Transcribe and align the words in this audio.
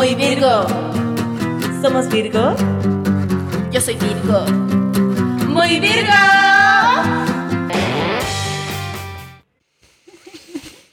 Muy 0.00 0.14
Virgo. 0.14 0.66
¿Somos 1.82 2.08
Virgo? 2.08 2.56
Yo 3.70 3.82
soy 3.82 3.96
Virgo. 3.96 4.46
Muy 5.46 5.78
Virgo. 5.78 6.20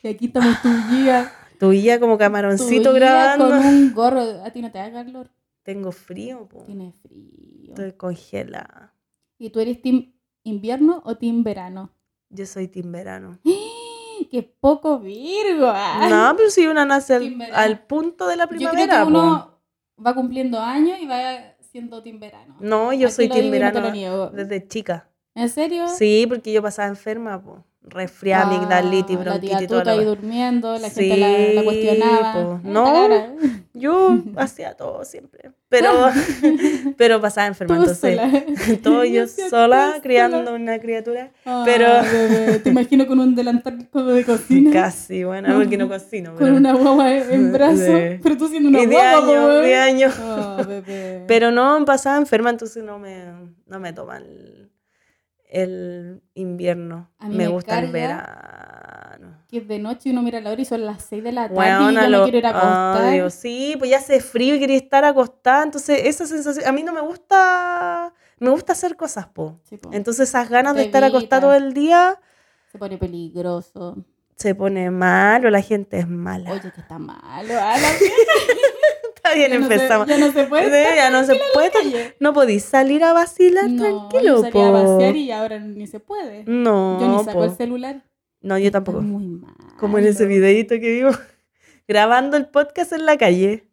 Y 0.04 0.08
aquí 0.10 0.26
estamos 0.26 0.62
tu 0.62 0.68
guía. 0.90 1.32
Tu 1.58 1.72
guía 1.72 2.02
como 2.02 2.16
tu 2.16 2.20
camaroncito 2.20 2.92
guía 2.92 3.00
grabando. 3.00 3.48
Con 3.48 3.66
un 3.66 3.94
gorro. 3.94 4.44
¿A 4.44 4.52
ti 4.52 4.62
no 4.62 4.74
te 4.74 4.78
da 4.78 4.92
calor? 4.92 5.32
Tengo 5.64 5.94
frío, 5.94 6.46
po. 6.50 6.64
Tienes 6.66 6.94
frío. 6.96 7.70
Estoy 7.70 7.94
congelada. 7.94 8.94
¿Y 9.38 9.52
tú 9.52 9.62
eres 9.62 9.82
team 9.82 10.16
invierno 10.44 11.02
o 11.06 11.16
team 11.16 11.46
verano? 11.46 11.94
Yo 12.30 12.46
soy 12.46 12.68
team 12.68 12.92
verano. 12.92 13.40
¡Qué 14.32 14.44
poco 14.44 15.00
Virgo! 15.00 15.72
No, 16.10 16.34
pero 16.36 16.50
si 16.50 16.68
una 16.68 16.86
nace 16.86 17.16
al, 17.54 17.80
punto 17.86 18.28
de 18.28 18.36
la 18.36 18.44
Yo 18.46 18.50
creo 18.50 18.72
primavera, 18.72 19.02
que 19.02 19.08
uno 19.08 19.60
po. 19.96 20.04
va 20.04 20.14
cumpliendo 20.16 20.60
años 20.60 20.98
y 21.02 21.06
va 21.08 21.56
siendo 21.62 22.02
team 22.04 22.20
verano. 22.20 22.56
No, 22.60 22.94
yo 22.94 23.08
Aquí 23.08 23.16
soy 23.16 23.28
lo 23.28 23.36
team 23.36 23.46
digo 23.46 23.56
y 23.56 23.60
no 23.60 23.72
te 23.72 23.80
verano 23.80 23.82
lo 23.82 23.92
niego. 23.92 24.30
desde 24.30 24.68
chica. 24.68 25.10
¿En 25.36 25.50
serio? 25.50 25.88
Sí, 25.88 26.26
porque 26.28 26.52
yo 26.52 26.62
pasaba 26.62 26.88
enferma, 26.88 27.42
po. 27.42 27.64
Resfriada, 27.90 28.48
amigdalitis, 28.56 29.18
Ah, 29.18 29.24
La 29.24 29.30
bronquitis 29.32 29.62
y 29.62 29.68
Tuta 29.68 29.84
la 29.86 29.92
ahí 29.94 30.04
durmiendo, 30.06 30.78
la 30.78 30.90
Sí, 30.90 31.10
gente 31.10 31.18
la, 31.18 31.54
la 31.54 31.64
cuestionaba. 31.64 32.34
po. 32.34 32.56
Esta 32.58 32.70
No. 32.70 33.10
Yo 33.74 34.18
hacía 34.38 34.74
todo 34.76 35.06
siempre. 35.06 35.52
Pero, 35.70 35.90
pero 36.98 37.20
pasaba 37.22 37.48
enferma, 37.48 37.76
entonces. 37.78 38.20
Todo 38.82 39.04
yo 39.04 39.28
sola 39.28 39.90
todo 39.92 40.02
criando 40.02 40.38
sola. 40.40 40.52
una 40.54 40.80
criatura. 40.80 41.32
Ah, 41.46 41.64
Pero- 41.66 41.88
bebé, 42.04 42.60
te 42.60 42.70
imagino 42.70 43.06
con 43.08 43.20
un 43.20 43.36
delantal 43.36 43.88
como 43.92 44.06
de 44.12 44.24
cocina. 44.24 44.72
Casi, 44.72 45.24
bueno, 45.24 45.54
porque 45.58 45.78
no 45.78 45.88
cocino. 45.88 46.32
Con 46.32 46.40
pero- 46.40 46.56
una 46.56 46.74
guagua 46.74 47.14
en 47.18 47.52
brazo. 47.52 47.92
Pero 48.24 48.38
tú 48.38 48.48
siendo 48.48 48.70
una 48.70 48.80
Y 48.82 48.86
de 48.86 48.96
guagua, 48.96 49.20
años, 49.30 49.62
de 49.64 49.76
años. 49.76 50.14
Ah, 50.20 50.64
bebé. 50.68 51.24
Pero 51.28 51.52
no 51.52 51.84
pasaba 51.86 52.18
enferma, 52.18 52.50
entonces 52.50 52.84
no 52.84 52.98
me, 53.00 53.26
no 53.68 53.80
me 53.80 53.92
toman 53.94 54.24
el, 55.48 56.22
invierno. 56.34 57.10
A 57.20 57.28
mí 57.30 57.36
Me 57.36 57.46
me 57.46 57.50
gusta 57.50 57.80
el 57.80 57.92
verano. 57.92 59.44
Que 59.50 59.60
es 59.60 59.68
de 59.68 59.80
noche 59.80 60.10
y 60.10 60.12
uno 60.12 60.22
mira 60.22 60.40
la 60.42 60.52
hora 60.52 60.62
y 60.62 60.66
son 60.66 60.86
las 60.86 61.04
6 61.04 61.24
de 61.24 61.32
la 61.32 61.44
tarde 61.48 61.56
Weona, 61.58 61.92
y 61.92 62.04
yo 62.06 62.10
lo 62.10 62.18
me 62.20 62.24
quiero 62.26 62.38
ir 62.40 62.46
a 62.46 62.50
acostar. 62.50 63.14
odio. 63.14 63.30
Sí, 63.30 63.76
pues 63.80 63.90
ya 63.92 63.98
hace 63.98 64.20
frío 64.20 64.56
y 64.56 64.60
quería 64.60 64.78
estar 64.78 65.06
acostada. 65.06 65.64
Entonces, 65.64 66.02
esa 66.04 66.26
sensación. 66.26 66.68
A 66.68 66.72
mí 66.72 66.84
no 66.84 66.92
me 66.94 67.02
gusta. 67.02 68.14
Me 68.40 68.50
gusta 68.50 68.74
hacer 68.74 68.96
cosas, 68.96 69.28
po. 69.28 69.60
Sí, 69.64 69.78
po. 69.78 69.90
Entonces, 69.94 70.30
esas 70.30 70.50
ganas 70.50 70.76
de 70.76 70.84
estar 70.84 71.04
acostada 71.04 71.42
todo 71.42 71.54
el 71.56 71.74
día 71.74 72.20
Se 72.72 72.78
pone 72.78 72.98
peligroso. 72.98 73.98
se 74.36 74.54
pone 74.54 74.92
malo, 74.92 75.50
la 75.50 75.62
gente 75.62 75.98
es 76.00 76.08
mala. 76.08 76.52
Oye, 76.52 76.72
que 76.72 76.82
está 76.82 77.00
malo. 77.00 77.54
bien, 79.36 79.52
ya 79.52 79.60
no 79.60 79.68
se- 79.68 79.74
empezamos. 79.74 80.08
ya 80.08 80.18
no 80.18 80.32
se 80.32 80.44
puede. 80.46 80.82
Estar 80.82 80.96
ya 80.96 81.10
no 81.10 81.24
se 81.24 81.40
puede. 81.54 82.16
No 82.20 82.34
podís 82.34 82.64
salir 82.64 83.04
a 83.04 83.14
vacilar 83.14 83.70
No, 83.70 84.10
tranquilo, 84.10 84.50
yo 84.52 84.62
a 84.66 84.72
vaciar 84.72 85.16
y 85.16 85.32
ahora 85.32 85.60
ni 85.60 85.88
se 85.88 86.00
puede. 86.00 86.44
No, 86.46 87.00
yo 87.00 87.08
ni 87.18 87.24
saco 87.24 87.40
po. 87.40 87.44
el 87.46 87.52
celular. 87.52 88.04
No, 88.42 88.58
yo 88.58 88.72
tampoco. 88.72 89.00
Está 89.00 89.10
muy 89.12 89.26
mal. 89.28 89.56
Como 89.80 89.98
en 89.98 90.06
ese 90.08 90.26
videito 90.26 90.76
que 90.80 90.92
vimos, 90.94 91.20
grabando 91.88 92.38
el 92.38 92.48
podcast 92.48 92.92
en 92.94 93.06
la 93.06 93.18
calle. 93.18 93.68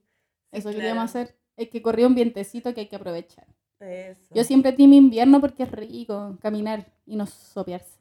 Eso 0.53 0.65
claro. 0.69 0.77
queríamos 0.79 1.05
hacer. 1.05 1.35
Es 1.57 1.69
que 1.69 1.83
corría 1.83 2.07
un 2.07 2.15
vientecito 2.15 2.75
que 2.75 2.81
hay 2.83 2.87
que 2.89 2.97
aprovechar. 2.97 3.47
Eso. 3.81 4.21
Yo 4.35 4.45
siempre 4.45 4.73
team 4.73 4.93
invierno 4.95 5.41
porque 5.41 5.65
es 5.65 5.71
rico 5.71 6.39
caminar 6.41 6.87
y 7.07 7.17
no 7.17 7.27
sopearse, 7.27 7.99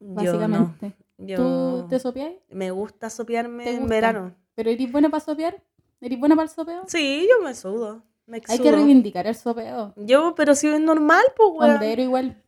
Yo 0.00 0.06
no. 0.08 0.14
básicamente. 0.14 0.92
Yo 1.16 1.36
¿Tú 1.36 1.86
te 1.88 1.98
sopeáis? 1.98 2.36
me 2.50 2.70
gusta 2.70 3.08
sopearme 3.08 3.64
¿Te 3.64 3.70
en 3.70 3.76
gusta? 3.80 3.94
verano. 3.94 4.34
¿Pero 4.54 4.70
eres 4.70 4.90
buena 4.92 5.08
para 5.08 5.24
sopear? 5.24 5.62
¿Eres 6.02 6.18
buena 6.18 6.34
para 6.36 6.44
el 6.48 6.50
sopeo? 6.54 6.82
Sí, 6.88 7.26
yo 7.30 7.42
me 7.44 7.54
sudo. 7.54 8.02
Me 8.26 8.36
Hay 8.36 8.40
exudo. 8.42 8.62
que 8.64 8.72
reivindicar 8.72 9.26
el 9.26 9.34
sopeo. 9.34 9.94
Yo, 9.96 10.34
pero 10.34 10.54
si 10.54 10.68
es 10.68 10.80
normal, 10.80 11.22
pues, 11.36 11.48
weón. 11.52 11.74
Hondero 11.74 12.02
igual. 12.02 12.42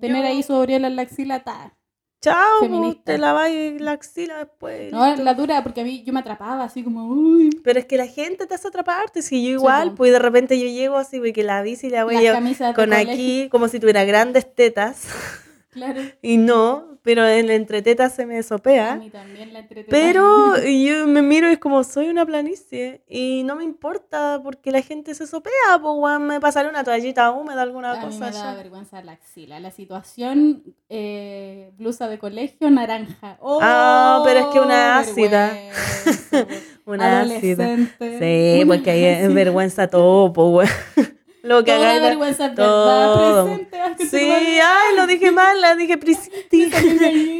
Tener 0.00 0.22
Yo- 0.22 0.28
ahí 0.28 0.42
sobre 0.42 0.78
la 0.78 1.02
axila, 1.02 1.44
ta. 1.44 1.76
Chao, 2.20 2.36
pues, 2.60 2.70
feminista. 2.70 3.02
te 3.04 3.18
laváis 3.18 3.78
la 3.82 3.92
axila 3.92 4.38
después. 4.38 4.90
No, 4.90 5.14
la 5.16 5.34
dura, 5.34 5.62
porque 5.62 5.82
a 5.82 5.84
mí 5.84 6.02
yo 6.04 6.12
me 6.14 6.20
atrapaba 6.20 6.64
así 6.64 6.82
como, 6.82 7.06
uy. 7.06 7.50
Pero 7.62 7.78
es 7.78 7.84
que 7.84 7.98
la 7.98 8.06
gente 8.06 8.46
te 8.46 8.54
hace 8.54 8.68
atraparte, 8.68 9.20
si 9.20 9.44
yo 9.44 9.50
igual, 9.50 9.92
pues 9.94 10.10
de 10.10 10.18
repente 10.18 10.58
yo 10.58 10.66
llego 10.66 10.96
así, 10.96 11.18
porque 11.18 11.42
la 11.42 11.60
bici 11.60 11.90
la 11.90 12.04
voy 12.04 12.16
de 12.16 12.32
con 12.74 12.94
aquí, 12.94 13.48
como 13.50 13.68
si 13.68 13.78
tuviera 13.78 14.04
grandes 14.04 14.52
tetas. 14.54 15.06
Claro. 15.70 16.00
Y 16.22 16.38
no, 16.38 16.93
pero 17.04 17.24
en 17.28 17.46
la 17.46 17.54
entreteta 17.54 18.08
se 18.08 18.24
me 18.24 18.38
A 18.38 18.42
sopea. 18.42 18.96
mí 18.96 19.10
también 19.10 19.52
la 19.52 19.58
entreteta. 19.60 19.90
Pero 19.90 20.56
yo 20.64 21.06
me 21.06 21.20
miro 21.22 21.48
y 21.48 21.52
es 21.52 21.58
como 21.58 21.84
soy 21.84 22.08
una 22.08 22.24
planicie 22.24 23.02
y 23.06 23.42
no 23.44 23.54
me 23.56 23.62
importa 23.64 24.40
porque 24.42 24.72
la 24.72 24.80
gente 24.80 25.14
se 25.14 25.26
sopea, 25.26 25.52
pues 25.82 26.18
me 26.20 26.40
pasaré 26.40 26.68
una 26.68 26.82
toallita 26.82 27.30
húmeda, 27.30 27.60
alguna 27.62 27.92
A 27.92 27.96
mí 27.96 28.06
cosa 28.06 28.18
me 28.26 28.32
da 28.32 28.32
ya. 28.32 28.54
vergüenza 28.54 29.02
la 29.02 29.12
axila. 29.12 29.60
La 29.60 29.70
situación, 29.70 30.62
eh, 30.88 31.70
blusa 31.76 32.08
de 32.08 32.18
colegio, 32.18 32.70
naranja. 32.70 33.36
¡Oh, 33.40 33.58
Ah, 33.62 34.22
pero 34.24 34.40
es 34.40 34.46
que 34.46 34.60
una 34.60 34.98
ácida. 34.98 35.52
vergüenza, 35.52 36.46
po. 36.46 36.54
Una 36.86 37.20
ácida. 37.22 37.76
Sí, 37.98 38.60
Una 38.62 38.66
porque 38.74 38.90
ahí 38.90 39.04
es 39.04 39.18
ácida. 39.24 39.34
vergüenza 39.34 39.88
todo, 39.88 40.32
pues. 40.32 40.70
Lo 41.44 41.62
que 41.62 41.72
Toda 41.72 41.84
hagáis 41.84 42.00
la- 42.02 42.08
vergüenza 42.08 42.54
todo. 42.54 43.44
presente. 43.44 44.06
Sí, 44.08 44.16
ay, 44.18 44.96
lo 44.96 45.06
dije 45.06 45.30
mal, 45.30 45.60
la 45.60 45.74
dije 45.76 45.98
Prisinti. 45.98 46.70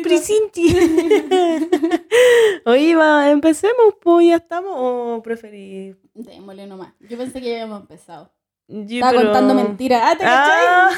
Prisinti. 0.03 0.77
Oye, 2.67 2.95
va, 2.97 3.31
empecemos, 3.31 3.95
pues 4.03 4.27
ya 4.29 4.37
estamos, 4.37 4.73
o 4.77 5.23
preferí. 5.23 5.97
Démosle 6.15 6.67
nomás. 6.67 6.93
Yo 7.01 7.17
pensé 7.17 7.41
que 7.41 7.49
ya 7.49 7.55
habíamos 7.63 7.81
empezado. 7.81 8.31
Yo, 8.69 8.97
Estaba 8.97 9.13
pero- 9.13 9.23
contando 9.25 9.55
mentiras. 9.55 10.03
Ah, 10.05 10.17
¿te 10.17 10.25
Ah, 10.27 10.91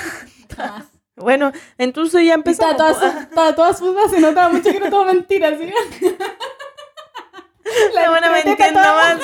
cachai? 0.49 0.83
Bueno, 1.17 1.50
entonces 1.78 2.27
ya 2.27 2.34
empezamos. 2.34 2.73
Estaba 2.73 2.94
toda, 2.94 3.27
pues. 3.33 3.55
toda 3.56 3.75
sudada, 3.75 4.09
se 4.09 4.21
notaba 4.21 4.49
mucho 4.50 4.71
que 4.71 4.77
era 4.77 4.91
todo 4.91 5.05
mentira, 5.05 5.56
¿sí? 5.56 5.71
La 7.94 8.38
entiendo 8.41 8.81
toda- 8.81 9.15
más. 9.16 9.21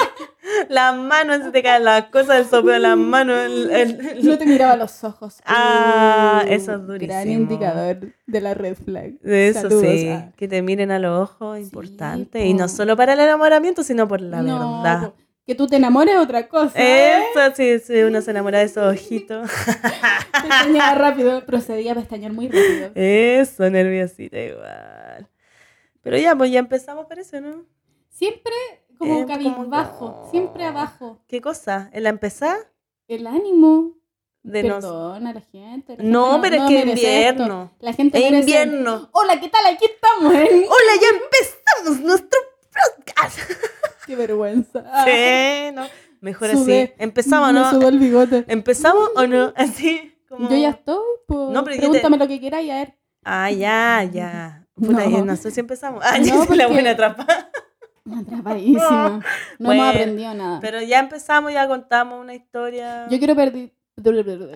Las 0.69 0.97
manos, 0.97 1.45
se 1.45 1.51
te 1.53 1.63
caen 1.63 1.85
las 1.85 2.05
cosas 2.07 2.37
del 2.39 2.47
sopeo 2.47 2.73
de 2.73 2.79
las 2.81 2.97
manos. 2.97 3.39
el- 3.47 3.71
el- 3.71 4.27
No 4.27 4.37
te 4.39 4.45
miraba 4.47 4.73
a 4.73 4.77
los 4.77 5.05
ojos. 5.05 5.41
Ah, 5.47 6.43
Uh, 6.45 6.49
eso 6.53 6.75
es 6.75 6.87
durísimo. 6.87 7.13
Gran 7.15 7.31
indicador 7.31 7.99
de 8.27 8.41
la 8.41 8.55
red 8.55 8.75
flag. 8.77 9.13
Eso 9.25 9.63
Saludos 9.63 9.83
sí, 9.87 10.09
a- 10.09 10.33
que 10.37 10.49
te 10.49 10.61
miren 10.63 10.91
a 10.91 10.99
los 10.99 11.23
ojos, 11.31 11.59
Sí, 11.59 11.65
importante. 11.65 12.45
y 12.47 12.55
no 12.55 12.69
solo 12.69 12.97
para 12.97 13.13
el 13.13 13.21
enamoramiento, 13.21 13.83
sino 13.83 14.09
por 14.09 14.21
la 14.21 14.43
No, 14.43 14.83
verdad. 14.83 15.09
po, 15.11 15.15
que 15.47 15.55
tú 15.55 15.67
te 15.67 15.77
enamores 15.77 16.15
es 16.15 16.21
otra 16.21 16.49
cosa. 16.49 16.73
¿eh? 16.77 17.23
Eso 17.35 17.55
sí, 17.57 17.79
sí, 17.79 18.03
uno 18.03 18.21
se 18.21 18.31
enamora 18.33 18.59
de 18.59 18.65
esos 18.65 18.85
ojitos. 18.93 19.49
Pestañeaba 20.33 20.95
rápido, 20.95 21.45
procedía 21.47 21.93
a 21.93 21.95
pestañear 21.95 22.33
muy 22.33 22.47
rápido. 22.49 22.91
Eso, 22.95 23.69
nerviosita 23.71 24.39
igual. 24.39 25.29
Pero 26.03 26.19
ya, 26.19 26.35
pues 26.35 26.51
ya 26.51 26.59
empezamos, 26.59 27.07
parece, 27.07 27.41
¿no? 27.41 27.65
Siempre 28.13 28.53
como 28.99 29.13
Eh, 29.21 29.23
como 29.23 29.27
cabizbajo, 29.27 30.21
no. 30.25 30.31
siempre 30.31 30.65
abajo. 30.65 31.19
¿Qué 31.27 31.41
cosa? 31.41 31.91
¿En 31.93 32.05
la 32.05 32.11
empezada? 32.11 32.59
El 33.09 33.27
ánimo. 33.27 33.95
De 34.45 34.63
no- 34.65 34.75
Perdona 34.81 35.31
a 35.31 35.35
la 35.35 35.41
gente. 35.41 35.97
la 35.97 36.03
No, 36.05 36.33
gente 36.33 36.51
pero 36.51 36.63
es 36.65 36.69
que 36.69 36.81
invierno. 36.91 37.63
esto. 37.71 37.77
La 37.81 37.93
gente 37.93 38.19
Es 38.19 38.25
merece- 38.25 38.39
invierno. 38.41 39.09
Hola, 39.13 39.41
¿qué 39.41 39.49
tal? 39.49 39.67
Aquí 39.67 39.85
estamos, 39.85 40.35
¿eh? 40.35 40.67
¡Hola, 40.69 41.01
ya 41.01 41.09
empezamos 41.09 42.01
nuestro 42.05 42.39
podcast! 42.73 43.39
Qué 44.07 44.17
vergüenza. 44.17 44.83
Sí, 45.05 45.73
no. 45.75 45.87
Mejor 46.21 46.51
así. 46.51 46.91
¿Empezamos, 46.99 47.53
Me 47.53 47.61
no? 47.61 47.71
sudó 47.71 47.89
el 47.89 47.99
bigote. 48.01 48.45
¿Empezamos 48.49 49.11
o 49.17 49.27
no? 49.27 49.53
Así. 49.57 50.13
Como... 50.29 50.49
Yo 50.51 50.57
ya 50.57 50.71
estoy, 50.71 51.03
pues. 51.27 51.51
No, 51.51 51.63
pero 51.65 51.77
yo 51.77 51.83
te- 51.83 51.89
Pregúntame 51.89 52.17
lo 52.19 52.27
que 52.29 52.41
quieras 52.41 52.63
y 52.63 52.71
a 52.71 52.75
ver. 52.77 52.95
Ah, 53.25 53.51
ya, 53.51 54.03
ya. 54.13 54.67
Puta, 54.75 55.07
No. 55.07 55.25
no 55.25 55.37
sé 55.37 55.51
si 55.53 55.61
empezamos. 55.61 56.03
Ah, 56.05 56.19
No, 56.19 56.25
ya 56.25 56.45
soy 56.45 56.57
la 56.57 56.65
porque- 56.65 56.73
buena 56.83 56.97
trampa. 56.97 57.27
Atrapadísima. 58.21 59.21
No 59.59 59.67
Bueno, 59.67 59.83
hemos 59.85 59.95
aprendido 59.95 60.35
nada. 60.35 60.61
Pero 60.61 60.83
ya 60.83 60.99
empezamos, 61.01 61.53
ya 61.53 61.67
contamos 61.69 62.21
una 62.21 62.35
historia. 62.35 63.07
Yo 63.09 63.19
quiero 63.19 63.35
perder. 63.37 63.71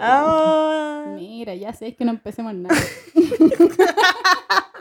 Ah, 0.01 1.05
Mira, 1.15 1.55
ya 1.55 1.73
sé, 1.73 1.95
que 1.95 2.05
no 2.05 2.11
empecemos 2.13 2.53
nada. 2.55 2.75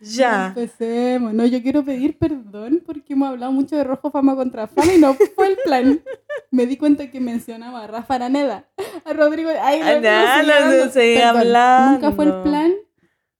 ya. 0.00 0.48
Empecemos. 0.48 1.32
No, 1.34 1.46
yo 1.46 1.62
quiero 1.62 1.84
pedir 1.84 2.18
perdón 2.18 2.82
porque 2.84 3.12
hemos 3.14 3.28
hablado 3.30 3.52
mucho 3.52 3.76
de 3.76 3.84
Rojo 3.84 4.10
Fama 4.10 4.34
contra 4.36 4.66
Fama 4.68 4.92
y 4.92 4.98
no 4.98 5.14
fue 5.14 5.46
el 5.48 5.56
plan. 5.64 6.02
Me 6.50 6.66
di 6.66 6.76
cuenta 6.76 7.10
que 7.10 7.20
mencionaba 7.20 7.84
a 7.84 7.86
Rafa 7.86 8.14
Araneda, 8.16 8.68
a 9.04 9.12
Rodrigo. 9.12 9.50
Ay, 9.60 9.80
Ah, 9.82 10.42
lo 10.42 10.52
dando. 10.52 10.90
seguí 10.92 11.14
Perdón, 11.16 11.36
hablando. 11.38 11.92
Nunca 11.92 12.12
fue 12.12 12.24
el 12.26 12.42
plan, 12.42 12.72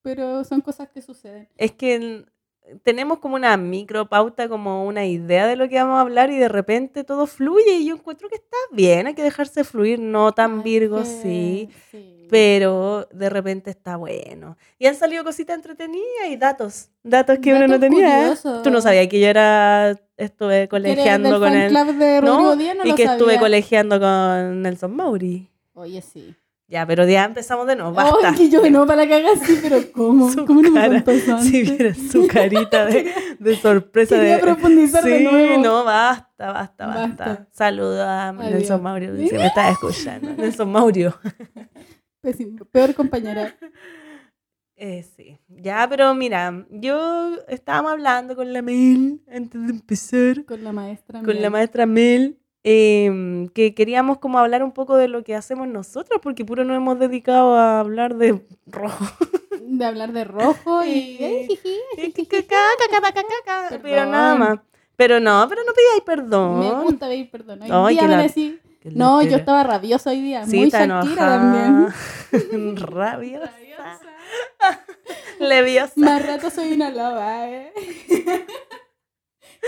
pero 0.03 0.43
son 0.45 0.61
cosas 0.63 0.89
que 0.89 1.03
suceden. 1.03 1.49
Es 1.57 1.73
que 1.73 2.25
tenemos 2.83 3.19
como 3.19 3.35
una 3.37 3.57
micropauta, 3.57 4.49
como 4.49 4.87
una 4.87 5.05
idea 5.05 5.47
de 5.47 5.57
lo 5.57 5.69
que 5.69 5.77
vamos 5.77 5.99
a 5.99 6.01
hablar 6.01 6.31
y 6.31 6.39
de 6.39 6.49
repente 6.49 7.05
todo 7.05 7.27
fluye 7.27 7.77
y 7.77 7.87
yo 7.87 7.95
encuentro 7.95 8.29
que 8.29 8.37
está 8.37 8.57
bien, 8.73 9.07
hay 9.07 9.15
que 9.15 9.23
dejarse 9.23 9.65
fluir, 9.65 9.99
no 9.99 10.33
tan 10.33 10.63
Virgo, 10.63 11.05
sí, 11.05 11.69
sí. 11.91 12.27
pero 12.31 13.07
de 13.13 13.29
repente 13.29 13.71
está 13.71 13.97
bueno. 13.97 14.57
Y 14.79 14.87
han 14.87 14.95
salido 14.95 15.25
cositas 15.25 15.57
entretenidas 15.57 16.29
y 16.31 16.37
datos, 16.37 16.89
datos 17.03 17.39
que 17.39 17.53
uno 17.53 17.69
no 17.69 17.79
tenía. 17.79 18.19
curiosos. 18.19 18.63
Tú 18.63 18.71
no 18.71 18.81
sabías 18.81 19.09
que 19.09 19.21
yo 19.21 19.29
era, 19.29 20.01
estuve 20.17 20.69
colegiando 20.69 21.39
con 21.39 21.53
él. 21.53 21.69
club 21.69 21.95
de 21.97 22.21
No, 22.23 22.57
no 22.57 22.85
y 22.85 22.95
que 22.95 23.05
estuve 23.05 23.39
colegiando 23.39 24.01
con 24.01 24.63
Nelson 24.63 24.95
Mauri. 24.97 25.51
Oye, 25.75 26.01
sí. 26.01 26.35
Ya, 26.75 26.85
pero 26.89 27.07
ya 27.07 27.25
empezamos 27.25 27.69
de 27.69 27.77
nuevo, 27.77 27.93
basta. 27.93 28.31
Ay, 28.31 28.35
que 28.35 28.51
yo 28.51 28.69
no 28.69 28.85
para 28.85 29.05
la 29.05 29.09
caga 29.09 29.37
sí, 29.47 29.61
pero 29.63 29.77
¿cómo? 29.93 30.29
Su 30.29 30.45
¿Cómo 30.45 30.61
no 30.61 30.73
me 30.73 30.81
cara, 30.81 31.05
eso 31.07 31.37
antes? 31.37 32.11
Su 32.11 32.27
carita 32.33 32.85
de, 32.87 33.15
de 33.39 33.57
sorpresa. 33.57 34.17
Quería 34.17 34.39
de, 34.39 34.41
profundizar 34.41 35.05
de 35.05 35.19
sí, 35.19 35.23
nuevo. 35.25 35.63
no, 35.63 35.85
basta, 35.85 36.51
basta, 36.51 36.87
basta. 36.89 37.25
Basta. 37.27 37.49
Saludo 37.53 38.03
a. 38.03 38.33
Nelson 38.33 38.83
Maurio, 38.83 39.15
si 39.17 39.33
me 39.37 39.47
estás 39.47 39.71
escuchando. 39.71 40.33
Nelson 40.37 40.73
Maurio. 40.73 41.17
Pésimo. 42.21 42.65
Peor 42.65 42.93
compañera. 42.95 43.55
Eh, 44.75 45.05
sí, 45.17 45.39
ya, 45.47 45.87
pero 45.89 46.13
mira, 46.17 46.67
yo 46.71 47.37
estábamos 47.47 47.93
hablando 47.93 48.35
con 48.35 48.53
la 48.53 48.63
Mel 48.63 49.23
antes 49.33 49.63
de 49.65 49.71
empezar, 49.71 50.45
Con 50.45 50.65
la 50.65 50.73
maestra. 50.73 51.21
con 51.21 51.37
la 51.37 51.43
Mel. 51.43 51.51
maestra 51.53 51.87
Mel, 51.87 52.37
em, 52.65 53.49
que 53.49 53.75
queríamos 53.75 54.19
como 54.19 54.39
hablar 54.39 54.63
un 54.65 54.73
poco 54.73 54.97
de 54.97 55.07
lo 55.09 55.23
que 55.23 55.35
hacemos 55.35 55.69
nosotros, 55.69 56.19
porque 56.23 56.45
puro 56.45 56.65
nos 56.65 56.77
hemos 56.77 56.99
dedicado 56.99 57.55
a 57.55 57.79
hablar 57.81 58.17
de 58.17 58.43
rojo. 58.67 59.05
De 59.61 59.85
hablar 59.85 60.13
de 60.13 60.25
rojo 60.25 60.85
y... 60.85 61.19
Pero 63.83 64.07
nada 64.07 64.35
más. 64.37 64.59
Pero 64.97 65.21
no, 65.21 65.47
pero 65.49 65.63
no 65.65 65.73
pidáis 65.73 66.03
perdón. 66.05 66.61
Me 66.61 66.83
gusta 66.85 67.09
pedir 67.09 67.31
perdón. 67.31 67.63
Hoy 67.63 67.71
Ay, 67.71 67.95
día 67.97 68.09
la- 68.09 68.31
No, 68.85 69.23
yo 69.23 69.37
estaba 69.37 69.65
rabiosa 69.65 70.11
hoy 70.11 70.21
día. 70.21 70.47
Sí, 70.47 70.59
muy 70.59 70.71
Shakira 70.71 71.15
también. 71.17 71.89
Rabiosa. 72.77 73.51
Leviosa. 75.41 75.93
Más 75.97 76.25
rato 76.25 76.51
soy 76.51 76.73
una 76.73 76.91
loba, 76.91 77.49
¿eh? 77.49 77.73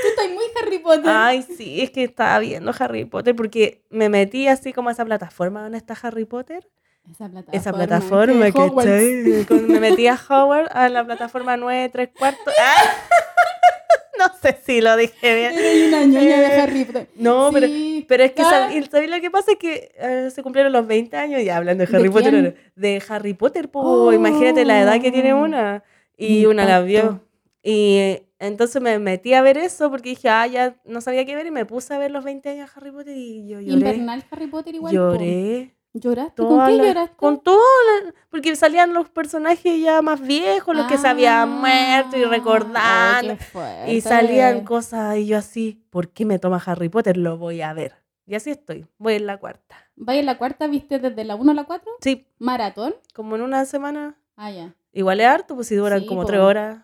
Tú 0.02 0.08
estás 0.08 0.28
muy 0.30 0.44
Harry 0.62 0.78
Potter. 0.78 1.04
Ay, 1.10 1.42
sí, 1.42 1.80
es 1.82 1.90
que 1.90 2.04
estaba 2.04 2.38
viendo 2.38 2.72
Harry 2.78 3.04
Potter 3.04 3.34
porque 3.34 3.82
me 3.90 4.08
metí 4.08 4.48
así 4.48 4.72
como 4.72 4.88
a 4.88 4.92
esa 4.92 5.04
plataforma 5.04 5.62
donde 5.62 5.78
está 5.78 5.96
Harry 6.02 6.24
Potter. 6.24 6.68
Esa 7.10 7.28
plataforma. 7.28 7.58
Esa 7.60 7.72
plataforma, 7.72 8.46
que. 8.46 8.52
¿cachai? 8.74 9.44
Con- 9.46 9.68
Me 9.68 9.80
metí 9.80 10.06
a 10.08 10.18
Howard, 10.28 10.68
a 10.72 10.88
la 10.88 11.04
plataforma 11.04 11.56
9, 11.56 11.88
3 11.90 12.08
cuartos. 12.18 12.54
¡Ah! 12.60 12.82
No 14.18 14.24
sé 14.40 14.58
si 14.64 14.80
lo 14.80 14.96
dije 14.96 15.34
bien. 15.34 15.52
Eres 15.52 15.88
una 15.88 16.04
ñoña 16.06 16.40
de 16.40 16.46
Harry 16.60 16.84
Potter. 16.86 17.08
No, 17.16 17.50
pero 17.52 17.66
Sí. 17.66 18.06
Pero 18.08 18.24
es 18.24 18.32
que, 18.32 18.40
Ah, 18.40 18.48
¿sabéis 18.50 18.86
¿sabéis 18.90 19.10
lo 19.10 19.20
que 19.20 19.30
pasa? 19.30 19.52
Es 19.52 19.58
que 19.58 19.92
eh, 19.94 20.30
se 20.34 20.42
cumplieron 20.42 20.72
los 20.72 20.86
20 20.86 21.14
años 21.18 21.42
y 21.42 21.50
hablando 21.50 21.84
de 21.84 21.94
Harry 21.94 22.04
¿De 22.04 22.10
Potter. 22.10 22.30
quién? 22.30 22.56
De 22.76 23.02
Harry 23.10 23.34
Potter, 23.34 23.68
po. 23.70 23.80
Oh. 23.82 24.12
Imagínate 24.14 24.64
la 24.64 24.80
edad 24.80 25.00
que 25.02 25.12
tiene 25.12 25.34
una. 25.34 25.84
Y 26.16 26.40
Me 26.42 26.46
una 26.48 26.64
la 26.64 26.80
vio. 26.80 27.20
Y 27.62 27.98
eh, 27.98 28.25
entonces 28.38 28.80
me 28.82 28.98
metí 28.98 29.34
a 29.34 29.42
ver 29.42 29.56
eso 29.58 29.90
porque 29.90 30.10
dije, 30.10 30.28
ah, 30.28 30.46
ya 30.46 30.76
no 30.84 31.00
sabía 31.00 31.24
qué 31.24 31.34
ver 31.34 31.46
y 31.46 31.50
me 31.50 31.64
puse 31.66 31.94
a 31.94 31.98
ver 31.98 32.10
los 32.10 32.24
20 32.24 32.48
años 32.50 32.68
de 32.68 32.72
Harry 32.80 32.90
Potter 32.92 33.16
y 33.16 33.48
yo 33.48 33.60
lloré. 33.60 33.72
Invernal 33.78 34.24
Harry 34.30 34.46
Potter 34.46 34.74
igual. 34.74 34.90
po. 34.92 34.94
Lloré. 34.94 35.72
¿Lloraste? 35.94 36.42
¿Con 36.42 36.66
qué 36.66 36.72
la- 36.72 36.84
lloraste? 36.84 37.16
Con 37.16 37.40
todo. 37.42 37.56
la- 38.04 38.12
porque 38.28 38.54
salían 38.54 38.92
los 38.92 39.08
personajes 39.08 39.80
ya 39.80 40.02
más 40.02 40.20
viejos, 40.20 40.76
los 40.76 40.86
que 40.86 40.98
se 40.98 41.08
habían 41.08 41.48
muerto 41.50 42.18
y 42.18 42.24
Ah, 42.24 42.28
recordando. 42.28 43.36
oh. 43.54 43.90
Y 43.90 44.02
salían 44.02 44.64
cosas 44.64 45.16
y 45.16 45.26
yo 45.26 45.38
así, 45.38 45.86
¿por 45.88 46.10
qué 46.10 46.26
me 46.26 46.38
toma 46.38 46.62
Harry 46.66 46.90
Potter? 46.90 47.16
Lo 47.16 47.38
voy 47.38 47.62
a 47.62 47.72
ver. 47.72 47.94
Y 48.26 48.34
así 48.34 48.50
estoy, 48.50 48.86
voy 48.98 49.14
en 49.14 49.24
la 49.26 49.38
cuarta. 49.38 49.76
¿Vaya 49.94 50.20
en 50.20 50.26
la 50.26 50.36
cuarta, 50.36 50.66
viste 50.66 50.98
desde 50.98 51.24
la 51.24 51.34
1 51.36 51.52
a 51.52 51.54
la 51.54 51.64
4? 51.64 51.90
Sí, 52.02 52.26
Maratón. 52.38 52.94
como 53.14 53.36
en 53.36 53.40
una 53.42 53.64
semana. 53.64 54.18
Ah, 54.36 54.50
ya. 54.50 54.74
Igual 54.92 55.20
es 55.20 55.26
harto, 55.26 55.54
pues 55.54 55.68
si 55.68 55.76
duran 55.76 56.00
Sí, 56.00 56.06
como 56.06 56.22
po. 56.22 56.26
tres 56.26 56.40
horas. 56.40 56.78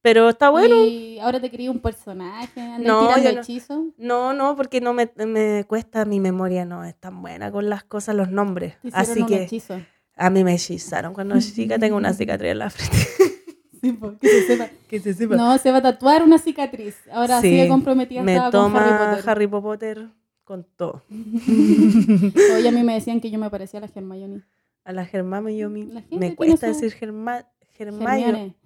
Pero 0.00 0.28
está 0.28 0.50
bueno. 0.50 0.84
Y 0.84 1.18
ahora 1.18 1.40
te 1.40 1.50
quería 1.50 1.70
un 1.70 1.80
personaje, 1.80 2.60
andas 2.60 2.86
No, 2.86 3.14
tirando 3.14 3.42
no. 3.68 3.92
No, 3.98 4.32
no, 4.32 4.56
porque 4.56 4.80
no 4.80 4.92
me, 4.92 5.10
me 5.26 5.64
cuesta, 5.66 6.04
mi 6.04 6.20
memoria 6.20 6.64
no 6.64 6.84
es 6.84 6.94
tan 6.94 7.20
buena 7.20 7.50
con 7.50 7.68
las 7.68 7.84
cosas, 7.84 8.14
los 8.14 8.30
nombres. 8.30 8.76
Así 8.92 9.24
que 9.26 9.42
hechizo. 9.44 9.80
a 10.14 10.30
mí 10.30 10.44
me 10.44 10.54
hechizaron. 10.54 11.14
Cuando 11.14 11.38
chica 11.40 11.78
tengo 11.78 11.96
una 11.96 12.12
cicatriz 12.12 12.52
en 12.52 12.58
la 12.58 12.70
frente. 12.70 12.96
Sí, 13.80 13.92
po, 13.92 14.18
que 14.18 14.28
se 14.28 14.46
sepa. 14.48 14.68
que 14.88 14.98
se 14.98 15.14
sepa. 15.14 15.36
No, 15.36 15.56
se 15.56 15.70
va 15.70 15.78
a 15.78 15.82
tatuar 15.82 16.24
una 16.24 16.38
cicatriz. 16.38 16.96
Ahora 17.12 17.40
sí, 17.40 17.56
de 17.56 17.68
comprometida 17.68 18.22
me 18.22 18.34
estaba 18.34 18.50
con 18.50 18.76
Harry 18.76 18.88
toma 18.90 19.10
Potter. 19.10 19.30
Harry 19.30 19.46
Potter 19.46 20.08
con 20.42 20.64
todo. 20.64 21.04
Oye, 22.56 22.68
a 22.68 22.72
mí 22.72 22.82
me 22.82 22.94
decían 22.94 23.20
que 23.20 23.30
yo 23.30 23.38
me 23.38 23.50
parecía 23.50 23.78
a 23.78 23.82
la 23.82 23.90
Hermione. 23.94 24.42
A 24.84 24.92
la 24.92 25.04
yo 25.04 25.70
gente 25.70 26.02
me 26.10 26.34
cuesta 26.34 26.66
decir 26.66 26.90
Germa, 26.92 27.46
Germayo. 27.76 28.26
Hermione. 28.26 28.56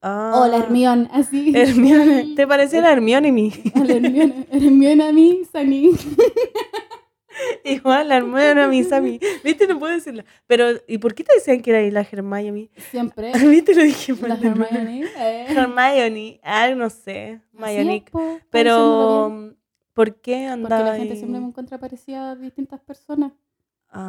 Ah, 0.00 0.32
O 0.36 0.46
la 0.46 0.58
Hermione, 0.58 1.08
así. 1.12 1.52
Hermione. 1.56 2.34
¿Te 2.36 2.46
parecía 2.46 2.80
la 2.80 2.92
Hermione 2.92 3.28
y 3.28 3.32
mí? 3.32 3.52
A 3.74 3.80
la 3.80 3.94
Hermione. 3.94 4.46
Hermione 4.50 5.04
a 5.08 5.12
mí, 5.12 5.42
Sani. 5.50 5.90
Igual, 7.64 8.08
la 8.08 8.16
Hermione 8.16 8.62
a 8.62 8.68
mí, 8.68 8.82
Sammy. 8.82 9.20
¿Viste? 9.44 9.66
No 9.68 9.78
puedo 9.78 9.92
decirlo. 9.92 10.24
Pero, 10.46 10.66
¿y 10.88 10.98
por 10.98 11.14
qué 11.14 11.22
te 11.22 11.34
decían 11.34 11.60
que 11.60 11.70
era 11.70 11.90
la 11.92 12.00
Hermione 12.10 12.48
a 12.48 12.52
mí? 12.52 12.70
Siempre. 12.90 13.32
¿Viste? 13.48 13.74
Lo 13.74 13.82
dije 13.82 14.12
La 14.22 14.28
mal. 14.36 14.40
nuevo. 14.42 14.64
Hermione. 14.70 15.04
Eh. 15.18 15.46
Hermione. 15.48 16.40
Ah, 16.42 16.68
no 16.74 16.90
sé. 16.90 17.40
Mayonic. 17.52 18.10
po. 18.10 18.38
Pero, 18.50 19.54
¿por 19.94 20.14
qué 20.20 20.46
Porque 20.46 20.46
andaba 20.46 20.84
la 20.90 20.96
gente 20.96 21.12
ahí? 21.14 21.18
siempre 21.18 21.40
me 21.40 21.46
encuentra 21.48 21.78
parecida 21.78 22.32
a 22.32 22.36
distintas 22.36 22.80
personas. 22.80 23.32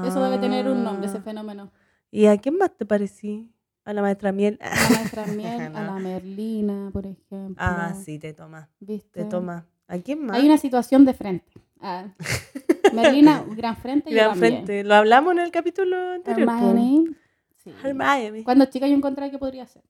Eso 0.06 0.21
debe 0.24 0.38
tener 0.39 0.68
un 0.68 0.83
nombre, 0.83 1.07
ese 1.07 1.18
Ah. 1.18 1.21
fenómeno. 1.21 1.71
¿Y 2.12 2.25
a 2.25 2.38
quién 2.38 2.57
más 2.57 2.75
te 2.75 2.86
parecí? 2.86 3.51
A 3.89 3.94
la 3.94 4.03
maestra 4.03 4.31
Miel. 4.31 4.59
A 4.62 4.69
la 4.69 4.89
maestra 5.00 5.25
Miel, 5.36 5.75
a 5.75 5.83
la 5.83 5.94
Merlina, 5.94 6.91
por 6.94 7.07
ejemplo. 7.07 7.56
Ah, 7.57 7.95
sí, 7.95 8.19
te 8.19 8.33
toma. 8.33 8.69
¿Viste? 8.80 9.24
Te 9.24 9.25
toma. 9.25 9.65
¿A 9.88 9.97
quién 9.97 10.27
más? 10.27 10.38
Hay 10.38 10.45
una 10.45 10.59
situación 10.59 11.06
de 11.06 11.15
frente. 11.15 11.51
Ah. 11.81 12.06
Merlina, 12.94 13.44
gran 13.50 13.75
frente. 13.77 14.12
yo 14.12 14.15
Gran 14.15 14.38
frente. 14.38 14.83
Lo 14.83 14.94
hablamos 14.94 15.33
en 15.33 15.39
el 15.39 15.50
capítulo 15.50 15.97
anterior. 16.12 16.47
Hermione. 16.47 17.15
Sí. 17.63 17.74
Hermione. 17.83 18.44
Cuando 18.44 18.65
chica 18.65 18.88
yo 18.88 18.94
encontraba 18.94 19.31
que 19.31 19.39
podría 19.39 19.65
ser, 19.65 19.81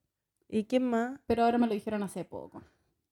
¿Y 0.48 0.64
quién 0.64 0.86
más? 0.86 1.20
pero 1.26 1.44
ahora 1.44 1.58
me 1.58 1.68
lo 1.68 1.74
dijeron 1.74 2.02
hace 2.02 2.24
poco. 2.24 2.64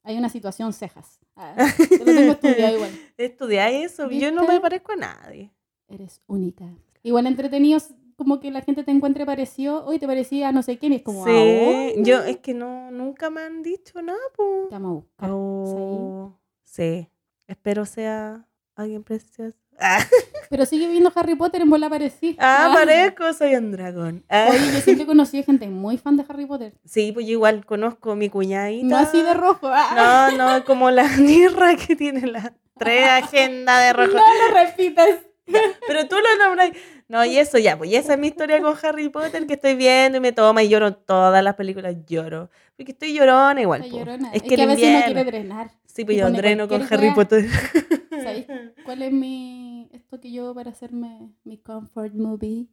Hay 0.03 0.17
una 0.17 0.29
situación 0.29 0.71
cejas. 0.71 1.19
Ah, 1.35 1.53
yo 1.91 2.05
lo 2.05 2.05
tengo 2.05 2.31
estudiado 2.31 2.75
igual. 2.75 2.91
¿Estudiáis 3.17 3.91
eso? 3.91 4.09
Yo 4.09 4.31
no 4.31 4.47
me 4.47 4.61
parezco 4.61 4.93
a 4.93 4.95
nadie. 4.95 5.51
Eres 5.89 6.21
única. 6.27 6.63
Igual 7.03 7.27
entretenidos, 7.27 7.89
como 8.17 8.39
que 8.41 8.51
la 8.51 8.61
gente 8.61 8.83
te 8.83 8.91
encuentre 8.91 9.25
parecido. 9.25 9.85
Hoy 9.85 9.99
te 9.99 10.07
parecía 10.07 10.51
no 10.51 10.61
sé 10.63 10.77
quién, 10.77 10.91
es 10.93 11.03
como, 11.03 11.23
sí, 11.25 11.31
"Ah, 11.31 11.91
yo 11.97 12.19
es 12.23 12.37
que 12.37 12.53
no, 12.53 12.91
nunca 12.91 13.29
me 13.29 13.41
han 13.41 13.63
dicho 13.63 14.01
nada, 14.01 14.19
po. 14.35 14.65
te 14.69 14.75
vamos 14.75 14.89
a 14.91 14.93
buscar. 14.95 15.29
Oh, 15.31 16.37
sí, 16.63 17.07
espero 17.47 17.85
sea 17.85 18.45
alguien 18.75 19.03
precioso. 19.03 19.56
Ah, 19.80 19.99
Pero 20.49 20.65
sigue 20.65 20.87
viendo 20.87 21.11
Harry 21.13 21.35
Potter 21.35 21.61
en 21.61 21.69
bola 21.69 21.89
parecida. 21.89 22.35
ah, 22.39 22.71
parezco, 22.73 23.31
soy 23.33 23.53
un 23.56 23.71
dragón. 23.71 24.23
Ah, 24.30 24.47
Oye, 24.49 24.59
yo 24.73 24.80
siempre 24.81 25.06
conocí 25.06 25.39
a 25.39 25.44
gente 25.44 25.68
muy 25.68 25.97
fan 25.97 26.18
de 26.18 26.25
Harry 26.27 26.45
Potter. 26.45 26.73
sí, 26.85 27.11
pues 27.11 27.25
yo 27.27 27.33
igual 27.33 27.65
conozco 27.65 28.11
a 28.11 28.15
mi 28.15 28.30
cuñadita. 28.30 28.87
No 28.87 28.97
así 28.97 29.21
de 29.21 29.33
rojo. 29.35 29.68
ah. 29.71 30.31
No, 30.35 30.37
no, 30.59 30.65
como 30.65 30.89
la 30.89 31.07
Nirra 31.18 31.75
que 31.75 31.95
tiene 31.95 32.25
las 32.27 32.51
tres 32.80 33.07
agendas 33.23 33.83
de 33.83 33.94
rojo. 33.94 34.13
No 34.18 34.47
lo 34.47 34.53
repitas. 34.65 35.09
Pero 35.87 36.07
tú 36.07 36.15
lo 36.15 36.44
nombras. 36.45 36.71
No, 37.09 37.23
y 37.23 37.37
eso 37.37 37.57
ya, 37.57 37.78
pues 37.78 37.90
y 37.90 37.95
esa 37.95 38.14
es 38.14 38.19
mi 38.19 38.28
historia 38.28 38.61
con 38.61 38.76
Harry 38.83 39.07
Potter 39.09 39.47
que 39.47 39.54
estoy 39.54 39.76
viendo 39.76 40.18
y 40.18 40.21
me 40.21 40.33
toma 40.33 40.61
y 40.64 40.68
lloro 40.69 40.94
todas 40.94 41.42
las 41.42 41.56
películas, 41.56 41.95
lloro. 42.06 42.49
Porque 42.76 42.92
estoy 42.92 43.14
llorona 43.14 43.61
igual. 43.61 43.81
Está 43.81 43.92
po. 43.92 43.97
llorona. 43.99 44.30
Es 44.31 44.35
Es 44.35 44.42
que, 44.44 44.56
que 44.56 44.61
a 44.61 44.64
el 44.64 44.69
veces 44.69 44.83
invierno- 44.83 45.06
quiere 45.06 45.23
drenar. 45.23 45.71
Sí, 45.85 46.04
pues 46.06 46.18
yo 46.18 46.30
dreno 46.31 46.68
con 46.68 46.81
Harry. 46.92 47.11
Potter. 47.16 47.45
¿Sabéis 48.11 48.45
cuál 48.85 49.02
es 49.04 49.11
mi. 49.14 49.90
Esto 49.94 50.19
que 50.19 50.31
yo 50.31 50.54
para 50.54 50.71
hacerme 50.71 51.31
mi 51.44 51.57
comfort 51.57 52.14
movie? 52.14 52.68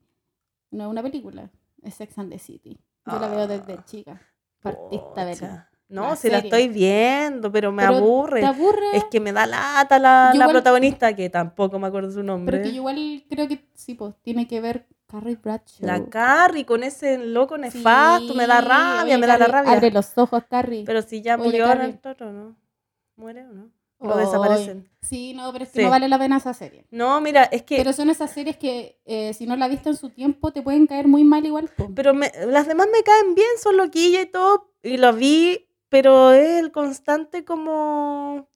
No 0.71 0.85
es 0.85 0.91
una 0.91 1.03
película, 1.03 1.51
es 1.83 1.95
Sex 1.95 2.19
and 2.19 2.31
the 2.33 2.39
City. 2.39 2.81
Yo 3.07 3.19
la 3.21 3.29
veo 3.29 3.47
desde 3.47 3.75
Ah, 3.75 3.85
chica. 3.85 4.21
Partista 4.61 5.25
verla. 5.25 5.71
No, 5.95 6.11
La 6.11 6.17
si 6.17 6.29
la 6.29 6.41
serie. 6.41 6.49
estoy 6.51 6.69
viendo, 6.69 7.53
pero 7.53 7.71
me 7.73 7.85
Pero 7.87 7.97
aburre. 7.99 8.41
¿Te 8.41 8.47
aburre? 8.47 8.97
Es 8.97 9.05
que 9.05 9.21
me 9.21 9.33
da 9.33 9.47
lata 9.47 9.99
la, 9.99 10.31
la 10.31 10.35
igual- 10.35 10.51
protagonista, 10.51 11.15
que 11.15 11.31
tampoco 11.31 11.79
me 11.79 11.87
acuerdo 11.87 12.11
su 12.11 12.23
nombre. 12.23 12.59
Pero 12.59 12.65
que 12.69 12.75
yo 12.75 12.77
igual 12.79 13.25
creo 13.31 13.47
que 13.49 13.65
sí, 13.75 13.95
pues 13.95 14.15
tiene 14.23 14.49
que 14.49 14.61
ver 14.61 14.87
Carrie 15.07 15.37
Bradshaw. 15.37 15.87
La 15.87 16.05
Carrie 16.07 16.67
con 16.67 16.83
ese 16.83 17.19
loco 17.19 17.57
nefasto, 17.59 18.35
me 18.35 18.47
da 18.47 18.61
rabia, 18.61 19.05
oye, 19.15 19.19
me 19.19 19.27
da 19.27 19.39
la 19.39 19.47
rabia. 19.47 19.73
Abre 19.73 19.91
los 19.93 20.19
ojos, 20.19 20.43
Carrie. 20.51 20.83
Pero 20.85 21.01
si 21.03 21.23
ya 21.23 21.37
Oye, 21.37 21.45
murió 21.45 21.71
el 21.73 21.99
toro, 22.01 22.33
¿no? 22.33 22.57
¿Muere 23.17 23.47
o 23.47 23.53
no? 23.53 23.71
Oy. 23.99 24.19
desaparecen. 24.21 24.91
Sí, 25.01 25.33
no, 25.35 25.51
pero 25.53 25.65
es 25.65 25.71
que 25.71 25.79
Sí. 25.79 25.85
no 25.85 25.91
vale 25.91 26.09
la 26.09 26.19
pena 26.19 26.37
esa 26.39 26.53
serie. 26.53 26.85
No, 26.91 27.21
mira, 27.21 27.45
es 27.45 27.63
que... 27.63 27.77
Pero 27.77 27.93
son 27.93 28.11
esas 28.11 28.31
series 28.33 28.57
que 28.59 28.99
eh, 29.07 29.33
si 29.33 29.47
no 29.47 29.57
la 29.57 29.69
viste 29.69 29.89
en 29.91 29.97
su 29.97 30.11
tiempo 30.11 30.51
te 30.53 30.61
pueden 30.61 30.87
caer 30.87 31.07
muy 31.07 31.23
mal 31.25 31.47
igual. 31.47 31.71
Pero 31.95 32.13
me- 32.13 32.33
las 32.49 32.67
demás 32.67 32.89
me 32.93 33.03
caen 33.03 33.35
bien, 33.35 33.47
son 33.63 33.77
loquillas 33.77 34.25
y 34.25 34.27
todo, 34.27 34.73
y 34.83 34.97
lo 34.99 35.13
vi, 35.15 35.64
pero 35.95 36.33
es 36.33 36.59
el 36.61 36.73
constante 36.73 37.45
como 37.45 38.49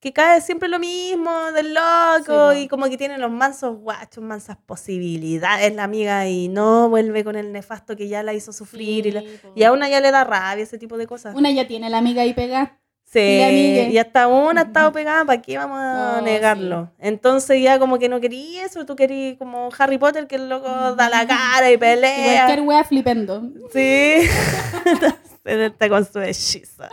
que 0.00 0.12
cae 0.12 0.40
siempre 0.40 0.68
lo 0.68 0.80
mismo 0.80 1.30
del 1.54 1.72
loco 1.72 2.52
Sí, 2.52 2.62
y 2.62 2.68
como 2.68 2.86
que 2.86 2.96
tiene 2.96 3.16
los 3.16 3.30
mansos 3.30 3.76
guachos, 3.78 4.24
mansas 4.24 4.56
posibilidades 4.66 5.72
la 5.74 5.84
amiga 5.84 6.26
y 6.26 6.48
no 6.48 6.88
vuelve 6.88 7.22
con 7.22 7.36
el 7.36 7.52
nefasto 7.52 7.94
que 7.96 8.08
ya 8.08 8.24
la 8.24 8.32
hizo 8.34 8.52
sufrir 8.52 9.06
y, 9.06 9.10
la- 9.12 9.20
Sí, 9.20 9.38
y 9.54 9.62
a 9.62 9.70
una 9.70 9.88
ya 9.88 10.00
le 10.00 10.10
da 10.10 10.24
rabia 10.24 10.64
ese 10.64 10.78
tipo 10.78 10.96
de 10.98 11.06
cosas. 11.06 11.36
Una 11.36 11.52
ya 11.52 11.64
tiene 11.68 11.88
la 11.90 11.98
amiga 11.98 12.22
ahí 12.22 12.34
pegada. 12.34 12.76
Sí, 13.04 13.38
la 13.38 13.50
y 13.50 13.98
hasta 13.98 14.26
una 14.26 14.62
ha 14.62 14.64
estado 14.64 14.90
pegada, 14.92 15.24
¿para 15.24 15.42
qué 15.42 15.58
vamos 15.58 15.78
a 15.80 16.18
Oh, 16.18 16.24
negarlo? 16.24 16.90
Entonces 16.98 17.62
ya 17.62 17.78
como 17.78 17.98
que 17.98 18.08
no 18.08 18.20
querías 18.20 18.70
eso, 18.70 18.84
tú 18.86 18.96
querías 18.96 19.36
como 19.38 19.68
Harry 19.78 19.98
Potter 19.98 20.26
que 20.26 20.36
el 20.36 20.48
loco 20.48 20.68
da 20.96 21.08
la 21.08 21.24
cara 21.26 21.70
y 21.70 21.74
Y 21.74 21.78
cualquier 21.78 22.00
pelea. 22.00 22.62
wea 22.62 22.84
flipendo. 22.84 23.42
Sí. 23.72 24.16
Está 25.44 25.88
con 25.88 26.04
su 26.04 26.20
hechizo. 26.20 26.84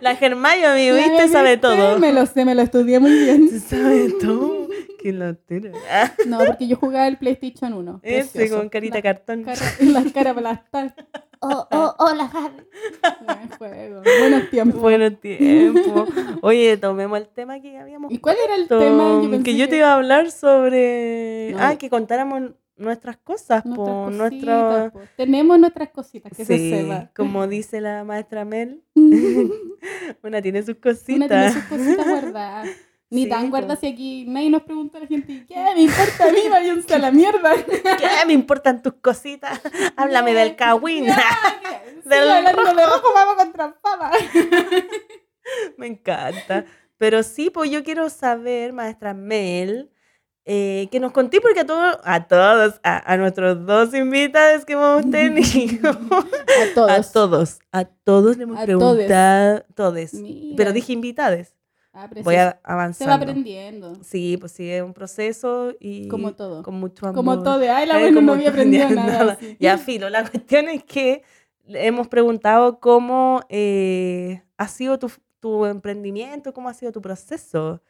La 0.00 0.12
Hermione, 0.12 0.92
¿viste? 0.92 1.16
La 1.26 1.28
Sabe 1.28 1.50
viste, 1.52 1.68
todo. 1.68 1.98
Me 1.98 2.12
lo 2.12 2.26
sé, 2.26 2.44
me 2.44 2.54
lo 2.54 2.62
estudié 2.62 2.98
muy 3.00 3.12
bien. 3.12 3.48
Se 3.48 3.60
sabe 3.76 4.12
todo. 4.20 4.68
Qué 5.00 5.12
lotera. 5.12 5.70
No, 6.26 6.38
porque 6.44 6.66
yo 6.66 6.76
jugaba 6.76 7.06
el 7.06 7.16
PlayStation 7.16 7.72
1. 7.72 8.00
Ese 8.02 8.30
precioso. 8.38 8.60
con 8.60 8.68
carita 8.68 8.96
La 8.96 9.02
cartón. 9.02 9.44
cara- 9.44 9.60
las 9.80 10.12
caras 10.12 10.36
aplastadas. 10.36 10.94
Oh, 11.40 11.66
oh, 11.70 11.94
hola, 11.98 12.30
Harry. 12.32 12.64
Buen 13.24 13.48
juego. 13.58 14.02
Buenos 14.20 14.50
tiempos. 14.50 14.80
Bueno 14.80 15.12
tiempo. 15.12 16.06
Oye, 16.42 16.76
tomemos 16.78 17.18
el 17.18 17.28
tema 17.28 17.60
que 17.60 17.78
habíamos 17.78 18.10
¿Y 18.10 18.18
cuál 18.18 18.36
era 18.42 18.54
el 18.56 18.66
tema? 18.68 19.20
Yo 19.22 19.30
pensé 19.30 19.44
que 19.44 19.56
yo 19.56 19.68
te 19.68 19.76
iba 19.76 19.88
a 19.90 19.94
hablar 19.94 20.30
sobre... 20.30 21.52
No. 21.52 21.58
Ah, 21.60 21.76
que 21.76 21.90
contáramos 21.90 22.52
nuestras 22.76 23.16
cosas, 23.18 23.64
Nuestras 23.64 23.88
po, 23.88 24.04
cositas, 24.04 24.18
nuestra... 24.18 24.90
po. 24.92 25.00
Tenemos 25.16 25.58
nuestras 25.58 25.88
cositas, 25.90 26.32
que 26.36 26.44
se 26.44 26.58
Sí, 26.58 26.70
sepa. 26.70 27.10
como 27.16 27.46
dice 27.46 27.80
la 27.80 28.04
maestra 28.04 28.44
Mel, 28.44 28.82
Una 28.94 29.16
una 30.22 30.42
tiene 30.42 30.62
sus 30.62 30.76
tiene 30.80 31.28
cositas. 31.28 31.52
sus 31.54 31.64
cositas 31.64 32.06
guardadas. 32.08 32.68
Ni 33.08 33.22
Sí, 33.24 33.28
tan 33.28 33.44
po. 33.44 33.50
guardadas 33.50 33.78
si 33.80 33.86
aquí 33.86 34.24
nadie 34.26 34.50
nos 34.50 34.62
pregunta 34.64 34.98
a 34.98 35.02
la 35.02 35.06
gente, 35.06 35.44
¿qué 35.46 35.54
me 35.54 35.80
importa 35.82 36.28
a 36.28 36.32
mí? 36.32 36.40
Váyanse 36.50 36.92
a 36.94 36.98
la 36.98 37.10
mierda. 37.12 37.52
¿Qué 37.64 38.26
me 38.26 38.32
importan 38.32 38.82
tus 38.82 38.94
cositas? 38.94 39.60
Háblame 39.96 40.34
del. 40.34 40.56
Sigue 40.56 41.12
Del 42.04 42.28
hablando 42.30 42.74
de 42.74 42.84
rojo, 42.86 43.06
vamos 43.14 43.36
contra 43.36 43.80
papa. 43.80 44.10
Me 45.76 45.86
encanta. 45.86 46.64
Pero 46.98 47.22
sí, 47.22 47.50
pues 47.50 47.70
yo 47.70 47.84
quiero 47.84 48.08
saber, 48.10 48.72
maestra 48.72 49.14
Mel, 49.14 49.90
eh, 50.48 50.86
que 50.92 51.00
nos 51.00 51.10
conté, 51.12 51.40
porque 51.40 51.60
a 51.60 51.66
todos, 51.66 51.98
a 52.04 52.26
todos, 52.28 52.80
a, 52.84 53.12
a 53.12 53.16
nuestros 53.16 53.66
dos 53.66 53.92
invitados 53.94 54.64
que 54.64 54.74
hemos 54.74 55.10
tenido, 55.10 55.90
A 55.90 56.74
todos. 56.74 56.90
a 56.90 57.12
todos, 57.12 57.58
a 57.72 57.84
todos 57.84 58.36
le 58.36 58.44
hemos 58.44 58.58
A 58.60 58.62
preguntado, 58.64 59.64
todes, 59.74 60.12
pero 60.56 60.72
dije 60.72 60.92
invitades, 60.92 61.52
Ah, 61.98 62.08
voy 62.22 62.22
precioso. 62.22 62.38
a 62.38 62.42
Se 62.42 62.54
va 62.54 62.58
avanzando. 62.74 63.14
aprendiendo. 63.14 63.94
Sí, 64.04 64.36
pues 64.36 64.52
sí, 64.52 64.70
es 64.70 64.82
un 64.82 64.92
proceso 64.92 65.72
y 65.80 66.08
Como 66.08 66.34
todo. 66.34 66.62
con 66.62 66.74
mucho 66.74 67.06
amor. 67.06 67.14
Como 67.16 67.42
todo. 67.42 67.60
Ay, 67.72 67.86
la 67.86 67.98
Eh, 67.98 68.02
buena 68.02 68.20
no 68.20 68.32
había 68.34 68.50
aprendido 68.50 68.90
nada. 68.90 69.38
Ya, 69.58 69.78
filo. 69.78 70.10
La 70.10 70.20
cuestión 70.30 70.68
es 70.68 70.84
que 70.84 71.22
hemos 71.66 72.06
preguntado 72.08 72.80
cómo 72.80 73.40
eh, 73.48 74.42
ha 74.58 74.68
sido 74.68 74.98
tu, 74.98 75.10
tu 75.40 75.64
emprendimiento, 75.64 76.52
cómo 76.52 76.68
ha 76.68 76.74
sido 76.74 76.92
tu 76.92 77.00
proceso. 77.00 77.80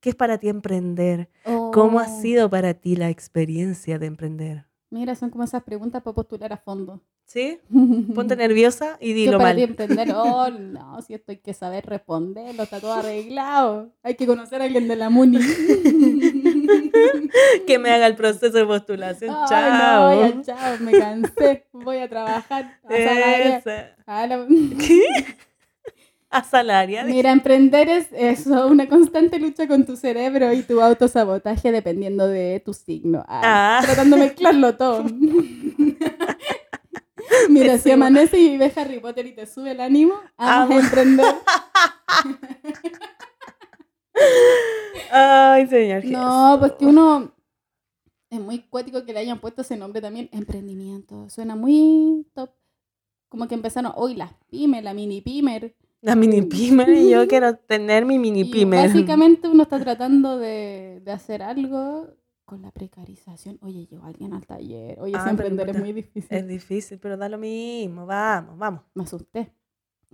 ¿Qué 0.00 0.10
es 0.10 0.16
para 0.16 0.38
ti 0.38 0.48
emprender? 0.48 1.28
¿Cómo 1.72 2.00
ha 2.00 2.06
Oh. 2.08 2.20
sido 2.22 2.48
para 2.50 2.74
ti 2.74 2.96
la 2.96 3.10
experiencia 3.10 3.98
de 3.98 4.06
emprender? 4.06 4.64
Mira, 4.90 5.14
son 5.14 5.30
como 5.30 5.44
esas 5.44 5.62
preguntas 5.62 6.02
para 6.02 6.14
postular 6.14 6.52
a 6.52 6.56
fondo. 6.56 7.02
¿Sí? 7.26 7.58
Ponte 8.14 8.36
nerviosa 8.36 8.96
y 9.00 9.08
¿Qué 9.08 9.14
dilo 9.14 9.38
para 9.38 9.54
ti 9.54 9.60
mal. 9.60 9.70
emprender? 9.70 10.08
Oh, 10.16 10.48
no, 10.50 11.02
si 11.02 11.12
esto 11.14 11.32
hay 11.32 11.38
que 11.38 11.52
saber 11.52 11.84
responderlo, 11.84 12.62
está 12.62 12.80
todo 12.80 12.94
arreglado. 12.94 13.92
Hay 14.02 14.14
que 14.14 14.26
conocer 14.26 14.62
a 14.62 14.64
alguien 14.64 14.88
de 14.88 14.96
la 14.96 15.10
MUNI. 15.10 15.38
que 17.66 17.78
me 17.78 17.90
haga 17.90 18.06
el 18.06 18.16
proceso 18.16 18.56
de 18.56 18.64
postulación. 18.64 19.34
Ay, 19.34 19.46
Chao. 19.48 20.14
no, 20.14 20.28
ya, 20.28 20.42
chao, 20.42 20.76
me 20.80 20.92
cansé. 20.92 21.66
Voy 21.72 21.98
a 21.98 22.08
trabajar. 22.08 22.78
A 22.84 22.88
salaria- 22.88 23.58
Esa. 23.58 23.96
a 24.06 24.26
la- 24.26 24.46
¿Qué? 24.78 25.04
Asalariada. 26.30 27.08
Mira, 27.08 27.32
emprender 27.32 27.88
es 27.88 28.08
eso, 28.12 28.66
una 28.66 28.86
constante 28.88 29.38
lucha 29.38 29.66
con 29.66 29.86
tu 29.86 29.96
cerebro 29.96 30.52
y 30.52 30.62
tu 30.62 30.80
autosabotaje 30.80 31.72
dependiendo 31.72 32.26
de 32.28 32.60
tu 32.64 32.74
signo. 32.74 33.24
Ah, 33.28 33.78
Ah. 33.78 33.80
Tratando 33.84 34.16
de 34.16 34.22
mezclarlo 34.24 34.76
todo. 34.76 35.04
Mira, 37.48 37.78
si 37.78 37.90
amanece 37.90 38.38
y 38.38 38.58
ves 38.58 38.76
Harry 38.76 39.00
Potter 39.00 39.26
y 39.26 39.32
te 39.34 39.46
sube 39.46 39.70
el 39.72 39.80
ánimo, 39.80 40.14
vamos 40.36 40.70
Amo. 40.70 40.76
a 40.76 40.80
emprender. 40.80 41.26
Ay, 45.10 45.66
señor. 45.68 46.04
No, 46.04 46.56
pues 46.58 46.72
que 46.72 46.84
uno 46.86 47.32
es 48.30 48.40
muy 48.40 48.58
cuático 48.60 49.04
que 49.04 49.12
le 49.12 49.20
hayan 49.20 49.40
puesto 49.40 49.62
ese 49.62 49.76
nombre 49.76 50.00
también, 50.02 50.28
emprendimiento. 50.32 51.28
Suena 51.30 51.56
muy 51.56 52.26
top. 52.34 52.50
Como 53.28 53.46
que 53.48 53.54
empezaron, 53.54 53.92
hoy 53.96 54.14
las 54.14 54.32
pymes, 54.50 54.82
la 54.82 54.94
mini 54.94 55.20
pymer. 55.20 55.74
La 56.00 56.14
mini 56.14 56.42
pyme, 56.42 57.08
yo 57.08 57.26
quiero 57.28 57.56
tener 57.56 58.04
mi 58.06 58.18
mini 58.18 58.40
Y 58.42 58.44
pyme. 58.52 58.76
básicamente 58.76 59.48
uno 59.48 59.64
está 59.64 59.80
tratando 59.80 60.38
de, 60.38 61.00
de 61.04 61.10
hacer 61.12 61.42
algo 61.42 62.14
con 62.44 62.62
la 62.62 62.70
precarización. 62.70 63.58
Oye, 63.62 63.86
llegó 63.86 64.04
alguien 64.06 64.32
al 64.32 64.46
taller. 64.46 64.98
Oye, 65.00 65.12
Ah, 65.16 65.20
pero 65.24 65.30
emprender 65.48 65.68
es 65.70 65.78
muy 65.80 65.92
difícil. 65.92 66.26
Es 66.30 66.46
difícil, 66.46 66.98
pero 66.98 67.16
da 67.16 67.28
lo 67.28 67.36
mismo. 67.38 68.06
Vamos, 68.06 68.56
vamos. 68.56 68.82
Me 68.94 69.02
asusté. 69.02 69.52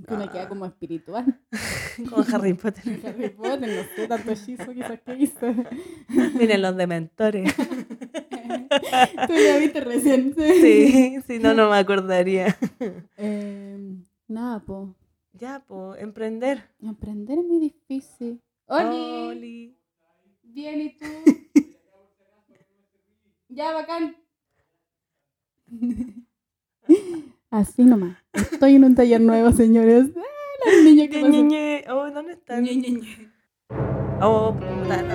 Que 0.08 0.16
me 0.16 0.24
Ah. 0.24 0.30
queda 0.32 0.48
como 0.48 0.64
espiritual. 0.66 1.38
Con 2.10 2.34
Harry 2.34 2.54
Potter. 2.62 3.00
Harry 3.06 3.28
Potter, 3.30 3.60
no 3.60 3.82
sé, 3.94 4.08
tanto 4.08 4.32
hechizo 4.32 4.72
quizás 4.72 5.00
que 5.02 5.14
hice. 5.16 5.54
Miren 6.36 6.62
los 6.62 6.74
dementores. 6.76 7.54
Tú 7.54 9.32
ya 9.34 9.58
viste 9.58 9.80
recién. 9.80 10.34
Sí, 10.36 11.18
si 11.26 11.38
no, 11.38 11.54
no 11.54 11.70
me 11.70 11.76
acordaría. 11.76 12.56
Eh, 13.16 13.78
nada, 14.26 14.58
po. 14.60 14.96
Ya, 15.36 15.64
pues, 15.66 16.00
emprender. 16.00 16.70
Emprender 16.80 17.38
es 17.38 17.44
muy 17.44 17.58
difícil. 17.58 18.40
¡Oli! 18.66 19.28
Oli. 19.28 19.76
Bien, 20.42 20.80
¿y 20.80 20.96
tú? 20.96 21.04
ya, 23.48 23.72
bacán. 23.72 24.16
Así 27.50 27.82
nomás. 27.82 28.16
Estoy 28.32 28.76
en 28.76 28.84
un 28.84 28.94
taller 28.94 29.20
nuevo, 29.20 29.50
señores. 29.52 30.10
Ah, 30.16 30.20
los 30.72 30.84
niños 30.84 31.08
que 31.08 31.22
Ñe. 31.22 31.28
Ñe, 31.28 31.42
Ñe. 31.42 31.84
Oh, 31.90 32.10
¿dónde 32.10 32.32
están? 32.34 32.64
Oh, 34.20 34.54
puta, 34.54 35.02
no. 35.02 35.14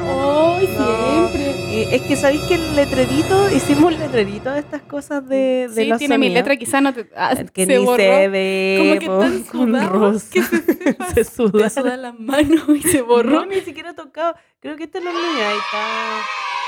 ¡Ay, 0.57 0.67
No. 0.67 1.29
siempre! 1.29 1.55
Y 1.71 1.95
es 1.95 2.01
que 2.01 2.15
sabéis 2.17 2.41
que 2.43 2.57
letrerito, 2.75 3.49
hicimos 3.55 3.93
un 3.93 3.99
letrerito 3.99 4.51
de 4.51 4.59
estas 4.59 4.81
cosas 4.83 5.27
de, 5.27 5.67
de 5.69 5.83
Sí, 5.83 5.85
los 5.89 5.97
tiene 5.99 6.17
mi 6.17 6.25
sonidos. 6.27 6.39
letra, 6.39 6.57
quizá 6.57 6.81
no 6.81 6.93
te. 6.93 7.09
ah, 7.15 7.35
que 7.53 7.65
se 7.65 7.77
ni 7.79 7.85
borró. 7.85 7.97
se 8.03 8.27
ve 8.27 8.77
Como 8.79 8.99
que 8.99 9.07
tan 9.07 10.13
que 10.31 10.41
se, 10.41 11.13
se 11.13 11.23
suda. 11.23 11.63
te 11.63 11.69
sudan 11.69 12.01
las 12.01 12.19
manos 12.19 12.63
y 12.69 12.81
se 12.81 13.01
borró. 13.01 13.31
No, 13.31 13.45
ni 13.45 13.61
siquiera 13.61 13.93
tocado. 13.93 14.35
Creo 14.59 14.75
que 14.75 14.83
este 14.85 14.99
es 14.99 15.03
los 15.03 15.13
niños. 15.13 15.41
Ahí 15.41 15.57
está. 15.57 16.19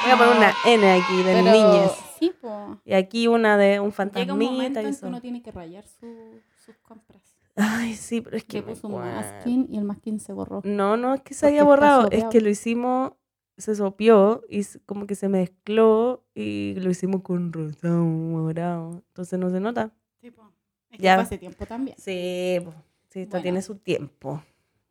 Voy 0.03 0.11
a 0.11 0.17
poner 0.17 0.37
una 0.37 0.53
N 0.65 0.91
aquí 1.01 1.17
de 1.17 1.23
Pero- 1.23 1.51
niñes. 1.51 1.91
Sí, 2.19 2.31
po. 2.39 2.77
Y 2.85 2.93
aquí 2.93 3.27
una 3.27 3.57
de 3.57 3.65
un 3.65 3.71
Llega 3.71 3.81
un 3.83 3.91
fantasmita. 3.93 4.33
momento 4.35 4.81
y 4.81 4.85
en 4.85 4.95
que 4.95 5.05
uno 5.05 5.21
tiene 5.21 5.41
que 5.41 5.51
rayar 5.51 5.85
su- 5.87 6.39
sus 6.65 6.75
compras. 6.77 7.21
Ay, 7.55 7.95
sí, 7.95 8.21
pero 8.21 8.37
es 8.37 8.43
que. 8.43 8.57
Le 8.57 8.63
puso 8.63 8.87
un 8.87 8.99
masking 9.01 9.67
y 9.69 9.77
el 9.77 9.83
masking 9.83 10.19
se 10.19 10.31
borró. 10.33 10.61
No, 10.63 10.97
no 10.97 11.13
es 11.15 11.21
que 11.21 11.33
se 11.33 11.41
Porque 11.47 11.53
haya 11.55 11.63
borrado. 11.63 12.07
Es 12.11 12.25
que 12.25 12.41
lo 12.41 12.49
hicimos. 12.49 13.11
Se 13.61 13.75
sopió 13.75 14.43
y 14.49 14.61
como 14.85 15.05
que 15.07 15.15
se 15.15 15.29
mezcló 15.29 16.23
y 16.35 16.73
lo 16.77 16.89
hicimos 16.89 17.21
con 17.21 17.53
rosado, 17.53 18.03
morado. 18.03 19.03
Entonces 19.07 19.39
no 19.39 19.49
se 19.49 19.59
nota. 19.59 19.93
Es 20.21 20.97
que 20.97 21.03
Ya. 21.03 21.15
fue 21.15 21.23
hace 21.23 21.37
tiempo 21.37 21.65
también. 21.65 21.95
Sí, 21.97 22.57
po. 22.65 22.73
sí, 23.09 23.21
esto 23.21 23.31
Bueno. 23.31 23.43
tiene 23.43 23.61
su 23.61 23.75
tiempo. 23.75 24.43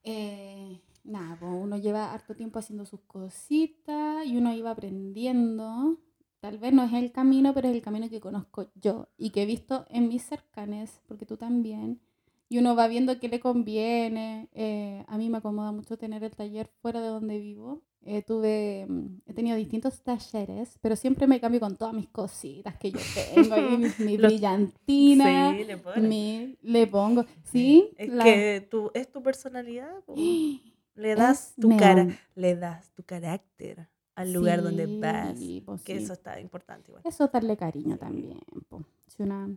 Eh, 0.02 0.80
nada, 1.04 1.36
pues 1.38 1.52
uno 1.54 1.76
lleva 1.76 2.12
harto 2.14 2.34
tiempo 2.34 2.58
haciendo 2.58 2.86
sus 2.86 3.00
cositas 3.00 4.24
y 4.26 4.36
uno 4.36 4.54
iba 4.54 4.70
aprendiendo. 4.70 5.98
Tal 6.40 6.56
vez 6.58 6.72
no 6.72 6.84
es 6.84 6.92
el 6.94 7.12
camino, 7.12 7.52
pero 7.52 7.68
es 7.68 7.74
el 7.74 7.82
camino 7.82 8.08
que 8.08 8.20
conozco 8.20 8.70
yo 8.74 9.08
y 9.18 9.28
que 9.30 9.42
he 9.42 9.46
visto 9.46 9.84
en 9.90 10.08
mis 10.08 10.22
cercanes, 10.22 11.02
porque 11.06 11.26
tú 11.26 11.36
también. 11.36 12.00
Y 12.48 12.58
uno 12.58 12.74
va 12.74 12.88
viendo 12.88 13.18
qué 13.20 13.28
le 13.28 13.40
conviene. 13.40 14.48
Eh, 14.52 15.04
a 15.06 15.18
mí 15.18 15.28
me 15.28 15.38
acomoda 15.38 15.70
mucho 15.70 15.98
tener 15.98 16.24
el 16.24 16.34
taller 16.34 16.66
fuera 16.80 17.00
de 17.02 17.08
donde 17.08 17.38
vivo. 17.38 17.82
Eh, 18.02 18.22
tuve, 18.22 18.86
mm, 18.88 19.20
he 19.26 19.34
tenido 19.34 19.56
distintos 19.56 20.02
talleres, 20.02 20.78
pero 20.80 20.96
siempre 20.96 21.26
me 21.26 21.38
cambio 21.38 21.60
con 21.60 21.76
todas 21.76 21.92
mis 21.94 22.08
cositas 22.08 22.76
que 22.78 22.92
yo 22.92 22.98
tengo. 23.34 23.54
ahí, 23.54 23.76
mi, 23.76 23.88
mi 23.98 24.16
Los- 24.16 24.30
brillantina, 24.32 25.52
Sí, 25.52 25.64
le 25.64 25.76
mi- 26.08 26.58
le 26.62 26.86
pongo. 26.86 27.24
Sí, 27.44 27.90
Es 27.98 28.08
la- 28.08 28.24
que 28.24 28.66
tú, 28.70 28.90
es 28.94 29.10
tu 29.12 29.22
personalidad. 29.22 29.92
Le 30.96 31.14
das 31.14 31.54
tu 31.58 31.74
cara, 31.78 32.08
le 32.34 32.56
das 32.56 32.90
tu 32.92 33.02
carácter 33.04 33.88
al 34.14 34.32
lugar 34.34 34.62
donde 34.62 34.86
vas. 34.98 35.38
pues 35.64 35.82
Que 35.82 35.96
sí. 35.98 36.04
eso 36.04 36.12
está 36.12 36.38
importante 36.40 36.90
igual. 36.90 37.02
Eso 37.06 37.24
es 37.24 37.32
darle 37.32 37.56
cariño 37.56 37.96
también, 37.96 38.40
po. 38.68 38.82
si 39.06 39.22
una, 39.22 39.48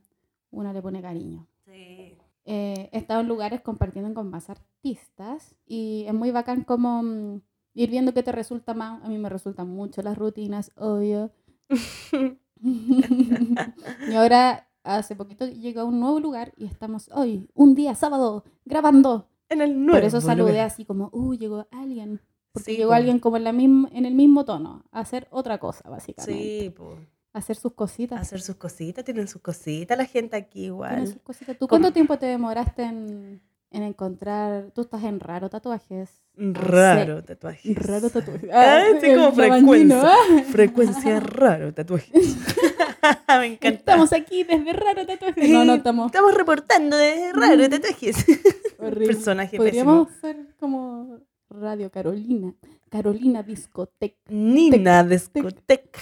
una 0.51 0.71
le 0.71 0.81
pone 0.81 1.01
cariño. 1.01 1.45
Sí. 1.65 2.15
eh, 2.45 2.89
he 2.91 2.97
estado 2.97 3.21
en 3.21 3.27
lugares 3.27 3.59
compartiendo 3.61 4.13
con 4.13 4.29
más 4.29 4.49
artistas 4.49 5.55
y 5.65 6.05
es 6.07 6.13
muy 6.13 6.31
bacán 6.31 6.63
como 6.63 7.01
mm, 7.03 7.41
ir 7.73 7.89
viendo 7.89 8.13
qué 8.13 8.23
te 8.23 8.31
resulta 8.31 8.73
más. 8.73 9.03
A 9.03 9.09
mí 9.09 9.17
me 9.17 9.29
resultan 9.29 9.67
mucho 9.69 10.01
las 10.01 10.17
rutinas, 10.17 10.71
obvio. 10.75 11.31
y 12.61 14.13
ahora, 14.15 14.67
hace 14.83 15.15
poquito 15.15 15.45
llegué 15.47 15.79
a 15.79 15.83
un 15.85 15.99
nuevo 15.99 16.19
lugar 16.19 16.53
y 16.57 16.65
estamos 16.65 17.09
hoy, 17.13 17.49
un 17.53 17.75
día 17.75 17.95
sábado, 17.95 18.43
grabando. 18.65 19.29
En 19.49 19.61
el 19.61 19.75
nuevo. 19.85 19.99
Por 19.99 20.05
eso 20.05 20.21
saludé 20.21 20.51
lugar. 20.53 20.67
así 20.67 20.85
como, 20.85 21.09
uh, 21.11 21.33
llegó 21.35 21.67
alguien. 21.71 22.21
Porque 22.53 22.71
Sí, 22.71 22.77
llegó 22.77 22.89
po. 22.91 22.95
alguien 22.95 23.19
como 23.19 23.37
en, 23.37 23.43
la 23.43 23.51
misma, 23.51 23.89
en 23.93 24.05
el 24.05 24.13
mismo 24.15 24.45
tono, 24.45 24.83
a 24.91 24.99
hacer 25.01 25.27
otra 25.31 25.57
cosa, 25.59 25.89
básicamente. 25.89 26.73
Sí. 26.75 26.75
A 27.33 27.39
hacer 27.39 27.55
sus 27.55 27.73
cositas. 27.73 28.21
Hacer 28.21 28.41
sus 28.41 28.55
cositas, 28.55 29.03
tienen 29.03 29.27
sus 29.27 29.41
cositas 29.41 29.97
la 29.97 30.05
gente 30.05 30.37
aquí 30.37 30.65
igual. 30.65 31.07
sus 31.07 31.21
cositas. 31.21 31.57
¿Tú 31.57 31.67
¿Cómo? 31.67 31.81
cuánto 31.81 31.93
tiempo 31.93 32.17
te 32.17 32.27
demoraste 32.27 32.83
en, 32.83 33.41
en 33.71 33.83
encontrar? 33.83 34.71
Tú 34.73 34.81
estás 34.81 35.03
en 35.03 35.19
raro 35.19 35.49
tatuajes. 35.49 36.22
Raro 36.35 37.23
tatuaje. 37.23 37.75
Raro 37.75 38.09
tatuaje. 38.09 38.49
Ah, 38.51 38.83
sí, 38.99 39.05
el 39.05 39.17
como 39.17 39.31
frecuencia. 39.33 40.01
ah. 40.03 40.43
Frecuencia 40.51 41.19
raro 41.19 41.73
tatuajes. 41.73 42.37
Me 43.39 43.45
encanta. 43.45 43.67
Estamos 43.79 44.13
aquí 44.13 44.43
desde 44.43 44.73
raro 44.73 45.05
tatuajes. 45.05 45.49
No, 45.49 45.63
no 45.63 45.75
estamos. 45.75 46.07
Estamos 46.07 46.33
reportando 46.33 46.97
de 46.97 47.31
raro 47.33 47.69
tatuajes. 47.69 48.25
Horrible. 48.79 49.07
Personaje 49.07 49.57
Podríamos 49.57 50.09
ser 50.21 50.37
como 50.59 51.19
Radio 51.49 51.91
Carolina. 51.91 52.53
Carolina 52.89 53.43
Discoteca. 53.43 54.17
Nina 54.29 55.03
discoteca. 55.03 55.99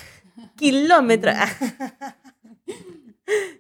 Kilómetro. 0.56 1.32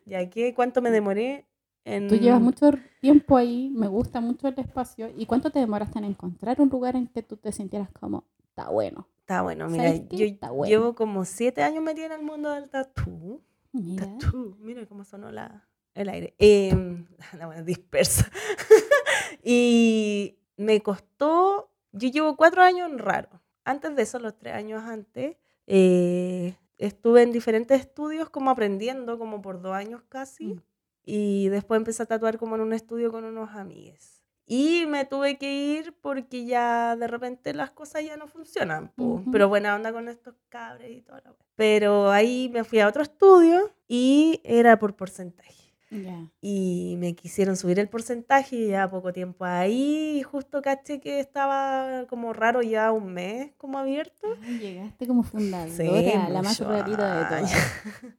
ya 0.06 0.30
que 0.30 0.54
cuánto 0.54 0.82
me 0.82 0.90
demoré 0.92 1.46
en. 1.86 2.08
Tú 2.08 2.16
llevas 2.16 2.42
mucho 2.42 2.72
tiempo 3.00 3.38
ahí, 3.38 3.70
me 3.70 3.88
gusta 3.88 4.22
mucho 4.22 4.48
el 4.48 4.60
espacio. 4.60 5.10
¿Y 5.16 5.26
cuánto 5.26 5.52
te 5.52 5.60
demoraste 5.60 6.00
en 6.00 6.06
encontrar 6.06 6.60
un 6.62 6.70
lugar 6.70 6.96
en 6.96 7.08
que 7.08 7.24
tú 7.24 7.38
te 7.38 7.52
sintieras 7.52 7.90
como, 7.92 8.26
está 8.50 8.70
bueno? 8.70 9.08
Está 9.20 9.42
bueno, 9.44 9.70
mira, 9.70 9.96
yo 9.96 10.26
Está 10.26 10.52
bueno. 10.52 10.70
llevo 10.70 10.96
como 10.96 11.24
siete 11.24 11.64
años 11.64 11.84
metida 11.84 12.08
en 12.08 12.12
el 12.14 12.24
mundo 12.24 12.52
del 12.52 12.70
tatú. 12.70 13.42
Mira. 13.72 14.06
Tatú, 14.06 14.58
mira 14.60 14.86
cómo 14.86 15.06
sonó 15.06 15.32
la, 15.32 15.68
el 15.94 16.10
aire. 16.10 16.36
Eh, 16.38 17.06
la 17.38 17.46
buena 17.46 17.64
dispersa. 17.64 18.30
y 19.44 20.38
me 20.58 20.82
costó, 20.82 21.72
yo 21.92 22.10
llevo 22.10 22.36
cuatro 22.36 22.62
años 22.62 22.92
en 22.92 23.00
raro. 23.00 23.30
Antes 23.64 23.96
de 23.96 24.02
eso, 24.02 24.20
los 24.20 24.38
tres 24.38 24.54
años 24.54 24.84
antes, 24.84 25.38
eh, 25.68 26.56
estuve 26.78 27.22
en 27.22 27.32
diferentes 27.32 27.80
estudios 27.80 28.30
como 28.30 28.50
aprendiendo, 28.50 29.18
como 29.18 29.42
por 29.42 29.62
dos 29.62 29.74
años 29.74 30.02
casi. 30.10 30.56
Mm. 30.56 30.62
Y 31.04 31.50
después 31.50 31.78
empecé 31.78 32.04
a 32.04 32.06
tatuar 32.06 32.38
como 32.38 32.56
en 32.56 32.62
un 32.62 32.74
estudio 32.74 33.12
con 33.12 33.24
unos 33.24 33.50
amigues. 33.56 34.22
Y 34.46 34.86
me 34.88 35.06
tuve 35.06 35.38
que 35.38 35.54
ir 35.54 35.94
porque 36.02 36.46
ya 36.46 36.96
de 36.98 37.08
repente 37.08 37.54
las 37.54 37.72
cosas 37.72 38.04
ya 38.04 38.18
no 38.18 38.28
funcionan. 38.28 38.90
po. 38.96 39.04
Ujú. 39.04 39.32
Pero 39.32 39.48
buena 39.48 39.76
onda 39.76 39.94
con 39.94 40.10
estos 40.10 40.36
cabres 40.50 40.92
y 40.92 41.02
toda 41.02 41.22
la. 41.22 41.34
Pero 41.56 42.12
ahí 42.12 42.50
me 42.52 42.64
fui 42.64 42.80
a 42.80 42.88
otro 42.88 43.02
estudio 43.02 43.72
y 43.88 44.42
era 44.44 44.78
por 44.78 44.96
porcentaje. 44.96 45.54
Ya. 45.90 46.30
Y 46.40 46.96
me 47.00 47.16
quisieron 47.16 47.58
subir 47.58 47.78
el 47.78 47.90
porcentaje 47.90 48.56
y 48.56 48.68
ya 48.70 48.90
poco 48.90 49.12
tiempo 49.12 49.44
ahí. 49.44 50.18
Y 50.20 50.24
justo 50.24 50.62
caché 50.62 51.02
que 51.02 51.20
estaba 51.20 52.06
como 52.08 52.32
raro 52.32 52.62
ya 52.62 52.92
un 52.94 53.14
mes 53.14 53.52
como 53.58 53.78
abierto. 53.78 54.28
Ay, 54.42 54.60
llegaste 54.60 55.06
como 55.06 55.24
fundadora, 55.24 55.70
Sí, 55.74 55.84
la 56.30 56.42
más 56.42 56.60
mucho 56.60 56.72
rarita 56.72 57.20
de 57.20 57.26
todas. 57.26 57.52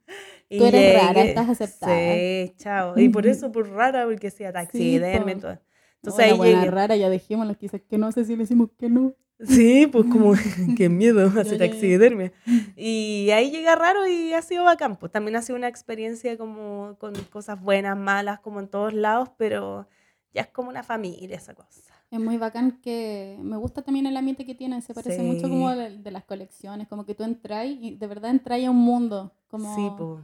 Y 0.49 0.57
Tú 0.59 0.65
eres 0.65 0.93
rara, 1.01 1.13
llegué- 1.13 1.29
estás 1.29 1.49
aceptada. 1.49 1.95
Sí, 1.95 2.53
chao. 2.57 2.99
Y 2.99 3.09
por 3.09 3.25
eso, 3.27 3.51
por 3.51 3.69
rara, 3.69 4.05
porque 4.05 4.27
hacía 4.27 4.51
taxiderme 4.53 5.35
po. 5.35 5.41
todo. 5.41 5.59
Entonces 6.03 6.25
ahí 6.31 6.37
buena 6.37 6.59
llegué. 6.59 6.71
rara, 6.71 6.95
ya 6.95 7.09
dejémoslo, 7.09 7.55
quizás 7.57 7.81
que 7.81 7.97
no 7.97 8.11
sé 8.11 8.25
si 8.25 8.33
le 8.33 8.39
decimos 8.43 8.69
que 8.77 8.89
no. 8.89 9.13
Sí, 9.39 9.87
pues 9.87 10.05
como, 10.11 10.33
qué 10.77 10.89
miedo 10.89 11.27
hacer 11.39 11.57
taxidermia. 11.57 12.31
Y 12.75 13.29
ahí 13.31 13.51
llega 13.51 13.75
raro 13.75 14.07
y 14.07 14.33
ha 14.33 14.41
sido 14.41 14.63
bacán. 14.65 14.97
Pues 14.97 15.11
también 15.11 15.35
ha 15.35 15.41
sido 15.41 15.57
una 15.57 15.67
experiencia 15.67 16.37
como 16.37 16.95
con 16.99 17.13
cosas 17.31 17.59
buenas, 17.61 17.97
malas, 17.97 18.39
como 18.39 18.59
en 18.59 18.67
todos 18.67 18.93
lados, 18.93 19.29
pero 19.37 19.87
ya 20.33 20.41
es 20.41 20.47
como 20.49 20.69
una 20.69 20.83
familia 20.83 21.37
esa 21.37 21.53
cosa. 21.55 21.93
Es 22.11 22.19
muy 22.19 22.37
bacán 22.37 22.79
que 22.81 23.37
me 23.41 23.57
gusta 23.57 23.81
también 23.81 24.05
el 24.05 24.15
ambiente 24.15 24.45
que 24.45 24.53
tienen, 24.53 24.83
se 24.83 24.93
parece 24.93 25.23
mucho 25.23 25.49
como 25.49 25.71
Sí. 25.71 25.77
de, 25.79 25.97
de 25.97 26.11
las 26.11 26.23
colecciones, 26.25 26.87
como 26.87 27.05
que 27.05 27.15
tú 27.15 27.23
entras 27.23 27.65
y 27.65 27.95
de 27.95 28.07
verdad 28.07 28.29
entras 28.29 28.63
a 28.63 28.69
un 28.69 28.77
mundo, 28.77 29.33
como 29.47 29.73
Sí, 29.75 29.89
pues. 29.97 30.23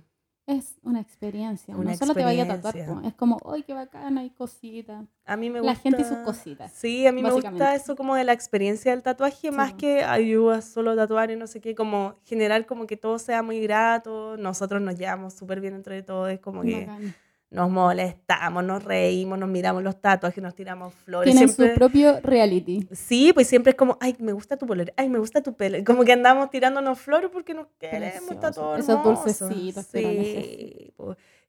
Es 0.50 0.80
una 0.84 1.00
experiencia, 1.00 1.76
Una 1.78 1.92
no 1.92 1.98
solo 1.98 2.16
te 2.16 2.24
vaya 2.24 2.44
a 2.44 2.48
tatuar, 2.48 2.74
po, 2.88 3.02
es 3.08 3.14
como, 3.14 3.38
¡ay, 3.54 3.62
qué 3.62 3.74
bacán! 3.76 4.18
Hay 4.18 4.32
cositas. 4.32 5.06
A 5.26 5.38
mí 5.38 5.50
me 5.52 5.62
La 5.62 5.74
gusta. 5.74 5.82
gente 5.84 6.02
y 6.02 6.06
sus 6.06 6.18
cositas, 6.20 6.72
Sí, 6.74 7.06
a 7.06 7.12
mí 7.12 7.22
me 7.22 7.30
gusta 7.32 7.76
eso 7.76 7.96
como 7.96 8.16
de 8.16 8.24
la 8.24 8.34
experiencia 8.34 8.92
del 8.92 9.04
tatuaje, 9.04 9.52
más 9.52 9.74
que 9.74 10.04
ayuda 10.04 10.62
solo 10.62 10.92
a 10.92 10.96
tatuar 10.96 11.30
y 11.30 11.36
no 11.36 11.46
sé 11.46 11.62
qué, 11.62 11.76
como 11.76 12.16
generar 12.24 12.66
como 12.66 12.88
que 12.88 12.98
todo 12.98 13.20
sea 13.20 13.44
muy 13.44 13.60
grato. 13.60 14.38
Nosotros 14.38 14.82
nos 14.82 14.96
llevamos 14.98 15.36
súper 15.36 15.62
bien 15.62 15.76
entre 15.76 16.02
todos, 16.02 16.32
es 16.32 16.40
como 16.40 16.64
que 16.64 16.86
Bacán. 16.88 17.16
Nos 17.52 17.70
molestamos, 17.70 18.64
nos 18.64 18.84
reímos, 18.84 19.40
nos 19.40 19.50
miramos 19.50 19.82
los 19.82 20.00
tatuajes, 20.00 20.44
nos 20.44 20.54
tiramos 20.54 20.94
flores. 20.94 21.34
Tienen 21.34 21.50
siempre... 21.50 21.74
su 21.74 21.80
propio 21.80 22.20
reality. 22.22 22.88
Sí, 22.92 23.32
pues 23.34 23.48
siempre 23.48 23.72
es 23.72 23.76
como, 23.76 23.98
ay, 24.00 24.16
me 24.20 24.34
gusta 24.34 24.58
tu 24.58 24.68
polera, 24.68 24.94
ay, 24.98 25.10
me 25.10 25.18
gusta 25.20 25.42
tu 25.42 25.56
pelo. 25.56 25.84
Como 25.84 26.04
que 26.04 26.14
andamos 26.14 26.52
tirándonos 26.52 27.00
flores 27.00 27.30
porque 27.34 27.54
nos 27.56 27.68
queremos, 27.80 28.32
está 28.32 28.52
todo 28.52 28.76
Esos 28.76 29.04
dulcecitos 29.04 29.88
Sí. 29.88 30.94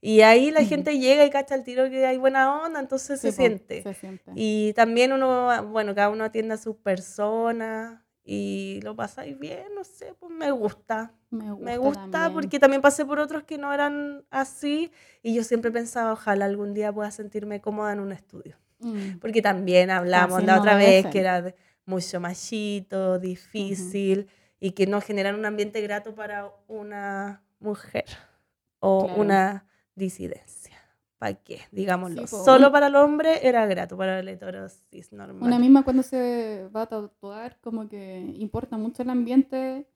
Y 0.02 0.22
ahí 0.22 0.50
la 0.50 0.60
Ujú. 0.60 0.68
gente 0.70 0.98
llega 0.98 1.26
y 1.26 1.30
cacha 1.30 1.54
el 1.54 1.62
tiro 1.62 1.90
que 1.90 2.06
hay 2.06 2.16
buena 2.16 2.62
onda, 2.62 2.80
entonces 2.80 3.20
se 3.20 3.32
Sí, 3.32 3.36
po, 3.36 3.42
siente. 3.42 3.82
Se 3.82 3.92
siente. 3.92 4.32
Y 4.34 4.72
también 4.72 5.12
uno, 5.12 5.66
bueno, 5.66 5.94
cada 5.94 6.08
uno 6.08 6.24
atiende 6.24 6.54
a 6.54 6.56
sus 6.56 6.76
personas 6.76 8.00
y 8.32 8.80
lo 8.82 8.94
pasáis 8.94 9.36
bien, 9.36 9.74
no 9.74 9.82
sé, 9.82 10.14
pues 10.18 10.30
me 10.32 10.52
gusta. 10.52 11.12
me 11.30 11.50
gusta, 11.50 11.64
Me 11.64 11.78
gusta 11.78 12.02
también. 12.10 12.32
porque 12.34 12.60
también 12.60 12.80
pasé 12.80 13.04
por 13.04 13.18
otros 13.18 13.42
que 13.42 13.58
no 13.58 13.72
eran 13.72 14.24
así 14.30 14.92
y 15.20 15.34
yo 15.34 15.42
siempre 15.42 15.72
pensaba, 15.72 16.12
ojalá 16.12 16.44
algún 16.44 16.72
día 16.72 16.92
pueda 16.92 17.10
sentirme 17.10 17.60
cómoda 17.60 17.92
en 17.92 17.98
un 17.98 18.12
estudio. 18.12 18.56
Mm, 18.78 19.18
Porque 19.18 19.42
también 19.42 19.90
hablamos 19.90 20.44
la 20.44 20.58
otra 20.58 20.76
vez 20.76 21.06
que 21.08 21.18
era 21.20 21.54
mucho 21.86 22.20
machito, 22.20 23.18
difícil 23.18 24.28
y 24.60 24.70
que 24.72 24.86
no 24.86 25.00
generan 25.00 25.34
un 25.34 25.44
ambiente 25.44 25.80
grato 25.80 26.14
para 26.14 26.52
una 26.68 27.42
mujer 27.58 28.04
o 28.78 29.06
Claro. 29.06 29.20
una 29.20 29.66
disidencia. 29.96 30.76
¿Para 31.20 31.34
qué? 31.34 31.60
Digámoslo. 31.70 32.26
Sí. 32.26 32.34
Solo 32.44 32.72
para 32.72 32.86
el 32.86 32.96
hombre 32.96 33.46
era 33.46 33.66
grato, 33.66 33.94
para 33.94 34.20
el 34.20 34.28
heterosis 34.28 35.12
normal. 35.12 35.42
Una 35.42 35.58
misma 35.58 35.82
cuando 35.82 36.02
se 36.02 36.66
va 36.74 36.82
a 36.82 36.86
tatuar, 36.86 37.58
como 37.60 37.90
que 37.90 38.20
importa 38.38 38.78
mucho 38.78 39.02
el 39.02 39.10
ambiente. 39.10 39.86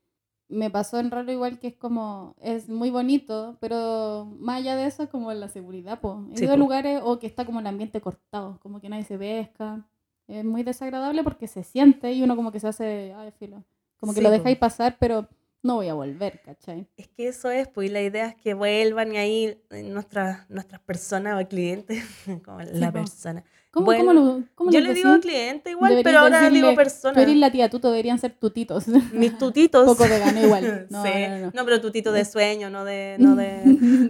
Me 0.49 0.69
pasó 0.69 0.99
en 0.99 1.09
raro 1.09 1.31
igual 1.31 1.57
que 1.57 1.69
es 1.69 1.75
como, 1.75 2.35
es 2.39 2.69
muy 2.69 2.91
bonito, 2.91 3.57
pero 3.59 4.31
más 4.37 4.57
allá 4.57 4.75
de 4.75 4.85
eso 4.85 5.01
es 5.01 5.09
como 5.09 5.33
la 5.33 5.47
seguridad, 5.47 5.99
po. 5.99 6.23
He 6.31 6.37
Sí, 6.37 6.43
ido 6.43 6.53
a 6.53 6.57
po. 6.57 6.59
lugares 6.59 7.01
o 7.03 7.17
que 7.17 7.25
está 7.25 7.43
como 7.43 7.59
el 7.59 7.65
ambiente 7.65 7.99
cortado, 8.01 8.59
como 8.61 8.79
que 8.79 8.87
nadie 8.87 9.03
se 9.05 9.17
pesca. 9.17 9.83
Es 10.27 10.45
muy 10.45 10.61
desagradable 10.61 11.23
porque 11.23 11.47
se 11.47 11.63
siente 11.63 12.13
y 12.13 12.21
uno 12.21 12.35
como 12.35 12.51
que 12.51 12.59
se 12.59 12.67
hace, 12.67 13.15
ay, 13.17 13.31
filo. 13.31 13.63
Como 13.99 14.13
que 14.13 14.19
Sí, 14.19 14.23
lo 14.23 14.29
dejáis 14.29 14.59
pasar, 14.59 14.97
pero 14.99 15.27
no 15.65 15.75
voy 15.75 15.87
a 15.89 15.95
volver, 15.95 16.41
¿cachai? 16.45 16.87
Es 16.95 17.07
que 17.07 17.27
eso 17.27 17.49
es, 17.49 17.67
pues, 17.67 17.89
y 17.89 17.91
la 17.91 18.03
idea 18.03 18.27
es 18.27 18.35
que 18.35 18.53
vuelvan 18.53 19.13
y 19.13 19.17
ahí 19.17 19.57
eh, 19.71 19.81
nuestras, 19.83 20.47
nuestras 20.49 20.79
personas 20.81 21.43
o 21.43 21.47
clientes, 21.47 22.03
como 22.45 22.59
la 22.61 22.91
po. 22.91 22.99
persona. 22.99 23.43
¿Cómo, 23.71 23.87
Bueno, 23.87 24.05
cómo 24.05 24.13
lo, 24.13 24.43
cómo 24.53 24.71
Yo 24.71 24.79
le 24.79 24.93
digo 24.93 25.09
decís? 25.09 25.25
cliente 25.25 25.71
igual, 25.71 25.89
Deberías 25.89 26.13
pero 26.13 26.19
ahora 26.23 26.49
digo 26.49 26.67
decirle, 26.67 26.75
persona. 26.75 27.13
Tú 27.15 27.19
eres 27.19 27.35
la 27.37 27.51
tía, 27.51 27.69
tú 27.69 27.79
deberían 27.79 28.19
ser 28.19 28.33
tutitos. 28.33 28.87
Mis 29.13 29.37
tutitos. 29.37 29.85
Poco 29.85 30.07
vegano 30.07 30.39
igual. 30.39 30.87
No, 30.91 31.03
sí. 31.03 31.09
no, 31.27 31.51
no. 31.51 31.65
pero 31.65 31.81
tutito 31.81 32.11
de 32.11 32.25
sueño, 32.25 32.69
no 32.69 32.85
de, 32.85 33.15
no 33.17 33.35
de, 33.35 33.61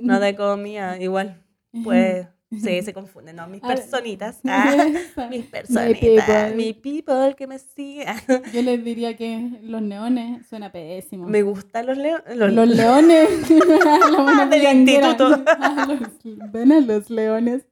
no 0.03 0.19
de 0.19 0.35
comida. 0.35 1.01
Igual, 1.01 1.41
pues, 1.85 2.27
sí, 2.51 2.81
se 2.84 2.93
confunden, 2.93 3.36
¿no? 3.38 3.47
Mis 3.47 3.62
personitas. 3.62 4.39
ah, 4.45 4.75
mis 5.29 5.45
personitas. 5.45 5.99
people. 5.99 6.55
Mi 6.55 6.73
people 6.73 7.36
que 7.38 7.47
me 7.47 7.60
siguen. 7.60 8.15
Yo 8.53 8.62
les 8.62 8.84
diría 8.84 9.15
que 9.17 9.60
los 9.62 9.81
neones 9.81 10.45
suena 10.47 10.71
pésimo. 10.71 11.27
me 11.27 11.41
gustan 11.41 11.86
los 11.88 11.97
leones. 11.97 12.36
Los, 12.38 12.51
Los 12.53 12.67
leones. 12.69 13.29
Buena 13.49 14.45
Del 14.47 14.63
instituto. 14.77 15.43
Ah, 15.47 15.88
los- 15.88 16.51
Ven 16.51 16.71
a 16.71 16.79
los 16.81 17.10
leones. 17.10 17.65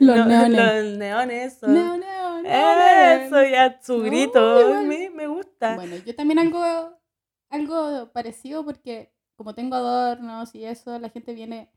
los 0.00 0.16
no, 0.16 0.26
neones. 0.26 0.84
Los 0.84 0.98
neones. 0.98 1.52
son- 1.58 1.72
neo, 1.74 1.96
neones. 1.96 3.26
Eso, 3.26 3.42
ya, 3.44 3.78
su 3.82 3.98
No, 3.98 4.04
grito. 4.04 4.60
igual. 4.60 4.86
me, 4.86 5.10
me 5.10 5.26
gusta. 5.26 5.74
Bueno, 5.76 5.96
yo 6.04 6.14
también 6.14 6.38
algo, 6.38 6.98
algo 7.50 8.10
parecido 8.12 8.64
porque 8.64 9.12
como 9.36 9.54
tengo 9.54 9.76
adornos 9.76 10.54
y 10.54 10.64
eso, 10.64 10.98
la 10.98 11.08
gente 11.10 11.34
viene 11.34 11.70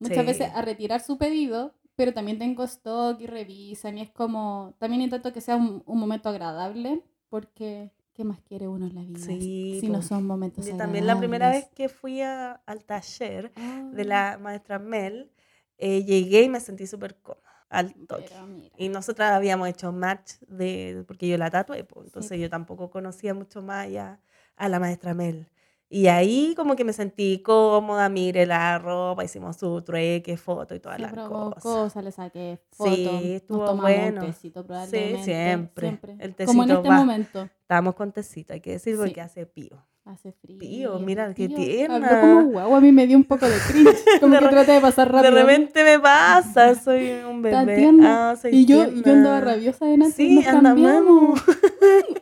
muchas 0.00 0.18
Sí. 0.18 0.26
veces 0.26 0.50
a 0.54 0.62
retirar 0.62 1.00
su 1.00 1.18
pedido, 1.18 1.74
pero 1.96 2.12
también 2.14 2.38
tengo 2.38 2.64
stock 2.64 3.20
y 3.20 3.26
revisan 3.26 3.98
y 3.98 4.02
es 4.02 4.10
como, 4.10 4.74
también 4.78 5.02
intento 5.02 5.32
que 5.32 5.40
sea 5.40 5.56
un, 5.56 5.82
un 5.86 5.98
momento 6.00 6.28
agradable 6.28 7.02
porque 7.28 7.92
¿qué 8.14 8.24
más 8.24 8.40
quiere 8.40 8.68
uno 8.68 8.86
en 8.86 8.94
la 8.94 9.02
vida? 9.02 9.18
Sí, 9.18 9.78
si 9.80 9.88
no 9.88 9.98
po. 9.98 10.02
son 10.02 10.26
momentos 10.26 10.66
Yo 10.66 10.76
también 10.76 11.06
la 11.06 11.18
primera 11.18 11.50
vez 11.50 11.68
que 11.74 11.88
fui 11.88 12.20
a- 12.22 12.52
al 12.66 12.84
taller 12.84 13.52
de 13.92 14.02
Ah, 14.02 14.04
la 14.04 14.38
maestra 14.40 14.78
Mel, 14.78 15.30
eh, 15.78 16.04
llegué 16.04 16.42
y 16.42 16.48
me 16.48 16.60
sentí 16.60 16.86
súper 16.86 17.16
cómoda 17.22 17.44
al 17.68 17.94
toque. 18.06 18.34
Y 18.76 18.88
nosotras 18.88 19.32
habíamos 19.32 19.68
hecho 19.68 19.92
match 19.92 20.32
de, 20.48 21.04
porque 21.06 21.28
yo 21.28 21.38
la 21.38 21.50
tatué, 21.50 21.84
pues, 21.84 22.06
entonces 22.06 22.38
po. 22.38 22.42
yo 22.42 22.50
tampoco 22.50 22.90
conocía 22.90 23.32
mucho 23.34 23.62
más 23.62 23.86
allá 23.86 24.20
a 24.56 24.68
la 24.68 24.80
maestra 24.80 25.14
Mel. 25.14 25.48
Y 25.92 26.06
ahí 26.06 26.54
como 26.56 26.76
que 26.76 26.84
me 26.84 26.92
sentí 26.92 27.42
cómoda, 27.42 28.08
mire 28.08 28.46
la 28.46 28.78
ropa, 28.78 29.24
hicimos 29.24 29.56
su 29.56 29.82
trueque, 29.82 30.36
foto 30.36 30.72
y 30.76 30.78
todas 30.78 31.00
las 31.00 31.12
cosas. 31.12 31.62
cosas, 31.62 32.04
le 32.04 32.12
saqué 32.12 32.60
fotos. 32.70 32.94
Sí, 32.94 33.32
estuvo 33.34 33.74
bueno. 33.74 34.20
un 34.20 34.26
tecito 34.28 34.60
Sí, 34.60 34.66
probablemente. 34.68 35.24
siempre. 35.24 35.88
El 35.88 35.96
Como 35.98 36.08
en 36.20 36.34
tecito 36.34 36.74
este 36.74 36.88
va. 36.88 36.94
momento. 36.96 37.48
Estábamos 37.62 37.94
con 37.96 38.12
tecito, 38.12 38.52
hay 38.52 38.60
que 38.60 38.70
decir, 38.70 38.96
porque 38.96 39.14
Sí. 39.14 39.20
hace 39.20 39.46
pío. 39.46 39.82
Hace 40.04 40.32
frío. 40.32 40.58
Pío, 40.58 40.98
mira, 40.98 41.32
qué 41.34 41.46
Pío, 41.46 41.56
tierna. 41.56 41.96
Habló 42.08 42.20
como 42.20 42.42
guau, 42.52 42.74
a 42.74 42.80
mí 42.80 42.90
me 42.90 43.06
dio 43.06 43.16
un 43.16 43.24
poco 43.24 43.46
de 43.46 43.56
cringe. 43.68 43.96
Como 44.20 44.34
De 44.34 44.40
que 44.40 44.48
traté 44.48 44.72
de 44.72 44.80
pasar 44.80 45.12
rápido. 45.12 45.34
De 45.34 45.42
repente 45.42 45.84
me 45.84 45.98
pasa, 46.00 46.74
soy 46.74 47.10
un 47.28 47.42
bebé. 47.42 47.90
Ah, 48.02 48.34
soy 48.40 48.50
y 48.52 48.64
yo, 48.66 48.90
yo 48.90 49.12
andaba 49.12 49.40
rabiosa 49.40 49.84
de 49.86 49.98
Nancy. 49.98 50.40
Sí, 50.42 50.46
andamos. 50.46 51.40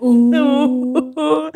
Uh, 0.00 1.50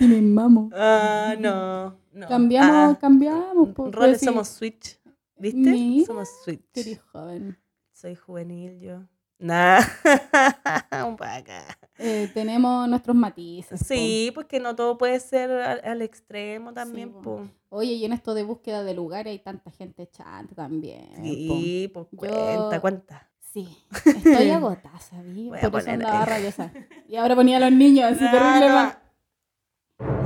me 0.00 0.20
mamo. 0.20 0.70
ah, 0.74 1.34
no. 1.38 1.96
no. 2.12 2.26
Cambiamos, 2.28 2.96
Ah, 2.96 2.98
cambiamos. 3.00 3.74
roles 3.76 3.92
pues 3.94 4.18
sí, 4.20 4.24
somos 4.26 4.48
switch, 4.48 4.98
¿viste? 5.36 6.04
Somos 6.04 6.28
switch. 6.44 6.64
eres 6.74 7.00
joven. 7.12 7.56
Soy 7.92 8.16
juvenil 8.16 8.80
yo. 8.80 9.04
Nah, 9.38 9.80
un. 11.06 11.78
Eh, 11.98 12.30
tenemos 12.34 12.88
nuestros 12.88 13.16
matices. 13.16 13.80
Sí, 13.86 14.30
pues 14.34 14.46
que 14.46 14.60
no 14.60 14.76
todo 14.76 14.98
puede 14.98 15.18
ser 15.20 15.50
al, 15.50 15.80
al 15.84 16.02
extremo 16.02 16.72
también, 16.72 17.12
po. 17.12 17.40
Oye, 17.70 17.92
y 17.94 18.04
en 18.04 18.12
esto 18.12 18.34
de 18.34 18.42
búsqueda 18.42 18.82
de 18.84 18.94
lugares 18.94 19.30
hay 19.30 19.38
tanta 19.38 19.70
gente 19.70 20.06
chanta 20.10 20.54
también. 20.54 21.08
Sí, 21.22 21.90
pues 21.92 22.06
Yo- 22.12 22.18
cuenta, 22.18 22.80
cuenta. 22.80 23.30
Sí, 23.52 23.68
estoy 24.04 24.50
agotada, 24.50 24.98
¿sabí? 25.00 25.48
Voy 25.48 25.58
a 25.62 25.70
Por 25.70 25.80
eso 25.80 25.90
andaba 25.90 26.26
rabiosa. 26.26 26.70
Y 27.08 27.16
ahora 27.16 27.34
ponía 27.34 27.56
a 27.56 27.60
los 27.60 27.72
niños 27.72 28.12
así 28.12 28.18
terrible 28.30 28.68
mal. 28.68 28.98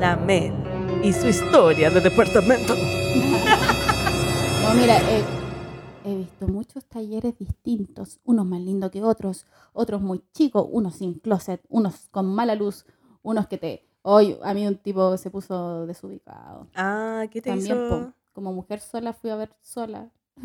La 0.01 0.17
Mel 0.17 0.53
y 1.05 1.13
su 1.13 1.29
historia 1.29 1.91
de 1.91 2.01
departamento. 2.01 2.75
No, 4.63 4.75
mira, 4.75 4.99
eh, 4.99 5.25
he 6.05 6.17
visto 6.17 6.49
muchos 6.49 6.85
talleres 6.87 7.39
distintos, 7.39 8.21
unos 8.25 8.47
más 8.47 8.61
lindos 8.61 8.91
que 8.91 9.03
otros, 9.03 9.47
otros 9.73 10.01
muy 10.01 10.23
chicos, 10.33 10.67
unos 10.71 10.97
sin 10.97 11.15
closet, 11.15 11.63
unos 11.69 12.09
con 12.11 12.27
mala 12.27 12.55
luz, 12.55 12.87
unos 13.23 13.47
que 13.49 13.59
te... 13.59 13.87
Hoy 14.03 14.39
a 14.43 14.55
mí 14.55 14.67
un 14.67 14.77
tipo 14.77 15.17
se 15.19 15.31
puso 15.31 15.87
desubicado. 15.87 16.69
Ah, 16.75 17.27
¿qué 17.31 17.43
te 17.43 17.51
También, 17.51 17.77
hizo? 17.77 17.89
po, 17.89 18.13
como 18.33 18.53
mujer 18.53 18.81
sola 18.81 19.13
fui 19.13 19.29
a 19.31 19.37
ver 19.37 19.55
sola. 19.61 20.11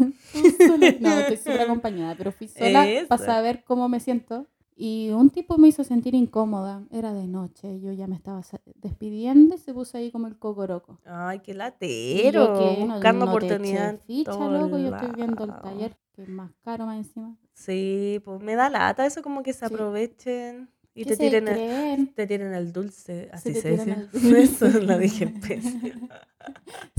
Sola. 0.68 0.94
No, 1.00 1.20
estoy 1.20 1.38
súper 1.38 1.62
acompañada, 1.62 2.16
pero 2.18 2.34
fui 2.34 2.50
sola 2.50 2.86
para 3.08 3.24
saber 3.24 3.64
cómo 3.64 3.88
me 3.88 4.02
siento. 4.02 4.46
Y 4.78 5.10
un 5.12 5.30
tipo 5.30 5.58
me 5.58 5.70
hizo 5.70 5.84
sentir 5.86 6.16
incómoda. 6.16 6.84
Era 6.92 7.14
de 7.14 7.28
noche, 7.28 7.80
yo 7.80 7.94
ya 7.94 8.08
me 8.08 8.16
estaba 8.16 8.42
despidiendo 8.82 9.56
y 9.56 9.58
se 9.58 9.74
puso 9.74 9.98
ahí 9.98 10.12
como 10.12 10.28
el 10.28 10.38
cocoroco. 10.38 11.00
Ay, 11.06 11.40
qué 11.40 11.52
Y 11.52 11.54
yo 11.54 11.58
latero. 11.60 12.54
que 12.60 12.86
no- 12.86 12.94
buscando 12.96 13.26
no 13.26 13.32
oportunidad. 13.32 14.00
ficha, 14.06 14.32
loco, 14.50 14.78
yo 14.78 14.94
estoy 14.96 15.12
viendo 15.16 15.44
el 15.46 15.52
taller, 15.62 15.98
que 16.14 16.24
es 16.24 16.30
más 16.30 16.52
caro 16.62 16.86
más 16.86 16.98
encima. 16.98 17.38
Sí, 17.54 18.22
pues 18.26 18.42
me 18.42 18.56
da 18.56 18.70
lata 18.70 19.06
eso 19.06 19.22
como 19.22 19.42
que 19.44 19.54
se 19.54 19.66
Sí. 19.68 19.74
aprovechen 19.74 20.70
y 20.96 21.04
¿Qué 21.04 21.10
te 21.12 21.18
creen? 21.54 22.08
te 22.16 22.26
el 22.54 22.72
dulce, 22.74 23.30
así 23.34 23.54
se, 23.54 23.70
tiran 23.78 24.10
dice. 24.14 24.30
dulce. 24.34 24.42
Eso 24.66 24.80
lo 24.80 24.98
dije 24.98 25.28
pésimo. 25.28 26.10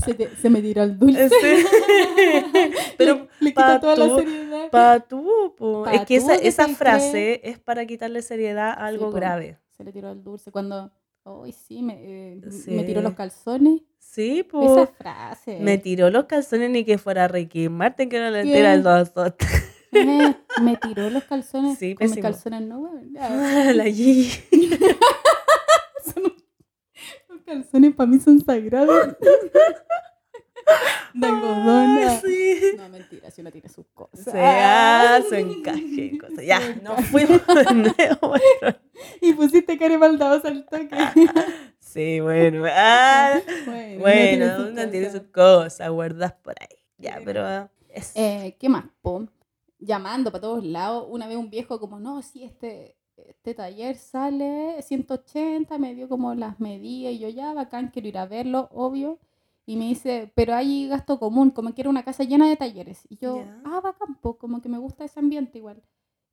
Se, 0.03 0.13
te- 0.13 0.35
se 0.35 0.49
me 0.49 0.61
tiró 0.61 0.83
el 0.83 0.99
dulce. 0.99 1.29
Sí. 1.41 1.65
Pero 2.97 3.15
le, 3.15 3.27
le 3.39 3.49
quita 3.51 3.79
toda 3.79 3.95
la 3.95 4.15
seriedad. 4.15 4.69
Pa' 4.71 4.99
tú, 4.99 5.55
po. 5.57 5.83
Pa' 5.83 5.93
es 5.93 6.05
que 6.05 6.15
esa, 6.17 6.37
que 6.37 6.47
esa 6.47 6.67
se 6.67 6.75
frase 6.75 7.41
es 7.43 7.57
para 7.59 7.85
quitarle 7.85 8.21
seriedad 8.21 8.69
a 8.69 8.85
algo 8.87 9.09
grave. 9.11 9.57
Se 9.71 9.83
le 9.83 9.91
tiró 9.91 10.11
el 10.11 10.21
dulce. 10.23 10.51
Cuando, 10.51 10.91
hoy 11.23 11.53
sí, 11.53 11.81
me, 11.81 11.95
eh, 12.33 12.41
Sí. 12.51 12.71
me 12.71 12.83
tiró 12.83 13.01
los 13.01 13.13
calzones. 13.13 13.81
Sí, 13.99 14.39
Esa 14.39 14.49
pues. 14.49 14.89
frase. 14.97 15.59
Me 15.61 15.77
tiró 15.77 16.09
los 16.09 16.25
calzones 16.25 16.69
ni 16.69 16.83
que 16.83 16.97
fuera 16.97 17.27
Ricky 17.27 17.69
Martin 17.69 18.09
que 18.09 18.19
no 18.19 18.29
le 18.29 18.43
tira 18.43 18.73
el 18.73 18.83
dos. 18.83 19.11
Eh, 19.91 20.35
me 20.61 20.75
tiró 20.77 21.09
los 21.09 21.23
calzones. 21.23 21.77
Sí, 21.77 21.95
con 21.95 22.09
mis 22.09 22.19
calzones 22.19 22.61
no. 22.61 22.91
Ya, 23.11 23.29
La 23.73 23.85
G. 23.85 24.43
son- 26.13 26.33
Los 27.29 27.41
calzones 27.45 27.95
para 27.95 28.07
mí 28.07 28.19
son 28.19 28.43
sagrados. 28.43 29.15
De 31.13 31.25
algodón. 31.25 31.97
Ah. 31.99 32.19
sí. 32.23 32.59
No, 32.77 32.89
mentira, 32.89 33.31
si 33.31 33.41
uno 33.41 33.51
tiene 33.51 33.69
sus 33.69 33.85
cosas. 33.93 34.25
Se 34.25 34.39
hace 34.39 35.39
encaje 35.39 35.79
y 36.13 36.17
cosas. 36.17 36.45
Ya, 36.45 36.57
encaje. 36.63 37.03
fuimos 37.03 37.41
de 37.47 37.73
nuevo. 37.73 38.27
bueno. 38.29 38.77
Y 39.21 39.33
pusiste 39.33 39.77
cara 39.77 39.95
maldadosa 39.99 40.47
al 40.47 40.65
toque. 40.65 40.89
Sí, 41.79 42.19
bueno. 42.19 42.65
Ah, 42.67 43.39
bueno, 43.65 43.99
bueno, 43.99 44.55
uno 44.71 44.89
tiene 44.89 45.11
sus 45.11 45.21
cosas 45.31 45.89
guardadas 45.91 46.33
por 46.33 46.55
ahí. 46.59 46.77
Ya, 46.97 47.21
pero 47.23 47.45
ah, 47.45 47.69
es. 47.89 48.11
Eh, 48.15 48.55
¿Qué 48.59 48.69
más, 48.69 48.85
po? 49.01 49.27
Llamando 49.79 50.31
para 50.31 50.41
todos 50.41 50.63
lados. 50.63 51.05
Una 51.09 51.27
vez 51.27 51.37
un 51.37 51.49
viejo 51.49 51.79
como, 51.79 51.99
no, 51.99 52.21
sí, 52.21 52.43
este, 52.43 52.95
este 53.15 53.53
taller 53.53 53.95
sale 53.95 54.81
180, 54.81 55.77
me 55.77 55.93
dio 55.95 56.09
como 56.09 56.33
las 56.35 56.59
medidas 56.59 57.13
y 57.13 57.19
yo 57.19 57.29
ya, 57.29 57.53
bacán, 57.53 57.89
quiero 57.89 58.07
ir 58.07 58.17
a 58.17 58.25
verlo, 58.25 58.69
obvio. 58.71 59.19
Y 59.65 59.75
me 59.75 59.85
dice, 59.85 60.31
pero 60.35 60.55
hay 60.55 60.87
gasto 60.87 61.19
común, 61.19 61.51
como 61.51 61.73
que 61.73 61.81
era 61.81 61.89
una 61.89 62.03
casa 62.03 62.23
llena 62.23 62.47
de 62.47 62.55
talleres. 62.55 63.05
Y 63.09 63.17
yo, 63.17 63.37
Ya. 63.37 63.61
ah, 63.65 63.81
bacán, 63.81 64.15
po, 64.15 64.37
como 64.37 64.61
que 64.61 64.69
me 64.69 64.77
gusta 64.77 65.03
ese 65.05 65.19
ambiente 65.19 65.57
igual. 65.57 65.83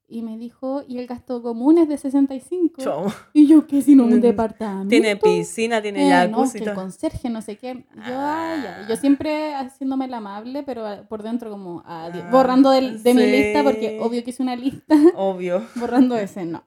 Y 0.06 0.22
me 0.22 0.36
dijo, 0.36 0.82
y 0.86 0.98
el 0.98 1.06
gasto 1.06 1.42
común 1.42 1.78
es 1.78 1.88
de 1.88 1.96
65. 1.96 2.82
Chau. 2.82 3.06
Y 3.32 3.46
yo, 3.46 3.66
¿qué 3.66 3.80
si 3.80 3.94
no 3.94 4.04
un 4.04 4.18
Mm, 4.18 4.20
departamento? 4.20 4.88
Tiene 4.90 5.16
piscina, 5.16 5.80
tiene 5.80 6.24
Eh, 6.24 6.28
no, 6.28 6.50
que 6.52 6.58
el 6.64 6.74
conserje, 6.74 7.30
no 7.30 7.40
sé 7.40 7.56
qué. 7.56 7.86
Yo, 7.96 8.02
ah, 8.18 8.54
ya. 8.62 8.86
Yo 8.88 8.96
siempre 8.96 9.54
haciéndome 9.54 10.06
la 10.08 10.18
amable, 10.18 10.62
pero 10.62 10.86
ah, 10.86 11.06
por 11.08 11.22
dentro 11.22 11.50
como 11.50 11.82
adiós. 11.86 12.24
Ah, 12.26 12.30
borrando 12.30 12.70
de, 12.70 12.80
mi 13.14 13.26
lista, 13.26 13.62
porque 13.64 13.98
obvio 14.00 14.22
que 14.22 14.30
hice 14.30 14.42
una 14.42 14.56
lista, 14.56 14.94
Obvio. 15.16 15.62
borrando 15.76 16.16
ese, 16.16 16.44
no. 16.44 16.64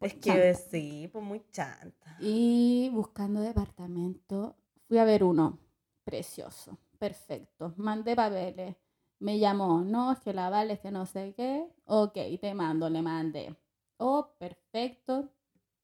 Es 0.00 0.20
Chanta. 0.20 0.34
que 0.34 0.54
sí, 0.54 1.08
pues 1.10 1.24
muy 1.24 1.42
chanta. 1.50 2.16
Y 2.20 2.90
buscando 2.92 3.40
departamento, 3.40 4.56
fui 4.86 4.98
a 4.98 5.04
ver 5.04 5.24
uno, 5.24 5.58
precioso, 6.04 6.76
perfecto. 6.98 7.72
Mandé 7.78 8.14
papeles, 8.14 8.76
me 9.18 9.38
llamó, 9.38 9.82
no, 9.82 10.12
es 10.12 10.18
que 10.20 10.32
la 10.32 10.50
vale, 10.50 10.74
es 10.74 10.80
que 10.80 10.90
no 10.90 11.06
sé 11.06 11.34
qué. 11.36 11.66
Ok, 11.86 12.18
te 12.40 12.54
mando, 12.54 12.88
le 12.88 13.02
mandé. 13.02 13.54
Oh, 13.96 14.28
perfecto. 14.38 15.28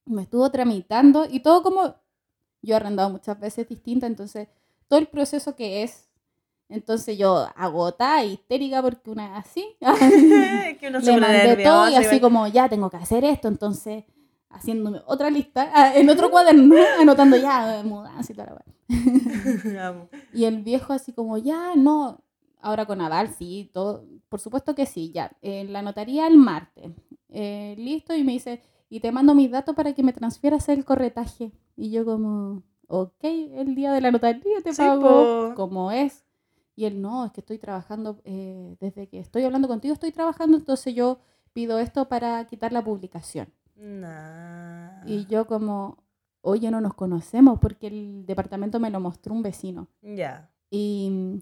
Me 0.05 0.23
estuvo 0.23 0.49
tramitando 0.49 1.25
y 1.29 1.41
todo 1.41 1.63
como 1.63 1.95
yo 2.61 2.73
he 2.73 2.75
arrendado 2.75 3.09
muchas 3.09 3.39
veces 3.39 3.67
distinta, 3.67 4.07
entonces 4.07 4.47
todo 4.87 4.99
el 4.99 5.07
proceso 5.07 5.55
que 5.55 5.83
es. 5.83 6.07
Entonces 6.69 7.17
yo 7.17 7.49
agotada, 7.55 8.23
histérica, 8.23 8.81
porque 8.81 9.09
una 9.09 9.37
así. 9.37 9.75
que 10.79 10.87
uno 10.87 10.99
le 10.99 11.17
mandé 11.17 11.63
todo 11.63 11.89
y 11.89 11.91
nervioso, 11.91 12.09
así 12.09 12.21
como 12.21 12.47
ya 12.47 12.69
tengo 12.69 12.89
que 12.89 12.97
hacer 12.97 13.25
esto, 13.25 13.47
entonces 13.49 14.05
haciéndome 14.49 15.01
otra 15.05 15.29
lista, 15.29 15.69
ah, 15.73 15.93
en 15.95 16.09
otro 16.09 16.29
cuaderno, 16.29 16.75
anotando 16.99 17.37
ya 17.37 17.81
mudanza 17.83 18.33
y. 18.33 18.37
Amo. 19.79 20.09
Y 20.33 20.45
el 20.45 20.61
viejo 20.63 20.93
así 20.93 21.13
como 21.13 21.37
ya 21.37 21.75
no, 21.75 22.23
ahora 22.61 22.85
con 22.85 23.01
aval 23.01 23.29
sí, 23.29 23.69
todo, 23.73 24.05
por 24.29 24.39
supuesto 24.39 24.75
que 24.75 24.85
sí, 24.85 25.11
ya, 25.11 25.35
en 25.41 25.73
la 25.73 25.81
notaría 25.81 26.27
el 26.27 26.37
martes, 26.37 26.91
Eh, 27.33 27.75
listo 27.77 28.13
y 28.13 28.23
me 28.25 28.33
dice 28.33 28.61
y 28.89 28.99
te 28.99 29.09
mando 29.11 29.33
mis 29.33 29.49
datos 29.49 29.73
para 29.73 29.93
que 29.93 30.03
me 30.03 30.11
transfieras 30.11 30.67
el 30.67 30.83
corretaje 30.83 31.53
y 31.77 31.91
yo 31.91 32.03
como 32.03 32.61
ok, 32.87 33.23
el 33.23 33.73
día 33.73 33.93
de 33.93 34.01
la 34.01 34.11
notaría 34.11 34.59
te 34.61 34.73
Sí, 34.73 34.81
pago 34.81 35.01
po. 35.49 35.53
como 35.55 35.91
es. 35.93 36.25
Y 36.75 36.83
él, 36.85 37.01
no, 37.01 37.25
es 37.25 37.31
que 37.31 37.39
estoy 37.41 37.57
trabajando, 37.57 38.19
eh, 38.25 38.75
desde 38.81 39.07
que 39.07 39.19
estoy 39.19 39.43
hablando 39.43 39.67
contigo, 39.69 39.93
estoy 39.93 40.11
trabajando, 40.11 40.57
entonces 40.57 40.93
yo 40.93 41.19
pido 41.53 41.79
esto 41.79 42.09
para 42.09 42.45
quitar 42.47 42.73
la 42.73 42.83
publicación. 42.83 43.47
Nah. 43.75 45.05
Y 45.05 45.25
yo 45.27 45.47
como, 45.47 45.97
oye, 46.41 46.69
no 46.71 46.81
nos 46.81 46.93
conocemos 46.93 47.59
porque 47.59 47.87
el 47.87 48.25
departamento 48.25 48.79
me 48.79 48.89
lo 48.89 48.99
mostró 48.99 49.33
un 49.33 49.41
vecino. 49.43 49.87
Ya. 50.01 50.49
Y 50.69 51.41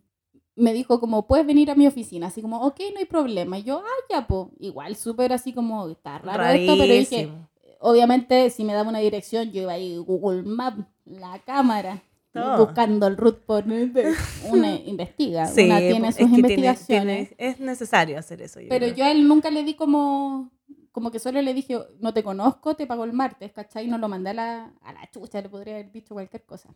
me 0.60 0.74
dijo 0.74 1.00
como, 1.00 1.26
puedes 1.28 1.46
venir 1.48 1.72
a 1.72 1.76
mi 1.76 1.88
oficina, 1.88 2.28
así 2.28 2.42
como, 2.42 2.62
ok, 2.62 2.80
no 2.94 3.00
hay 3.00 3.06
problema. 3.06 3.58
Y 3.58 3.64
yo, 3.64 3.80
ah, 3.84 4.04
ya, 4.10 4.28
pues, 4.28 4.48
igual 4.60 4.96
súper 4.96 5.34
así 5.34 5.54
como, 5.54 5.88
está 5.90 6.20
raro 6.20 6.44
esto, 6.46 6.74
pero 6.78 6.94
dije, 6.94 7.16
Rarísimo. 7.16 7.50
obviamente 7.80 8.50
si 8.50 8.64
me 8.64 8.74
daba 8.74 8.90
una 8.90 9.00
dirección, 9.00 9.52
yo 9.52 9.62
iba 9.64 9.74
ahí, 9.74 9.98
Google 9.98 10.44
Maps, 10.44 10.84
la 11.06 11.40
cámara. 11.40 12.02
Todo. 12.32 12.64
Buscando 12.68 13.08
el 13.08 13.18
root 13.18 13.40
por 13.40 13.64
una 14.52 14.76
investiga, 14.76 15.48
Sí, 15.48 15.64
una 15.66 15.80
tiene 15.80 16.12
sus 16.12 16.22
es 16.22 16.28
que 16.28 16.32
tiene- 16.34 16.38
investigaciones. 16.38 17.30
tiene- 17.36 17.52
es 17.52 17.60
necesario 17.60 18.20
hacer 18.20 18.42
eso. 18.44 18.60
yo 18.62 18.70
Pero 18.70 18.86
creo. 18.86 18.96
yo 18.98 19.04
a 19.06 19.12
él 19.12 19.28
nunca 19.28 19.50
le 19.50 19.64
di 19.64 19.74
como, 19.74 20.52
como 20.92 21.10
que 21.10 21.18
solo 21.18 21.42
le 21.42 21.56
dije, 21.56 21.80
no 22.00 22.14
te 22.14 22.22
conozco, 22.22 22.76
te 22.76 22.86
pago 22.86 23.04
el 23.04 23.14
martes, 23.14 23.52
¿cachai? 23.52 23.88
No 23.88 23.98
lo 23.98 24.08
mandé 24.10 24.30
a 24.30 24.34
la, 24.36 24.74
a 24.84 24.94
la 24.94 25.10
chucha, 25.10 25.42
le 25.42 25.50
podría 25.50 25.74
haber 25.76 25.92
dicho 25.92 26.14
cualquier 26.14 26.44
cosa. 26.44 26.70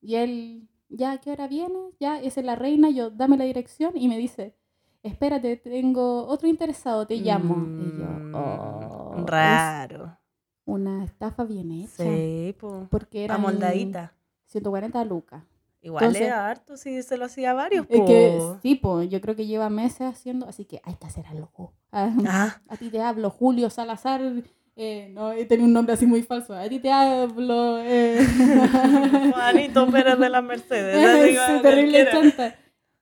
Y 0.00 0.14
él, 0.14 0.68
ya, 0.90 1.12
¿a 1.12 1.18
qué 1.18 1.30
hora 1.32 1.48
viene? 1.48 1.78
Ya, 1.98 2.20
esa 2.20 2.40
es 2.40 2.46
la 2.46 2.56
reina, 2.56 2.90
yo, 2.90 3.10
dame 3.10 3.36
la 3.38 3.44
dirección 3.44 3.92
y 3.96 4.08
me 4.08 4.18
dice, 4.18 4.54
espérate, 5.02 5.56
tengo 5.56 6.26
otro 6.26 6.48
interesado, 6.48 7.06
te 7.06 7.16
llamo. 7.16 7.54
y 7.54 7.58
Mm, 7.58 7.98
yo, 8.32 8.38
oh, 8.38 9.14
es 9.18 9.24
Raro. 9.26 10.18
una 10.66 11.04
estafa 11.04 11.44
bien 11.44 11.70
hecha. 11.72 12.04
Sí, 12.04 12.54
pues. 12.60 12.88
Porque 12.90 13.24
era 13.24 13.36
Amoldadita. 13.36 14.12
140 14.46 15.04
lucas. 15.04 15.42
Igual 15.82 16.04
Entonces- 16.04 16.26
es 16.28 16.32
harto 16.34 16.76
si 16.76 17.02
se 17.02 17.16
lo 17.16 17.24
hacía 17.24 17.52
a 17.52 17.54
varios. 17.54 17.86
Es 17.88 18.00
que 18.02 18.36
po. 18.38 18.58
sí, 18.60 18.74
pues 18.74 19.08
yo 19.08 19.20
creo 19.22 19.34
que 19.34 19.46
lleva 19.46 19.70
meses 19.70 20.02
haciendo, 20.02 20.46
así 20.46 20.66
que 20.66 20.80
hay 20.84 20.94
que 20.96 21.06
hacer 21.06 21.26
algo. 21.26 21.72
Ah, 21.90 22.12
Ah, 22.26 22.60
A 22.68 22.76
ti 22.76 22.90
te 22.90 23.00
hablo, 23.00 23.30
Julio 23.30 23.70
Salazar. 23.70 24.20
Eh, 24.82 25.10
no, 25.10 25.32
tenía 25.46 25.66
un 25.66 25.74
nombre 25.74 25.92
así 25.92 26.06
muy 26.06 26.22
falso. 26.22 26.54
A 26.54 26.66
ti 26.66 26.78
te 26.78 26.90
hablo. 26.90 27.76
Eh. 27.80 28.18
Juanito 29.34 29.86
Pérez 29.90 30.18
de 30.18 30.30
la 30.30 30.40
Mercedes. 30.40 31.38
como 31.46 31.60
terrible 31.60 32.08
chanta. 32.10 32.58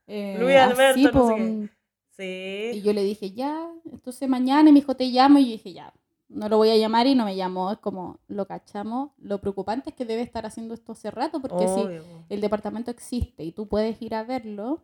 Eh, 0.09 0.37
Luis 0.41 0.57
Alberto, 0.57 0.83
así, 0.83 1.05
no 1.05 1.11
sé 1.11 1.17
po, 1.17 1.35
qué. 1.37 1.69
Sí. 2.17 2.79
Y 2.79 2.83
yo 2.83 2.93
le 2.93 3.05
dije, 3.05 3.31
ya, 3.31 3.71
entonces 3.93 4.29
mañana 4.29 4.71
y 4.71 4.73
me 4.73 4.81
dijo, 4.81 4.97
te 4.97 5.05
llamo. 5.05 5.39
Y 5.39 5.45
yo 5.45 5.51
dije, 5.53 5.73
ya, 5.73 5.95
no 6.29 6.49
lo 6.49 6.57
voy 6.57 6.71
a 6.71 6.77
llamar 6.77 7.07
y 7.07 7.15
no 7.15 7.25
me 7.25 7.37
llamó. 7.37 7.71
Es 7.71 7.79
como, 7.79 8.19
lo 8.27 8.49
cachamos. 8.49 9.13
Lo 9.17 9.41
preocupante 9.41 9.91
es 9.91 9.95
que 9.95 10.05
debe 10.05 10.23
estar 10.23 10.47
haciendo 10.47 10.75
esto 10.75 10.91
hace 10.91 11.13
rato, 11.13 11.41
porque 11.41 11.69
si 11.69 11.81
Obvio. 11.81 12.03
el 12.29 12.41
departamento 12.41 12.91
existe 12.91 13.45
y 13.45 13.53
tú 13.53 13.69
puedes 13.69 14.03
ir 14.03 14.17
a 14.17 14.25
verlo, 14.25 14.83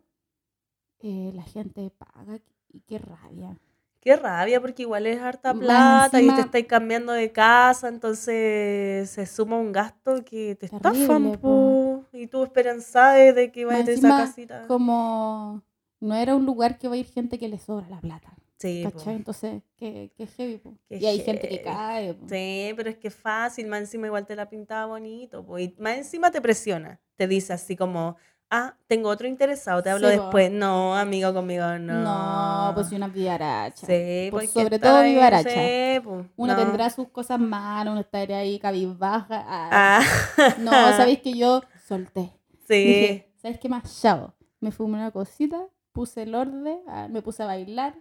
eh, 1.01 1.31
la 1.35 1.43
gente 1.43 1.89
paga. 1.89 2.39
Y 2.71 2.79
qué 2.87 2.99
rabia. 2.99 3.57
Qué 4.05 4.15
rabia, 4.15 4.61
porque 4.61 4.83
igual 4.83 5.07
es 5.07 5.19
harta 5.19 5.51
plata 5.51 6.21
y 6.21 6.29
te 6.29 6.41
estáis 6.41 6.67
cambiando 6.67 7.11
de 7.11 7.31
casa, 7.31 7.87
entonces 7.87 9.09
se 9.09 9.25
suma 9.25 9.57
un 9.57 9.71
gasto 9.71 10.23
que 10.23 10.53
te 10.53 10.69
Terrible, 10.69 11.01
estafan, 11.01 11.31
po. 11.41 12.03
Y 12.13 12.27
tú 12.27 12.43
esperanzada 12.43 13.15
de 13.33 13.51
que 13.51 13.65
vayas 13.65 13.87
a 13.87 13.91
esa 13.93 14.09
casita. 14.09 14.67
Como 14.67 15.63
no 15.99 16.13
era 16.13 16.35
un 16.35 16.45
lugar 16.45 16.77
que 16.77 16.87
va 16.87 16.93
a 16.93 16.97
ir 16.97 17.07
gente 17.07 17.39
que 17.39 17.47
le 17.47 17.57
sobra 17.57 17.89
la 17.89 17.99
plata. 17.99 18.31
Sí. 18.59 18.87
Entonces, 19.07 19.63
qué, 19.75 20.11
qué 20.15 20.27
heavy. 20.27 20.57
po. 20.59 20.77
Qué 20.87 20.97
y 20.97 21.05
hay 21.07 21.19
gente 21.21 21.49
que 21.49 21.63
cae. 21.63 22.13
po. 22.13 22.27
Sí, 22.29 22.73
pero 22.77 22.91
es 22.91 22.97
que 22.97 23.07
es 23.07 23.15
fácil, 23.15 23.65
más 23.65 23.79
encima 23.79 24.05
igual 24.05 24.27
te 24.27 24.35
la 24.35 24.47
pintaba 24.47 24.85
bonito, 24.85 25.43
po, 25.43 25.57
y 25.57 25.75
más 25.79 25.97
encima 25.97 26.29
te 26.29 26.41
presiona, 26.41 27.01
te 27.15 27.27
dice 27.27 27.53
así 27.53 27.75
como, 27.75 28.17
ah, 28.49 28.75
tengo 28.87 29.09
otro 29.09 29.27
interesado, 29.27 29.81
te 29.83 29.89
hablo 29.89 30.07
Sí, 30.09 30.15
después, 30.17 30.51
no, 30.51 30.95
amigo 30.95 31.33
conmigo, 31.33 31.65
no. 31.79 32.03
No, 32.03 32.71
pues 32.75 32.91
una 32.91 33.07
vivaracha. 33.07 33.85
Sí, 33.87 34.27
porque 34.31 34.47
sobre 34.47 34.79
todo 34.79 35.03
vivaracha. 35.03 35.49
sí, 35.49 35.99
po, 36.03 36.25
Uno 36.35 36.53
no. 36.53 36.55
tendrá 36.55 36.89
sus 36.89 37.09
cosas 37.09 37.39
malas, 37.39 37.91
uno 37.91 38.01
estará 38.01 38.37
ahí 38.39 38.59
cabizbaja. 38.59 39.43
ah, 39.47 39.99
Ah, 40.39 40.55
No, 40.59 40.71
sabéis 40.71 41.19
que 41.21 41.33
yo 41.37 41.61
solté. 41.87 42.31
sí, 42.67 42.83
Dije, 42.83 43.33
¿sabes 43.37 43.59
qué 43.59 43.69
más? 43.69 44.01
Chao. 44.01 44.33
Me 44.59 44.71
fumé 44.71 44.95
una 44.97 45.11
cosita, 45.11 45.61
puse 45.91 46.23
el 46.23 46.33
orden, 46.35 46.79
ah, 46.87 47.07
me 47.09 47.21
puse 47.21 47.43
a 47.43 47.45
bailar, 47.45 47.95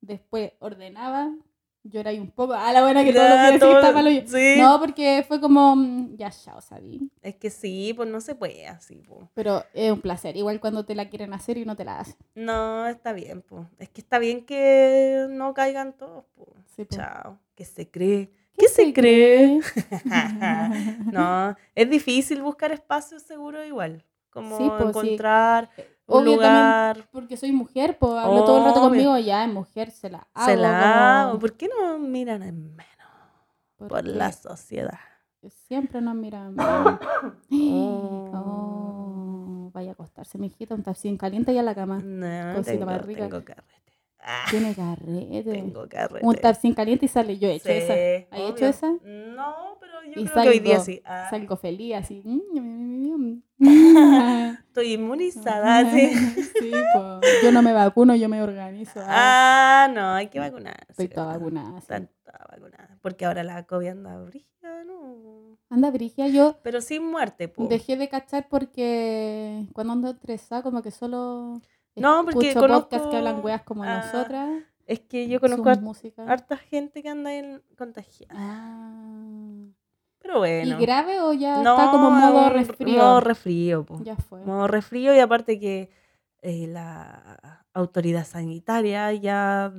después 0.00 0.52
ordenaba, 0.60 1.30
lloré 1.84 2.20
un 2.20 2.30
poco. 2.30 2.52
Ah, 2.54 2.72
la 2.72 2.82
buena 2.82 3.04
que 3.04 3.12
todo 3.12 3.22
lo 3.24 3.28
Ya, 3.34 3.46
que 3.46 3.52
decía 3.54 3.58
todo- 3.68 3.78
está 3.80 3.92
malo. 3.92 4.10
sí. 4.26 4.54
No, 4.60 4.78
porque 4.80 5.24
fue 5.26 5.40
como, 5.40 5.74
mm, 5.76 6.16
ya, 6.16 6.30
chao, 6.30 6.60
sabí. 6.60 7.10
Es 7.22 7.36
que 7.36 7.50
sí, 7.50 7.92
pues 7.96 8.08
no 8.08 8.20
se 8.20 8.34
puede 8.34 8.66
así, 8.66 8.96
po. 8.96 9.28
Pero 9.34 9.64
es 9.74 9.90
un 9.92 10.00
placer, 10.00 10.36
igual 10.36 10.60
cuando 10.60 10.84
te 10.84 10.94
la 10.94 11.08
quieren 11.08 11.32
hacer 11.32 11.56
y 11.58 11.64
no 11.64 11.76
te 11.76 11.84
la 11.84 12.00
hacen. 12.00 12.16
No, 12.34 12.86
está 12.86 13.12
bien, 13.12 13.42
pues. 13.42 13.66
Es 13.78 13.88
que 13.88 14.00
está 14.00 14.18
bien 14.18 14.44
que 14.44 15.26
no 15.30 15.54
caigan 15.54 15.92
todos, 15.94 16.24
pues. 16.34 16.48
Sí. 16.76 16.86
Chao. 16.86 17.38
¿Qué 17.54 17.64
se 17.64 17.90
cree? 17.90 18.30
¿Qué, 18.56 18.68
se 18.68 18.92
cree? 18.92 19.60
no, 21.12 21.56
es 21.74 21.90
difícil 21.90 22.42
buscar 22.42 22.72
espacios 22.72 23.22
seguros 23.22 23.66
igual. 23.66 24.04
Como 24.30 24.58
Sí, 24.58 24.70
pues, 24.78 24.96
sí. 25.06 25.16
Un 26.08 26.22
Obvio 26.22 26.34
lugar. 26.36 26.94
también 26.94 27.08
porque 27.12 27.36
soy 27.36 27.52
mujer, 27.52 27.96
pues 27.98 28.12
habla 28.14 28.44
todo 28.44 28.58
el 28.58 28.64
rato 28.64 28.80
conmigo, 28.80 29.16
ya 29.18 29.44
es 29.44 29.52
mujer, 29.52 29.90
se 29.90 30.08
la 30.10 30.26
hago. 30.34 30.46
se 30.50 30.56
la 30.56 31.20
hago. 31.20 31.28
como- 31.30 31.40
¿Por 31.40 31.52
qué 31.56 31.68
no 31.68 31.98
miran 31.98 32.42
en 32.42 32.74
menos? 32.74 32.88
Por 33.76 34.04
la 34.06 34.32
sociedad. 34.32 34.98
Siempre 35.68 36.00
nos 36.00 36.14
miran. 36.16 36.54
mal. 36.56 36.98
Oh. 37.52 38.30
Oh, 38.34 39.70
vaya 39.72 39.90
a 39.90 39.92
acostarse, 39.92 40.38
mijita, 40.38 40.74
un 40.74 40.82
tapsin 40.82 41.16
caliente 41.16 41.52
y 41.52 41.58
a 41.58 41.62
la 41.62 41.74
cama. 41.74 41.98
No, 42.02 42.54
Cosita 42.56 42.72
tengo, 42.72 42.86
más 42.86 43.02
rica. 43.06 43.28
tengo 43.28 43.44
carrete. 43.44 43.87
Ah, 44.20 44.44
Tiene 44.50 44.74
carrete. 44.74 45.42
tengo 45.52 45.88
carrete. 45.88 46.26
Un 46.26 46.34
tapsin 46.34 46.74
caliente 46.74 47.06
y 47.06 47.08
sale. 47.08 47.38
Yo 47.38 47.48
he 47.48 47.54
hecho 47.54 47.68
Sí, 47.68 47.72
esa. 47.74 47.94
¿Has 48.34 48.40
hecho 48.50 48.66
esa? 48.66 48.90
No, 49.04 49.76
pero 49.80 50.02
yo 50.04 50.20
Y 50.20 50.24
creo 50.26 50.42
que 50.42 50.48
hoy 50.48 50.58
día 50.60 50.76
salgo- 50.78 50.84
sí. 50.84 51.02
Ah, 51.04 51.26
Salgo 51.30 51.56
feliz, 51.56 51.94
así. 51.94 52.22
mm, 52.24 53.38
estoy 54.68 54.92
inmunizada, 54.94 55.90
sí. 55.92 56.10
sí, 56.58 56.72
po. 56.94 57.20
Yo 57.42 57.52
no 57.52 57.62
me 57.62 57.72
vacuno, 57.72 58.14
yo 58.16 58.28
me 58.28 58.42
organizo. 58.42 59.00
Ah, 59.06 59.84
Ah, 59.84 59.88
no, 59.92 60.14
hay 60.14 60.28
que 60.28 60.38
vacunarse. 60.40 60.84
Estoy 60.90 61.08
toda 61.08 61.26
vacunada. 61.38 61.80
sí. 61.80 61.86
Toda 62.24 62.46
vacunada. 62.50 62.98
Porque 63.00 63.24
ahora 63.24 63.42
la 63.44 63.64
COVID 63.64 63.88
anda 63.88 64.18
brígida, 64.18 64.84
¿no? 64.84 65.56
Anda, 65.70 65.90
Brigia, 65.90 66.28
yo 66.28 66.56
Pero 66.62 66.80
sin 66.80 67.04
muerte, 67.06 67.48
pues. 67.48 67.68
dejé 67.68 67.96
de 67.96 68.08
cachar 68.08 68.48
porque 68.48 69.66
cuando 69.74 69.92
ando 69.92 70.10
estresada, 70.10 70.62
como 70.62 70.82
que 70.82 70.90
solo 70.90 71.60
No, 71.96 72.24
porque 72.24 72.50
escucho 72.50 72.66
podcasts 72.66 72.96
conozco- 73.06 73.10
que 73.10 73.16
hablan 73.16 73.44
weas 73.44 73.62
como 73.62 73.82
ah, 73.82 73.98
nosotras. 74.04 74.62
Es 74.86 75.00
que 75.00 75.28
yo 75.28 75.40
conozco 75.40 75.68
música. 75.80 76.24
harta 76.26 76.56
gente 76.56 77.02
que 77.02 77.08
anda 77.08 77.34
en 77.34 77.62
contagiada. 77.76 78.34
Ah. 78.36 79.66
Pero 80.20 80.38
bueno. 80.38 80.78
¿Y 80.78 80.82
grave 80.82 81.20
o 81.20 81.32
ya 81.32 81.62
no, 81.62 81.76
está 81.78 81.90
como 81.90 82.10
modo 82.10 82.48
resfrío? 82.50 82.98
Modo 82.98 83.20
resfrío, 83.20 83.84
po. 83.84 84.00
Ya 84.02 84.16
fue. 84.16 84.44
Modo 84.44 84.66
resfrío 84.66 85.14
y 85.14 85.18
aparte 85.18 85.58
que 85.58 85.90
eh, 86.42 86.66
la 86.66 87.64
autoridad 87.72 88.26
sanitaria 88.26 89.12
ya 89.12 89.72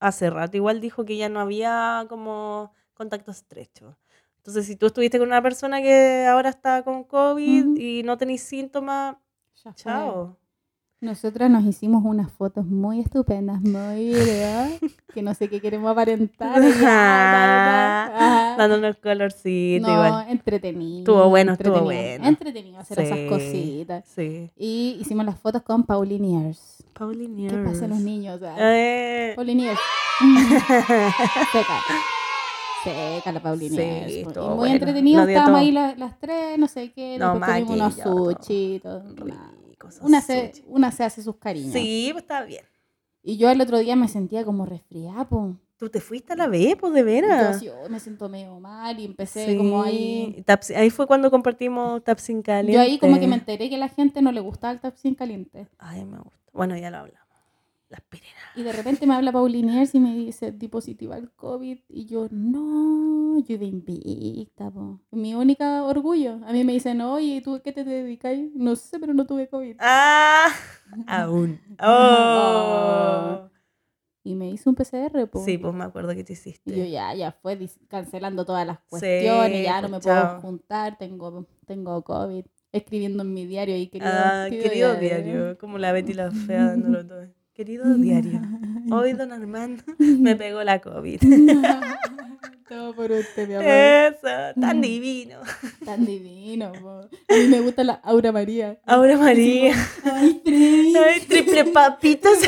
hace 0.00 0.30
rato 0.30 0.56
igual 0.56 0.80
dijo 0.80 1.04
que 1.04 1.16
ya 1.16 1.28
no 1.28 1.40
había 1.40 2.06
como 2.08 2.72
contacto 2.94 3.30
estrecho. 3.30 3.96
Entonces, 4.38 4.66
si 4.66 4.76
tú 4.76 4.86
estuviste 4.86 5.18
con 5.18 5.28
una 5.28 5.40
persona 5.42 5.80
que 5.80 6.26
ahora 6.26 6.48
está 6.50 6.82
con 6.82 7.04
COVID 7.04 7.76
y 7.76 8.02
no 8.02 8.18
tenéis 8.18 8.42
síntomas, 8.42 9.16
Ya 9.64 9.72
fue. 9.72 10.26
Nosotras 11.02 11.50
nos 11.50 11.64
hicimos 11.64 12.04
unas 12.04 12.30
fotos 12.30 12.64
muy 12.64 13.00
estupendas, 13.00 13.60
muy 13.60 14.06
videos, 14.14 14.70
que 15.12 15.20
no 15.20 15.34
sé 15.34 15.48
qué 15.48 15.60
queremos 15.60 15.90
aparentar. 15.90 16.60
ta. 16.80 18.54
Dándonos 18.56 18.96
colorcito 18.98 19.84
no, 19.88 19.92
igual. 19.94 20.26
entretenido. 20.28 20.98
Estuvo 21.00 21.28
bueno, 21.28 21.54
estuvo 21.54 21.80
bueno. 21.80 22.24
Entretenido 22.24 22.78
hacer 22.78 23.00
esas 23.00 23.18
cositas. 23.28 24.04
Sí. 24.14 24.48
Y 24.56 24.98
hicimos 25.00 25.26
las 25.26 25.36
fotos 25.40 25.62
con 25.62 25.82
Pauliniers. 25.82 26.84
Pauliniers. 26.92 27.52
¿Qué 27.52 27.62
pasa 27.64 27.88
los 27.88 27.98
niños? 27.98 28.40
Ah, 28.44 28.54
Eh, 28.60 29.32
Pauliniers. 29.34 29.80
Seca. 31.52 31.80
Seca 32.84 33.32
la 33.32 33.40
Pauliniers. 33.42 34.12
Sí, 34.12 34.24
muy 34.24 34.34
bueno. 34.34 34.66
entretenido. 34.74 35.22
Estábamos 35.26 35.48
todo. 35.50 35.56
ahí 35.56 35.72
las, 35.72 35.98
las 35.98 36.16
tres, 36.20 36.56
no 36.60 36.68
sé 36.68 36.92
qué. 36.92 37.16
No, 37.18 37.30
después 37.34 37.50
comimos 37.50 37.70
unos 37.70 37.88
maquillado, 37.96 38.14
todo. 38.14 38.30
sushi. 38.40 38.80
todo, 38.80 39.02
esos 39.88 40.02
Una 40.02 40.20
se, 40.20 40.52
sushi. 40.54 40.64
una 40.68 40.92
se 40.92 41.04
hace 41.04 41.22
sus 41.22 41.36
cariños. 41.36 41.72
Sí, 41.72 42.08
pues 42.12 42.22
está 42.24 42.42
bien. 42.44 42.64
Y 43.22 43.36
yo 43.36 43.50
el 43.50 43.60
otro 43.60 43.78
día 43.78 43.94
me 43.96 44.08
sentía 44.08 44.44
como 44.44 44.66
resfriada, 44.66 45.28
po. 45.28 45.56
Tú 45.76 45.88
te 45.90 46.00
fuiste 46.00 46.34
a 46.34 46.36
la 46.36 46.46
B, 46.46 46.76
pues 46.78 46.92
de 46.92 47.00
Yo 47.00 47.06
veras. 47.06 47.56
así, 47.56 47.68
oh, 47.68 47.88
me 47.88 47.98
siento 47.98 48.28
medio 48.28 48.58
mal 48.60 48.98
y 49.00 49.04
empecé 49.04 49.46
Sí, 49.46 49.56
como 49.56 49.82
ahí. 49.82 50.44
Ahí 50.76 50.90
fue 50.90 51.06
cuando 51.08 51.28
compartimos 51.30 52.04
Tapsin 52.04 52.40
Caliente. 52.42 52.72
Yo 52.74 52.80
ahí 52.80 52.98
como 52.98 53.18
que 53.18 53.26
me 53.26 53.34
enteré 53.34 53.68
que 53.68 53.74
a 53.74 53.78
la 53.78 53.88
gente 53.88 54.22
no 54.22 54.30
le 54.30 54.40
gustaba 54.40 54.72
el 54.72 54.80
tapsin 54.80 55.14
caliente. 55.16 55.66
Ay, 55.78 56.04
me 56.04 56.18
gusta. 56.18 56.38
Bueno, 56.52 56.76
ya 56.76 56.90
lo 56.90 56.98
hablamos. 56.98 57.21
Y 58.54 58.62
de 58.62 58.72
repente 58.72 59.06
me 59.06 59.14
habla 59.14 59.32
Pauliniers 59.32 59.94
y 59.94 60.00
me 60.00 60.14
dice, 60.14 60.52
di 60.52 60.68
positiva 60.68 61.16
al 61.16 61.30
COVID. 61.32 61.78
Y 61.88 62.06
yo, 62.06 62.28
no, 62.30 63.38
yo 63.40 63.54
iba 63.54 63.64
invicta, 63.64 64.70
po. 64.70 65.00
Mi 65.10 65.34
única 65.34 65.84
orgullo. 65.84 66.40
A 66.44 66.52
mí 66.52 66.62
me 66.64 66.72
dicen, 66.72 67.00
oye, 67.00 67.36
¿y 67.36 67.40
tú 67.40 67.60
qué 67.64 67.72
te 67.72 67.84
dedicas? 67.84 68.36
No 68.54 68.76
sé, 68.76 68.98
pero 68.98 69.14
no 69.14 69.26
tuve 69.26 69.48
COVID. 69.48 69.76
Ah, 69.80 70.48
aún. 71.06 71.60
Oh. 71.80 73.48
Y 74.24 74.36
me 74.36 74.50
hizo 74.50 74.70
un 74.70 74.76
PCR, 74.76 75.26
po. 75.28 75.44
Sí, 75.44 75.58
pues 75.58 75.74
me 75.74 75.84
acuerdo 75.84 76.14
que 76.14 76.22
te 76.22 76.34
hiciste. 76.34 76.72
Y 76.72 76.78
yo 76.78 76.84
ya, 76.84 77.14
ya 77.14 77.32
fue 77.32 77.58
cancelando 77.88 78.44
todas 78.44 78.66
las 78.66 78.78
cuestiones, 78.80 79.64
ya 79.64 79.80
no 79.80 79.88
me 79.88 79.94
pues, 79.94 80.04
puedo 80.04 80.20
chao. 80.20 80.40
juntar, 80.40 80.98
tengo, 80.98 81.46
tengo 81.66 82.02
COVID. 82.02 82.44
Escribiendo 82.70 83.22
en 83.22 83.34
mi 83.34 83.46
diario 83.46 83.74
ahí, 83.74 83.88
querido, 83.88 84.10
ah, 84.12 84.46
querido 84.48 84.94
diario. 84.94 85.58
Como 85.58 85.78
la 85.78 85.92
Betty 85.92 86.14
la 86.14 86.30
fea 86.30 86.66
dándolo 86.68 87.06
todo. 87.06 87.41
Querido 87.54 87.84
diario. 87.96 88.40
Hoy 88.90 89.12
don 89.12 89.32
Armando 89.32 89.82
me 89.98 90.36
pegó 90.36 90.62
la 90.64 90.80
COVID. 90.80 91.20
Todo 92.68 92.94
por 92.94 93.10
usted, 93.12 93.48
mi 93.48 93.54
amor. 93.54 93.66
Eso, 93.66 94.60
tan 94.60 94.80
divino. 94.80 95.38
Tan 95.84 96.06
divino, 96.06 96.72
po. 96.72 97.00
A 97.28 97.36
mí 97.36 97.46
me 97.48 97.60
gusta 97.60 97.84
la 97.84 97.94
Aura 98.02 98.32
María. 98.32 98.78
Ahora 98.86 99.18
María. 99.18 99.74
Ay, 100.04 100.40
Freddy. 100.42 100.94
Ay, 100.96 101.20
triple 101.28 101.64
papitas. 101.66 102.38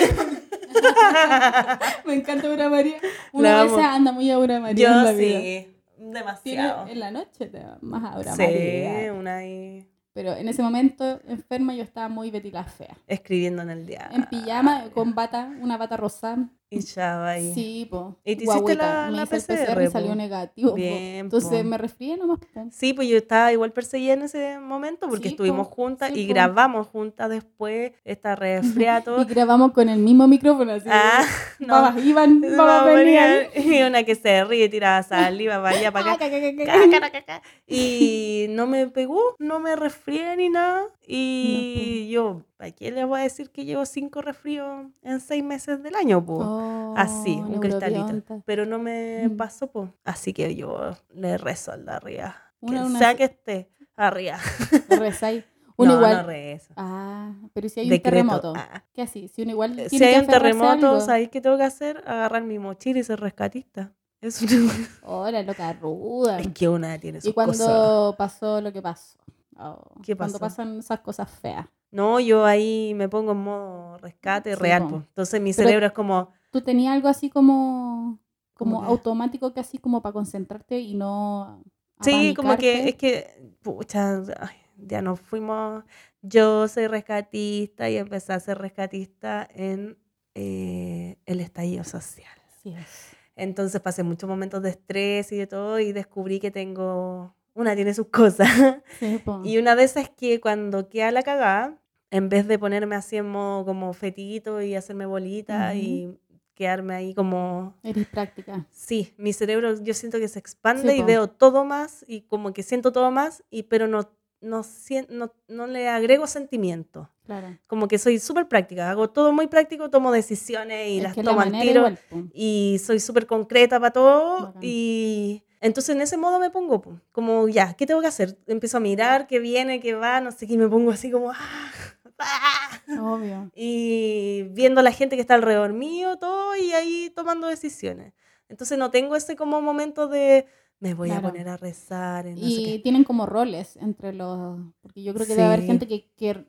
Me 2.07 2.15
encanta 2.15 2.49
Aura 2.49 2.71
María. 2.71 2.97
Una 3.33 3.57
La 3.59 3.65
vez 3.65 3.73
anda 3.85 4.13
muy 4.13 4.31
Aura 4.31 4.61
María 4.61 4.89
en 4.89 4.95
Yo 4.95 5.03
la 5.03 5.13
vida. 5.13 5.41
sí. 5.41 5.71
Demasiado. 5.99 6.87
en 6.89 7.01
la 7.01 7.11
noche 7.11 7.47
te 7.47 7.59
va 7.59 7.79
más 7.81 8.15
Aura 8.15 8.33
Sí, 8.35 8.43
María. 8.43 9.13
una 9.13 9.37
ahí. 9.39 9.87
Pero 10.15 10.33
en 10.33 10.49
ese 10.49 10.63
momento, 10.63 11.21
enferma, 11.27 11.75
yo 11.75 11.83
estaba 11.83 12.09
muy 12.09 12.31
Betty 12.31 12.53
la 12.53 12.63
fea. 12.63 12.97
Escribiendo 13.09 13.63
en 13.63 13.71
el 13.71 13.85
diario. 13.85 14.17
En 14.17 14.25
pijama, 14.27 14.85
con 14.95 15.15
bata, 15.15 15.53
una 15.61 15.77
bata 15.77 15.97
rosa. 15.97 16.39
Y 16.71 16.81
ya 16.81 17.19
va 17.19 17.31
ahí. 17.31 17.53
Sí, 17.55 17.87
po. 17.89 18.17
¿Y 18.25 18.35
te 18.37 18.45
hiciste 18.45 18.75
la- 18.75 19.07
Me 19.11 19.17
la 19.19 19.23
el 19.23 19.29
PCR, 19.29 19.85
y 19.85 19.91
salió 19.91 20.15
negativo. 20.17 20.71
po. 20.71 20.75
Bien, 20.77 21.17
Entonces 21.17 21.63
po. 21.63 21.69
me 21.69 21.79
resfrié 21.79 22.17
nomás. 22.17 22.41
Sí, 22.73 22.93
pues 22.95 23.07
yo 23.09 23.17
estaba 23.17 23.53
igual 23.53 23.73
perseguida 23.73 24.15
en 24.15 24.23
ese 24.23 24.59
momento 24.59 25.09
porque 25.09 25.29
Sí, 25.29 25.35
estuvimos 25.35 25.69
juntas 25.69 26.11
sí, 26.13 26.21
y 26.23 26.27
grabamos 26.27 26.89
juntas 26.89 27.31
después 27.31 27.93
esta 28.05 28.35
resfriada 28.35 29.03
todo. 29.05 29.23
Y 29.23 29.25
grabamos 29.27 29.73
con 29.73 29.89
el 29.89 30.01
mismo 30.01 30.27
micrófono. 30.27 30.73
Así. 30.73 30.89
ah, 30.91 31.25
no. 31.61 31.69
Babas 31.75 32.05
iban, 32.05 32.41
babas 32.41 32.83
a 32.83 32.85
venían. 32.95 33.37
Y 33.55 33.83
una 33.83 34.03
que 34.03 34.15
se 34.17 34.43
ríe, 34.45 34.69
tira 34.69 35.01
saliva 35.05 35.63
para 35.63 35.77
allá, 35.79 35.93
para 35.93 36.13
acá. 36.15 37.43
Y 37.67 38.47
no 38.51 38.67
me 38.67 38.87
pegó, 38.89 39.21
no 39.39 39.61
me 39.61 39.77
resfrié 39.77 40.37
ni 40.37 40.49
nada. 40.49 40.83
Y 41.07 42.09
yo, 42.11 42.43
¿para 42.57 42.71
qué 42.71 42.91
les 42.91 43.07
voy 43.07 43.21
a 43.21 43.23
decir 43.25 43.51
que 43.51 43.65
llevo 43.65 43.85
cinco 43.85 44.23
resfríos 44.23 44.87
en 45.03 45.21
seis 45.21 45.45
meses 45.45 45.83
del 45.83 45.95
año? 45.95 46.25
Oh, 46.27 46.64
Así, 46.97 47.33
un 47.35 47.61
cristalito. 47.61 48.43
Pero 48.47 48.67
no 48.67 48.79
me 48.79 49.29
Mm. 49.29 49.37
pasó, 49.37 49.67
po. 49.71 49.91
Así 50.05 50.33
que 50.33 50.55
yo 50.55 50.91
le 51.15 51.39
rezo 51.39 51.73
al 51.73 51.85
de 51.85 51.93
arriba. 51.93 52.37
Una- 52.61 52.81
que 52.81 52.87
una- 52.87 52.99
sea 52.99 53.15
que 53.15 53.25
esté 53.25 53.71
arriba. 53.97 54.39
Rezáis. 54.89 55.45
Uno 55.77 55.93
no, 55.93 55.99
igual. 55.99 56.17
no 56.19 56.23
rezo. 56.29 56.73
Ah, 56.77 57.33
pero 57.53 57.69
si 57.69 57.81
hay 57.81 57.91
un 57.91 58.01
terremoto. 58.01 58.53
Ah. 58.57 58.85
¿Qué 58.93 59.03
así? 59.03 59.27
Si 59.27 59.43
uno 59.43 59.51
igual 59.51 59.73
tiene 59.75 59.89
Si 59.91 59.99
que 59.99 60.05
hay 60.05 60.21
un 60.21 60.27
terremoto. 60.29 61.01
¿sabéis 61.01 61.31
qué 61.31 61.41
tengo 61.41 61.57
que 61.57 61.65
hacer? 61.65 61.99
Agarrar 62.07 62.45
mi 62.45 62.61
mochila 62.61 63.01
y 63.01 63.03
ser 63.05 63.19
rescatista. 63.21 63.93
Es, 64.21 64.39
Hola, 65.03 65.43
loca 65.43 65.73
ruda. 65.73 66.39
es 66.39 66.49
que 66.49 66.69
una 66.69 66.97
tiene 66.99 67.21
sus 67.21 67.31
Y 67.31 67.33
cuando 67.35 67.53
cosas. 67.53 68.17
pasó 68.17 68.61
lo 68.61 68.73
que 68.73 68.81
pasó. 68.81 69.19
Oh, 69.59 69.83
¿Qué 70.03 70.17
Cuando 70.17 70.39
pasó? 70.39 70.55
pasan 70.63 70.79
esas 70.79 71.01
cosas 71.01 71.29
feas. 71.29 71.67
No, 71.91 72.19
yo 72.21 72.45
ahí 72.45 72.93
me 72.95 73.09
pongo 73.09 73.33
en 73.33 73.39
modo 73.39 73.99
rescate 73.99 74.55
Sí, 74.55 74.61
real. 74.61 74.87
po. 74.89 74.97
Entonces 74.97 75.41
mi 75.41 75.53
Pero- 75.53 75.67
cerebro 75.69 75.87
es 75.87 75.93
como, 75.93 76.31
¿Tú 76.55 76.61
tenías 76.61 76.95
algo 76.95 77.09
así 77.09 77.31
como, 77.31 78.21
como 78.57 78.85
automático 78.85 79.53
que 79.53 79.59
así 79.59 79.79
como 79.79 80.03
para 80.03 80.13
concentrarte 80.13 80.79
y 80.79 80.95
no 80.95 81.65
sí, 82.01 82.33
como 82.33 82.57
que 82.57 82.91
es 82.91 82.95
que, 82.95 83.57
pucha, 83.61 84.23
ay, 84.39 84.57
ya 84.77 85.03
nos 85.03 85.19
fuimos. 85.19 85.83
Yo 86.23 86.69
soy 86.69 86.87
rescatista 86.87 87.91
y 87.91 87.97
empecé 87.97 88.35
a 88.35 88.39
ser 88.39 88.59
rescatista 88.59 89.49
en 89.53 89.99
eh, 90.37 91.19
el 91.27 91.41
estallido 91.41 91.83
social. 91.83 92.39
Es. 92.63 93.17
Entonces 93.35 93.81
pasé 93.81 94.05
muchos 94.05 94.31
momentos 94.31 94.63
de 94.63 94.71
estrés 94.71 95.33
y 95.33 95.37
de 95.37 95.49
todo 95.49 95.81
y 95.81 95.91
descubrí 95.91 96.39
que 96.39 96.53
tengo, 96.53 97.35
una 97.53 97.75
tiene 97.75 97.95
sus 97.95 98.07
cosas. 98.11 98.49
Sí. 99.01 99.21
Y 99.43 99.59
una 99.59 99.75
de 99.75 99.83
esas 99.83 100.05
es 100.05 100.11
que 100.11 100.41
cuando 100.41 100.89
queda 100.89 101.11
la 101.11 101.25
cagada, 101.25 101.81
en 102.15 102.29
vez 102.29 102.47
de 102.47 102.61
ponerme 102.61 102.95
así 102.95 103.17
en 103.17 103.29
modo 103.29 103.65
como 103.65 103.93
fetito 103.93 104.63
y 104.63 104.77
hacerme 104.77 105.05
bolita 105.05 105.75
y 105.75 106.17
quedarme 106.55 106.95
ahí 106.95 107.15
como... 107.15 107.75
Eres 107.83 108.07
práctica. 108.07 108.67
Sí, 108.71 109.13
mi 109.17 109.33
cerebro 109.33 109.83
yo 109.83 109.95
siento 109.95 110.19
que 110.19 110.29
se 110.29 110.39
expande 110.39 110.93
Sí, 110.93 111.01
y 111.01 111.03
veo 111.03 111.29
todo 111.29 111.65
más 111.65 112.05
y 112.09 112.23
como 112.23 112.53
que 112.53 112.63
siento 112.63 112.93
todo 112.93 113.11
más, 113.11 113.43
y, 113.51 113.65
pero 113.65 113.89
no, 113.89 114.09
no, 114.41 114.63
no, 115.09 115.33
no 115.49 115.67
le 115.67 115.89
agrego 115.89 116.27
sentimiento. 116.27 117.11
Claro. 117.25 117.59
Como 117.67 117.89
que 117.89 117.99
soy 117.99 118.19
súper 118.19 118.49
práctica, 118.49 118.91
hago 118.91 119.09
todo 119.09 119.33
muy 119.33 119.47
práctico, 119.47 119.89
tomo 119.89 120.13
decisiones 120.13 120.89
y 120.91 120.99
Es 120.99 121.03
las 121.03 121.15
que 121.15 121.23
la 121.23 121.31
tomo 121.31 121.41
al 121.41 121.53
tiro 121.53 121.81
igual, 121.81 121.99
y 122.35 122.79
soy 122.85 123.01
súper 123.01 123.27
concreta 123.27 123.81
para 123.81 123.93
todo 123.93 124.47
Bacán. 124.49 124.61
y 124.63 125.43
entonces 125.63 125.97
en 125.97 126.03
ese 126.03 126.19
modo 126.19 126.39
me 126.39 126.51
pongo 126.51 126.83
po, 126.83 127.01
como 127.13 127.49
ya, 127.49 127.73
¿qué 127.73 127.87
tengo 127.87 128.03
que 128.03 128.09
hacer? 128.09 128.37
Empiezo 128.47 128.77
a 128.77 128.81
mirar 128.81 129.27
qué 129.27 129.39
viene, 129.39 129.81
qué 129.81 129.95
va, 129.95 130.21
no 130.21 130.31
sé 130.33 130.47
qué, 130.47 130.53
y 130.53 130.59
me 130.59 130.69
pongo 130.69 130.91
así 130.91 131.11
como 131.11 131.31
¡ah! 131.31 131.71
¡Ah! 132.19 132.81
Obvio. 133.01 133.51
y 133.55 134.45
viendo 134.51 134.83
la 134.83 134.93
gente 134.93 135.17
que 135.17 135.23
está 135.23 135.35
alrededor 135.35 135.73
mío, 135.73 136.17
todo 136.17 136.57
y 136.57 136.73
ahí 136.73 137.11
tomando 137.15 137.47
decisiones. 137.49 138.13
Entonces 138.49 138.79
no 138.79 138.91
tengo 138.91 139.17
ese 139.17 139.37
como 139.37 139.61
momento 139.63 140.07
de 140.09 140.47
me 140.81 140.93
voy 140.95 141.09
Claro. 141.09 141.29
a 141.29 141.31
poner 141.31 141.49
a 141.49 141.57
rezar, 141.57 142.27
y 142.27 142.31
no 142.33 142.37
sé 142.37 142.45
Y 142.47 142.65
qué. 142.65 142.79
tienen 142.81 143.05
como 143.05 143.25
roles 143.27 143.77
entre 143.77 144.13
los... 144.13 144.59
Porque 144.83 145.03
yo 145.03 145.15
creo 145.15 145.27
que 145.27 145.35
debe 145.35 145.47
haber 145.47 145.61
Sí. 145.61 145.67
gente 145.67 145.87
que, 145.89 146.11
que 146.17 146.45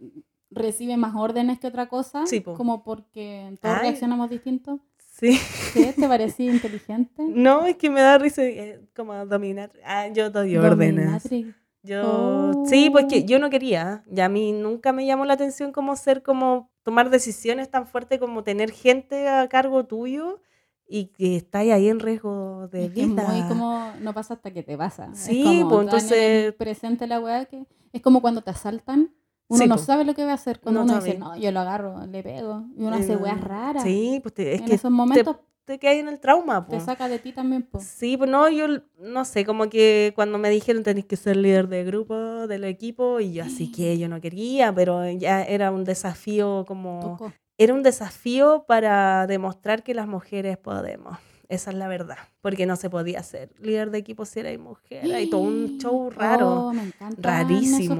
recibe 0.52 0.98
más 0.98 1.16
órdenes 1.16 1.60
que 1.60 1.68
otra 1.68 1.88
cosa. 1.88 2.26
Sí, 2.26 2.42
po. 2.42 2.54
Como 2.56 2.84
porque 2.84 3.56
todos 3.62 3.76
Ay. 3.76 3.82
reaccionamos 3.84 4.30
distintos. 4.30 4.80
Sí. 4.98 5.40
¿Qué? 5.74 5.94
¿Te 5.94 6.08
parecía 6.08 6.52
inteligente? 6.52 7.24
No, 7.30 7.66
es 7.66 7.78
que 7.78 7.90
me 7.90 8.02
da 8.02 8.18
risa 8.18 8.44
eh, 8.44 8.82
como 8.96 9.26
dominar. 9.26 9.72
Ah, 9.86 10.08
yo 10.10 10.30
doy 10.30 10.58
órdenes. 10.58 11.24
Yo, 11.86 12.64
sí, 12.66 12.90
pues 12.90 13.06
que 13.06 13.20
Oh. 13.20 13.26
yo 13.26 13.40
no 13.40 13.50
quería. 13.50 14.04
Y 14.12 14.20
a 14.20 14.30
mí 14.30 14.52
nunca 14.52 14.92
me 14.92 15.06
llamó 15.06 15.26
la 15.26 15.34
atención 15.34 15.72
como 15.72 15.96
ser, 15.96 16.24
como 16.24 16.70
tomar 16.84 17.10
decisiones 17.10 17.70
tan 17.70 17.88
fuertes 17.88 18.20
como 18.20 18.44
tener 18.44 18.72
gente 18.72 19.28
a 19.28 19.48
cargo 19.50 19.86
tuyo 19.86 20.40
y 20.88 21.06
que 21.08 21.36
estáis 21.36 21.72
ahí 21.74 21.88
en 21.90 22.00
riesgo 22.00 22.68
de 22.72 22.86
Es 22.86 22.92
que 22.94 23.02
es 23.02 23.08
vida. 23.10 23.28
muy 23.28 23.42
como 23.48 23.92
no 24.02 24.14
pasa 24.14 24.36
hasta 24.36 24.52
que 24.52 24.62
te 24.64 24.78
pasa. 24.78 25.10
Es 25.14 25.20
Sí, 25.20 25.44
como 25.44 25.70
pues, 25.70 25.70
tan 25.70 25.80
en 25.80 25.84
entonces- 25.84 26.54
presente 26.54 27.08
la 27.08 27.20
weá 27.20 27.46
que 27.46 27.66
es 27.94 28.02
como 28.02 28.22
cuando 28.22 28.42
te 28.42 28.52
asaltan. 28.52 29.12
Uno 29.48 29.62
Sí, 29.62 29.68
no 29.68 29.76
pues. 29.76 29.86
sabe 29.86 30.06
lo 30.06 30.16
que 30.16 30.26
va 30.26 30.32
a 30.32 30.36
hacer. 30.36 30.60
Cuando 30.60 30.80
No 30.84 30.86
uno 30.86 30.96
dice, 30.96 31.18
sabe. 31.18 31.20
no, 31.20 31.38
yo 31.38 31.52
lo 31.52 31.60
agarro, 31.60 32.06
le 32.08 32.24
pego. 32.24 32.66
Y 32.76 32.84
uno 32.84 32.96
hace 32.96 33.14
Eh, 33.14 33.18
weas 33.18 33.40
raras. 33.42 33.84
Sí, 33.84 34.20
pues 34.24 34.34
te- 34.34 34.54
es 34.56 34.62
en 34.62 34.66
que 34.68 34.74
esos 34.76 34.90
momentos 34.92 35.36
te, 35.66 35.74
te 35.74 35.80
quedas 35.80 35.96
en 35.96 36.08
el 36.08 36.20
trauma. 36.20 36.66
te 36.66 36.78
po. 36.78 36.84
saca 36.84 37.08
de 37.08 37.20
ti 37.20 37.32
también. 37.32 37.64
po. 37.64 37.80
Sí, 37.80 38.18
pues 38.18 38.30
no, 38.30 38.50
yo 38.50 38.68
no 39.00 39.26
sé, 39.26 39.46
como 39.46 39.70
que 39.70 40.14
cuando 40.16 40.38
me 40.38 40.50
dijeron 40.50 40.84
tenéis 40.84 41.06
que 41.06 41.18
ser 41.18 41.38
líder 41.38 41.68
de 41.68 41.84
grupo, 41.84 42.48
del 42.48 42.64
equipo, 42.64 43.20
y 43.20 43.34
yo 43.34 43.44
así 43.44 43.72
que 43.72 43.98
yo 43.98 44.08
no 44.08 44.22
quería, 44.22 44.74
pero 44.74 45.10
ya 45.12 45.44
era 45.44 45.72
un 45.72 45.84
desafío 45.84 46.66
como... 46.68 47.00
Tocó. 47.02 47.34
Era 47.58 47.74
un 47.74 47.84
desafío 47.84 48.66
para 48.68 49.28
demostrar 49.28 49.82
que 49.82 49.94
las 49.94 50.08
mujeres 50.08 50.58
podemos. 50.58 51.18
Esa 51.50 51.72
es 51.72 51.78
la 51.78 51.88
verdad. 51.88 52.18
Porque 52.42 52.66
no 52.66 52.76
se 52.76 52.90
podía 52.90 53.22
ser 53.24 53.52
líder 53.60 53.92
de 53.92 53.98
equipo 54.00 54.26
si 54.26 54.40
erais 54.40 54.60
mujer. 54.60 55.06
Hay 55.14 55.30
todo 55.30 55.42
un 55.42 55.78
show 55.82 56.10
raro, 56.10 56.68
Oh, 56.68 56.74
me 56.74 56.92
rarísimo. 57.18 57.94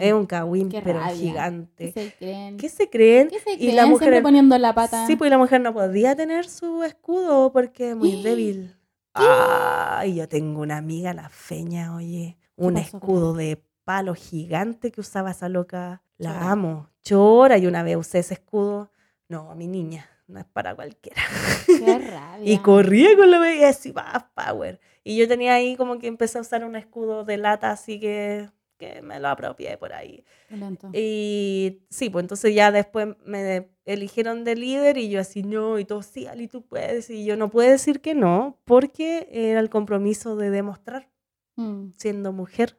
Es 0.00 0.12
un 0.12 0.26
cagüín, 0.26 0.68
pero 0.70 0.98
rabia. 0.98 1.12
¿Qué 1.12 1.16
gigante. 1.16 1.92
se 1.92 2.14
creen? 2.18 2.56
¿Qué 2.56 2.68
se 2.68 2.90
creen? 2.90 3.28
¿Qué 3.28 3.38
se 3.40 3.52
y 3.52 3.56
creen? 3.58 3.76
la 3.76 3.84
Siempre 3.86 4.06
mujer... 4.08 4.22
poniendo 4.22 4.58
la 4.58 4.74
pata. 4.74 5.06
Sí, 5.06 5.16
pues 5.16 5.30
la 5.30 5.38
mujer 5.38 5.60
no 5.60 5.72
podía 5.72 6.16
tener 6.16 6.48
su 6.48 6.82
escudo 6.82 7.52
porque 7.52 7.90
es 7.90 7.96
muy 7.96 8.22
débil. 8.22 8.74
Ay, 9.14 10.14
yo 10.14 10.28
tengo 10.28 10.60
una 10.62 10.76
amiga, 10.76 11.12
la 11.14 11.28
feña, 11.28 11.94
oye, 11.96 12.36
un 12.56 12.76
escudo 12.76 13.34
de 13.34 13.62
palo 13.84 14.14
gigante 14.14 14.90
que 14.92 15.00
usaba 15.00 15.30
esa 15.32 15.48
loca. 15.48 16.02
La 16.18 16.32
Chora. 16.34 16.50
amo. 16.50 16.88
Chora, 17.02 17.58
y 17.58 17.66
una 17.66 17.82
vez 17.82 17.96
usé 17.96 18.18
ese 18.20 18.34
escudo. 18.34 18.90
No, 19.28 19.54
mi 19.54 19.66
niña, 19.66 20.08
no 20.28 20.38
es 20.38 20.44
para 20.46 20.74
cualquiera. 20.74 21.20
Qué 21.66 21.98
rabia. 21.98 22.52
Y 22.52 22.58
corría 22.58 23.16
con 23.16 23.30
la 23.30 23.54
y 23.54 23.64
así, 23.64 23.90
va, 23.90 24.30
power. 24.34 24.80
Y 25.04 25.16
yo 25.16 25.26
tenía 25.26 25.54
ahí 25.54 25.74
como 25.76 25.98
que 25.98 26.06
empecé 26.06 26.38
a 26.38 26.42
usar 26.42 26.64
un 26.64 26.76
escudo 26.76 27.24
de 27.24 27.36
lata, 27.38 27.70
así 27.72 27.98
que, 27.98 28.50
que 28.76 29.02
me 29.02 29.18
lo 29.20 29.28
apropié 29.28 29.76
por 29.78 29.92
ahí. 29.92 30.24
Violento. 30.50 30.90
Y 30.92 31.80
sí, 31.90 32.10
pues 32.10 32.22
entonces 32.24 32.54
ya 32.54 32.70
después 32.70 33.08
me 33.24 33.70
eligieron 33.86 34.44
de 34.44 34.54
líder 34.54 34.98
y 34.98 35.08
yo 35.08 35.18
así, 35.20 35.42
no, 35.42 35.78
y 35.78 35.84
todo, 35.86 36.02
sí, 36.02 36.26
Ali, 36.26 36.46
tú 36.46 36.62
puedes. 36.62 37.08
Y 37.10 37.24
yo 37.24 37.36
no 37.36 37.48
puedo 37.50 37.70
decir 37.70 38.00
que 38.02 38.14
no, 38.14 38.58
porque 38.64 39.28
era 39.32 39.60
el 39.60 39.70
compromiso 39.70 40.36
de 40.36 40.50
demostrar 40.50 41.08
Mm. 41.56 41.92
siendo 41.96 42.32
mujer. 42.32 42.78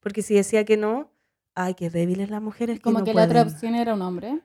Porque 0.00 0.20
si 0.20 0.34
decía 0.34 0.64
que 0.66 0.76
no, 0.76 1.10
ay, 1.54 1.72
qué 1.74 1.88
débiles 1.88 2.28
las 2.28 2.42
mujeres. 2.42 2.78
Como 2.78 2.98
no 2.98 3.04
que 3.06 3.14
la 3.14 3.24
otra 3.24 3.42
pueden". 3.42 3.54
opción 3.54 3.74
era 3.74 3.94
un 3.94 4.02
hombre. 4.02 4.40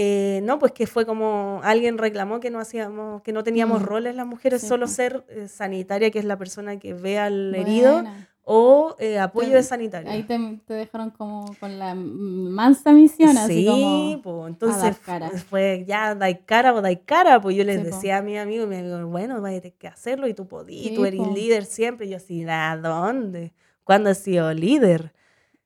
Eh, 0.00 0.40
no, 0.44 0.60
pues 0.60 0.70
que 0.70 0.86
fue 0.86 1.04
como 1.04 1.60
alguien 1.64 1.98
reclamó 1.98 2.38
que 2.38 2.50
no 2.50 2.60
hacíamos, 2.60 3.20
que 3.22 3.32
no 3.32 3.42
teníamos 3.42 3.82
Mm, 3.82 3.86
roles 3.86 4.14
las 4.14 4.26
mujeres, 4.28 4.60
sí, 4.60 4.68
solo 4.68 4.86
po. 4.86 4.92
ser 4.92 5.24
eh, 5.28 5.48
sanitaria, 5.48 6.12
que 6.12 6.20
es 6.20 6.24
la 6.24 6.36
persona 6.36 6.78
que 6.78 6.94
ve 6.94 7.18
al 7.18 7.52
herido, 7.52 7.94
Buena. 7.94 8.28
o 8.44 8.94
eh, 9.00 9.18
apoyo 9.18 9.48
Te- 9.48 9.54
de 9.56 9.62
sanitario. 9.64 10.08
Ahí 10.08 10.22
te, 10.22 10.38
te 10.66 10.74
dejaron 10.74 11.10
como 11.10 11.52
con 11.58 11.80
la 11.80 11.96
mansa 11.96 12.92
misión, 12.92 13.36
así 13.36 13.54
Sí, 13.64 13.66
como... 13.66 14.22
pues 14.22 14.52
entonces 14.52 14.82
dar 14.82 14.96
cara. 15.00 15.30
fue 15.50 15.84
ya, 15.84 16.14
dai 16.14 16.44
cara 16.44 16.72
o 16.74 16.80
dai 16.80 16.98
cara, 17.04 17.40
pues 17.40 17.56
yo 17.56 17.64
les 17.64 17.78
Sí, 17.78 17.84
po. 17.90 17.96
decía 17.96 18.18
a 18.18 18.22
mi 18.22 18.38
amigo, 18.38 18.68
me 18.68 18.80
digo, 18.84 19.04
bueno, 19.08 19.40
vas 19.40 19.52
a 19.56 19.60
tener 19.60 19.76
que 19.76 19.88
hacerlo 19.88 20.28
y 20.28 20.34
tú 20.34 20.46
podís, 20.46 20.84
Sí, 20.84 20.94
tú 20.94 21.04
eres 21.06 21.18
po. 21.18 21.26
líder 21.34 21.64
siempre. 21.64 22.06
Y 22.06 22.10
yo 22.10 22.18
así, 22.18 22.44
¿a 22.48 22.76
dónde? 22.76 23.52
¿Cuándo 23.82 24.10
he 24.10 24.14
sido 24.14 24.54
líder? 24.54 25.12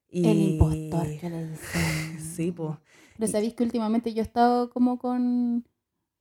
Y... 0.09 0.27
El 0.27 0.41
impostor 0.41 1.21
que 1.21 1.29
le 1.29 1.47
dicen. 1.49 2.19
Sí, 2.35 2.51
pues, 2.51 2.71
Pero 3.19 3.31
sabéis 3.31 3.55
que 3.55 3.63
últimamente 3.65 4.13
yo 4.15 4.21
he 4.23 4.27
estado 4.27 4.71
como 4.71 4.99
con 4.99 5.67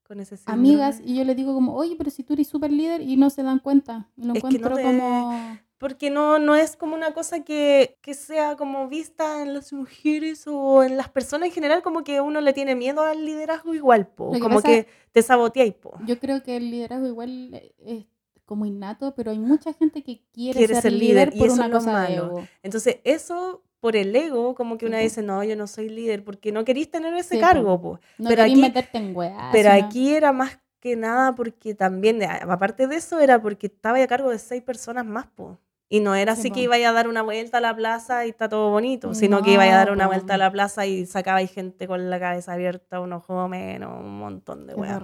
con 0.04 0.20
ese 0.20 0.38
amigas 0.46 1.00
y 1.06 1.16
yo 1.16 1.24
les 1.24 1.38
digo 1.38 1.54
como, 1.54 1.74
oye, 1.74 1.96
pero 1.98 2.10
si 2.12 2.24
tú 2.24 2.34
eres 2.34 2.48
súper 2.50 2.70
líder 2.72 3.00
y 3.02 3.16
no 3.16 3.30
se 3.30 3.44
dan 3.44 3.60
cuenta. 3.60 4.10
Y 4.18 4.24
lo 4.26 4.34
Es 4.34 4.44
que 4.44 4.60
no 4.60 4.68
encuentro 4.68 4.76
te- 4.76 4.84
como... 4.84 5.58
Porque 5.78 6.10
no, 6.12 6.38
no 6.38 6.54
es 6.56 6.76
como 6.76 6.96
una 6.96 7.14
cosa 7.14 7.44
que, 7.44 7.98
que 8.02 8.14
sea 8.14 8.56
como 8.56 8.88
vista 8.88 9.42
en 9.42 9.54
las 9.56 9.72
mujeres 9.74 10.44
o 10.48 10.84
en 10.84 10.96
las 10.98 11.10
personas 11.10 11.48
en 11.48 11.54
general, 11.54 11.82
como 11.82 12.04
que 12.04 12.22
uno 12.22 12.39
le 12.42 12.54
tiene 12.54 12.76
miedo 12.76 13.02
al 13.02 13.26
liderazgo 13.26 13.74
igual, 13.74 14.06
po. 14.08 14.32
Que 14.32 14.39
como 14.39 14.58
pasa- 14.58 14.68
que 14.68 14.88
te 15.12 15.22
saboteáis, 15.24 15.74
po. 15.74 15.94
Yo 16.06 16.20
creo 16.20 16.44
que 16.44 16.58
el 16.58 16.70
liderazgo 16.70 17.08
igual 17.08 17.60
es 17.80 18.06
como 18.46 18.66
innato, 18.68 19.16
pero 19.16 19.32
hay 19.32 19.39
mucha 19.39 19.74
gente 19.74 20.04
que 20.04 20.22
quiere, 20.34 20.60
Quiere 20.60 20.74
ser, 20.76 20.84
ser 20.84 20.92
líder, 20.92 21.30
líder, 21.30 21.36
y 21.36 21.39
por 21.39 21.48
eso 21.48 21.56
una 21.56 21.66
es 21.66 21.72
lo 21.72 21.78
cosa 21.80 21.89
de 22.02 22.16
malo. 22.16 22.26
ego. 22.28 22.48
Entonces, 22.62 22.98
eso 23.04 23.64
por 23.82 23.96
el 23.98 24.16
ego, 24.16 24.56
como 24.56 24.78
que 24.78 24.86
una 24.86 25.00
dice, 25.00 25.22
no, 25.24 25.44
yo 25.44 25.56
no 25.58 25.68
soy 25.68 25.90
líder, 25.90 26.24
porque 26.24 26.52
no 26.54 26.64
querís 26.64 26.90
tener 26.90 27.14
ese 27.16 27.36
Sí, 27.36 27.42
cargo, 27.42 27.82
po. 27.82 28.00
No 28.18 28.30
pero 28.30 28.44
aquí- 28.44 28.56
meterte 28.62 28.98
en 29.00 29.16
weá. 29.16 29.50
Pero 29.52 29.72
sino- 29.74 29.86
aquí 29.88 30.14
era 30.14 30.32
más 30.32 30.60
que 30.80 30.96
nada 30.96 31.34
porque 31.36 31.76
también, 31.76 32.24
a- 32.24 32.36
aparte 32.38 32.88
de 32.88 32.96
eso, 32.96 33.20
era 33.20 33.42
porque 33.42 33.68
estaba 33.68 34.02
a 34.02 34.08
cargo 34.08 34.30
de 34.30 34.40
seis 34.40 34.62
personas 34.64 35.06
más, 35.06 35.26
po. 35.28 35.58
Y 35.90 36.00
no 36.00 36.16
era 36.16 36.36
Sí, 36.36 36.42
así 36.42 36.52
que 36.52 36.62
iba 36.62 36.76
a 36.76 36.92
dar 36.94 37.10
una 37.10 37.22
vuelta 37.22 37.58
a 37.58 37.62
la 37.62 37.76
plaza 37.76 38.26
y 38.26 38.30
está 38.30 38.48
todo 38.48 38.70
bonito, 38.72 39.14
sino 39.14 39.42
que 39.42 39.52
iba 39.54 39.64
a 39.64 39.76
dar 39.76 39.92
una 39.92 40.08
vuelta 40.08 40.36
a 40.36 40.38
la 40.38 40.50
plaza 40.50 40.86
y 40.86 41.06
sacaba 41.06 41.40
gente 41.48 41.86
con 41.86 42.10
la 42.10 42.18
cabeza 42.20 42.54
abierta, 42.54 43.02
un 43.02 43.12
ojo 43.12 43.48
menos, 43.50 44.00
un 44.00 44.18
montón 44.18 44.68
de 44.68 44.76
weas. 44.76 45.04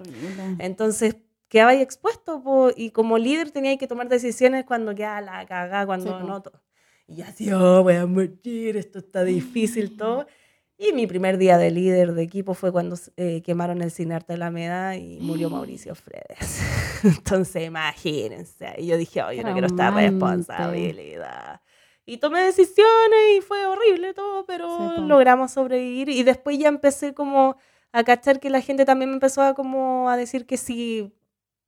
Entonces 0.60 1.18
quedaba 1.50 1.72
ahí 1.72 1.82
expuesto 1.82 2.42
po, 2.42 2.70
y 2.76 2.92
como 2.92 3.18
líder 3.18 3.52
tenía 3.52 3.76
que 3.78 3.88
tomar 3.88 4.08
decisiones 4.08 4.64
cuando 4.66 4.96
quedaba 4.96 5.20
la 5.22 5.46
cagada, 5.46 5.86
cuando 5.86 6.06
Sí, 6.20 6.26
no. 6.26 6.42
Y 7.08 7.16
yo 7.18 7.26
así, 7.26 7.52
oh, 7.52 7.84
voy 7.84 7.96
a 7.96 8.06
morir, 8.06 8.76
esto 8.78 9.00
está 9.00 9.24
difícil 9.24 9.96
todo. 9.98 10.28
Y 10.78 10.94
mi 10.94 11.08
primer 11.08 11.38
día 11.40 11.58
de 11.58 11.72
líder 11.72 12.14
de 12.14 12.22
equipo 12.22 12.54
fue 12.54 12.72
cuando 12.72 12.96
eh, 13.16 13.42
quemaron 13.44 13.82
el 13.82 13.90
Cine 13.90 14.14
Arte 14.14 14.34
Alameda 14.34 14.96
y 14.96 15.20
murió 15.22 15.50
Mauricio 15.50 15.96
Fredes. 15.96 16.62
Entonces, 17.04 17.66
imagínense. 17.66 18.76
Y 18.78 18.88
yo 18.88 18.98
dije, 18.98 19.24
oh, 19.24 19.32
yo 19.32 19.42
no 19.44 19.54
quiero 19.54 19.68
esta 19.68 19.90
responsabilidad. 19.90 21.62
Y 22.06 22.18
tomé 22.18 22.42
decisiones 22.44 23.38
y 23.38 23.42
fue 23.42 23.66
horrible 23.66 24.14
todo, 24.14 24.46
pero 24.46 24.68
Sí, 24.96 25.08
logramos 25.08 25.52
sobrevivir. 25.52 26.10
Y 26.10 26.24
después 26.24 26.58
ya 26.58 26.68
empecé 26.70 27.14
como 27.14 27.58
a 27.92 28.04
cachar 28.04 28.40
que 28.40 28.50
la 28.50 28.62
gente 28.62 28.86
también 28.86 29.10
me 29.10 29.16
empezó 29.16 29.42
a 29.42 29.54
como 29.56 30.10
a 30.10 30.16
decir 30.18 30.46
que 30.46 30.58
sí 30.58 31.12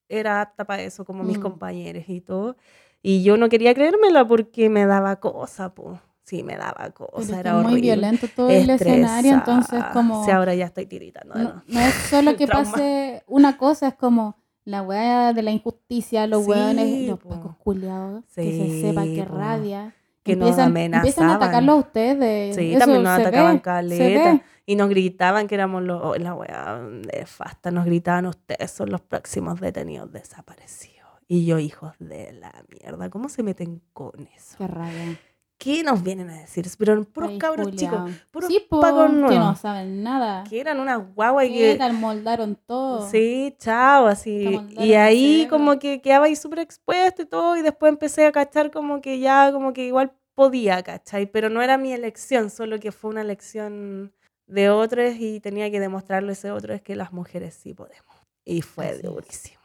era 0.07 0.41
apta 0.41 0.65
para 0.65 0.83
eso, 0.83 1.03
como 1.05 1.23
mis 1.23 1.37
Mm. 1.39 1.41
compañeros 1.41 2.03
y 2.07 2.21
todo. 2.21 2.55
Y 3.01 3.23
yo 3.23 3.37
no 3.37 3.49
quería 3.49 3.73
creérmela 3.73 4.27
porque 4.27 4.69
me 4.69 4.85
daba 4.85 5.17
cosa, 5.19 5.73
po. 5.73 5.99
Sí, 6.23 6.43
me 6.43 6.57
daba 6.57 6.91
cosa, 6.91 7.33
que 7.33 7.39
era 7.39 7.51
es 7.51 7.55
muy 7.55 7.65
horrible. 7.65 7.81
violento 7.81 8.27
todo 8.35 8.49
el 8.49 8.69
escenario, 8.69 9.33
entonces 9.33 9.83
como... 9.93 10.23
Sí, 10.25 10.29
ahora 10.31 10.53
ya 10.53 10.65
estoy 10.65 10.85
tiritando. 10.85 11.33
No, 11.33 11.63
no 11.67 11.79
es 11.79 11.93
solo 12.09 12.35
que 12.37 12.45
pase 12.47 13.23
una 13.25 13.57
cosa, 13.57 13.87
es 13.87 13.93
como 13.95 14.37
la 14.63 14.83
weá 14.83 15.33
de 15.33 15.41
la 15.41 15.49
injusticia, 15.49 16.27
los 16.27 16.43
Sí, 16.43 16.51
weones, 16.51 17.07
los 17.07 17.19
pacos 17.19 17.55
culiados, 17.57 18.23
que 18.35 18.43
Sí, 18.43 18.81
se 18.81 18.81
sepa 18.89 19.03
que 19.05 19.23
po. 19.23 19.35
rabia. 19.37 19.95
Que 20.21 20.35
nos 20.35 20.49
empiezan, 20.59 20.77
empiezan 20.77 20.99
a 20.99 21.01
amenazaban. 21.05 21.31
atacarlo 21.37 21.71
a 21.71 21.75
ustedes. 21.77 22.55
Sí, 22.55 22.69
Eso 22.71 22.79
también 22.79 23.03
nos 23.03 23.19
atacaban 23.19 23.55
ve, 23.55 23.61
caleta. 23.61 24.41
Y 24.67 24.75
nos 24.75 24.89
gritaban 24.89 25.47
que 25.47 25.55
éramos 25.55 25.81
los. 25.81 25.99
oh, 26.03 26.15
la 26.15 26.35
weá 26.35 26.79
de 27.11 27.25
Fasta, 27.25 27.71
nos 27.71 27.85
gritaban 27.85 28.27
ustedes 28.27 28.69
son 28.69 28.91
los 28.91 29.01
próximos 29.01 29.59
detenidos 29.59 30.11
desaparecidos. 30.11 30.98
Y 31.32 31.45
yo, 31.45 31.59
hijos 31.59 31.93
de 31.99 32.34
la 32.34 32.65
mierda, 32.69 33.09
¿cómo 33.11 33.30
se 33.30 33.43
meten 33.43 33.84
con 33.93 34.27
eso? 34.36 34.57
Qué 34.57 34.65
rabia. 34.67 35.19
¿Qué 35.59 35.84
nos 35.84 36.01
vienen 36.01 36.30
a 36.30 36.38
decir? 36.39 36.65
Pero 36.77 37.03
puros 37.03 37.32
cabros 37.38 37.71
chicos, 37.75 38.09
puros 38.32 38.47
Sí, 38.49 38.65
po, 38.67 38.80
pacos 38.80 39.07
que 39.09 39.13
no 39.15 39.27
nuevos, 39.27 39.59
saben 39.59 40.01
nada. 40.01 40.43
que 40.49 40.59
eran 40.59 40.80
unas 40.80 41.13
guaguas 41.13 41.45
y 41.47 41.49
¿Qué 41.49 41.59
que. 41.73 41.75
tal 41.75 41.93
moldaron 41.93 42.55
todo? 42.65 43.07
Sí, 43.11 43.55
chao, 43.59 44.07
así. 44.07 44.59
Y 44.69 44.93
ahí 44.93 45.47
como 45.49 45.77
que 45.77 46.01
quedaba 46.01 46.25
ahí 46.25 46.36
súper 46.36 46.59
expuesto 46.59 47.21
y 47.21 47.25
todo, 47.25 47.57
y 47.57 47.61
después 47.61 47.91
empecé 47.91 48.25
a 48.25 48.32
cachar 48.32 48.71
como 48.71 49.01
que 49.01 49.19
ya, 49.19 49.51
como 49.51 49.73
que 49.73 49.86
igual 49.86 50.13
podía, 50.34 50.82
¿cachai? 50.82 51.25
Pero 51.30 51.49
no 51.49 51.61
era 51.61 51.77
mi 51.77 51.91
elección, 51.91 52.49
solo 52.49 52.80
que 52.80 52.91
fue 52.93 53.11
una 53.11 53.21
elección 53.21 54.13
de 54.47 54.69
otros 54.71 55.15
y 55.19 55.41
tenía 55.41 55.69
que 55.69 55.80
demostrarle 55.82 56.30
a 56.30 56.34
ese 56.34 56.49
otro 56.51 56.73
es 56.73 56.82
que 56.82 56.95
las 56.95 57.11
mujeres 57.13 57.53
sí 57.53 57.73
podemos. 57.75 58.15
Y 58.45 58.61
fue 58.61 58.86
Así 58.88 59.05
es. 59.05 59.59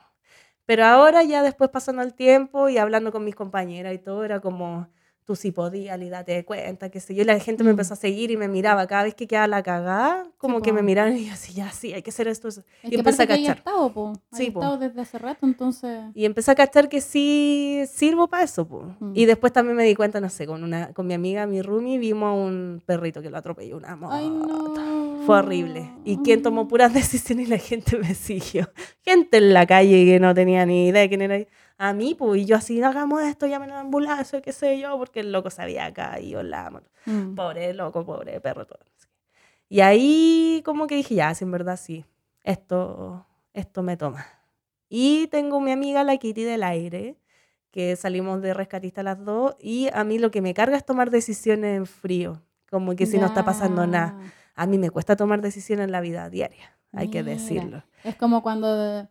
Pero 0.69 0.85
ahora 0.87 1.23
ya 1.25 1.43
después 1.43 1.69
pasando 1.71 2.01
el 2.03 2.15
tiempo 2.15 2.71
y 2.71 2.79
hablando 2.79 3.13
con 3.13 3.23
mis 3.25 3.35
compañeras 3.35 3.93
y 3.95 3.99
todo, 3.99 4.25
era 4.25 4.41
como, 4.41 4.89
tú 5.25 5.37
sí 5.37 5.53
podías, 5.53 6.01
y 6.01 6.09
date 6.11 6.45
cuenta, 6.45 6.91
qué 6.91 7.01
sé 7.01 7.15
yo. 7.15 7.23
Y 7.23 7.25
la 7.25 7.39
gente 7.41 7.65
me 7.65 7.71
Mm. 7.71 7.73
empezó 7.73 7.95
a 7.95 7.97
seguir 7.97 8.31
y 8.31 8.37
me 8.37 8.47
miraba. 8.49 8.87
Cada 8.87 9.05
vez 9.05 9.15
que 9.15 9.27
quedaba 9.27 9.47
la 9.49 9.63
cagada, 9.63 10.27
como 10.39 10.61
que 10.61 10.71
po. 10.71 10.77
me 10.77 10.83
miraban 10.83 11.17
y 11.17 11.27
yo 11.27 11.33
así, 11.33 11.55
ya 11.55 11.71
sí, 11.73 11.93
hay 11.95 12.03
que 12.03 12.11
hacer 12.11 12.29
esto. 12.29 12.49
eso". 12.49 12.63
Es 12.83 12.93
y 12.93 12.95
empecé 12.97 13.23
a 13.23 13.27
que 13.27 13.37
cachar. 13.37 13.57
estado, 13.59 13.93
po. 13.93 14.13
Sí, 14.33 14.51
po. 14.51 14.61
estado 14.61 14.79
desde 14.79 15.01
hace 15.01 15.19
rato, 15.19 15.47
entonces... 15.47 15.99
Y 16.15 16.25
empecé 16.27 16.51
a 16.51 16.55
cachar 16.55 16.89
que 16.89 17.01
sí 17.01 17.83
sirvo 17.91 18.29
para 18.29 18.43
eso. 18.45 18.67
Mm. 19.01 19.13
Y 19.15 19.25
después 19.25 19.53
también 19.53 19.77
me 19.77 19.85
di 19.85 19.95
cuenta, 19.95 20.21
no 20.21 20.29
sé, 20.29 20.47
con, 20.47 20.63
una, 20.63 20.93
con 20.93 21.07
mi 21.07 21.15
amiga, 21.15 21.47
mi 21.47 21.63
roomie, 21.63 21.99
vimos 21.99 22.29
a 22.29 22.33
un 22.33 22.83
perrito 22.85 23.23
que 23.23 23.31
lo 23.31 23.39
atropelló 23.39 23.77
una 23.79 23.97
moto. 23.97 24.13
Ay, 24.15 24.29
no. 24.29 25.23
Fue 25.25 25.39
horrible. 25.39 25.91
¿Y 26.05 26.19
quién 26.19 26.43
tomó 26.43 26.69
puras 26.69 26.93
decisiones? 26.95 27.47
Y 27.47 27.51
la 27.51 27.59
gente 27.59 27.97
me 27.99 28.15
siguió. 28.15 28.69
Gente 29.03 29.39
en 29.39 29.55
la 29.55 29.67
calle 29.67 30.05
que 30.05 30.21
no 30.21 30.35
tenía 30.35 30.67
ni 30.67 30.89
idea 30.89 31.01
de 31.03 31.09
quién 31.09 31.23
era. 31.23 31.39
A 31.77 31.93
mí, 31.93 32.15
pues, 32.15 32.43
y 32.43 32.45
yo 32.45 32.57
así, 32.57 32.81
hagamos 32.83 33.23
esto, 33.23 33.47
llamen 33.47 33.71
a 33.71 33.75
la 33.75 33.81
ambulancia, 33.81 34.41
qué 34.41 34.53
sé 34.53 34.79
yo, 34.79 34.97
porque 34.97 35.21
el 35.21 35.33
loco 35.33 35.51
se 35.51 35.63
había 35.63 35.93
caído 35.93 36.43
la 36.43 36.71
moto. 36.71 36.89
Mm. 37.07 37.35
Pobre 37.35 37.75
loco, 37.75 38.05
pobre 38.05 38.41
perro, 38.41 38.67
todo. 38.67 38.79
no. 38.85 38.95
Y 39.69 39.81
ahí 39.81 40.63
como 40.65 40.87
que 40.87 40.95
dije, 40.95 41.17
ya, 41.17 41.35
sí, 41.35 41.45
en 41.45 41.51
verdad 41.51 41.77
sí, 41.77 42.05
esto, 42.43 43.27
esto 43.53 43.83
me 43.83 43.97
toma. 43.97 44.27
Y 44.89 45.27
tengo 45.29 45.61
mi 45.61 45.73
amiga, 45.73 46.05
la 46.05 46.17
Kitty 46.17 46.45
del 46.45 46.63
aire, 46.63 47.17
que 47.71 47.97
salimos 47.97 48.41
de 48.41 48.55
rescatista 48.55 49.03
las 49.03 49.25
dos, 49.25 49.57
y 49.59 49.89
a 49.93 50.05
mí 50.05 50.19
lo 50.19 50.31
que 50.31 50.41
me 50.41 50.55
carga 50.55 50.77
es 50.77 50.87
tomar 50.87 51.11
decisiones 51.11 51.77
en 51.77 51.87
frío, 51.87 52.41
como 52.71 52.95
que 52.95 53.07
si 53.07 53.19
no 53.19 53.27
está 53.27 53.45
pasando 53.45 53.87
nada. 53.87 54.17
A 54.55 54.67
mí 54.67 54.79
me 54.79 54.91
cuesta 54.91 55.17
tomar 55.17 55.41
decisiones 55.41 55.87
en 55.87 55.91
la 55.93 56.01
vida 56.01 56.31
diaria, 56.31 56.79
hay 56.93 57.09
que 57.09 57.25
decirlo. 57.25 57.83
Es 58.05 58.15
como 58.15 58.43
cuando, 58.45 59.09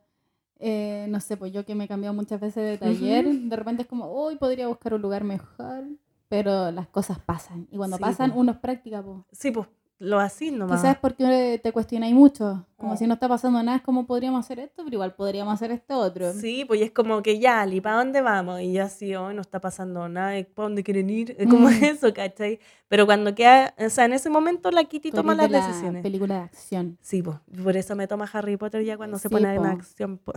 eh, 0.66 1.08
no 1.10 1.20
sé, 1.20 1.36
pues 1.36 1.52
yo 1.52 1.66
que 1.66 1.76
me 1.76 1.84
he 1.84 1.88
cambiado 1.88 2.14
muchas 2.16 2.40
veces 2.40 2.64
de 2.64 2.78
taller, 2.78 3.26
de 3.30 3.56
repente 3.56 3.82
es 3.82 3.88
como, 3.88 4.06
hoy 4.06 4.38
podría 4.38 4.68
buscar 4.70 4.94
un 4.94 5.02
lugar 5.02 5.24
mejor, 5.26 5.84
pero 6.30 6.72
las 6.72 6.88
cosas 6.88 7.20
pasan. 7.20 7.68
Y 7.70 7.76
cuando 7.78 7.98
Sí, 7.98 8.02
pasan, 8.02 8.32
po. 8.32 8.40
uno 8.40 8.54
es 8.54 8.58
práctica, 8.60 9.04
po. 9.04 9.26
Sí, 9.32 9.52
pues, 9.52 9.68
lo 10.04 10.20
así 10.20 10.52
nomás. 10.52 10.82
Quizás 10.82 10.98
porque 10.98 11.60
te 11.64 11.72
cuestionáis 11.72 12.14
mucho, 12.14 12.66
como 12.78 12.94
Oh. 12.94 12.98
si 12.98 13.08
no 13.08 13.14
está 13.14 13.28
pasando 13.30 13.64
nada, 13.64 13.78
es 13.78 13.84
como 13.84 14.06
podríamos 14.06 14.44
hacer 14.46 14.60
esto, 14.60 14.84
pero 14.84 14.96
igual 14.96 15.14
podríamos 15.16 15.54
hacer 15.54 15.72
este 15.72 15.94
otro. 15.94 16.34
Sí, 16.34 16.66
pues 16.66 16.82
es 16.82 16.92
como 16.92 17.22
que 17.24 17.40
ya, 17.40 17.66
¿y 17.66 17.80
para 17.80 17.96
dónde 17.98 18.20
vamos? 18.22 18.60
Y 18.62 18.74
ya 18.74 18.90
sí, 18.90 19.16
hoy 19.16 19.34
no 19.34 19.42
está 19.42 19.62
pasando 19.62 20.10
nada, 20.10 20.38
¿y 20.38 20.44
¿para 20.44 20.68
dónde 20.68 20.84
quieren 20.84 21.10
ir? 21.10 21.36
Es 21.40 21.48
como 21.48 21.70
Mm. 21.70 21.74
eso, 21.84 22.14
¿cachai? 22.14 22.60
Pero 22.90 23.06
cuando 23.06 23.34
queda, 23.34 23.74
o 23.78 23.90
sea, 23.90 24.06
en 24.06 24.14
ese 24.14 24.30
momento 24.30 24.70
la 24.72 24.84
Kitty 24.84 25.12
toma 25.12 25.34
las 25.36 25.50
de 25.50 25.58
la 25.58 25.66
decisiones. 25.68 26.04
película 26.04 26.36
de 26.36 26.42
acción, 26.42 26.98
Sí, 27.02 27.22
pues, 27.24 27.38
por 27.64 27.78
eso 27.78 27.96
me 27.96 28.08
toma 28.08 28.30
Harry 28.34 28.58
Potter 28.58 28.84
ya 28.84 28.98
cuando 28.98 29.18
se 29.18 29.30
Sí, 29.30 29.34
pone 29.34 29.54
en 29.56 29.62
po. 29.62 29.68
acción. 29.68 30.18
po. 30.18 30.34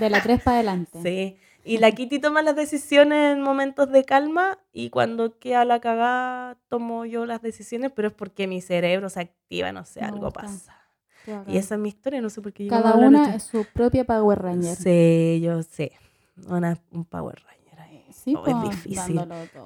de 0.00 0.10
la 0.10 0.22
3 0.22 0.42
para 0.42 0.56
adelante. 0.58 1.00
Sí, 1.02 1.36
y 1.68 1.78
la 1.78 1.92
Kitty 1.92 2.18
toma 2.18 2.42
las 2.42 2.56
decisiones 2.56 3.36
en 3.36 3.42
momentos 3.42 3.90
de 3.90 4.04
calma 4.04 4.58
y 4.72 4.90
cuando 4.90 5.38
queda 5.38 5.64
la 5.64 5.80
cagada 5.80 6.56
tomo 6.68 7.04
yo 7.04 7.26
las 7.26 7.42
decisiones, 7.42 7.92
pero 7.94 8.08
es 8.08 8.14
porque 8.14 8.46
mi 8.46 8.60
cerebro 8.60 9.08
se 9.10 9.20
activa, 9.20 9.70
no 9.72 9.84
sé, 9.84 10.00
Me 10.00 10.06
algo 10.06 10.26
gusta. 10.26 10.40
pasa. 10.40 10.74
Y 11.46 11.58
esa 11.58 11.74
es 11.74 11.80
mi 11.80 11.90
historia, 11.90 12.22
no 12.22 12.30
sé 12.30 12.40
por 12.40 12.52
qué 12.54 12.64
yo 12.64 12.70
Cada 12.70 12.94
una 12.94 13.34
es 13.34 13.42
su 13.42 13.64
propia 13.66 14.04
Power 14.04 14.38
Ranger. 14.40 14.76
Sí, 14.76 15.40
yo 15.42 15.62
sé. 15.62 15.92
Una, 16.48 16.78
un 16.90 17.04
Power 17.04 17.36
Ranger. 17.36 17.57
Sí, 18.28 18.34
Oh, 18.36 18.46
es 18.46 18.70
difícil. 18.70 19.20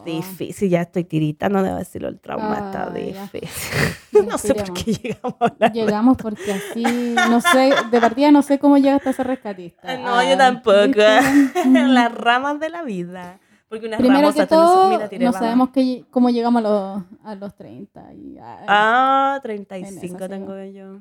Difícil, 0.05 0.71
ya 0.71 0.83
estoy 0.83 1.05
tiritando, 1.05 1.63
debo 1.63 1.77
decirlo, 1.79 2.09
el 2.09 2.21
trauma 2.21 2.57
está 2.67 2.91
difícil. 2.91 4.27
no 4.29 4.39
sé 4.39 4.55
por 4.55 4.73
qué 4.73 4.93
llegamos 4.95 5.37
a 5.41 5.45
hablar. 5.47 5.73
Llegamos 5.73 6.17
porque 6.17 6.53
así, 6.53 6.83
no 7.29 7.41
sé, 7.41 7.73
de 7.91 8.01
partida 8.01 8.31
no 8.31 8.43
sé 8.43 8.59
cómo 8.59 8.79
llegaste 8.79 9.09
a 9.09 9.13
ser 9.13 9.27
rescatista. 9.27 9.97
No, 9.99 10.23
yo 10.23 10.35
Ah, 10.35 10.37
tampoco. 10.37 11.01
en 11.65 11.95
las 11.95 12.13
ramas 12.15 12.59
de 12.61 12.69
la 12.71 12.83
vida. 12.83 13.39
Porque 13.69 13.87
unas 13.87 13.99
Primero 14.01 14.21
ramas 14.21 14.35
que 14.35 14.41
no 14.43 14.47
todo, 14.49 14.91
mira, 14.91 15.09
no 15.25 15.33
sabemos 15.33 15.71
que, 15.71 16.05
cómo 16.11 16.29
llegamos 16.29 16.63
a 16.63 16.69
los, 16.69 17.03
a 17.25 17.35
los 17.37 17.55
30. 17.57 18.13
Y, 18.15 18.37
ah, 18.39 18.65
Ah, 18.69 19.35
En 19.37 19.43
35 19.43 20.17
esa 20.17 20.29
tengo 20.29 20.63
yo. 20.65 21.01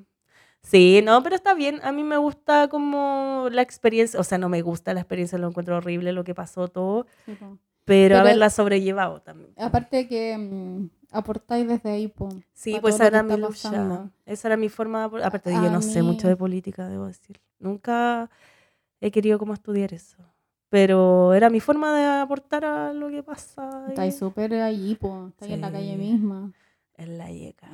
Sí, 0.63 1.01
no, 1.03 1.21
pero 1.23 1.35
está 1.35 1.53
bien. 1.53 1.79
A 1.83 1.91
mí 1.91 2.03
me 2.03 2.17
gusta 2.17 2.67
como 2.69 3.47
la 3.51 3.61
experiencia, 3.61 4.19
o 4.19 4.23
sea, 4.23 4.37
no 4.37 4.47
me 4.49 4.61
gusta 4.61 4.93
la 4.93 5.01
experiencia, 5.01 5.37
lo 5.37 5.47
encuentro 5.47 5.77
horrible 5.77 6.11
lo 6.13 6.23
que 6.23 6.35
pasó 6.35 6.67
todo, 6.67 7.07
sí, 7.25 7.33
po. 7.33 7.57
pero, 7.83 8.17
haberla 8.17 8.49
sobrellevado 8.49 9.21
también. 9.21 9.51
Aparte 9.57 10.07
que 10.07 10.37
mm, 10.37 10.89
aportáis 11.11 11.67
desde 11.67 11.89
ahí, 11.91 12.07
po, 12.07 12.29
Sí, 12.53 12.77
pues 12.79 12.95
esa 12.95 13.07
era 13.07 13.23
mi 13.23 13.35
lucha. 13.37 13.47
pasando. 13.71 14.11
Esa 14.25 14.49
era 14.49 14.57
mi 14.57 14.69
forma 14.69 15.07
de... 15.09 15.23
Aparte, 15.23 15.51
yo 15.51 15.57
A 15.57 15.69
no 15.71 15.81
sé 15.81 16.03
mucho 16.03 16.27
de 16.27 16.35
política, 16.37 16.87
debo 16.87 17.07
decir. 17.07 17.41
Nunca 17.59 18.29
he 19.01 19.09
querido 19.11 19.39
como 19.39 19.53
estudiar 19.53 19.93
eso. 19.93 20.17
Pero 20.69 21.33
era 21.33 21.49
mi 21.49 21.59
forma 21.59 21.93
de 21.97 22.05
aportar 22.05 22.63
a 22.63 22.93
lo 22.93 23.09
que 23.09 23.23
pasa. 23.23 23.85
Estáis 23.89 24.15
súper 24.15 24.53
ahí, 24.53 24.95
po, 24.95 25.27
estáis 25.29 25.51
en 25.53 25.61
la 25.61 25.71
calle 25.71 25.91
Sí. 25.93 25.97
misma. 25.97 26.53
En 26.95 27.17
la 27.17 27.29
yeca. 27.31 27.67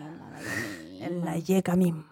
En 1.01 1.23
la 1.25 1.37
yeca 1.37 1.75
misma. 1.75 2.09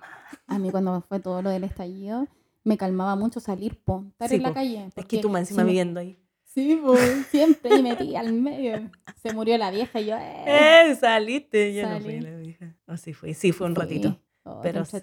A 0.48 0.60
mí 0.60 0.70
cuando 0.72 1.02
fue 1.02 1.20
todo 1.20 1.42
lo 1.42 1.50
del 1.50 1.64
estallido, 1.64 2.28
me 2.64 2.78
calmaba 2.78 3.16
mucho 3.16 3.40
salir, 3.40 3.78
po, 3.84 4.04
estar 4.12 4.30
Sí, 4.30 4.36
en 4.36 4.44
la 4.44 4.54
calle. 4.54 4.90
Es 4.96 5.06
que 5.06 5.18
tú 5.20 5.30
más 5.30 5.42
encima 5.42 5.62
si 5.62 5.66
me- 5.66 5.72
viviendo 5.72 6.00
ahí. 6.00 6.18
Sí, 6.44 6.80
po, 6.84 6.96
siempre 7.30 7.76
y 7.78 7.84
metí 7.84 8.16
al 8.16 8.32
medio. 8.34 8.90
Se 9.22 9.34
murió 9.34 9.58
la 9.58 9.72
vieja 9.72 10.00
y 10.00 10.06
yo, 10.06 10.16
eh. 10.18 10.44
¡Eh! 10.90 10.96
Saliste. 10.96 11.74
Yo 11.74 11.88
no 11.90 12.00
fui 12.00 12.20
la 12.20 12.36
vieja. 12.38 12.76
Oh, 12.88 12.96
sí 12.98 13.14
fui. 13.14 13.34
Sí, 13.34 13.52
fue 13.52 13.68
un 13.68 13.76
ratito. 13.76 14.20
Oh, 14.48 14.60
Pero 14.62 14.86
sí. 14.86 15.00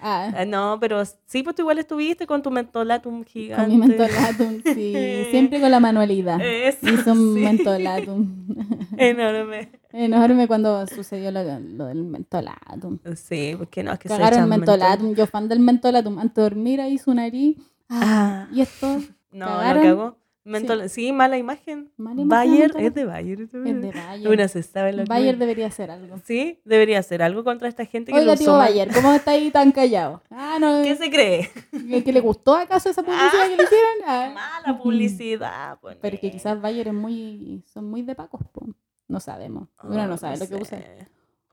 Ah, 0.00 0.32
Ah, 0.34 0.44
no, 0.46 0.78
pero 0.80 1.04
sí, 1.26 1.42
pues 1.42 1.54
tú 1.54 1.60
igual 1.62 1.78
estuviste 1.78 2.26
con 2.26 2.42
tu 2.42 2.50
mentolatum 2.50 3.22
gigante. 3.24 3.62
con 3.62 3.70
mi 3.70 3.86
mentolatum, 3.86 4.62
sí. 4.74 5.26
Siempre 5.30 5.60
con 5.60 5.70
la 5.70 5.80
manualidad. 5.80 6.40
Eso, 6.40 6.78
Hizo 6.88 7.12
un 7.12 7.34
sí. 7.34 7.40
mentolatum. 7.42 8.46
Enorme. 8.96 9.70
Enorme 9.92 10.46
cuando 10.48 10.86
sucedió 10.86 11.30
lo, 11.30 11.42
lo 11.60 11.84
del 11.86 12.04
mentolatum. 12.04 12.98
Sí, 13.16 13.54
porque 13.58 13.82
no, 13.82 13.92
es 13.92 13.98
que 13.98 14.08
se 14.08 14.14
Cagaron 14.16 14.38
echan 14.40 14.48
mentolatum. 14.48 15.14
Yo 15.14 15.26
fan 15.26 15.46
del 15.48 15.60
mentolatum. 15.60 16.18
Antes 16.18 16.36
de 16.36 16.42
dormir 16.42 16.80
ahí 16.80 16.96
su 16.96 17.12
nariz. 17.12 17.58
Ah. 17.90 18.46
Ah, 18.46 18.48
y 18.50 18.62
esto 18.62 18.98
No, 19.32 19.46
¿Cagaron? 19.46 19.82
no 19.82 19.88
cagó. 19.88 20.16
Mentol- 20.44 20.88
sí. 20.88 21.10
mala 21.12 21.38
imagen. 21.38 21.90
Mala 21.96 22.20
imagen 22.20 22.50
Bayer, 22.50 22.72
es 22.78 22.94
de 22.94 23.04
Bayer. 23.06 23.40
es 23.40 23.52
de 23.52 23.58
Bayer. 23.60 24.28
Una 24.30 24.48
se 24.48 24.62
sabe 24.62 24.92
lo 24.92 25.04
que- 25.04 25.08
Bayer 25.08 25.38
debería 25.38 25.66
hacer 25.68 25.90
algo. 25.90 26.18
Sí, 26.24 26.60
debería 26.64 26.98
hacer 26.98 27.22
algo 27.22 27.44
contra 27.44 27.66
esta 27.68 27.86
gente 27.86 28.12
que 28.12 28.18
Oiga, 28.18 28.36
tío 28.36 28.50
mal. 28.52 28.58
Bayer, 28.68 28.90
¿cómo 28.92 29.12
está 29.12 29.30
ahí 29.30 29.50
tan 29.50 29.72
callado? 29.72 30.22
Ah, 30.30 30.58
no. 30.60 30.82
¿Qué 30.82 30.96
se 30.96 31.10
cree? 31.10 31.50
¿Que, 31.88 32.04
que 32.04 32.12
le 32.12 32.20
gustó 32.20 32.54
acaso 32.56 32.90
esa 32.90 33.02
publicidad 33.02 33.48
que 33.48 33.56
le 33.56 33.62
hicieron? 33.62 33.94
Ah. 34.06 34.30
Mala 34.34 34.78
publicidad. 34.78 35.78
pues, 35.80 35.96
Pero 36.00 36.18
que 36.20 36.30
quizás 36.30 36.60
Bayer 36.60 36.88
es 36.88 36.94
muy, 36.94 37.62
son 37.66 37.88
muy 37.88 38.02
de 38.02 38.14
pacos, 38.14 38.42
po. 38.52 38.66
No 39.08 39.20
sabemos. 39.20 39.68
Uno 39.82 40.00
Ah, 40.02 40.06
no 40.06 40.16
sabe 40.16 40.36
lo 40.38 40.46
que 40.48 40.56
usa. 40.56 40.78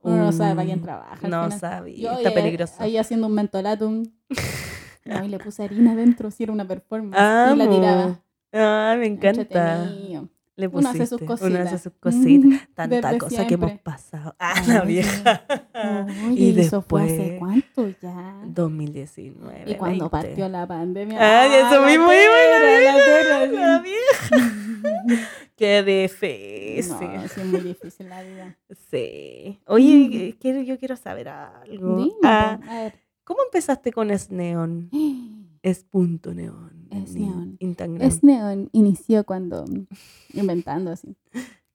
Uno 0.04 0.18
no 0.18 0.32
sabe 0.32 0.56
para 0.56 0.66
quién 0.66 0.82
trabaja. 0.82 1.28
No. 1.28 1.48
Yo 1.50 2.12
Está 2.14 2.30
ahí- 2.30 2.34
peligroso. 2.36 2.74
Ahí 2.80 2.98
haciendo 2.98 3.28
un 3.28 3.36
mentolatum. 3.36 4.04
No, 5.04 5.24
y 5.26 5.30
le 5.30 5.39
puse 5.39 5.64
harina 5.64 5.94
adentro, 5.94 6.30
si 6.30 6.44
era 6.44 6.52
una 6.54 6.64
performance. 6.68 7.18
y 7.18 7.58
la 7.58 7.64
Amo. 7.64 7.76
tiraba. 7.76 8.20
Ah, 8.54 8.95
me 8.99 9.06
encanta. 9.08 9.41
Entretenido. 9.41 10.30
Le 10.58 10.68
Uno 10.68 10.89
hace 10.89 11.08
sus 11.08 11.22
pusiste. 11.22 11.45
Uno 11.47 11.60
hace 11.60 11.64
cositas. 11.64 11.82
sus 11.82 11.93
cositas. 11.93 12.45
Mm, 12.52 12.74
Tanta 12.76 12.95
desde 13.08 13.18
cosa 13.18 13.47
que 13.47 13.54
hemos 13.56 13.80
pasado. 13.80 14.36
Ah, 14.39 14.54
la 14.68 14.82
vieja. 14.82 15.43
Y 16.36 16.49
¿y 16.52 16.60
eso 16.60 16.82
fue 16.82 17.04
hace 17.04 17.18
después- 17.18 17.39
cuánto 17.39 17.88
ya? 18.02 18.41
2019. 18.45 19.72
Y 19.72 19.76
cuando 19.76 20.10
20. 20.10 20.28
partió 20.28 20.49
la 20.49 20.68
pandemia. 20.68 21.18
Ay, 21.43 21.52
eso 21.54 21.82
la 21.82 21.88
mismo 21.88 22.06
iba 22.12 22.34
la 23.32 23.45
La 23.47 23.84
sí. 23.84 23.89
vieja. 23.89 24.52
Qué 25.56 25.84
difícil. 25.84 26.91
No, 27.16 27.28
sí 27.28 27.39
es 27.39 27.45
muy 27.45 27.60
difícil 27.62 28.10
la 28.10 28.22
vida. 28.24 28.58
Sí. 28.89 29.60
Oye, 29.68 30.10
eh, 30.30 30.36
quiero- 30.39 30.62
yo 30.62 30.78
quiero 30.78 30.95
saber 30.95 31.30
algo. 31.30 31.97
Dime, 31.97 32.12
Ah, 32.24 32.60
a 32.68 32.76
ver. 32.84 32.93
¿Cómo 33.24 33.43
empezaste 33.45 33.91
con 33.91 34.12
Es 34.12 34.30
Neon? 34.32 34.89
Es 35.64 35.84
punto 35.84 36.34
neón. 36.34 36.80
Es 36.92 37.16
en 37.16 37.22
neón. 37.22 37.56
Instagram. 37.60 38.02
Es 38.02 38.24
Neon 38.24 38.70
inició 38.74 39.24
cuando 39.24 39.66
inventando 40.34 40.92
así. 40.92 41.16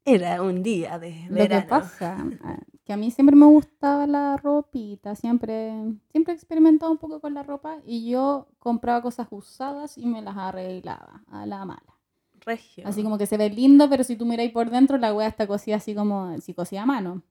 Era 0.04 0.40
un 0.42 0.62
día 0.62 0.98
de 1.00 1.10
Lo 1.28 1.34
que 1.34 1.42
verano. 1.42 1.66
pasa, 1.68 2.24
ah, 2.44 2.58
que 2.84 2.92
a 2.92 2.96
mí 2.96 3.10
siempre 3.10 3.34
me 3.34 3.46
gustaba 3.46 4.06
la 4.06 4.36
ropita, 4.36 5.16
siempre, 5.16 5.72
siempre 6.12 6.32
he 6.32 6.36
experimentado 6.36 6.92
un 6.92 6.98
poco 6.98 7.20
con 7.20 7.34
la 7.34 7.42
ropa 7.42 7.78
y 7.84 8.08
yo 8.08 8.46
compraba 8.60 9.02
cosas 9.02 9.26
usadas 9.30 9.98
y 9.98 10.06
me 10.06 10.22
las 10.22 10.36
arreglaba 10.36 11.24
a 11.28 11.44
la 11.44 11.64
mala. 11.64 11.98
Regio. 12.40 12.86
Así 12.86 13.02
como 13.02 13.18
que 13.18 13.26
se 13.26 13.36
ve 13.36 13.50
lindo, 13.50 13.90
pero 13.90 14.04
si 14.04 14.14
tú 14.14 14.24
miráis 14.26 14.52
por 14.52 14.70
dentro, 14.70 14.98
la 14.98 15.12
wea 15.12 15.26
está 15.26 15.48
cosida 15.48 15.76
así 15.76 15.96
como 15.96 16.38
si 16.40 16.54
cosía 16.54 16.84
a 16.84 16.86
mano. 16.86 17.22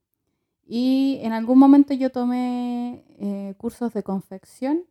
Y 0.68 1.20
en 1.22 1.32
algún 1.32 1.60
momento 1.60 1.94
yo 1.94 2.12
tomé 2.12 3.06
eh, 3.20 3.54
cursos 3.58 3.94
de 3.94 4.04
confección 4.04 4.84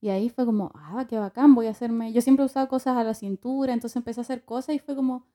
y 0.00 0.08
ahí 0.08 0.28
fue 0.30 0.46
como, 0.46 0.70
ah, 0.74 1.06
qué 1.08 1.18
bacán, 1.18 1.54
voy 1.54 1.66
a 1.66 1.70
hacerme. 1.70 2.12
Yo 2.12 2.20
siempre 2.22 2.42
he 2.42 2.46
usado 2.46 2.68
cosas 2.68 2.96
a 2.96 3.04
la 3.04 3.14
cintura, 3.14 3.72
entonces 3.72 3.96
empecé 3.96 4.20
a 4.20 4.22
hacer 4.22 4.44
cosas 4.44 4.74
y 4.74 4.78
fue 4.78 4.96
como, 4.96 5.26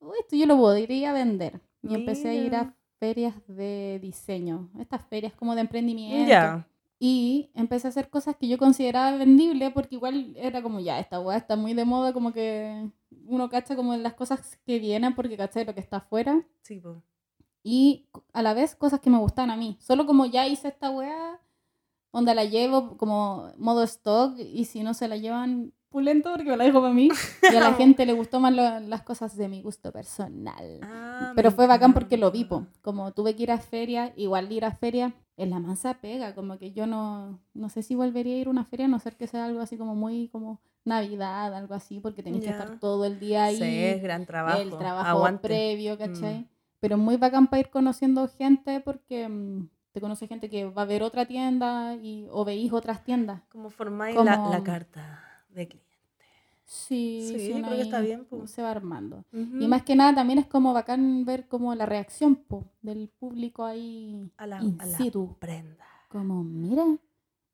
"Uy, 0.00 0.16
esto 0.20 0.36
yo 0.36 0.46
lo 0.46 0.56
podría 0.56 1.12
vender. 1.12 1.60
Y 1.82 1.94
empecé 1.94 2.28
a 2.30 2.34
ir 2.34 2.54
a 2.54 2.64
Mira. 2.64 2.76
ferias 2.98 3.34
de 3.48 3.98
diseño, 4.02 4.70
estas 4.78 5.04
ferias 5.06 5.32
como 5.34 5.54
de 5.54 5.62
emprendimiento. 5.62 6.28
Ya. 6.28 6.66
Y 6.98 7.50
empecé 7.54 7.88
a 7.88 7.90
hacer 7.90 8.08
cosas 8.10 8.36
que 8.36 8.46
yo 8.46 8.58
consideraba 8.58 9.16
vendibles 9.16 9.72
porque 9.72 9.96
igual 9.96 10.34
era 10.36 10.62
como, 10.62 10.78
ya, 10.78 11.00
esta 11.00 11.18
weá 11.20 11.36
está 11.36 11.56
muy 11.56 11.74
de 11.74 11.84
moda, 11.84 12.12
como 12.12 12.32
que 12.32 12.88
uno 13.26 13.48
cacha 13.48 13.74
como 13.74 13.96
las 13.96 14.14
cosas 14.14 14.56
que 14.64 14.78
vienen 14.78 15.14
porque 15.16 15.36
cacha 15.36 15.64
lo 15.64 15.74
que 15.74 15.80
está 15.80 15.96
afuera. 15.98 16.44
Sí, 16.62 16.78
po. 16.78 17.02
Y 17.64 18.06
a 18.32 18.42
la 18.42 18.54
vez 18.54 18.76
cosas 18.76 19.00
que 19.00 19.10
me 19.10 19.18
gustan 19.18 19.50
a 19.50 19.56
mí. 19.56 19.76
Solo 19.80 20.06
como 20.06 20.26
ya 20.26 20.46
hice 20.46 20.68
esta 20.68 20.90
weá, 20.90 21.40
onda 22.12 22.34
la 22.34 22.44
llevo 22.44 22.96
como 22.96 23.50
modo 23.58 23.82
stock 23.82 24.38
y 24.38 24.64
si 24.66 24.82
no 24.84 24.94
se 24.94 25.08
la 25.08 25.16
llevan 25.16 25.72
pulento 25.88 26.30
porque 26.32 26.48
me 26.50 26.56
la 26.56 26.64
dejo 26.64 26.80
para 26.80 26.94
mí. 26.94 27.08
Y 27.42 27.54
a 27.56 27.60
la 27.60 27.74
gente 27.74 28.06
le 28.06 28.12
gustó 28.14 28.38
más 28.40 28.52
lo- 28.54 28.80
las 28.80 29.02
cosas 29.02 29.36
de 29.36 29.48
mi 29.48 29.60
gusto 29.60 29.92
personal. 29.92 30.78
Ah, 30.82 31.32
Pero 31.36 31.50
fue 31.50 31.66
bacán 31.66 31.92
porque 31.92 32.16
lo 32.16 32.30
vi, 32.30 32.44
po. 32.44 32.66
Como 32.80 33.12
tuve 33.12 33.34
que 33.36 33.42
ir 33.42 33.50
a 33.50 33.58
feria, 33.58 34.12
igual 34.16 34.50
ir 34.52 34.64
a 34.64 34.72
feria, 34.72 35.12
en 35.36 35.50
la 35.50 35.58
mansa 35.58 35.94
pega, 36.00 36.34
como 36.34 36.56
que 36.58 36.72
yo 36.72 36.86
no, 36.86 37.40
no 37.54 37.68
sé 37.68 37.82
si 37.82 37.94
volvería 37.94 38.36
a 38.36 38.38
ir 38.38 38.46
a 38.46 38.50
una 38.50 38.64
feria, 38.64 38.86
a 38.86 38.88
no 38.88 38.98
ser 39.00 39.16
que 39.16 39.26
sea 39.26 39.44
algo 39.46 39.60
así 39.60 39.76
como 39.76 39.94
muy 39.94 40.28
como 40.28 40.60
Navidad, 40.84 41.54
algo 41.54 41.74
así, 41.74 42.00
porque 42.00 42.22
tenéis 42.22 42.42
que 42.44 42.50
Ya. 42.50 42.58
estar 42.58 42.78
todo 42.80 43.04
el 43.04 43.18
día 43.20 43.44
ahí, 43.44 43.56
Sí, 43.56 43.62
es 43.64 44.02
gran 44.02 44.26
trabajo. 44.26 44.60
el 44.60 44.70
trabajo 44.76 45.08
Aguante. 45.08 45.48
previo, 45.48 45.96
¿cachai? 45.98 46.40
Mm. 46.40 46.48
Pero 46.80 46.98
muy 46.98 47.16
bacán 47.16 47.46
para 47.48 47.60
ir 47.60 47.70
conociendo 47.70 48.26
gente 48.28 48.80
porque 48.80 49.28
mm, 49.28 49.68
te 49.92 50.00
conoce 50.00 50.26
gente 50.26 50.48
que 50.48 50.64
va 50.68 50.82
a 50.82 50.86
ver 50.86 51.02
otra 51.02 51.26
tienda 51.26 51.94
y, 51.96 52.26
o 52.30 52.44
veís 52.44 52.72
otras 52.72 53.04
tiendas. 53.04 53.42
Como 53.50 53.70
formáis 53.70 54.16
la, 54.16 54.48
la 54.48 54.62
carta 54.62 55.44
de 55.50 55.68
cliente. 55.68 55.88
Sí, 56.64 57.26
Sí, 57.28 57.38
sí, 57.38 57.48
yo 57.48 57.56
creo 57.62 57.76
que 57.76 57.82
está 57.82 58.00
bien, 58.00 58.24
po. 58.24 58.46
se 58.46 58.62
va 58.62 58.70
armando. 58.70 59.24
Y 59.32 59.68
más 59.68 59.82
que 59.82 59.94
nada 59.94 60.14
también 60.14 60.38
es 60.38 60.46
como 60.46 60.72
bacán 60.72 61.24
ver 61.26 61.46
como 61.46 61.74
la 61.74 61.84
reacción 61.84 62.34
po, 62.36 62.64
del 62.80 63.08
público 63.08 63.64
ahí 63.64 64.30
a 64.38 64.46
la, 64.46 64.62
in 64.62 64.80
a 64.80 64.86
la 64.86 64.96
situ. 64.96 65.36
prenda. 65.38 65.84
Como, 66.08 66.42
mira, 66.42 66.84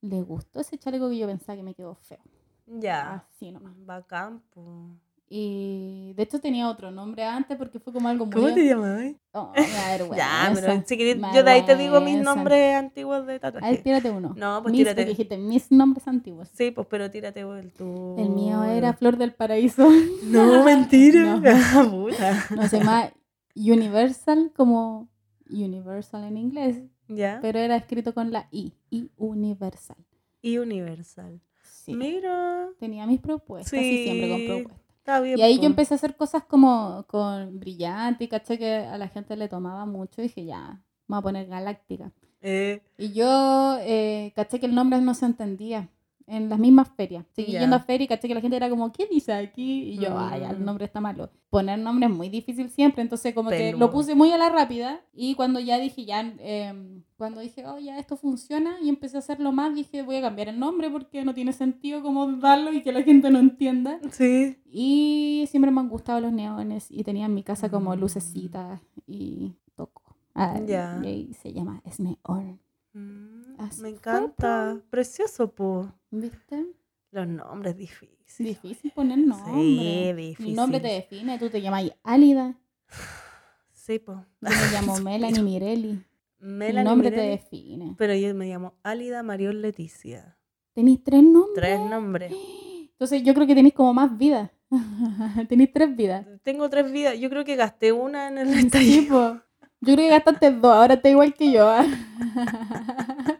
le 0.02 0.22
gustó 0.22 0.60
ese 0.60 0.78
chaleco 0.78 1.08
que 1.08 1.18
yo 1.18 1.26
pensaba 1.26 1.56
que 1.56 1.62
me 1.64 1.74
quedó 1.74 1.94
feo. 1.96 2.20
Ya. 2.66 3.14
Así 3.14 3.50
nomás. 3.50 3.74
Bacán, 3.84 4.40
po. 4.50 4.90
Y 5.30 6.14
de 6.14 6.22
hecho 6.22 6.40
tenía 6.40 6.68
otro 6.70 6.90
nombre 6.90 7.22
antes 7.22 7.56
porque 7.58 7.78
fue 7.78 7.92
como 7.92 8.08
algo 8.08 8.24
muy... 8.24 8.34
¿Cómo 8.34 8.54
te 8.54 8.64
llamas? 8.66 9.12
Oh. 9.32 9.52
Ya, 10.16 10.50
pero 10.54 10.82
si 10.86 10.96
querés, 10.96 11.18
yo 11.34 11.44
de 11.44 11.50
ahí 11.50 11.62
te 11.66 11.76
digo 11.76 12.00
mis 12.00 12.18
nombres 12.20 12.74
antiguos 12.76 13.26
de 13.26 13.32
A 13.34 13.38
ver, 13.38 13.40
tatuaje. 13.40 13.76
tírate 13.78 14.10
uno. 14.10 14.32
No, 14.36 14.62
pues 14.62 14.72
Mis, 14.72 14.80
tírate. 14.80 15.02
porque 15.02 15.10
dijiste 15.10 15.36
mis 15.36 15.70
nombres 15.70 16.08
antiguos. 16.08 16.48
Sí, 16.54 16.70
pues, 16.70 16.86
pero 16.88 17.10
tírate 17.10 17.40
el 17.40 17.72
tu. 17.74 18.16
El 18.18 18.30
mío 18.30 18.64
era 18.64 18.94
Flor 18.94 19.18
del 19.18 19.34
Paraíso. 19.34 19.86
No, 20.24 20.64
mentira. 20.64 21.36
No. 21.74 22.06
Ah. 22.20 22.44
No, 22.56 22.68
se 22.68 22.78
llama 22.78 23.10
Universal 23.54 24.52
como 24.56 25.08
Universal 25.50 26.24
en 26.24 26.36
inglés, 26.38 26.82
Ya. 27.08 27.38
pero 27.42 27.58
era 27.58 27.76
escrito 27.76 28.14
con 28.14 28.32
la 28.32 28.48
I, 28.50 28.72
I 28.90 29.10
Universal. 29.16 29.96
Y 30.40 30.58
Universal. 30.58 31.40
Sí. 31.62 31.94
Mira. 31.94 32.68
Tenía 32.78 33.06
mis 33.06 33.20
propuestas 33.20 33.72
y 33.80 34.04
siempre 34.04 34.28
con 34.30 34.38
Sí. 34.38 34.46
propuestas. 34.46 34.87
Está 35.08 35.20
bien. 35.22 35.38
Y 35.38 35.42
ahí 35.42 35.58
yo 35.58 35.64
empecé 35.64 35.94
a 35.94 35.96
hacer 35.96 36.16
cosas 36.16 36.44
como 36.44 37.06
con 37.08 37.58
brillante 37.58 38.24
y 38.24 38.28
caché 38.28 38.58
que 38.58 38.76
a 38.76 38.98
la 38.98 39.08
gente 39.08 39.36
le 39.36 39.48
tomaba 39.48 39.86
mucho 39.86 40.20
y 40.20 40.24
dije, 40.24 40.44
ya, 40.44 40.82
vamos 41.06 41.22
a 41.22 41.22
poner 41.22 41.46
galáctica. 41.46 42.12
Eh, 42.42 42.82
Y 42.98 43.14
yo 43.14 43.78
eh, 43.80 44.34
caché 44.36 44.60
que 44.60 44.66
el 44.66 44.74
nombre 44.74 45.00
no 45.00 45.14
se 45.14 45.24
entendía 45.24 45.88
en 46.28 46.48
las 46.48 46.58
mismas 46.58 46.88
ferias. 46.96 47.24
Seguí 47.34 47.52
Ya. 47.52 47.60
yendo 47.60 47.76
a 47.76 47.80
feria 47.80 48.04
y 48.04 48.08
caché 48.08 48.28
que 48.28 48.34
la 48.34 48.40
gente 48.40 48.56
era 48.56 48.68
como, 48.68 48.92
¿qué 48.92 49.06
dice 49.10 49.32
aquí? 49.32 49.82
Y 49.92 49.96
yo, 49.98 50.16
ay, 50.18 50.40
ya, 50.42 50.50
el 50.50 50.60
Mm. 50.60 50.64
nombre 50.64 50.84
está 50.84 51.00
malo. 51.00 51.30
Poner 51.50 51.78
nombre 51.78 52.06
es 52.06 52.12
muy 52.12 52.28
difícil 52.28 52.68
siempre, 52.70 53.00
entonces 53.02 53.34
como 53.34 53.48
que 53.50 53.72
lo 53.72 53.90
puse 53.90 54.14
muy 54.14 54.30
a 54.32 54.36
la 54.38 54.50
rápida 54.50 55.00
y 55.14 55.34
cuando 55.34 55.58
ya 55.60 55.78
dije, 55.78 56.04
ya, 56.04 56.20
em, 56.40 57.02
cuando 57.16 57.40
dije, 57.40 57.66
oh, 57.66 57.78
ya 57.78 57.98
esto 57.98 58.16
funciona 58.18 58.76
y 58.82 58.88
empecé 58.90 59.16
a 59.16 59.20
hacerlo 59.20 59.50
más, 59.52 59.74
dije, 59.74 60.02
voy 60.02 60.16
a 60.16 60.20
cambiar 60.20 60.48
el 60.48 60.58
nombre 60.60 60.90
porque 60.90 61.24
no 61.24 61.32
tiene 61.34 61.52
sentido 61.54 62.02
como 62.02 62.30
darlo 62.32 62.72
y 62.72 62.82
que 62.82 62.92
la 62.92 63.02
gente 63.02 63.30
no 63.30 63.38
entienda. 63.38 63.98
sí. 64.10 64.56
Y 64.70 65.46
siempre 65.48 65.70
me 65.70 65.80
han 65.80 65.88
gustado 65.88 66.20
los 66.20 66.32
neones 66.32 66.88
y 66.90 67.02
tenía 67.04 67.24
en 67.26 67.34
mi 67.34 67.42
casa 67.42 67.70
como 67.70 67.96
Mm. 67.96 68.00
lucecitas 68.00 68.80
y 69.06 69.54
toco. 69.76 70.02
Ah, 70.34 70.60
Ya. 70.66 71.00
Y 71.04 71.32
se 71.34 71.52
llama 71.54 71.80
Es 71.84 71.98
Neon. 71.98 72.60
Mm, 72.92 73.54
Así 73.58 73.82
me 73.82 73.88
fue, 73.90 73.96
encanta. 73.98 74.80
Precioso, 74.90 75.52
po. 75.52 75.92
¿Viste? 76.10 76.66
Los 77.10 77.26
nombres 77.26 77.76
difíciles. 77.76 78.18
Difícil 78.38 78.92
poner 78.92 79.18
nombre. 79.18 79.52
Sí, 79.54 80.12
difícil. 80.14 80.50
El 80.50 80.56
nombre 80.56 80.80
te 80.80 80.88
define, 80.88 81.38
tú 81.38 81.48
te 81.50 81.60
llamas 81.60 81.84
Álida. 82.02 82.54
Sí, 83.72 83.98
po. 84.00 84.12
Yo 84.42 84.50
me 84.50 84.70
llamo 84.72 84.98
Melanie 85.02 85.42
Mirelli. 85.42 86.04
Melanie 86.40 86.80
el 86.80 86.84
nombre 86.84 87.10
te 87.10 87.20
define. 87.22 87.94
Pero 87.96 88.14
yo 88.14 88.34
me 88.34 88.46
llamo 88.46 88.74
Álida 88.82 89.22
Mariol 89.22 89.62
Leticia. 89.62 90.36
Tenéis 90.74 91.02
tres 91.02 91.22
nombres. 91.22 91.54
Tres 91.54 91.80
nombres. 91.80 92.32
Entonces 92.92 93.22
yo 93.22 93.32
creo 93.32 93.46
que 93.46 93.54
tenéis 93.54 93.72
como 93.74 93.94
más 93.94 94.18
vidas. 94.18 94.50
tenéis 95.48 95.72
tres 95.72 95.96
vidas. 95.96 96.26
Tengo 96.42 96.68
tres 96.68 96.92
vidas. 96.92 97.18
Yo 97.18 97.30
creo 97.30 97.44
que 97.46 97.56
gasté 97.56 97.92
una 97.92 98.28
en 98.28 98.36
el 98.38 98.48
Sí, 98.54 98.66
estallido. 98.66 99.42
Yo 99.80 99.94
creo 99.94 100.08
que 100.08 100.08
gastaste 100.08 100.50
dos, 100.50 100.74
ahora 100.74 100.94
está 100.94 101.08
igual 101.08 101.34
que 101.34 101.52
yo. 101.52 101.68
¿ah? 101.68 101.86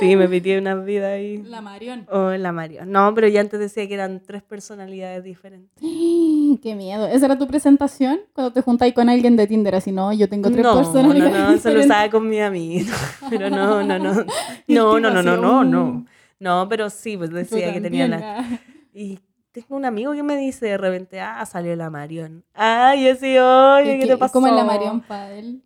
Sí, 0.00 0.16
me 0.16 0.28
pitié 0.28 0.58
una 0.58 0.74
vida 0.74 1.12
ahí. 1.12 1.42
La 1.44 1.60
Marion. 1.60 2.06
O 2.10 2.30
la 2.30 2.50
Mario. 2.50 2.84
No, 2.84 3.14
pero 3.14 3.28
ya 3.28 3.40
antes 3.40 3.60
decía 3.60 3.86
que 3.86 3.94
eran 3.94 4.20
tres 4.20 4.42
personalidades 4.42 5.22
diferentes. 5.22 5.80
Qué 6.62 6.74
miedo. 6.76 7.06
¿Esa 7.06 7.26
era 7.26 7.38
tu 7.38 7.46
presentación? 7.46 8.20
Cuando 8.32 8.52
te 8.52 8.62
juntáis 8.62 8.94
con 8.94 9.08
alguien 9.08 9.36
de 9.36 9.46
Tinder, 9.46 9.76
así, 9.76 9.92
no, 9.92 10.12
yo 10.12 10.28
tengo 10.28 10.50
tres 10.50 10.64
no, 10.64 10.74
personalidades. 10.76 11.32
No, 11.32 11.38
no, 11.38 11.44
eso 11.44 11.48
lo 11.48 11.54
diferentes". 11.54 11.86
usaba 11.86 12.10
con 12.10 12.28
mi 12.28 12.40
amigo. 12.40 12.90
Pero 13.30 13.48
no, 13.50 13.82
no, 13.84 13.98
no. 13.98 14.24
No, 14.66 14.98
no, 14.98 15.10
no, 15.10 15.22
no, 15.22 15.36
no, 15.36 15.64
no. 15.64 16.06
No, 16.40 16.68
pero 16.68 16.90
sí, 16.90 17.16
pues 17.16 17.30
decía 17.30 17.72
que 17.72 17.80
tenía 17.80 18.10
también, 18.10 18.10
la... 18.10 18.38
ah. 18.40 18.58
Y 18.92 19.20
tengo 19.52 19.76
un 19.76 19.84
amigo 19.84 20.12
que 20.12 20.22
me 20.22 20.36
dice 20.36 20.66
de 20.66 20.78
repente, 20.78 21.20
ah, 21.20 21.44
salió 21.46 21.76
la 21.76 21.90
Marion. 21.90 22.44
Ay, 22.54 23.04
yo 23.06 23.14
sí, 23.16 23.36
oye, 23.38 23.94
¿Y 23.96 23.98
¿qué 24.00 24.06
qué- 24.06 24.12
te 24.12 24.16
pasó? 24.18 24.32
¿Cómo 24.34 24.46
es 24.48 24.52
la 24.54 24.64
Marion 24.64 25.00
para 25.02 25.32
él? 25.32 25.62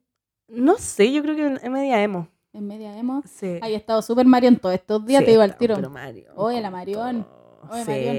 No 0.48 0.76
sé, 0.78 1.12
yo 1.12 1.22
creo 1.22 1.34
que 1.36 1.46
es 1.64 1.70
media 1.70 2.02
emo. 2.02 2.28
En 2.52 2.66
media 2.66 2.96
emo. 2.98 3.22
Sí. 3.26 3.58
Ahí 3.62 3.74
he 3.74 3.76
estado 3.76 4.00
súper 4.02 4.26
Marion 4.26 4.56
todos 4.56 4.74
estos 4.74 5.04
días, 5.04 5.20
Sí, 5.20 5.26
te 5.26 5.32
iba 5.32 5.44
al 5.44 5.56
tiro. 5.56 5.74
pero 5.76 5.90
Marion, 5.90 6.32
Oye, 6.36 6.60
la 6.60 6.70
Marion. 6.70 7.26
Oye, 7.70 7.84
sí. 7.84 7.90
Marion. 7.90 8.16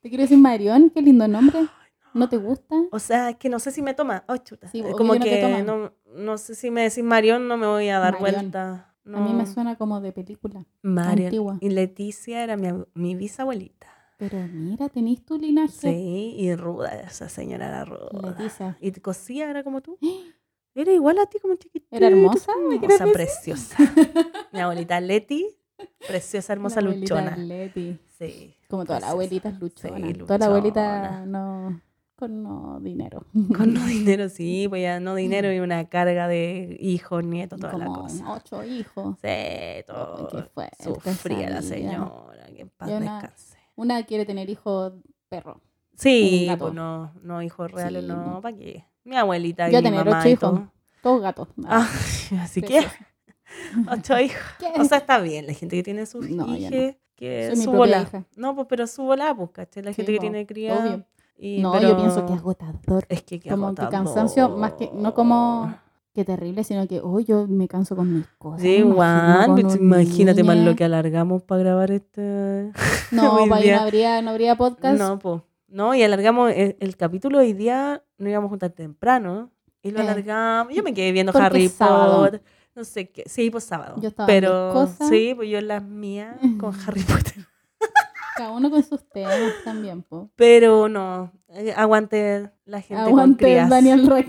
¿Te 0.00 0.08
quiero 0.08 0.22
decir 0.22 0.38
Marion? 0.38 0.90
Qué 0.90 1.02
lindo 1.02 1.26
nombre. 1.28 1.66
¿No 2.14 2.28
te 2.28 2.36
gusta? 2.38 2.74
O 2.92 2.98
sea, 2.98 3.30
es 3.30 3.36
que 3.36 3.48
no 3.50 3.58
sé 3.58 3.70
si 3.72 3.82
me 3.82 3.92
toma. 3.92 4.24
Oh, 4.28 4.36
chuta. 4.38 4.68
Sí, 4.68 4.78
Es 4.78 4.84
obvio 4.86 4.96
como 4.96 5.12
que 5.14 5.18
no 5.18 5.24
que 5.26 5.40
toma. 5.42 5.62
no, 5.62 5.92
no 6.14 6.38
sé 6.38 6.54
si 6.54 6.70
me 6.70 6.82
decís 6.82 7.04
Marion, 7.04 7.46
no 7.48 7.56
me 7.58 7.66
voy 7.66 7.88
a 7.90 7.98
dar 7.98 8.14
Marion. 8.20 8.40
vuelta. 8.52 8.94
A 9.12 9.20
mí 9.20 9.34
me 9.34 9.44
suena 9.46 9.76
como 9.76 10.00
de 10.00 10.12
película. 10.12 10.64
Marion. 10.82 11.26
antigua. 11.26 11.58
Y 11.60 11.68
Leticia 11.70 12.42
era 12.42 12.56
mi, 12.56 12.68
mi 12.94 13.14
bisabuelita. 13.14 13.88
Pero 14.16 14.38
mira, 14.50 14.88
tenés 14.88 15.24
tu 15.24 15.38
linaje. 15.38 15.72
Sí, 15.72 16.34
y 16.38 16.54
ruda, 16.54 16.88
esa 17.00 17.28
señora 17.28 17.68
era 17.68 17.84
ruda. 17.84 18.36
Y 18.80 18.92
cosía, 18.92 19.50
era 19.50 19.62
como 19.62 19.82
tú. 19.82 19.98
Era 20.74 20.92
igual 20.92 21.18
a 21.18 21.26
ti, 21.26 21.38
como 21.38 21.54
chiquitita. 21.56 21.96
¿Era 21.96 22.08
hermosa? 22.08 22.52
¿Me 22.68 22.78
quieres 22.78 23.00
Hermosa, 23.00 23.12
preciosa. 23.12 23.76
mi 24.52 24.60
abuelita 24.60 25.00
Leti, 25.00 25.46
preciosa, 26.06 26.52
hermosa, 26.52 26.80
La 26.80 26.90
luchona. 26.90 27.36
Leti. 27.36 27.98
Sí. 28.18 28.54
Como 28.68 28.84
todas 28.84 29.02
las 29.02 29.10
abuelitas 29.10 29.58
luchonas. 29.60 30.00
Sí, 30.12 30.14
Toda 30.18 30.38
la 30.38 30.46
abuelita 30.46 31.02
luchona. 31.20 31.26
no 31.26 31.80
con 32.16 32.42
no 32.42 32.80
dinero. 32.80 33.26
Con 33.56 33.74
no 33.74 33.84
dinero, 33.86 34.30
sí, 34.30 34.66
pues 34.70 34.80
ya 34.82 35.00
no 35.00 35.14
dinero 35.14 35.52
y 35.52 35.60
una 35.60 35.86
carga 35.90 36.26
de 36.28 36.76
hijos, 36.80 37.22
nietos, 37.24 37.60
toda 37.60 37.76
la 37.76 37.84
Como 37.86 38.02
cosa. 38.02 38.32
ocho 38.32 38.64
hijos. 38.64 39.16
Sí, 39.22 39.84
todo. 39.86 40.28
qué 40.28 40.42
fuerte 40.44 40.84
Sufría 40.84 41.50
la 41.50 41.60
señora, 41.60 42.46
que 42.54 42.62
en 42.62 42.70
paz 42.70 42.88
descanse. 42.88 43.55
Una 43.76 44.02
quiere 44.04 44.24
tener 44.26 44.48
hijos 44.50 44.92
perro. 45.28 45.60
Sí, 45.96 46.48
pues 46.58 46.74
no, 46.74 47.12
no 47.22 47.40
hijos 47.42 47.70
reales, 47.70 48.02
Sí, 48.04 48.08
no. 48.08 48.40
¿para 48.42 48.56
qué? 48.56 48.84
Mi 49.04 49.16
abuelita 49.16 49.68
y 49.68 49.72
Yo 49.72 49.78
mi 49.78 49.84
tener 49.84 50.04
mamá 50.04 50.18
ocho 50.20 50.28
y 50.28 50.32
hijos. 50.32 50.40
todo. 50.50 50.72
Todos 51.02 51.22
gatos. 51.22 51.48
Ah, 51.66 51.88
así 52.42 52.60
que, 52.62 52.80
ocho 53.90 54.18
hijos. 54.18 54.40
¿Qué? 54.58 54.72
O 54.80 54.84
sea, 54.84 54.98
está 54.98 55.18
bien, 55.20 55.46
la 55.46 55.52
gente 55.52 55.76
que 55.76 55.82
tiene 55.82 56.04
sus 56.06 56.28
No, 56.28 56.46
yo 56.56 56.70
no. 56.70 56.76
hijos, 56.76 56.96
que 57.14 57.52
Soy 57.54 57.64
su 57.64 57.72
bola. 57.72 58.02
hija. 58.02 58.24
No, 58.36 58.54
pues, 58.54 58.66
pero 58.68 58.86
su 58.86 59.02
bola, 59.04 59.34
pues, 59.34 59.50
¿cachai? 59.50 59.82
La 59.82 59.92
Sí, 59.92 59.96
gente 59.96 60.12
que 60.12 60.18
tiene 60.18 60.42
obvio. 60.72 61.06
Y, 61.38 61.60
no, 61.60 61.72
pero- 61.72 61.90
yo 61.90 61.96
pienso 61.96 62.26
que 62.26 62.32
es 62.32 62.38
agotador. 62.40 63.06
Es 63.08 63.22
que, 63.22 63.40
qué 63.40 63.50
como 63.50 63.74
que 63.74 63.82
agotador. 63.82 63.90
cansancio, 64.06 64.48
más 64.50 64.72
que, 64.72 64.90
no 64.92 65.14
como 65.14 65.74
que 66.16 66.24
terrible, 66.24 66.64
sino 66.64 66.88
que, 66.88 67.00
oh, 67.00 67.20
yo 67.20 67.46
me 67.46 67.68
canso 67.68 67.94
con 67.94 68.12
mis 68.12 68.26
cosas. 68.38 68.62
Sí, 68.62 68.82
con 68.82 68.90
un 69.64 69.70
imagínate 69.80 70.42
más 70.42 70.56
lo 70.58 70.74
que 70.74 70.82
alargamos 70.84 71.42
para 71.44 71.60
grabar 71.62 71.92
este. 71.92 72.72
No, 73.12 73.34
hoy 73.34 73.48
para 73.48 73.60
ahí 73.62 73.70
no 73.70 73.80
habría, 73.80 74.22
no 74.22 74.30
habría 74.30 74.56
podcast. 74.56 74.98
No, 74.98 75.18
pues. 75.20 75.42
No, 75.68 75.94
y 75.94 76.02
alargamos 76.02 76.50
el, 76.52 76.76
el 76.80 76.96
capítulo 76.96 77.38
hoy 77.38 77.52
día, 77.52 78.02
no 78.18 78.28
íbamos 78.28 78.48
a 78.48 78.50
juntar 78.50 78.70
temprano. 78.70 79.50
Y 79.82 79.92
lo 79.92 80.00
Eh, 80.00 80.02
alargamos. 80.02 80.74
Yo 80.74 80.82
me 80.82 80.92
quedé 80.92 81.12
viendo 81.12 81.32
porque 81.32 81.46
Harry. 81.46 81.68
Potter. 81.68 82.42
No 82.74 82.82
sé 82.84 83.10
qué. 83.10 83.22
Sí, 83.26 83.50
pues 83.50 83.62
sábado. 83.64 83.94
Yo 84.00 84.08
estaba 84.08 84.28
en 84.32 84.34
mis 84.34 84.40
Pero 84.50 84.70
cosas. 84.72 85.08
sí, 85.08 85.32
pues 85.36 85.48
yo 85.48 85.58
en 85.58 85.68
las 85.68 85.82
mías 85.84 86.34
con 86.58 86.74
Harry 86.86 87.02
Potter. 87.02 87.46
Cada 88.36 88.50
uno 88.50 88.70
con 88.70 88.82
sus 88.82 89.08
temas 89.08 89.52
también, 89.64 90.02
po. 90.02 90.28
Pero 90.36 90.88
no, 90.88 91.32
eh, 91.48 91.72
aguante 91.76 92.50
la 92.66 92.80
gente 92.80 93.02
con 93.04 93.12
Aguante 93.12 93.44
crías. 93.44 93.70
Daniel 93.70 94.06
Rock. 94.06 94.26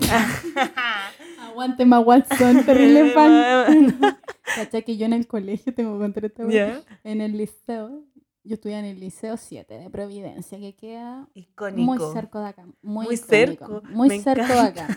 Aguante 1.58 1.84
Ma 1.84 1.98
Watson, 1.98 2.64
terrible 2.66 3.10
fan. 3.10 3.98
¿Cachai 4.54 4.84
que 4.84 4.96
yo 4.96 5.06
en 5.06 5.12
el 5.12 5.26
colegio 5.26 5.74
tengo 5.74 5.98
wea? 5.98 6.48
Ya. 6.48 6.82
En 7.02 7.20
el 7.20 7.36
liceo, 7.36 8.04
yo 8.44 8.54
estudié 8.54 8.78
en 8.78 8.84
el 8.84 9.00
liceo 9.00 9.36
7 9.36 9.74
de 9.74 9.90
Providencia, 9.90 10.56
que 10.58 10.76
queda 10.76 11.28
Icónico. 11.34 11.82
muy 11.82 11.98
cerca 12.12 12.40
de 12.40 12.46
acá. 12.46 12.66
Muy, 12.80 13.06
Muy 13.06 13.16
cerco, 13.16 13.82
Muy 13.90 14.08
me 14.08 14.20
cerca 14.20 14.54
de 14.54 14.60
acá. 14.60 14.88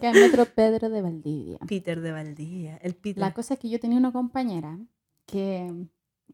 Que 0.00 0.08
es 0.08 0.14
Metro 0.14 0.46
Pedro 0.46 0.88
de 0.88 1.02
Valdivia. 1.02 1.58
Peter 1.68 2.00
de 2.00 2.12
Valdía. 2.12 2.78
El 2.78 2.94
Peter. 2.94 3.20
La 3.20 3.34
cosa 3.34 3.54
es 3.54 3.60
que 3.60 3.68
yo 3.68 3.78
tenía 3.78 3.98
una 3.98 4.10
compañera 4.10 4.78
que, 5.26 5.70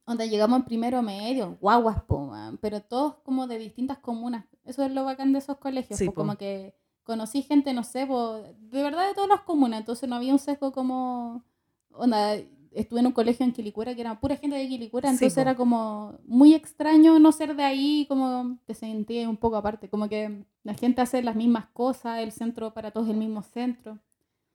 donde 0.06 0.28
llegamos 0.28 0.60
en 0.60 0.64
primero 0.64 1.02
medio, 1.02 1.58
guaguas, 1.60 2.04
po, 2.04 2.32
pero 2.60 2.80
todos 2.82 3.16
como 3.24 3.48
de 3.48 3.58
distintas 3.58 3.98
comunas. 3.98 4.44
Eso 4.64 4.84
es 4.84 4.92
lo 4.92 5.04
bacán 5.04 5.32
de 5.32 5.40
esos 5.40 5.58
colegios, 5.58 5.98
Sí, 5.98 6.06
po, 6.06 6.12
po. 6.12 6.20
como 6.20 6.36
que 6.36 6.72
conocí 7.06 7.42
gente, 7.42 7.72
no 7.72 7.84
sé, 7.84 8.04
po, 8.04 8.32
de 8.34 8.82
verdad 8.82 9.06
de 9.06 9.14
todas 9.14 9.30
las 9.30 9.42
comunas, 9.42 9.80
entonces 9.80 10.08
no 10.08 10.16
había 10.16 10.32
un 10.32 10.40
sesgo 10.40 10.72
como, 10.72 11.44
onda, 11.92 12.34
estuve 12.72 13.00
en 13.00 13.06
un 13.06 13.12
colegio 13.12 13.46
en 13.46 13.52
Quilicura 13.52 13.94
que 13.94 14.00
era 14.00 14.18
pura 14.18 14.36
gente 14.36 14.56
de 14.56 14.68
Quilicura, 14.68 15.08
entonces 15.08 15.38
era 15.38 15.54
como 15.54 16.18
muy 16.26 16.52
extraño 16.52 17.18
no 17.20 17.30
ser 17.30 17.54
de 17.54 17.62
ahí, 17.62 18.06
como 18.08 18.58
te 18.66 18.74
sentía 18.74 19.28
un 19.28 19.36
poco 19.36 19.56
aparte, 19.56 19.88
como 19.88 20.08
que 20.08 20.44
la 20.64 20.74
gente 20.74 21.00
hace 21.00 21.22
las 21.22 21.36
mismas 21.36 21.66
cosas, 21.66 22.18
el 22.18 22.32
centro 22.32 22.74
para 22.74 22.90
todos 22.90 23.06
es 23.06 23.12
el 23.12 23.18
mismo 23.20 23.42
centro. 23.42 24.00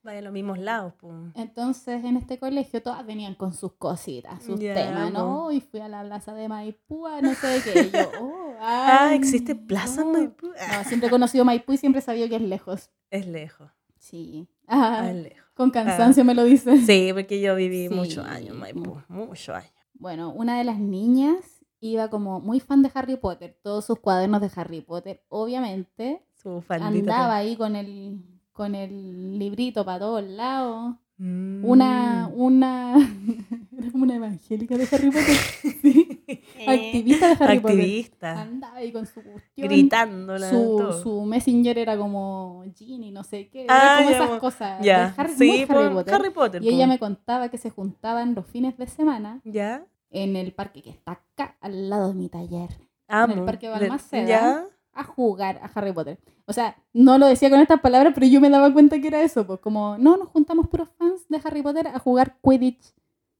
Vaya 0.03 0.19
a 0.19 0.21
los 0.23 0.33
mismos 0.33 0.57
lados, 0.57 0.93
pues. 0.99 1.13
Entonces 1.35 2.03
en 2.03 2.17
este 2.17 2.39
colegio 2.39 2.81
todas 2.81 3.05
venían 3.05 3.35
con 3.35 3.53
sus 3.53 3.73
cositas, 3.73 4.43
sus 4.43 4.59
temas, 4.59 5.13
¿no? 5.13 5.51
Y 5.51 5.61
fui 5.61 5.79
a 5.79 5.87
la 5.87 6.03
plaza 6.03 6.33
de 6.33 6.47
Maipú, 6.47 7.05
a 7.05 7.21
no 7.21 7.33
sé 7.35 7.61
qué. 7.63 7.81
Y 7.81 7.91
yo, 7.91 8.09
oh, 8.21 8.53
Ah, 8.59 9.07
ay, 9.09 9.17
existe 9.17 9.55
Plaza 9.55 10.03
no. 10.03 10.11
Maipú. 10.13 10.47
No, 10.47 10.83
siempre 10.85 11.07
he 11.07 11.09
conocido 11.11 11.45
Maipú 11.45 11.73
y 11.73 11.77
siempre 11.77 12.01
sabía 12.01 12.27
que 12.27 12.35
es 12.37 12.41
lejos. 12.41 12.89
Es 13.11 13.27
lejos. 13.27 13.69
Sí. 13.99 14.47
Ah, 14.67 15.01
Ah, 15.01 15.09
es 15.11 15.15
lejos. 15.17 15.51
con 15.53 15.69
cansancio 15.69 16.25
me 16.25 16.33
lo 16.33 16.43
dices. 16.45 16.85
Sí, 16.87 17.11
porque 17.13 17.39
yo 17.39 17.55
viví 17.55 17.87
Sí. 17.87 17.93
muchos 17.93 18.25
años 18.25 18.49
en 18.55 18.59
Maipú. 18.59 19.01
Muchos 19.07 19.55
años. 19.55 19.71
Bueno, 19.93 20.31
una 20.31 20.57
de 20.57 20.63
las 20.63 20.79
niñas 20.79 21.63
iba 21.79 22.09
como 22.09 22.39
muy 22.39 22.59
fan 22.59 22.81
de 22.81 22.89
Harry 22.95 23.17
Potter, 23.17 23.59
todos 23.61 23.85
sus 23.85 23.99
cuadernos 23.99 24.41
de 24.41 24.49
Harry 24.55 24.81
Potter, 24.81 25.23
obviamente. 25.29 26.25
Su. 26.41 26.63
Andaba 26.69 27.35
ahí 27.35 27.55
con 27.55 27.75
el, 27.75 28.23
con 28.51 28.75
el 28.75 29.39
librito 29.39 29.83
para 29.85 29.99
todos 29.99 30.23
lados. 30.23 30.95
Mm. 31.17 31.63
Una, 31.65 32.31
una, 32.33 32.95
era 33.77 33.91
como 33.91 34.03
una 34.05 34.15
evangélica 34.15 34.75
de 34.77 34.87
Harry 34.91 35.11
Potter. 35.11 35.37
Sí. 35.81 36.23
Activista 36.67 37.35
de 37.35 37.43
Harry 37.43 37.59
Potter. 37.59 38.05
Andaba 38.37 38.77
ahí 38.77 38.91
con 38.91 39.05
su 39.05 39.21
cuestión. 39.21 39.67
Gritándola. 39.67 40.49
Su, 40.49 40.55
todo. 40.77 41.01
su 41.03 41.21
messenger 41.25 41.77
era 41.79 41.97
como 41.97 42.63
Ginny, 42.75 43.11
no 43.11 43.23
sé 43.23 43.49
qué. 43.49 43.65
Ah, 43.69 43.97
como 43.99 44.09
ya, 44.11 44.23
esas 44.25 44.39
cosas. 44.39 44.81
Ya. 44.85 45.07
de 45.09 45.13
Harry, 45.21 45.33
sí, 45.33 45.47
muy 45.47 45.61
Harry 45.63 45.89
po, 45.89 45.93
Potter. 45.95 46.13
Harry 46.13 46.29
Potter. 46.29 46.63
Y 46.63 46.69
ella 46.69 46.85
po. 46.85 46.89
me 46.89 46.99
contaba 46.99 47.49
que 47.49 47.57
se 47.57 47.69
juntaban 47.71 48.33
los 48.35 48.45
fines 48.47 48.77
de 48.77 48.87
semana 48.87 49.41
Ya. 49.43 49.85
en 50.11 50.35
el 50.35 50.53
parque 50.53 50.81
que 50.81 50.91
está 50.91 51.13
acá, 51.13 51.57
al 51.61 51.89
lado 51.89 52.09
de 52.09 52.13
mi 52.15 52.29
taller, 52.29 52.69
Amo. 53.07 53.45
Parque 53.45 53.67
Le- 53.67 53.73
Balmaceda. 53.73 54.25
Ya. 54.27 54.65
A 54.93 55.03
jugar 55.03 55.59
a 55.63 55.71
Harry 55.73 55.91
Potter. 55.93 56.19
O 56.45 56.53
sea, 56.53 56.75
no 56.93 57.17
lo 57.17 57.27
decía 57.27 57.49
con 57.49 57.59
estas 57.59 57.79
palabras, 57.81 58.13
pero 58.13 58.27
yo 58.27 58.41
me 58.41 58.49
daba 58.49 58.71
cuenta 58.73 58.99
que 58.99 59.07
era 59.07 59.21
eso. 59.21 59.45
Pues 59.47 59.59
como, 59.59 59.97
no, 59.97 60.17
nos 60.17 60.27
juntamos 60.29 60.67
puros 60.67 60.89
fans 60.97 61.27
de 61.29 61.39
Harry 61.43 61.61
Potter 61.61 61.87
a 61.87 61.99
jugar 61.99 62.37
Quidditch. 62.43 62.93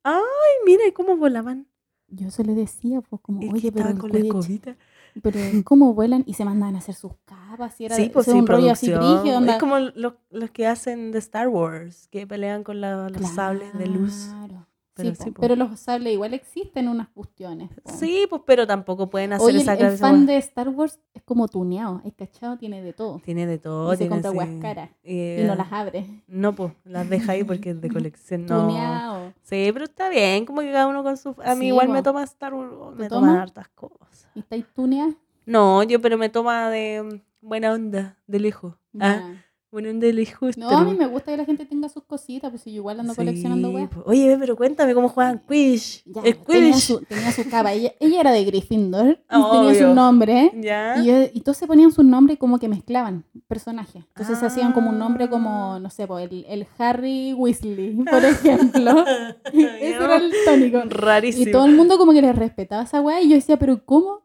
Ay, 0.03 0.21
mira 0.65 0.87
¿y 0.87 0.91
cómo 0.93 1.17
volaban. 1.17 1.67
Yo 2.07 2.29
se 2.31 2.43
le 2.43 2.53
decía, 2.55 3.01
pues 3.01 3.21
como, 3.21 3.39
que 3.39 3.49
oye, 3.49 3.71
pero 3.71 3.95
con 3.97 4.09
la 4.11 4.15
Quidditch, 4.19 4.35
escobita. 4.35 4.75
pero 5.21 5.39
¿cómo 5.63 5.93
vuelan? 5.93 6.23
Y 6.25 6.33
se 6.33 6.43
mandaban 6.45 6.75
a 6.75 6.79
hacer 6.79 6.95
sus 6.95 7.13
capas. 7.25 7.79
Y 7.79 7.85
era 7.85 7.95
Sí, 7.95 8.09
pues 8.13 8.25
sí, 8.25 8.31
un 8.31 8.47
rollo 8.47 8.71
así 8.71 8.87
brígido, 8.91 9.37
onda. 9.37 9.53
Es 9.53 9.59
como 9.59 9.79
los, 9.79 10.13
los 10.29 10.51
que 10.51 10.67
hacen 10.67 11.11
de 11.11 11.19
Star 11.19 11.47
Wars, 11.47 12.07
que 12.09 12.25
pelean 12.27 12.63
con 12.63 12.81
la- 12.81 13.09
los 13.09 13.29
sables 13.29 13.77
de 13.77 13.87
luz. 13.87 14.27
Claro. 14.29 14.67
Pero 14.93 15.15
sí, 15.15 15.23
sí, 15.23 15.31
pero 15.39 15.55
los 15.55 15.79
sables 15.79 16.13
igual 16.13 16.33
existen 16.33 16.89
unas 16.89 17.07
cuestiones. 17.09 17.69
po. 17.81 17.89
Sí, 17.91 18.25
pues, 18.29 18.41
pero 18.45 18.67
tampoco 18.67 19.09
pueden 19.09 19.31
hacer 19.31 19.47
Oye, 19.47 19.59
esa 19.61 19.73
el, 19.75 19.85
el 19.85 19.97
fan 19.97 20.25
de 20.25 20.35
Star 20.37 20.67
Wars 20.69 20.99
es 21.13 21.21
como 21.23 21.47
tuneado. 21.47 22.01
El 22.03 22.13
cachado 22.13 22.57
tiene 22.57 22.81
de 22.81 22.91
todo. 22.91 23.19
Tiene 23.23 23.47
de 23.47 23.57
todo. 23.57 23.93
y 23.93 23.97
se 23.97 24.09
compra 24.09 24.29
así- 24.29 24.37
hueas 24.37 24.49
caras. 24.61 24.89
eh, 25.03 25.41
Y 25.43 25.47
no 25.47 25.55
las 25.55 25.71
abre. 25.71 26.05
No, 26.27 26.53
pues, 26.53 26.73
las 26.83 27.09
deja 27.09 27.31
ahí 27.31 27.43
porque 27.45 27.69
es 27.69 27.79
de 27.81 27.89
colección. 28.05 28.45
No. 28.45 28.67
Tuneado. 28.67 29.33
Sí, 29.43 29.69
pero 29.71 29.85
está 29.85 30.09
bien, 30.09 30.45
como 30.45 30.59
que 30.61 30.71
cada 30.71 30.87
uno 30.87 31.03
con 31.03 31.15
su... 31.15 31.35
A 31.43 31.55
mí 31.55 31.61
Sí, 31.61 31.67
igual 31.67 31.87
po. 31.87 31.93
me 31.93 32.03
toma 32.03 32.23
Star 32.25 32.53
Wars, 32.53 32.71
¿Te 32.97 33.03
me 33.03 33.09
toman 33.09 33.29
toma? 33.29 33.41
hartas 33.43 33.69
cosas. 33.69 34.27
¿Y 34.35 34.39
estáis 34.39 34.65
tuneadas? 34.73 35.15
No, 35.45 35.83
yo, 35.83 36.01
pero 36.01 36.17
me 36.17 36.27
toma 36.29 36.69
de 36.69 37.01
mm, 37.01 37.47
buena 37.47 37.71
onda, 37.73 38.17
de 38.27 38.39
lejos. 38.41 38.75
Ah, 38.99 39.31
El 39.73 40.27
justo. 40.33 40.59
No, 40.59 40.69
a 40.69 40.83
mí 40.83 40.93
me 40.95 41.07
gusta 41.07 41.31
que 41.31 41.37
la 41.37 41.45
gente 41.45 41.65
tenga 41.65 41.87
sus 41.87 42.03
cositas, 42.03 42.49
pues 42.49 42.65
yo 42.65 42.71
igual 42.71 42.99
ando 42.99 43.15
coleccionando 43.15 43.69
weas. 43.69 43.89
Oye, 44.05 44.35
pero 44.37 44.57
cuéntame 44.57 44.93
cómo 44.93 45.07
juegan 45.07 45.41
Quidditch. 45.47 46.03
Ya, 46.05 46.21
el 46.23 46.35
tenía, 46.35 46.45
Quidditch. 46.71 46.75
su, 46.83 46.99
tenía 47.05 47.31
su 47.31 47.49
capa. 47.49 47.71
Ella, 47.71 47.93
ella 48.01 48.19
era 48.19 48.31
de 48.33 48.43
Gryffindor 48.43 49.19
y 49.31 49.51
tenía 49.51 49.75
su 49.75 49.93
nombre. 49.93 50.51
¿Ya? 50.59 50.97
Y, 50.97 51.05
yo- 51.05 51.23
y 51.33 51.39
todos 51.39 51.57
se 51.57 51.67
ponían 51.67 51.91
sus 51.93 52.03
nombres 52.03 52.37
como 52.37 52.59
que 52.59 52.67
mezclaban 52.67 53.23
personajes. 53.47 54.03
Entonces 54.09 54.39
se 54.39 54.45
hacían 54.45 54.73
como 54.73 54.89
un 54.89 54.99
nombre 54.99 55.23
Ah. 55.25 55.29
como, 55.29 55.79
no 55.79 55.89
sé, 55.89 56.05
po, 56.05 56.19
el, 56.19 56.45
el 56.49 56.67
Harry 56.77 57.31
Weasley, 57.33 57.93
por 58.11 58.25
ejemplo. 58.25 59.05
Ese 59.53 59.95
era 59.95 60.17
el 60.17 60.33
tónico. 60.45 60.81
Rarísimo. 60.89 61.47
Y 61.47 61.51
todo 61.51 61.65
el 61.65 61.75
mundo 61.75 61.97
como 61.97 62.11
que 62.11 62.21
le 62.21 62.33
respetaba 62.33 62.83
esa 62.83 62.99
weá. 62.99 63.21
Y 63.21 63.29
yo 63.29 63.35
decía, 63.35 63.57
¿pero 63.57 63.85
cómo? 63.85 64.20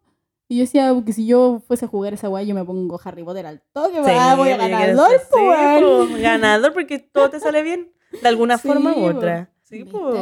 Y 0.48 0.58
yo 0.58 0.60
decía 0.62 0.94
que 1.04 1.12
si 1.12 1.26
yo 1.26 1.60
fuese 1.66 1.86
a 1.86 1.88
jugar 1.88 2.14
esa 2.14 2.28
weá, 2.28 2.42
yo 2.44 2.54
me 2.54 2.64
pongo 2.64 3.00
Harry 3.04 3.24
Potter 3.24 3.46
al 3.46 3.62
toque. 3.72 3.96
Sí, 4.04 4.10
ah, 4.16 4.34
voy 4.36 4.50
a 4.50 4.56
ganador, 4.56 5.10
sí, 5.10 5.26
po, 5.30 6.20
ganador 6.20 6.72
porque 6.72 6.98
todo 7.00 7.30
te 7.30 7.40
sale 7.40 7.62
bien. 7.62 7.92
De 8.22 8.28
alguna 8.28 8.56
Sí, 8.58 8.68
forma 8.68 8.92
u 8.92 8.94
po. 8.94 9.04
otra. 9.06 9.50
Sí, 9.62 9.84
po. 9.84 10.12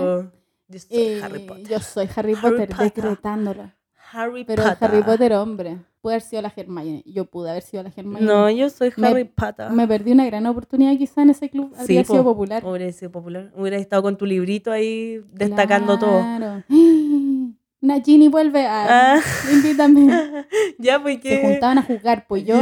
Yo 0.68 0.79
soy 0.79 0.89
Eh, 0.99 1.20
Harry 1.22 1.41
Potter. 1.41 1.68
Yo 1.68 1.79
soy 1.81 2.09
Harry 2.16 2.33
Harry 2.33 2.35
Potter, 2.41 2.68
Potter. 2.70 2.85
decretándolo. 2.95 3.70
Harry 4.12 4.45
Pero 4.45 4.62
Potter. 4.62 4.79
Harry 4.81 5.03
Potter 5.03 5.33
hombre. 5.35 5.79
Puede 6.01 6.16
haber 6.16 6.22
sido 6.29 6.43
la 6.43 6.53
Hermione. 6.55 7.03
Yo 7.07 7.25
pude 7.27 7.51
haber 7.51 7.62
sido 7.62 7.83
la 7.83 7.91
Hermione. 7.95 8.25
No, 8.25 8.49
yo 8.51 8.70
soy 8.70 8.93
Me- 8.97 9.09
Harry 9.09 9.25
Potter. 9.25 9.70
Me 9.70 9.87
perdí 9.89 10.12
una 10.12 10.25
gran 10.27 10.47
oportunidad 10.47 10.97
quizá 10.97 11.22
en 11.22 11.31
ese 11.31 11.51
club. 11.51 11.72
Habría 11.79 12.03
Sí, 12.03 12.07
po. 12.07 12.12
sido 12.14 12.25
popular. 12.25 12.64
Hubiera 12.64 12.93
sido 12.93 13.11
popular. 13.11 13.53
Hubiera 13.57 13.77
estado 13.77 14.03
con 14.03 14.16
tu 14.16 14.25
librito 14.27 14.70
ahí 14.72 15.20
destacando 15.33 15.99
todo. 15.99 16.22
Claro. 17.85 17.99
Nagini 17.99 18.28
vuelve 18.28 18.66
a... 18.66 19.14
Ah. 19.16 19.20
Invítame. 19.53 20.47
ya, 20.78 21.03
pues 21.03 21.20
Se 21.22 21.43
juntaban 21.43 21.78
a 21.78 21.82
jugar, 21.82 22.26
pues 22.28 22.45
yo... 22.45 22.55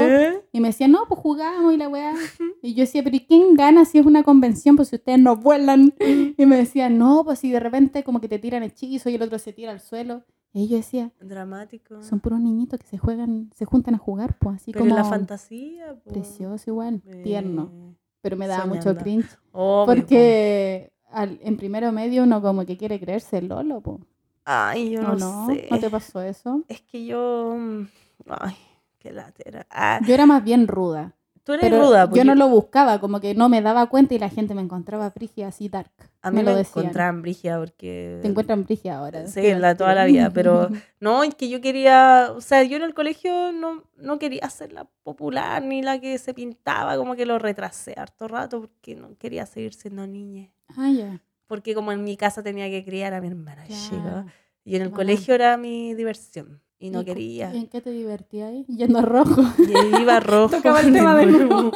Y 0.52 0.60
me 0.60 0.68
decían, 0.68 0.92
no, 0.92 1.04
pues 1.08 1.20
jugamos 1.20 1.72
y 1.72 1.76
la 1.76 1.88
weá. 1.88 2.14
Y 2.62 2.74
yo 2.74 2.82
decía, 2.82 3.02
pero 3.02 3.16
¿y 3.16 3.20
quién 3.26 3.54
gana 3.54 3.84
si 3.84 3.98
es 3.98 4.06
una 4.06 4.22
convención? 4.22 4.76
Pues 4.76 4.88
si 4.88 4.96
ustedes 4.96 5.18
no 5.18 5.36
vuelan. 5.36 5.94
Y 6.38 6.46
me 6.46 6.56
decían, 6.56 6.98
no, 6.98 7.24
pues 7.24 7.38
si 7.38 7.50
de 7.50 7.60
repente 7.60 8.02
como 8.04 8.20
que 8.20 8.28
te 8.28 8.38
tiran 8.38 8.62
hechizo 8.62 9.08
y 9.10 9.14
el 9.14 9.22
otro 9.22 9.38
se 9.38 9.52
tira 9.52 9.70
al 9.72 9.80
suelo. 9.80 10.24
Y 10.54 10.68
yo 10.68 10.76
decía, 10.76 11.10
Dramático. 11.20 12.02
son 12.02 12.20
puros 12.20 12.40
niñitos 12.40 12.78
que 12.78 12.86
se 12.86 12.98
juegan, 12.98 13.50
se 13.54 13.64
juntan 13.64 13.94
a 13.94 13.98
jugar, 13.98 14.36
pues 14.38 14.56
así 14.56 14.72
Pero 14.72 14.84
como 14.84 14.94
la 14.96 15.04
fantasía. 15.04 15.96
precioso 16.04 16.70
igual, 16.70 17.02
Eh, 17.06 17.22
tierno. 17.24 17.94
Pero 18.20 18.36
me 18.36 18.46
daba 18.46 18.66
mucho 18.66 18.94
cringe. 18.96 19.28
obvio, 19.52 19.86
Porque 19.86 20.92
al- 21.10 21.38
en 21.42 21.56
primero 21.56 21.90
medio 21.92 22.22
uno 22.22 22.42
como 22.42 22.66
que 22.66 22.76
quiere 22.76 23.00
creerse 23.00 23.38
el 23.38 23.48
Lolo, 23.48 23.80
po. 23.80 24.00
Ay, 24.44 24.90
yo 24.90 25.00
¿O 25.00 25.04
no, 25.04 25.16
no? 25.16 25.46
sé. 25.46 25.68
¿No 25.70 25.78
te 25.78 25.90
pasó 25.90 26.20
eso? 26.22 26.62
Es 26.68 26.80
que 26.82 27.04
yo. 27.06 27.54
mm, 27.56 27.86
Ay, 28.28 28.56
qué 28.98 29.12
latera. 29.12 29.66
Ah, 29.70 30.00
Yo 30.06 30.14
era 30.14 30.26
más 30.26 30.42
bien 30.42 30.66
ruda. 30.66 31.14
tú 31.44 31.52
eres 31.52 31.70
Pero 31.70 31.82
ruda. 31.84 32.08
pues 32.08 32.18
yo 32.18 32.24
no 32.24 32.34
lo 32.34 32.48
buscaba, 32.48 33.00
como 33.00 33.20
que 33.20 33.34
no 33.34 33.48
me 33.48 33.60
daba 33.62 33.86
cuenta 33.86 34.14
y 34.14 34.18
la 34.18 34.28
gente 34.28 34.54
me 34.54 34.62
encontraba 34.62 35.10
brígida 35.10 35.48
así 35.48 35.68
dark. 35.68 35.90
A 36.22 36.30
mí 36.30 36.36
me 36.38 36.44
me, 36.44 36.52
lo 36.52 36.58
encontraban 36.58 37.20
brígida 37.22 37.58
porque. 37.58 38.18
Te 38.22 38.28
encuentran 38.28 38.64
brígida 38.64 38.98
ahora. 38.98 39.26
Sí, 39.26 39.40
qué 39.42 39.56
la- 39.58 39.76
toda 39.76 39.94
la 39.94 40.04
vida, 40.06 40.30
pero- 40.30 40.68
No, 41.00 41.24
es 41.24 41.34
que 41.34 41.48
yo 41.48 41.60
quería, 41.60 42.32
o 42.34 42.40
sea, 42.40 42.62
yo 42.62 42.76
en 42.76 42.82
el 42.84 42.94
colegio 42.94 43.50
no, 43.52 43.82
no 43.96 44.18
quería 44.20 44.48
ser 44.50 44.72
la 44.72 44.84
popular 45.04 45.62
ni 45.64 45.82
la 45.82 46.00
que 46.00 46.16
se 46.18 46.32
pintaba, 46.34 46.96
como 46.96 47.16
que 47.16 47.26
lo 47.26 47.38
retrasé 47.40 47.94
harto 47.96 48.28
rato 48.28 48.60
porque 48.60 48.94
no 48.94 49.16
quería 49.18 49.46
seguir 49.46 49.74
siendo 49.74 50.06
niña. 50.06 50.50
Ah, 50.76 50.90
ya. 50.90 51.20
Porque 51.52 51.74
como 51.74 51.92
en 51.92 52.02
mi 52.02 52.16
casa 52.16 52.42
tenía 52.42 52.70
que 52.70 52.82
criar 52.82 53.12
a 53.12 53.20
mi 53.20 53.26
hermana 53.26 53.66
claro. 53.66 53.82
chica 53.82 54.26
y 54.64 54.76
en 54.76 54.80
el 54.80 54.90
colegio 54.90 55.34
era 55.34 55.58
mi 55.58 55.92
diversión 55.92 56.62
y 56.78 56.88
no 56.88 57.02
¿Y 57.02 57.04
quería. 57.04 57.52
¿y 57.52 57.58
¿En 57.58 57.66
qué 57.66 57.82
te 57.82 57.90
divertías 57.90 58.48
ahí? 58.48 58.64
Yendo 58.68 59.00
a 59.00 59.02
rojo. 59.02 59.42
Y 59.58 60.00
iba 60.00 60.18
rojo. 60.20 60.56
Tocaba 60.56 60.80
el 60.80 60.94
tema 60.94 61.14
de 61.14 61.26
nuevo. 61.26 61.70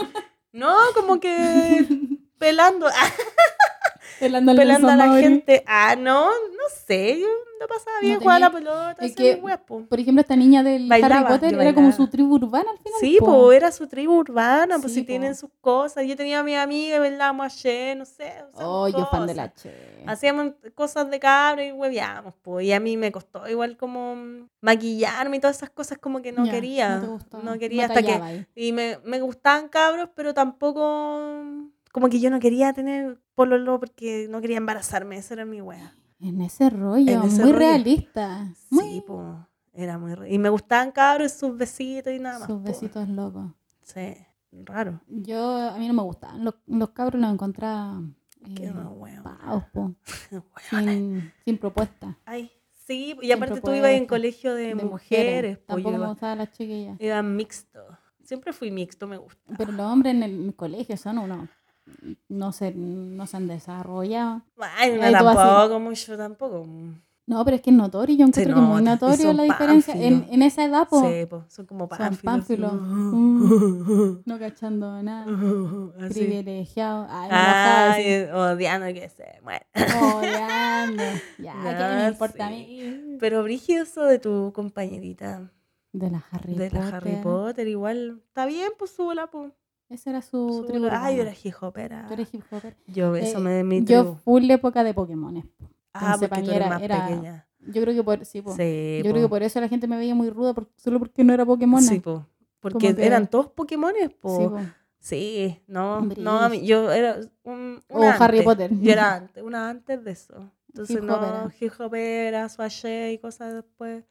No, 0.52 0.74
como 0.94 1.20
que 1.20 1.86
pelando, 2.38 2.86
Pelando 4.18 4.52
a 4.52 4.96
la 4.96 5.12
gente. 5.18 5.62
Ah, 5.66 5.94
no, 5.96 6.26
no 6.26 6.64
sé, 6.86 7.18
yo 7.20 7.26
no 7.60 7.66
pasaba 7.66 8.00
bien, 8.00 8.14
No 8.14 8.20
jugaba 8.20 8.38
la 8.38 8.50
pelota, 8.50 8.96
es 9.00 9.14
que- 9.14 9.34
weas, 9.36 9.60
po. 9.60 9.82
Por 9.86 9.98
ejemplo, 10.00 10.20
esta 10.20 10.36
niña 10.36 10.62
del 10.62 10.88
Bailaba, 10.88 11.16
Harry 11.20 11.28
Potter 11.28 11.54
era 11.60 11.74
como 11.74 11.90
su 11.92 12.06
tribu 12.08 12.34
urbana 12.34 12.70
al 12.70 12.78
final. 12.78 13.00
Sí, 13.00 13.16
po. 13.18 13.26
pues 13.44 13.56
era 13.56 13.72
su 13.72 13.86
tribu 13.86 14.14
urbana, 14.18 14.78
pues 14.78 14.92
Sí, 14.92 15.00
si 15.00 15.02
po. 15.02 15.06
tienen 15.08 15.34
sus 15.34 15.50
cosas. 15.60 16.04
Yo 16.06 16.16
tenía 16.16 16.40
a 16.40 16.42
mi 16.42 16.54
amiga, 16.54 16.98
bailábamos 16.98 17.46
ayer, 17.46 17.96
no 17.96 18.04
sé. 18.04 18.28
hacíamos 18.28 18.54
Oh, 18.62 18.88
yo 18.88 19.06
fan 19.06 19.26
de 19.26 19.34
la 19.34 19.48
cosas. 19.50 19.62
Che. 19.62 20.04
Hacíamos 20.06 20.52
cosas 20.74 21.10
de 21.10 21.18
cabra 21.18 21.64
y 21.64 21.72
hueveábamos, 21.72 22.34
pues. 22.42 22.66
Y 22.66 22.72
a 22.72 22.80
mí 22.80 22.96
me 22.96 23.10
costó 23.12 23.48
igual 23.48 23.76
como 23.76 24.16
maquillarme 24.60 25.38
y 25.38 25.40
todas 25.40 25.56
esas 25.56 25.70
cosas 25.70 25.98
como 25.98 26.20
que 26.22 26.32
no 26.32 26.44
quería. 26.44 26.96
No, 26.96 27.00
te 27.00 27.06
gustó. 27.08 27.38
No 27.42 27.58
quería 27.58 27.86
hasta 27.86 28.02
que... 28.02 28.12
ahí. 28.12 28.46
Y 28.54 28.72
me, 28.72 28.98
me 29.04 29.20
gustaban 29.20 29.68
cabros, 29.68 30.08
pero 30.14 30.34
tampoco... 30.34 31.30
Como 31.96 32.10
que 32.10 32.20
yo 32.20 32.28
no 32.28 32.40
quería 32.40 32.74
tener 32.74 33.18
pololo 33.34 33.80
porque 33.80 34.26
no 34.28 34.42
quería 34.42 34.58
embarazarme. 34.58 35.16
Esa 35.16 35.32
era 35.32 35.46
mi 35.46 35.62
wea. 35.62 35.94
En 36.20 36.42
ese 36.42 36.68
rollo, 36.68 37.10
En 37.10 37.22
ese 37.22 37.40
muy 37.40 37.52
rollo. 37.52 37.58
realista. 37.58 38.52
Sí, 38.68 39.02
pues. 39.06 39.26
Era 39.72 39.96
muy... 39.96 40.12
re- 40.14 40.30
Y 40.30 40.38
me 40.38 40.50
gustaban 40.50 40.92
cabros, 40.92 41.32
sus 41.32 41.56
besitos 41.56 42.12
y 42.12 42.18
nada 42.18 42.38
más. 42.40 42.48
sus 42.48 42.58
po. 42.58 42.64
besitos 42.64 43.08
locos. 43.08 43.50
Sí, 43.82 44.14
raro. 44.52 45.00
Yo, 45.08 45.56
a 45.70 45.78
mí 45.78 45.88
no 45.88 45.94
me 45.94 46.02
gustaban. 46.02 46.44
Los, 46.44 46.56
los 46.66 46.90
cabros 46.90 47.18
los 47.18 47.32
encontraba 47.32 48.02
Qué 48.54 48.66
eh, 48.66 48.72
wea. 48.72 49.22
paos, 49.22 49.64
po, 49.72 49.94
sin, 50.68 51.32
sin 51.46 51.56
propuesta. 51.56 52.18
Ay, 52.26 52.50
sí, 52.86 53.16
y 53.22 53.32
aparte 53.32 53.62
tú 53.62 53.72
ibas 53.72 53.92
en 53.92 54.04
colegio 54.06 54.54
de, 54.54 54.74
de 54.74 54.84
mujeres, 54.84 55.56
pues 55.56 55.66
Tampoco 55.66 55.96
me 55.96 56.06
gustaban 56.08 56.36
las 56.36 56.52
chiquillas. 56.52 56.98
mixto. 57.24 57.80
Siempre 58.22 58.52
fui 58.52 58.70
mixto, 58.70 59.06
me 59.06 59.16
gusta. 59.16 59.54
Pero 59.56 59.72
los 59.72 59.86
hombres 59.90 60.14
en 60.14 60.22
el 60.22 60.54
colegio 60.54 60.94
son 60.98 61.16
unos. 61.18 61.48
No 62.28 62.52
se, 62.52 62.72
no 62.74 63.26
se 63.26 63.36
han 63.36 63.46
desarrollado. 63.48 64.42
Ay, 64.76 64.92
no 65.00 65.10
tampoco, 65.12 65.80
mucho 65.80 66.16
tampoco. 66.16 66.66
No, 67.28 67.44
pero 67.44 67.56
es 67.56 67.62
que 67.62 67.70
es 67.70 67.76
notorio. 67.76 68.16
Yo 68.16 68.24
encuentro 68.26 68.54
que 68.54 68.60
es 68.60 68.66
muy 68.66 68.82
notorio 68.82 69.16
son 69.16 69.36
la 69.36 69.42
diferencia. 69.42 69.94
En, 69.94 70.26
en 70.30 70.42
esa 70.42 70.64
edad, 70.64 70.88
po, 70.88 71.00
Sí, 71.00 71.26
pues, 71.28 71.42
son 71.48 71.66
como 71.66 71.88
pánfilos. 71.88 72.22
pánfilos. 72.22 72.72
sí. 72.72 74.22
no 74.26 74.38
cachando 74.38 75.02
nada. 75.02 75.24
Así. 76.00 76.14
Privilegiado. 76.20 77.06
Ay, 77.10 77.28
me. 77.30 77.36
Ay, 77.36 78.28
odiando 78.32 78.86
que 78.94 79.08
se 79.08 79.40
muera. 79.42 79.66
Odiando. 80.16 81.02
Ya, 81.38 81.52
¿qué 81.62 81.94
me 81.94 82.00
Ya, 82.02 82.08
importa 82.10 82.46
a 82.46 82.50
sí. 82.50 82.54
mí? 82.54 83.16
Pero 83.18 83.42
brígido 83.42 83.82
eso 83.82 84.02
de 84.04 84.18
tu 84.20 84.52
compañerita 84.54 85.50
De 85.92 86.10
la 86.10 86.24
Harry 86.30 86.54
de 86.54 86.70
Potter. 86.70 86.80
la 86.90 86.96
Harry 86.96 87.16
Potter, 87.22 87.66
igual. 87.68 88.22
Está 88.28 88.46
bien, 88.46 88.70
pues 88.78 88.92
súbela, 88.92 89.26
pues. 89.28 89.52
Ese 89.88 90.10
era 90.10 90.20
su 90.22 90.64
tribu. 90.66 90.84
Súbela. 90.86 91.04
Ay, 91.04 91.16
yo 91.16 91.22
era 91.22 91.32
hijopera. 91.42 92.04
Tú 92.08 92.14
eres 92.14 92.32
hip 92.34 92.42
hopper. 92.50 92.76
Yo, 92.86 93.14
eso 93.16 93.38
Eh, 93.38 93.40
me 93.40 93.64
mi 93.64 93.84
Yo 93.84 94.02
tribu. 94.02 94.16
full 94.24 94.50
época 94.50 94.82
de 94.84 94.94
Pokémon. 94.94 95.48
Ah, 95.94 96.16
porque 96.18 96.42
tú 96.42 96.50
eres 96.50 96.56
era- 96.56 96.68
más 96.68 96.82
era- 96.82 97.06
pequeña. 97.06 97.46
Yo 97.68 97.82
creo 97.82 97.94
que 97.94 98.02
por, 98.02 98.24
sí, 98.24 98.42
po. 98.42 98.50
Sí, 98.54 98.96
Yo 99.04 99.10
creo 99.10 99.14
que 99.14 99.22
po. 99.22 99.28
por 99.30 99.42
eso 99.42 99.60
la 99.60 99.68
gente 99.68 99.86
me 99.88 99.96
veía 99.96 100.14
muy 100.14 100.30
ruda, 100.30 100.54
por- 100.54 100.68
solo 100.76 100.98
porque 100.98 101.24
no 101.24 101.32
era 101.32 101.44
Pokémon. 101.46 101.82
Sí, 101.82 102.00
po. 102.00 102.26
Porque 102.60 102.94
que- 102.94 103.06
eran 103.06 103.28
todos 103.28 103.48
Pokémones, 103.48 104.10
po. 104.14 104.56
Sí, 104.58 104.64
Sí, 104.98 105.62
no, 105.68 106.00
no, 106.00 106.52
yo 106.54 106.90
era 106.90 107.20
un, 107.44 107.80
O 107.88 108.02
Harry. 108.02 108.42
Potter. 108.42 108.70
Yo 108.80 108.90
era 108.92 109.14
antes, 109.14 109.42
una 109.44 109.70
antes 109.70 110.02
de 110.04 110.10
eso. 110.10 110.50
Entonces 110.68 110.96
Hip 110.96 111.02
no, 111.04 111.14
hopera. 111.16 111.48
hip 111.60 111.72
hopera, 111.80 112.48
swashe 112.48 113.12
y 113.12 113.18
cosas 113.18 113.54
después. 113.54 114.04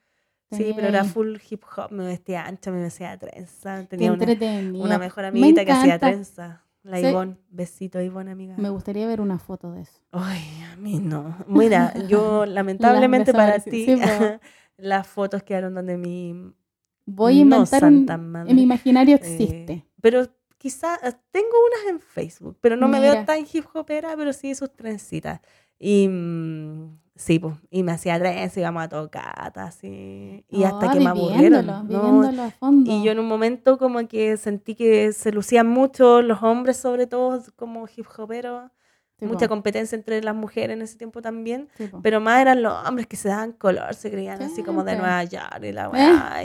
Sí, 0.51 0.71
pero 0.75 0.87
era 0.87 1.03
full 1.03 1.37
hip 1.49 1.63
hop, 1.75 1.91
me 1.91 2.05
vestía 2.05 2.45
ancha, 2.45 2.71
me 2.71 2.81
vestía 2.81 3.17
trenza. 3.17 3.83
Tenía 3.85 4.13
una, 4.13 4.25
una 4.75 4.97
mejor 4.99 5.23
Me 5.23 5.27
amiguita 5.29 5.65
que 5.65 5.71
hacía 5.71 5.99
trenza. 5.99 6.61
La 6.83 6.99
Sí. 6.99 7.07
Ivonne, 7.07 7.37
besito 7.49 7.99
Ivonne, 7.99 8.29
amiga. 8.31 8.53
Me 8.57 8.69
gustaría 8.69 9.07
ver 9.07 9.19
una 9.19 9.39
foto 9.39 9.71
de 9.71 9.81
eso. 9.81 9.99
Ay, 10.11 10.43
a 10.71 10.75
mí 10.75 10.99
no. 10.99 11.35
Mira, 11.47 11.93
yo 12.07 12.45
lamentablemente 12.45 13.33
para 13.33 13.57
ti. 13.59 13.85
Sí, 13.85 13.97
las 14.77 15.07
fotos 15.07 15.41
quedaron 15.41 15.73
donde 15.73 15.97
mi 15.97 16.53
Voy 17.07 17.33
a 17.41 17.45
no 17.45 17.55
inventar 17.57 17.79
son 17.81 17.93
un... 17.95 18.05
tan 18.05 18.31
madre. 18.31 18.51
En 18.51 18.55
mi 18.55 18.61
imaginario 18.61 19.15
Eh, 19.15 19.19
existe. 19.19 19.85
pero 19.99 20.27
quizá 20.59 20.95
eh, 21.03 21.13
tengo 21.31 21.49
unas 21.67 21.91
en 21.95 21.99
Facebook, 21.99 22.57
pero 22.61 22.75
no 22.77 22.87
me 22.87 22.99
Mira. 22.99 23.13
veo 23.13 23.25
tan 23.25 23.39
hip 23.51 23.65
hopera, 23.73 24.15
pero 24.15 24.31
sí 24.31 24.53
sus 24.53 24.71
trencitas. 24.75 25.41
Y 25.79 26.07
mm, 26.07 26.99
sí, 27.15 27.39
pues, 27.39 27.55
y 27.69 27.83
me 27.83 27.91
hacía 27.93 28.19
trenza, 28.19 28.59
íbamos 28.59 28.83
a 28.83 28.89
tocar, 28.89 29.53
así. 29.55 30.45
Y 30.49 30.63
hasta 30.63 30.89
Ah, 30.89 30.93
que 30.93 30.99
me 30.99 31.07
aburrieron. 31.09 31.65
¿no? 31.65 32.43
A 32.43 32.51
fondo. 32.51 32.91
Y 32.91 33.03
yo 33.03 33.11
en 33.11 33.19
un 33.19 33.27
momento 33.27 33.77
como 33.77 34.05
que 34.07 34.37
sentí 34.37 34.75
que 34.75 35.11
se 35.13 35.31
lucían 35.31 35.67
mucho 35.67 36.21
los 36.21 36.43
hombres, 36.43 36.77
sobre 36.77 37.07
todo 37.07 37.41
como 37.55 37.85
hip 37.95 38.05
hoperos. 38.17 38.69
Mucha 39.21 39.47
competencia 39.47 39.95
entre 39.95 40.21
las 40.21 40.35
mujeres 40.35 40.75
en 40.75 40.81
ese 40.81 40.97
tiempo 40.97 41.21
también. 41.21 41.69
Pero 42.03 42.19
más 42.19 42.41
eran 42.41 42.61
los 42.61 42.73
hombres 42.85 43.07
que 43.07 43.15
se 43.15 43.29
daban 43.29 43.53
color, 43.53 43.93
se 43.95 44.11
creían 44.11 44.41
así 44.41 44.61
como 44.61 44.83
de. 44.83 44.97
Nueva 44.97 45.23
York 45.23 45.63
y 45.63 45.71
la 45.71 45.89
weá. 45.89 46.43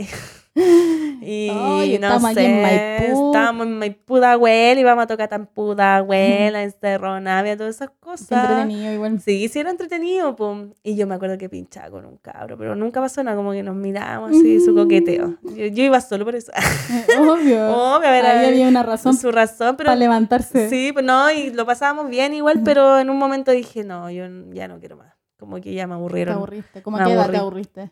Y 1.23 1.51
Ay, 1.51 1.99
no 1.99 2.07
estamos 2.09 2.31
aquí 2.31 2.41
en 2.47 2.51
sé, 2.51 2.63
Maipú, 2.63 3.03
estábamos 3.03 3.27
estábamos 3.27 3.67
en 3.67 3.79
Maipudahuel, 3.79 4.79
íbamos 4.79 5.05
a 5.05 5.07
tocar 5.07 5.29
tan 5.29 5.47
Pudahuel, 5.47 6.55
en 6.57 6.73
Cerro 6.73 7.21
Navia, 7.21 7.59
todas 7.59 7.77
esas 7.77 7.91
Qué 7.91 7.97
cosas. 8.01 8.31
entretenido 8.51 8.93
igual. 8.95 9.21
Sí, 9.21 9.49
sí 9.49 9.59
era 9.59 9.71
entretenido, 9.71 10.35
pum. 10.35 10.73
Y 10.83 10.97
yo 10.97 11.07
me 11.07 11.15
acuerdo 11.15 11.37
que 11.37 11.51
pinchaba 11.51 11.91
con 11.91 12.07
un 12.07 12.17
cabro, 12.17 12.57
pero 12.57 12.75
nunca 12.75 13.01
pasó 13.03 13.23
nada, 13.23 13.37
como 13.37 13.53
que 13.53 13.63
nos 13.63 13.77
mirábamos 13.77 14.31
así, 14.31 14.61
su 14.61 14.75
coqueteo. 14.75 15.37
Yo, 15.43 15.67
yo 15.67 15.83
iba 15.85 16.01
solo 16.01 16.25
por 16.25 16.35
eso. 16.35 16.51
Obvio. 17.21 17.69
Obvio, 17.97 18.09
a 18.09 18.13
ver, 18.13 18.25
Ahí 18.27 18.47
había 18.49 18.69
una 18.69 18.83
razón 18.83 19.15
su 19.15 19.31
razón, 19.31 19.77
pero 19.77 19.89
para 19.89 19.97
levantarse. 19.97 20.71
sí, 20.71 20.91
pues 20.95 21.05
no, 21.05 21.31
y 21.31 21.51
lo 21.51 21.67
pasábamos 21.67 22.09
bien 22.09 22.33
igual, 22.33 22.63
pero 22.65 22.99
en 22.99 23.11
un 23.11 23.19
momento 23.19 23.51
dije, 23.51 23.85
no, 23.85 24.11
yo 24.11 24.25
ya 24.55 24.69
no 24.69 24.79
quiero 24.81 24.97
más. 24.97 25.13
Como 25.39 25.61
que 25.61 25.75
ya 25.75 25.87
me 25.87 25.93
Te 25.93 25.97
aburrieron. 25.97 26.35
aburriste. 26.37 26.83
¿Cómo 26.83 26.97
a 26.97 27.05
qué 27.05 27.13
edad 27.13 27.31
te 27.31 27.37
aburriste? 27.37 27.91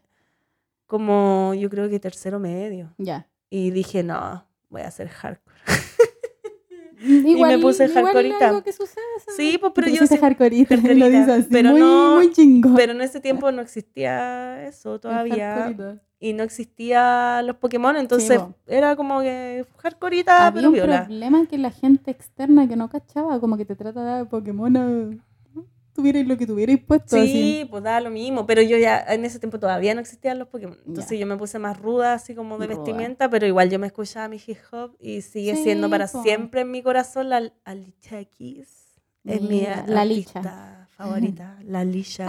Como 0.88 1.54
yo 1.54 1.70
creo 1.70 1.88
que 1.88 2.00
tercero 2.00 2.40
medio. 2.40 2.92
Ya. 2.98 3.28
Y 3.50 3.70
dije, 3.70 4.02
no, 4.02 4.44
voy 4.70 4.82
a 4.82 4.88
hacer 4.88 5.06
hardcore. 5.08 5.54
Igual, 7.00 7.60
puse 7.60 7.84
igual 7.84 8.06
hardcoreita. 8.06 8.48
algo 8.48 8.64
que 8.64 8.72
sucede, 8.72 9.04
¿sabes? 9.24 9.36
Sí, 9.36 9.56
pues, 9.58 9.72
pero 9.72 9.86
yo 9.88 10.04
sí- 10.06 10.16
hardcoreita, 10.16 10.74
lo 10.76 10.82
hardcoreita, 10.82 11.08
dices 11.10 11.28
así, 11.28 11.48
pero 11.52 11.70
muy, 11.70 11.80
no- 11.80 12.16
muy. 12.16 12.74
Pero 12.76 12.92
en 12.92 13.00
ese 13.02 13.20
tiempo 13.20 13.52
no 13.52 13.62
existía 13.62 14.66
eso 14.66 14.98
todavía. 14.98 15.54
hardcoreita. 15.54 16.02
Y 16.20 16.32
no 16.32 16.42
existía 16.42 17.40
los 17.42 17.54
Pokémon, 17.58 17.96
entonces 17.96 18.40
era 18.66 18.96
como 18.96 19.20
que 19.20 19.64
hardcoreita, 19.76 20.48
Había 20.48 20.52
pero 20.58 20.68
un 20.70 20.74
viola. 20.74 21.04
problema 21.04 21.46
que 21.46 21.58
la 21.58 21.70
gente 21.70 22.10
externa 22.10 22.66
que 22.66 22.74
no 22.74 22.88
cachaba, 22.88 23.38
como 23.38 23.56
que 23.56 23.64
te 23.64 23.76
trata 23.76 24.16
de 24.18 24.24
Pokémon, 24.24 25.22
tuvierais 25.98 26.26
lo 26.26 26.36
que 26.38 26.46
tuvierais 26.46 26.78
puesto. 26.84 27.16
Sí, 27.16 27.60
así. 27.62 27.68
pues 27.70 27.82
da 27.82 28.00
lo 28.00 28.10
mismo, 28.10 28.46
pero 28.46 28.62
yo 28.62 28.78
ya 28.78 29.00
en 29.08 29.24
ese 29.24 29.38
tiempo 29.40 29.58
todavía 29.58 29.94
no 29.94 30.00
existían 30.00 30.38
los 30.38 30.46
Pokémon. 30.48 30.78
Entonces 30.86 31.18
yo 31.18 31.26
me 31.26 31.36
puse 31.36 31.58
más 31.58 31.76
ruda, 31.78 32.14
así 32.14 32.34
como 32.34 32.56
de 32.58 32.66
Ruda. 32.68 32.76
vestimenta, 32.76 33.28
pero 33.28 33.46
igual 33.46 33.68
yo 33.70 33.78
me 33.78 33.88
escuchaba 33.88 34.28
mi 34.28 34.36
hip 34.46 34.58
hop 34.70 34.96
y 35.00 35.20
sigue 35.22 35.56
Sí, 35.56 35.64
siendo 35.64 35.90
para 35.90 36.06
po. 36.06 36.22
siempre 36.22 36.60
en 36.60 36.70
mi 36.70 36.82
corazón 36.82 37.28
la 37.28 37.52
Alicia 37.64 38.24
Keys. 38.24 38.94
Es 39.24 39.42
mi 39.42 39.66
la 39.86 40.04
Licha. 40.04 40.88
favorita, 40.96 41.58
la 41.64 41.84
Licha. 41.84 42.26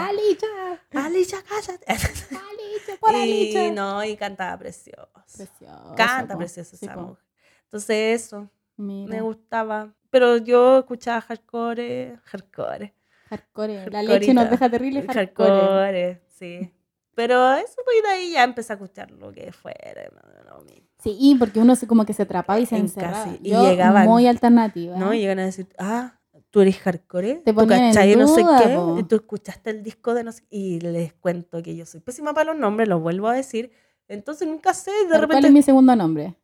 Alicia, 0.92 1.38
cállate. 1.48 1.86
¡Alicha! 1.88 2.98
¡Por 3.00 3.14
y 3.14 3.16
Alicha! 3.22 3.72
no, 3.72 4.04
y 4.04 4.16
cantaba 4.18 4.58
precioso. 4.58 5.08
Precioso, 5.36 5.94
Canta 5.96 6.34
po. 6.34 6.40
precioso 6.40 6.76
Sí, 6.76 6.86
esa 6.86 6.96
po. 6.96 7.02
mujer. 7.02 7.24
Entonces 7.66 8.22
eso, 8.24 8.50
Mira, 8.78 9.10
me 9.12 9.22
gustaba. 9.22 9.94
Pero 10.10 10.38
yo 10.38 10.80
escuchaba 10.80 11.22
hardcore, 11.22 12.18
hardcore. 12.26 12.94
Hardcore. 13.30 13.90
La 13.92 14.04
leche 14.04 14.34
nos 14.34 14.50
deja 14.50 14.70
terrible 14.70 15.02
hardcore. 15.04 15.50
Hardcore, 15.50 16.22
sí. 16.28 16.72
Pero 17.16 17.54
eso, 17.54 17.76
pues 17.84 17.98
de 18.04 18.10
ahí 18.10 18.32
ya 18.32 18.44
empecé 18.44 18.74
a 18.74 18.76
escuchar 18.78 19.12
lo 19.12 19.32
que 19.32 19.52
fuera. 19.52 20.10
no, 20.48 20.62
mismo. 20.64 20.88
Sí, 21.04 21.16
y 21.20 21.36
porque 21.36 21.60
uno 21.60 21.76
se, 21.76 21.88
como 21.88 22.06
que 22.06 22.14
se 22.14 22.24
atrapaba 22.24 22.60
y 22.60 22.66
se 22.66 22.76
En 22.76 22.82
encerraba. 22.84 23.24
casi. 23.26 23.40
Y 23.44 23.52
Yo, 23.52 23.64
llegaban- 23.70 24.08
muy 24.08 24.26
alternativa. 24.28 24.98
¿No? 24.98 25.14
Y 25.14 25.20
llegan 25.20 25.40
a 25.40 25.46
decir, 25.46 25.68
ah, 25.78 26.20
tú 26.50 26.62
eres 26.62 26.78
hardcore. 26.80 27.36
Te 27.46 27.54
¿Tú 27.54 27.68
cachai? 27.68 28.16
no 28.16 28.28
sé 28.28 28.42
qué. 28.44 28.74
po. 28.76 28.98
Y 29.00 29.04
tú 29.04 29.16
escuchaste 29.16 29.70
el 29.70 29.84
disco 29.84 30.14
de 30.14 30.24
no 30.24 30.32
sé 30.32 30.44
Y 30.50 30.80
les 30.82 31.14
cuento 31.14 31.62
que 31.62 31.76
yo 31.76 31.86
soy 31.86 32.00
pésima 32.02 32.34
para 32.34 32.52
los 32.54 32.60
nombres, 32.60 32.88
los 32.90 33.02
vuelvo 33.02 33.28
a 33.28 33.34
decir. 33.34 33.72
Entonces 34.08 34.48
nunca 34.48 34.74
sé, 34.74 34.92
de 34.92 35.08
¿Cuál 35.10 35.22
repente. 35.22 35.48
es 35.48 35.54
mi 35.54 35.62
segundo 35.62 35.96
nombre? 35.96 36.36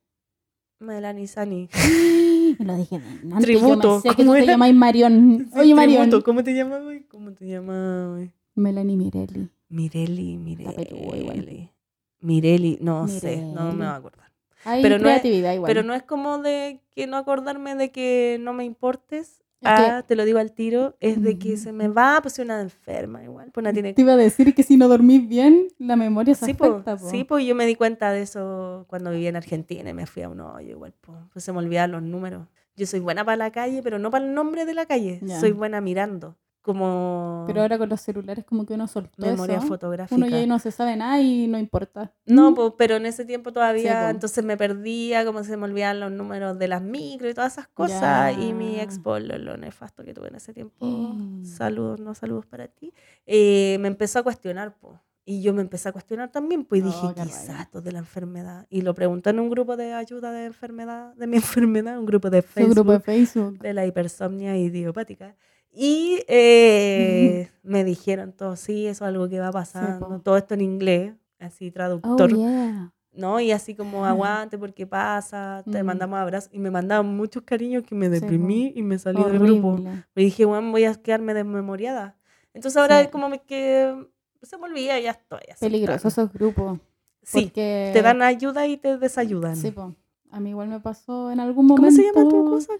Melanie 0.79 1.27
Sani. 1.27 1.69
Lo 2.65 2.75
dije 2.75 2.99
de 2.99 3.33
antes, 3.33 3.45
Tributo, 3.45 3.81
Yo 3.95 4.01
sé 4.01 4.09
que 4.09 4.15
¿cómo 4.25 4.33
tú 4.33 4.39
te 4.39 4.45
llamáis 4.47 4.75
Marión. 4.75 5.47
Sí, 5.53 5.59
Oye, 5.59 5.75
Marión. 5.75 6.03
tributo. 6.09 6.23
¿Cómo 6.23 6.43
te 6.43 6.53
llamas, 6.53 6.83
güey? 6.83 7.03
¿Cómo 7.03 7.31
te 7.33 7.47
llamas, 7.47 8.09
güey? 8.15 8.31
Melanie 8.55 8.97
Mirelli. 8.97 9.49
Igual. 9.69 11.37
Mireli. 11.37 11.71
Mireli, 12.21 12.77
no 12.81 13.07
sé, 13.07 13.37
no 13.37 13.71
me 13.71 13.77
voy 13.77 13.85
a 13.85 13.95
acordar. 13.95 14.31
Hay 14.63 14.81
Pero 14.81 14.97
no 14.97 15.07
es- 15.09 15.19
creatividad 15.21 15.53
igual. 15.53 15.69
Pero 15.69 15.83
no 15.83 15.93
es 15.93 16.03
como 16.03 16.39
de 16.39 16.81
que 16.95 17.05
no 17.07 17.17
acordarme 17.17 17.75
de 17.75 17.91
que 17.91 18.37
no 18.41 18.53
me 18.53 18.65
importes. 18.65 19.43
Ah, 19.65 20.03
te 20.07 20.15
lo 20.15 20.25
digo 20.25 20.39
al 20.39 20.51
tiro, 20.53 20.95
es 20.99 21.21
de 21.21 21.37
que 21.37 21.57
se 21.57 21.71
me 21.71 21.87
va, 21.87 22.19
pues 22.21 22.35
soy 22.35 22.45
una 22.45 22.61
enferma 22.61 23.23
igual. 23.23 23.51
Pues 23.51 23.63
una 23.63 23.73
tiene 23.73 23.93
Te 23.93 24.01
iba 24.01 24.13
a 24.13 24.17
decir 24.17 24.53
que 24.53 24.63
si 24.63 24.77
no 24.77 24.87
dormís 24.87 25.27
bien, 25.27 25.67
la 25.77 25.95
memoria 25.95 26.35
se 26.35 26.45
Sí, 26.45 26.53
po, 26.53 26.65
afecta. 26.65 26.97
po. 26.97 27.09
sí, 27.09 27.23
pues 27.23 27.45
yo 27.45 27.55
me 27.55 27.65
di 27.65 27.75
cuenta 27.75 28.11
de 28.11 28.21
eso 28.21 28.85
cuando 28.87 29.11
vivía 29.11 29.29
en 29.29 29.35
Argentina 29.35 29.89
y 29.89 29.93
me 29.93 30.05
fui 30.05 30.23
a 30.23 30.29
un 30.29 30.39
hoyo 30.41 30.69
igual, 30.69 30.93
po. 31.01 31.13
pues 31.33 31.43
se 31.45 31.51
me 31.51 31.59
olvidaban 31.59 31.91
los 31.91 32.01
números. 32.03 32.47
Yo 32.77 32.85
soy 32.85 32.99
buena 32.99 33.23
para 33.23 33.37
la 33.37 33.51
calle, 33.51 33.81
pero 33.81 33.99
no 33.99 34.11
para 34.11 34.25
el 34.25 34.33
nombre 34.33 34.65
de 34.65 34.73
la 34.73 34.85
calle. 34.85 35.19
Ya. 35.21 35.39
Soy 35.39 35.51
buena 35.51 35.79
mirando, 35.81 36.35
como 36.65 37.43
Pero 37.47 37.61
ahora 37.61 37.77
con 37.77 37.87
los 37.87 38.01
celulares 38.01 38.43
como 38.43 38.65
que 38.65 38.73
uno 38.73 38.87
soltó 38.87 39.25
memoria 39.25 39.57
eso. 39.57 39.67
fotográfica. 39.67 40.15
Uno 40.15 40.27
ya 40.27 40.45
no 40.47 40.57
se 40.59 40.71
sabe 40.71 40.95
nada 40.97 41.21
y 41.21 41.47
no 41.47 41.57
importa. 41.59 42.11
No, 42.25 42.51
Mm. 42.51 42.55
pues, 42.55 42.73
pero 42.77 42.95
en 42.95 43.05
ese 43.05 43.23
tiempo 43.23 43.53
todavía, 43.53 44.03
po. 44.05 44.09
entonces 44.09 44.43
me 44.43 44.57
perdía, 44.57 45.23
como 45.25 45.43
se 45.43 45.55
me 45.57 45.65
olvidaban 45.65 45.99
los 45.99 46.11
números 46.11 46.57
de 46.57 46.67
las 46.67 46.81
micro 46.81 47.29
y 47.29 47.33
todas 47.33 47.53
esas 47.53 47.67
cosas. 47.67 48.35
Y 48.39 48.51
mi 48.53 48.79
ex 48.79 48.99
polo, 48.99 49.37
lo 49.37 49.55
nefasto 49.57 50.03
que 50.03 50.13
tuve 50.13 50.29
en 50.29 50.35
ese 50.35 50.53
tiempo, 50.53 50.85
Mm. 50.85 51.45
saludos, 51.45 51.99
no 51.99 52.13
saludos 52.15 52.45
para 52.47 52.67
ti, 52.67 52.91
eh, 53.25 53.77
me 53.79 53.87
empezó 53.87 54.19
a 54.19 54.23
cuestionar, 54.23 54.75
pues. 54.79 54.95
Y 55.27 55.41
yo 55.41 55.55
me 55.55 55.61
empecé 55.61 55.89
a 55.89 55.91
cuestionar 55.91 56.31
también, 56.31 56.65
pues 56.65 56.81
y 56.81 56.85
dije, 56.85 56.99
Oh, 57.01 57.13
qué 57.15 57.23
quizás 57.23 57.61
esto 57.61 57.79
es 57.79 57.83
de 57.83 57.91
la 57.91 57.97
enfermedad. 57.97 58.67
Y 58.69 58.81
lo 58.81 58.93
pregunté 58.93 59.31
en 59.31 59.39
un 59.39 59.49
grupo 59.49 59.75
de 59.75 59.91
ayuda 59.93 60.31
de 60.31 60.45
enfermedad, 60.45 61.15
de 61.15 61.25
mi 61.25 61.37
enfermedad, 61.63 61.97
un 61.97 62.05
grupo 62.05 62.29
de 62.29 62.43
Facebook 62.43 62.75
grupo 62.75 62.91
de 62.91 62.99
Facebook. 62.99 63.57
de 63.59 63.73
la 63.73 63.85
hipersomnia 63.87 64.55
idiopática. 64.55 65.35
Y 65.77 66.23
eh, 66.27 67.49
me 67.63 67.83
dijeron 67.83 68.31
todo, 68.31 68.55
sí, 68.55 68.87
eso 68.87 69.03
es 69.05 69.09
algo 69.09 69.27
que 69.27 69.39
va 69.39 69.51
pasando, 69.51 70.07
po. 70.07 70.19
todo 70.19 70.37
esto 70.37 70.53
en 70.53 70.61
inglés, 70.61 71.13
así 71.39 71.67
Oh, 71.69 71.73
traductor. 71.73 72.33
yeah. 72.35 72.91
¿no? 73.11 73.39
Y 73.39 73.51
así 73.51 73.75
como 73.75 74.05
aguante 74.05 74.57
porque 74.57 74.85
pasa, 74.85 75.63
te 75.69 75.81
Mm. 75.81 75.85
mandamos 75.85 76.19
abrazos 76.19 76.49
y 76.53 76.59
me 76.59 76.69
mandaban 76.71 77.15
muchos 77.15 77.43
cariños 77.43 77.83
que 77.83 77.95
me 77.95 78.07
Sí, 78.07 78.11
deprimí 78.19 78.73
y 78.75 78.81
me 78.83 78.97
salí 78.99 79.23
del 79.23 79.39
grupo. 79.39 79.69
Horrible. 79.69 80.03
Y 80.15 80.23
dije, 80.25 80.43
bueno, 80.45 80.71
voy 80.71 80.83
a 80.85 80.93
quedarme 80.95 81.33
desmemoriada. 81.33 82.17
Entonces 82.53 82.75
ahora 82.77 82.99
Sí. 82.99 83.05
es 83.05 83.11
como 83.11 83.29
me- 83.29 83.39
que 83.41 83.95
se 84.41 84.57
me 84.57 84.65
olvida 84.65 84.99
y 84.99 85.03
ya 85.03 85.11
estoy. 85.11 85.39
Peligrosos 85.59 86.05
aceptando. 86.05 86.29
esos 86.31 86.33
grupos. 86.33 86.79
Sí, 87.23 87.43
porque- 87.45 87.91
te 87.93 88.01
dan 88.01 88.21
ayuda 88.21 88.67
y 88.67 88.77
te 88.77 88.97
desayudan. 88.97 89.55
Sí, 89.55 89.71
po. 89.71 89.95
A 90.31 90.39
mí 90.41 90.49
igual 90.49 90.67
me 90.67 90.81
pasó 90.81 91.31
en 91.31 91.39
algún 91.39 91.67
momento. 91.67 91.87
¿Cómo 91.87 91.95
se 91.95 92.03
llama 92.03 92.29
tu 92.29 92.45
cosa 92.45 92.73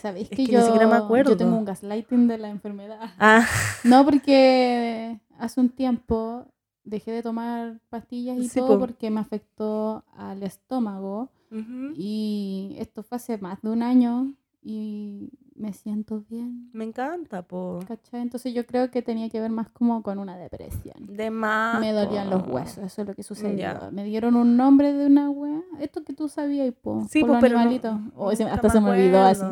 sabéis 0.00 0.28
Es 0.30 0.36
que, 0.36 0.44
que 0.46 0.52
yo, 0.52 0.58
ni 0.58 0.64
siquiera 0.64 0.86
me 0.88 0.96
acuerdo. 0.96 1.30
yo 1.30 1.36
tengo 1.36 1.56
un 1.56 1.64
gaslighting 1.64 2.26
de 2.28 2.38
la 2.38 2.48
enfermedad. 2.48 3.10
Ah, 3.18 3.46
No, 3.84 4.04
porque 4.04 5.20
hace 5.38 5.60
un 5.60 5.68
tiempo 5.70 6.46
dejé 6.84 7.12
de 7.12 7.22
tomar 7.22 7.80
pastillas 7.88 8.38
y 8.38 8.48
Sí, 8.48 8.58
todo 8.60 8.78
po. 8.78 8.86
porque 8.86 9.10
me 9.10 9.20
afectó 9.20 10.04
al 10.16 10.42
estómago. 10.42 11.30
ujú. 11.50 11.92
Y 11.94 12.74
esto 12.78 13.02
fue 13.02 13.16
hace 13.16 13.38
más 13.38 13.60
de 13.62 13.70
un 13.70 13.82
año 13.82 14.34
y 14.62 15.30
me 15.54 15.72
siento 15.74 16.24
bien. 16.28 16.70
me 16.72 16.84
encanta, 16.84 17.42
po. 17.42 17.80
¿Cachai? 17.86 18.22
Entonces 18.22 18.54
yo 18.54 18.64
creo 18.66 18.90
que 18.90 19.02
tenía 19.02 19.28
que 19.28 19.40
ver 19.40 19.50
más 19.50 19.68
como 19.68 20.02
con 20.02 20.18
una 20.18 20.36
depresión. 20.38 21.06
De 21.06 21.30
más. 21.30 21.80
me 21.80 21.92
dolían 21.92 22.30
los 22.30 22.42
po. 22.44 22.52
huesos, 22.52 22.78
eso 22.84 23.02
es 23.02 23.08
lo 23.08 23.14
que 23.14 23.22
sucedió. 23.22 23.58
Ya. 23.58 23.90
Me 23.92 24.04
dieron 24.04 24.36
un 24.36 24.56
nombre 24.56 24.92
de 24.94 25.06
una 25.06 25.28
wea. 25.30 25.60
Esto 25.78 26.02
que 26.02 26.12
tú 26.14 26.28
sabías, 26.28 26.72
po, 26.82 27.06
Sí, 27.10 27.20
por 27.20 27.28
po, 27.28 27.34
los 27.34 27.40
pero 27.42 27.58
no-. 27.62 28.12
Oh, 28.16 28.34
se 28.34 28.44
hasta 28.44 28.70
se 28.70 28.80
me 28.80 28.90
olvidó 28.90 29.22
así. 29.22 29.44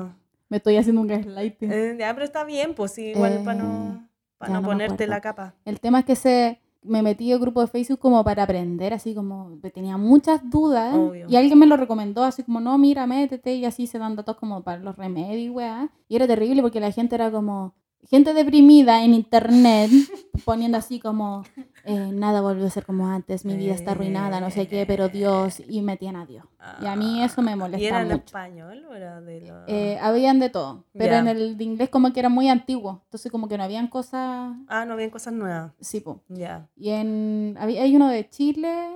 Me 0.48 0.56
estoy 0.58 0.76
haciendo 0.76 1.02
un 1.02 1.08
gaslighting. 1.08 1.70
Eh, 1.72 1.96
ya, 1.98 2.12
pero 2.14 2.24
está 2.24 2.44
bien, 2.44 2.74
pues 2.74 2.92
sí, 2.92 3.08
igual 3.08 3.42
para 3.44 3.62
no, 3.62 3.94
Eh, 3.94 4.08
para 4.38 4.52
no 4.54 4.62
ponerte 4.62 5.06
la 5.06 5.20
capa. 5.20 5.54
El 5.64 5.80
tema 5.80 6.00
es 6.00 6.04
que 6.04 6.16
se 6.16 6.60
me 6.82 7.02
metí 7.02 7.32
al 7.32 7.38
grupo 7.38 7.60
de 7.60 7.66
Facebook 7.66 7.98
como 7.98 8.22
para 8.24 8.44
aprender, 8.44 8.94
así 8.94 9.14
como 9.14 9.58
tenía 9.74 9.96
muchas 9.96 10.48
dudas. 10.48 10.94
Obvio. 10.94 11.26
Y 11.28 11.36
alguien 11.36 11.58
me 11.58 11.66
lo 11.66 11.76
recomendó, 11.76 12.24
así 12.24 12.42
como, 12.44 12.60
no, 12.60 12.78
mira, 12.78 13.06
métete. 13.06 13.54
Y 13.54 13.64
así 13.64 13.86
se 13.86 13.98
dan 13.98 14.16
datos 14.16 14.36
como 14.36 14.62
para 14.62 14.78
los 14.78 14.96
remedios 14.96 15.38
y 15.38 15.50
weá. 15.50 15.90
Y 16.08 16.16
era 16.16 16.26
terrible 16.26 16.62
porque 16.62 16.80
la 16.80 16.92
gente 16.92 17.14
era 17.16 17.30
como, 17.30 17.74
gente 18.06 18.32
deprimida 18.34 19.04
en 19.04 19.14
internet, 19.14 19.90
poniendo 20.44 20.78
así 20.78 20.98
como, 21.00 21.42
eh, 21.84 22.10
nada 22.12 22.40
volvió 22.40 22.66
a 22.66 22.70
ser 22.70 22.86
como 22.86 23.06
antes, 23.08 23.44
mi 23.44 23.56
vida 23.56 23.74
está 23.74 23.90
arruinada, 23.92 24.40
no 24.40 24.50
sé 24.50 24.66
qué, 24.68 24.84
pero 24.86 25.08
Dios, 25.08 25.60
y 25.68 25.82
metían 25.82 26.16
a 26.16 26.24
Dios. 26.26 26.44
Y 26.82 26.86
a 26.86 26.96
mí 26.96 27.22
eso 27.22 27.42
me 27.42 27.52
¿Y 27.52 27.56
molesta 27.56 27.86
era 27.86 28.00
en 28.02 28.08
mucho. 28.08 28.24
español 28.24 28.84
o 28.88 28.94
era 28.94 29.20
de 29.20 29.40
la... 29.42 29.64
Eh, 29.66 29.98
habían 30.00 30.38
de 30.38 30.48
todo, 30.50 30.84
pero 30.92 31.12
Ya. 31.12 31.18
en 31.18 31.28
el 31.28 31.56
de 31.58 31.64
inglés 31.64 31.88
como 31.90 32.12
que 32.12 32.20
era 32.20 32.28
muy 32.28 32.48
antiguo, 32.48 33.00
entonces 33.04 33.30
como 33.30 33.48
que 33.48 33.58
no 33.58 33.64
habían 33.64 33.88
cosas, 33.88 34.54
Ah, 34.68 34.84
no, 34.86 34.94
habían 34.94 35.10
cosas 35.10 35.32
nuevas. 35.34 35.72
sí, 35.80 36.00
po. 36.00 36.22
Ya. 36.28 36.68
Y 36.76 36.90
en, 36.90 37.56
había, 37.58 37.82
hay 37.82 37.94
uno 37.94 38.08
de 38.08 38.28
Chile 38.28 38.88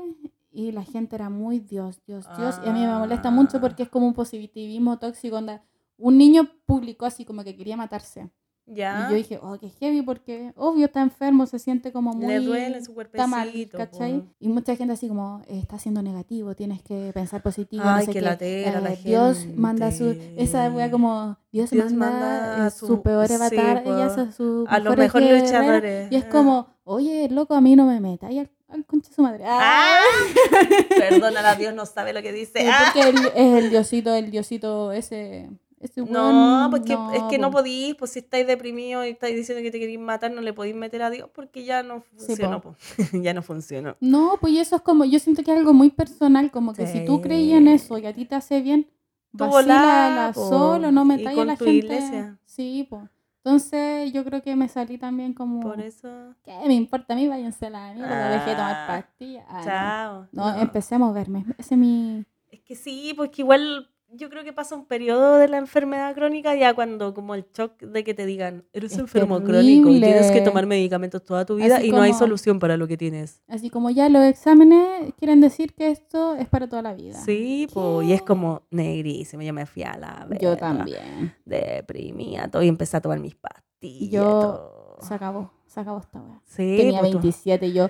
y 0.52 0.72
la 0.72 0.84
gente 0.84 1.16
era 1.16 1.28
muy 1.30 1.60
Dios, 1.60 2.00
Dios, 2.06 2.26
Dios. 2.36 2.60
Y 2.64 2.68
a 2.68 2.72
mí 2.72 2.80
me 2.80 2.94
molesta 2.98 3.30
mucho 3.30 3.56
Ah. 3.58 3.60
porque 3.60 3.82
es 3.84 3.88
como 3.88 4.06
un 4.06 4.14
positivismo 4.14 4.98
tóxico. 4.98 5.36
Onda. 5.36 5.62
Un 5.98 6.18
niño 6.18 6.48
publicó 6.66 7.06
así 7.06 7.24
como 7.24 7.42
que 7.44 7.56
quería 7.56 7.76
matarse. 7.76 8.28
Ya. 8.64 9.06
Y 9.06 9.10
yo 9.10 9.16
dije, 9.16 9.38
oh, 9.42 9.58
qué 9.58 9.68
heavy 9.80 10.02
porque 10.02 10.52
obvio 10.56 10.86
está 10.86 11.02
enfermo, 11.02 11.46
se 11.46 11.58
siente 11.58 11.90
como 11.92 12.12
muy... 12.14 12.26
Le 12.28 12.38
duele 12.40 12.82
su 12.84 12.98
Está 13.00 13.26
mal. 13.26 13.50
¿cachai? 13.72 14.22
Y 14.38 14.48
mucha 14.48 14.76
gente 14.76 14.94
así 14.94 15.08
como, 15.08 15.42
eh, 15.48 15.58
está 15.58 15.78
siendo 15.78 16.00
negativo, 16.00 16.54
tienes 16.54 16.80
que 16.82 17.10
pensar 17.12 17.42
positivo. 17.42 17.82
no 17.84 17.90
Ay, 17.90 18.06
sé 18.06 18.12
qué 18.12 18.20
qué. 18.20 18.24
latera 18.24 18.80
la 18.80 18.92
Eh, 18.92 19.00
Dios 19.04 19.46
manda 19.56 19.90
su... 19.90 20.16
Esa 20.36 20.70
wea 20.70 20.90
como, 20.90 21.36
Dios, 21.50 21.70
Dios 21.70 21.92
manda, 21.92 22.18
manda 22.20 22.66
eh, 22.68 22.70
su, 22.70 22.86
su- 22.86 23.02
peor 23.02 23.26
sí, 23.28 23.34
avatar, 23.34 23.82
po. 23.82 23.94
ella 23.94 24.06
hace 24.06 24.32
su 24.32 24.64
A 24.68 24.78
mejores 24.78 25.12
guerreros. 25.12 25.42
luchadores. 25.42 26.12
Y 26.12 26.16
es 26.16 26.24
Ah. 26.24 26.28
como, 26.30 26.66
oye, 26.84 27.28
loco, 27.30 27.54
a 27.54 27.60
mí 27.60 27.74
no 27.76 27.84
me 27.86 28.00
metas 28.00 28.30
ahí 28.30 28.38
al, 28.38 28.50
al 28.68 28.86
concha 28.86 29.08
de 29.10 29.14
su 29.16 29.22
madre. 29.22 29.44
¡Ah! 29.46 29.98
Perdónala, 30.98 31.56
Dios 31.56 31.74
no 31.74 31.84
sabe 31.84 32.12
lo 32.12 32.22
que 32.22 32.32
dice. 32.32 32.60
Sí, 32.60 32.66
¡Ah! 32.70 32.92
porque 32.94 33.08
el- 33.10 33.26
es 33.34 33.64
el 33.64 33.70
diosito, 33.70 34.14
el 34.14 34.30
diosito 34.30 34.92
ese. 34.92 35.50
Ese 35.82 36.00
No, 36.02 36.06
weón, 36.28 36.70
pues 36.70 36.82
que, 36.82 36.92
es 37.14 37.22
que 37.28 37.38
no 37.38 37.50
po. 37.50 37.58
podís, 37.58 37.94
pues 37.96 38.12
si 38.12 38.20
estáis 38.20 38.46
deprimidos 38.46 39.04
y 39.06 39.10
estáis 39.10 39.36
diciendo 39.36 39.62
que 39.62 39.70
te 39.70 39.78
queréis 39.78 39.98
matar, 39.98 40.30
no 40.30 40.40
le 40.40 40.52
podéis 40.52 40.74
meter 40.76 41.02
a 41.02 41.10
Dios 41.10 41.28
porque 41.34 41.64
ya 41.64 41.82
no 41.82 42.00
funcionó. 42.00 42.60
po. 42.60 42.76
ya 43.12 43.34
no 43.34 43.42
funcionó. 43.42 43.96
No, 44.00 44.36
pues 44.40 44.56
eso 44.56 44.76
es 44.76 44.82
como, 44.82 45.04
yo 45.04 45.18
siento 45.18 45.42
que 45.42 45.52
es 45.52 45.58
algo 45.58 45.72
muy 45.74 45.90
personal, 45.90 46.50
como 46.50 46.72
que 46.72 46.86
si 46.86 47.04
tú 47.04 47.20
creías 47.20 47.58
en 47.58 47.68
eso 47.68 47.98
y 47.98 48.06
a 48.06 48.14
ti 48.14 48.24
te 48.24 48.34
hace 48.36 48.60
bien, 48.62 48.88
Tú 49.36 49.46
volá, 49.46 50.32
solo, 50.34 50.92
no 50.92 51.04
metáis 51.06 51.38
a 51.38 51.44
la 51.46 51.56
tu 51.56 51.64
gente. 51.64 51.86
iglesia. 51.86 52.38
Sí, 52.44 52.86
pues. 52.88 53.02
Entonces 53.44 54.12
yo 54.12 54.24
creo 54.24 54.40
que 54.42 54.54
me 54.54 54.68
salí 54.68 54.98
también 54.98 55.32
como, 55.34 55.60
Por 55.60 55.80
eso. 55.80 56.08
¿qué 56.44 56.52
me 56.68 56.74
importa 56.74 57.14
a 57.14 57.16
mí? 57.16 57.26
Váyanse 57.26 57.70
la 57.70 57.92
mierda, 57.92 58.28
dejé 58.30 58.50
de 58.50 58.56
tomar 58.56 58.76
Ah, 58.76 58.86
pastillas. 58.86 59.44
Ah, 59.48 59.58
no. 59.58 59.64
Chao. 59.64 60.28
No, 60.32 60.54
No. 60.56 60.60
empecé 60.62 60.94
a 60.94 60.98
moverme, 60.98 61.44
ese 61.58 61.74
es 61.74 61.80
mi... 61.80 62.24
Es 62.50 62.60
que 62.60 62.76
sí, 62.76 63.14
pues 63.16 63.30
que 63.30 63.42
igual 63.42 63.88
yo 64.14 64.28
creo 64.28 64.44
que 64.44 64.52
pasa 64.52 64.74
un 64.76 64.84
periodo 64.86 65.38
de 65.38 65.48
la 65.48 65.58
enfermedad 65.58 66.14
crónica 66.14 66.54
ya 66.54 66.74
cuando 66.74 67.14
como 67.14 67.34
el 67.34 67.44
shock 67.54 67.78
de 67.80 68.04
que 68.04 68.14
te 68.14 68.26
digan, 68.26 68.64
eres 68.72 68.92
Es 68.92 68.98
enfermo 68.98 69.42
crónico 69.42 69.88
y 69.88 70.00
tienes 70.00 70.30
que 70.30 70.40
tomar 70.42 70.66
medicamentos 70.66 71.24
toda 71.24 71.44
tu 71.46 71.56
vida 71.56 71.76
Así 71.76 71.86
y 71.88 71.90
no 71.90 72.00
hay 72.02 72.12
solución 72.12 72.58
para 72.58 72.76
lo 72.76 72.86
que 72.86 72.96
tienes. 72.96 73.42
Así 73.48 73.70
como 73.70 73.90
ya 73.90 74.08
los 74.08 74.22
exámenes 74.24 75.12
quieren 75.18 75.40
decir 75.40 75.74
que 75.74 75.90
esto 75.90 76.34
es 76.36 76.46
para 76.48 76.68
toda 76.68 76.82
la 76.82 76.94
vida. 76.94 77.14
Sí, 77.14 77.66
pues, 77.72 78.08
y 78.08 78.12
es 78.12 78.22
como 78.22 78.62
negrísimo. 78.70 79.42
Yo 79.42 79.52
me 79.52 79.66
fui 79.66 79.82
a 79.82 79.96
la 79.96 80.26
Yo 80.40 80.50
verga, 80.50 80.56
también. 80.56 81.34
Deprimía 81.44 82.48
todo 82.48 82.62
y 82.62 82.68
empecé 82.68 82.96
a 82.96 83.00
tomar 83.00 83.18
mis 83.20 83.34
pastillas. 83.34 84.10
Yo- 84.12 84.22
todo. 84.40 84.82
Se 85.02 85.14
acabó, 85.14 85.50
se 85.66 85.80
acabó 85.80 85.98
esta 85.98 86.20
weá. 86.20 86.40
Sí, 86.44 86.76
Tenía 86.76 87.00
pues, 87.00 87.10
tú- 87.12 87.18
27 87.18 87.66
y 87.66 87.72
yo, 87.72 87.88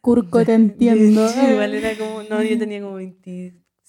Curco, 0.00 0.44
te 0.44 0.54
entiendo. 0.54 1.28
Sí, 1.28 1.40
igual 1.50 1.74
era 1.74 1.96
como, 1.96 2.22
no, 2.24 2.42
yo 2.42 2.58
tenía 2.58 2.80
como 2.80 2.96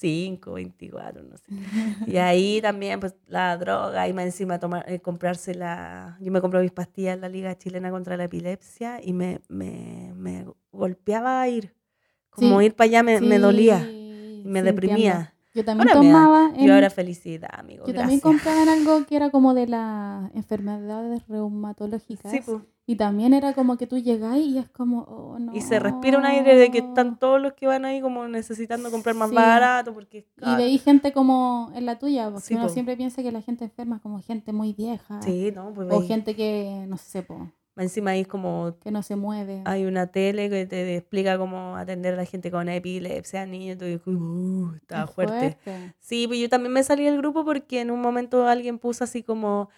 25, 0.02 0.54
24, 0.54 1.24
no 1.24 1.38
sé. 1.38 1.44
Y 2.08 2.18
ahí 2.18 2.62
también, 2.62 3.00
pues, 3.00 3.16
la 3.28 3.58
droga, 3.58 4.08
y 4.08 4.14
más 4.14 4.26
encima 4.26 4.60
tomar, 4.60 4.86
eh, 4.90 5.00
comprarse 5.00 5.54
la... 5.54 6.18
Yo 6.22 6.32
me 6.32 6.42
compré 6.42 6.62
mis 6.62 6.72
pastillas 6.72 7.16
en 7.16 7.22
la 7.22 7.30
Liga 7.30 7.58
Chilena 7.58 7.92
contra 7.92 8.18
la 8.18 8.26
Epilepsia 8.26 9.00
y 9.04 9.14
me, 9.14 9.42
me, 9.50 10.14
me 10.16 10.46
golpeaba 10.72 11.48
ir. 11.48 11.76
Como 12.30 12.60
Sí, 12.60 12.68
ir 12.68 12.76
para 12.76 12.86
allá 12.88 13.04
me, 13.04 13.22
me 13.22 13.40
dolía, 13.40 13.80
Sí, 13.90 14.42
me 14.46 14.60
sí, 14.60 14.66
deprimía. 14.66 15.34
Yo 15.60 15.66
también 15.66 15.90
Ahora 15.90 16.00
da- 16.00 16.14
tomaba. 16.14 16.52
en- 16.56 16.66
Yo 16.68 16.74
ahora 16.74 16.90
felicidad, 16.90 17.50
amigo, 17.52 17.86
yo 17.86 17.94
también 17.94 18.22
compraba 18.22 18.64
en 18.64 18.70
algo 18.70 19.06
que 19.06 19.18
era 19.18 19.30
como 19.30 19.54
de 19.54 19.68
las 19.68 20.34
enfermedades 20.34 21.28
reumatológicas. 21.28 22.32
Sí, 22.32 22.40
pues. 22.46 22.60
Y 22.86 22.96
también 22.96 23.34
era 23.34 23.54
como 23.54 23.76
que 23.78 23.86
tú 23.86 23.98
llegás 24.00 24.38
y 24.38 24.58
es 24.58 24.70
como, 24.70 25.02
oh, 25.02 25.38
no. 25.38 25.54
Y 25.54 25.60
se 25.62 25.78
respira 25.80 26.18
un 26.18 26.26
aire 26.26 26.56
de 26.56 26.72
que 26.72 26.78
están 26.80 27.20
todos 27.20 27.40
los 27.42 27.54
que 27.54 27.68
van 27.68 27.84
ahí 27.86 28.00
como 28.02 28.28
necesitando 28.28 28.90
comprar 28.90 29.16
más 29.16 29.30
Sí. 29.30 29.36
barato 29.36 29.94
porque 29.94 30.26
Y 30.42 30.56
veis 30.56 30.82
gente 30.82 31.12
como 31.12 31.72
en 31.76 31.86
la 31.86 32.00
tuya, 32.00 32.32
porque 32.32 32.48
Sí, 32.48 32.54
uno 32.56 32.64
po. 32.68 32.70
siempre 32.70 32.96
piensa 32.98 33.22
que 33.22 33.32
la 33.32 33.42
gente 33.42 33.66
enferma 33.66 33.98
es 33.98 34.02
como 34.02 34.20
gente 34.22 34.54
muy 34.54 34.74
vieja. 34.74 35.22
Sí, 35.22 35.52
no, 35.54 35.72
pues 35.74 35.88
O 35.92 35.98
veis. 36.00 36.08
gente 36.08 36.36
que, 36.36 36.86
no 36.88 36.96
sé, 36.98 37.22
po, 37.22 37.52
encima 37.80 38.16
es 38.16 38.28
como 38.28 38.76
que 38.80 38.92
no 38.92 39.02
se 39.04 39.16
mueve. 39.16 39.62
hay 39.66 39.86
una 39.86 40.08
tele 40.08 40.50
que 40.50 40.66
te 40.66 40.96
explica 40.98 41.38
cómo 41.38 41.76
atender 41.76 42.14
a 42.14 42.18
la 42.18 42.26
gente 42.26 42.52
con 42.52 42.70
epilepsia, 42.70 43.46
niños, 43.46 43.78
uh, 44.06 44.74
estaba 44.76 45.06
Es 45.06 45.12
fuerte. 45.12 45.58
Sí, 46.00 46.28
pues 46.28 46.40
yo 46.40 46.50
también 46.50 46.74
me 46.74 46.84
salí 46.84 47.06
del 47.06 47.18
grupo 47.18 47.44
porque 47.46 47.82
en 47.82 47.92
un 47.92 48.02
momento 48.02 48.48
alguien 48.48 48.80
puso 48.80 49.04
así 49.04 49.24
como, 49.24 49.70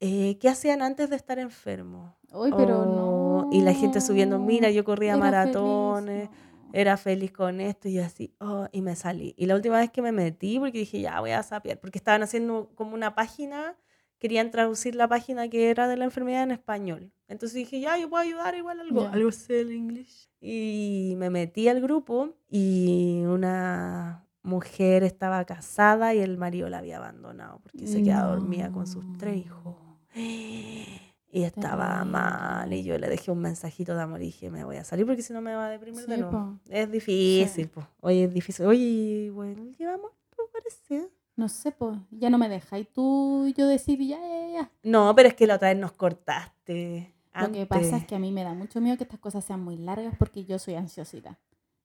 eh, 0.00 0.38
¿qué 0.40 0.48
hacían 0.48 0.82
antes 0.82 1.10
de 1.10 1.16
estar 1.16 1.38
enfermo? 1.38 2.16
Uy, 2.32 2.52
pero 2.56 2.82
Oh, 2.82 2.86
no. 2.86 3.48
Y 3.52 3.62
la 3.62 3.74
gente 3.74 4.00
subiendo, 4.00 4.38
mira, 4.38 4.70
yo 4.70 4.84
corría 4.84 5.14
Era 5.14 5.20
feliz, 5.20 5.32
maratones, 5.32 6.28
no. 6.30 6.36
era 6.72 6.96
feliz 6.96 7.32
con 7.32 7.60
esto 7.60 7.88
y 7.88 7.94
yo 7.94 8.04
así, 8.04 8.32
oh, 8.40 8.66
y 8.72 8.80
me 8.82 8.94
salí. 8.96 9.34
Y 9.36 9.46
la 9.46 9.56
última 9.56 9.78
vez 9.78 9.90
que 9.90 10.02
me 10.02 10.12
metí, 10.12 10.58
porque 10.58 10.78
dije, 10.78 11.00
ya 11.00 11.20
voy 11.20 11.32
a 11.32 11.42
sapear, 11.42 11.78
porque 11.80 11.98
estaban 11.98 12.22
haciendo 12.22 12.70
como 12.76 12.94
una 12.94 13.14
página, 13.14 13.76
querían 14.20 14.52
traducir 14.52 14.94
la 14.94 15.08
página 15.08 15.48
que 15.48 15.70
era 15.70 15.88
de 15.88 15.96
la 15.96 16.04
enfermedad 16.04 16.44
en 16.44 16.52
español. 16.52 17.10
Entonces 17.26 17.54
dije, 17.56 17.80
ya, 17.80 17.98
yo 17.98 18.08
puedo 18.08 18.22
ayudar 18.22 18.54
igual 18.54 18.78
algo, 18.80 19.08
algo 19.08 19.32
sé 19.32 19.60
el 19.62 19.72
inglés. 19.72 20.30
Y 20.40 21.14
me 21.18 21.30
metí 21.30 21.66
al 21.68 21.80
grupo 21.80 22.34
y 22.48 23.22
una 23.26 24.24
mujer 24.42 25.02
estaba 25.02 25.44
casada 25.44 26.14
y 26.14 26.18
el 26.20 26.36
marido 26.38 26.68
la 26.70 26.78
había 26.78 26.98
abandonado 26.98 27.60
porque 27.62 27.86
se 27.86 28.02
quedaba 28.02 28.34
dormida 28.36 28.70
con 28.70 28.86
sus 28.86 29.04
tres 29.18 29.38
hijos. 29.38 29.74
Y 31.32 31.44
estaba 31.44 32.04
mal. 32.04 32.72
Y 32.72 32.82
yo 32.82 32.98
le 32.98 33.08
dejé 33.08 33.30
un 33.30 33.38
mensajito 33.38 33.94
de 33.94 34.02
amor 34.02 34.20
y 34.20 34.24
dije, 34.26 34.50
me 34.50 34.64
voy 34.64 34.78
a 34.78 34.84
salir 34.84 35.06
porque 35.06 35.22
si 35.22 35.32
no 35.32 35.40
me 35.40 35.54
va 35.54 35.66
a 35.68 35.70
deprimir 35.70 36.04
de 36.04 36.16
Sí, 36.16 36.20
nuevo. 36.20 36.36
po. 36.36 36.58
Es 36.68 36.90
difícil, 36.90 37.68
po. 37.68 37.86
Oye, 38.00 38.24
es 38.24 38.34
difícil. 38.34 38.66
Oye, 38.66 39.30
bueno, 39.32 39.64
llevamos, 39.78 40.10
parece. 40.52 41.08
No 41.40 41.48
sé, 41.48 41.72
pues, 41.72 41.96
ya 42.10 42.28
no 42.28 42.36
me 42.36 42.50
dejáis 42.50 42.86
tú 42.92 43.46
y 43.46 43.54
yo 43.54 43.66
decir, 43.66 43.98
ya, 43.98 44.18
ya, 44.20 44.48
ya. 44.52 44.70
No, 44.82 45.14
pero 45.16 45.28
es 45.30 45.34
que 45.34 45.46
la 45.46 45.54
otra 45.54 45.70
vez 45.70 45.78
nos 45.78 45.92
cortaste. 45.92 47.14
Lo 47.34 47.50
que 47.50 47.64
pasa 47.64 47.80
es 47.86 47.92
antes. 47.94 48.08
que 48.08 48.14
a 48.14 48.18
mí 48.18 48.30
me 48.30 48.44
da 48.44 48.52
mucho 48.52 48.78
miedo 48.82 48.98
que 48.98 49.04
estas 49.04 49.20
cosas 49.20 49.42
sean 49.42 49.64
muy 49.64 49.78
largas 49.78 50.14
porque 50.18 50.44
yo 50.44 50.58
soy 50.58 50.74
ansiosita. 50.74 51.38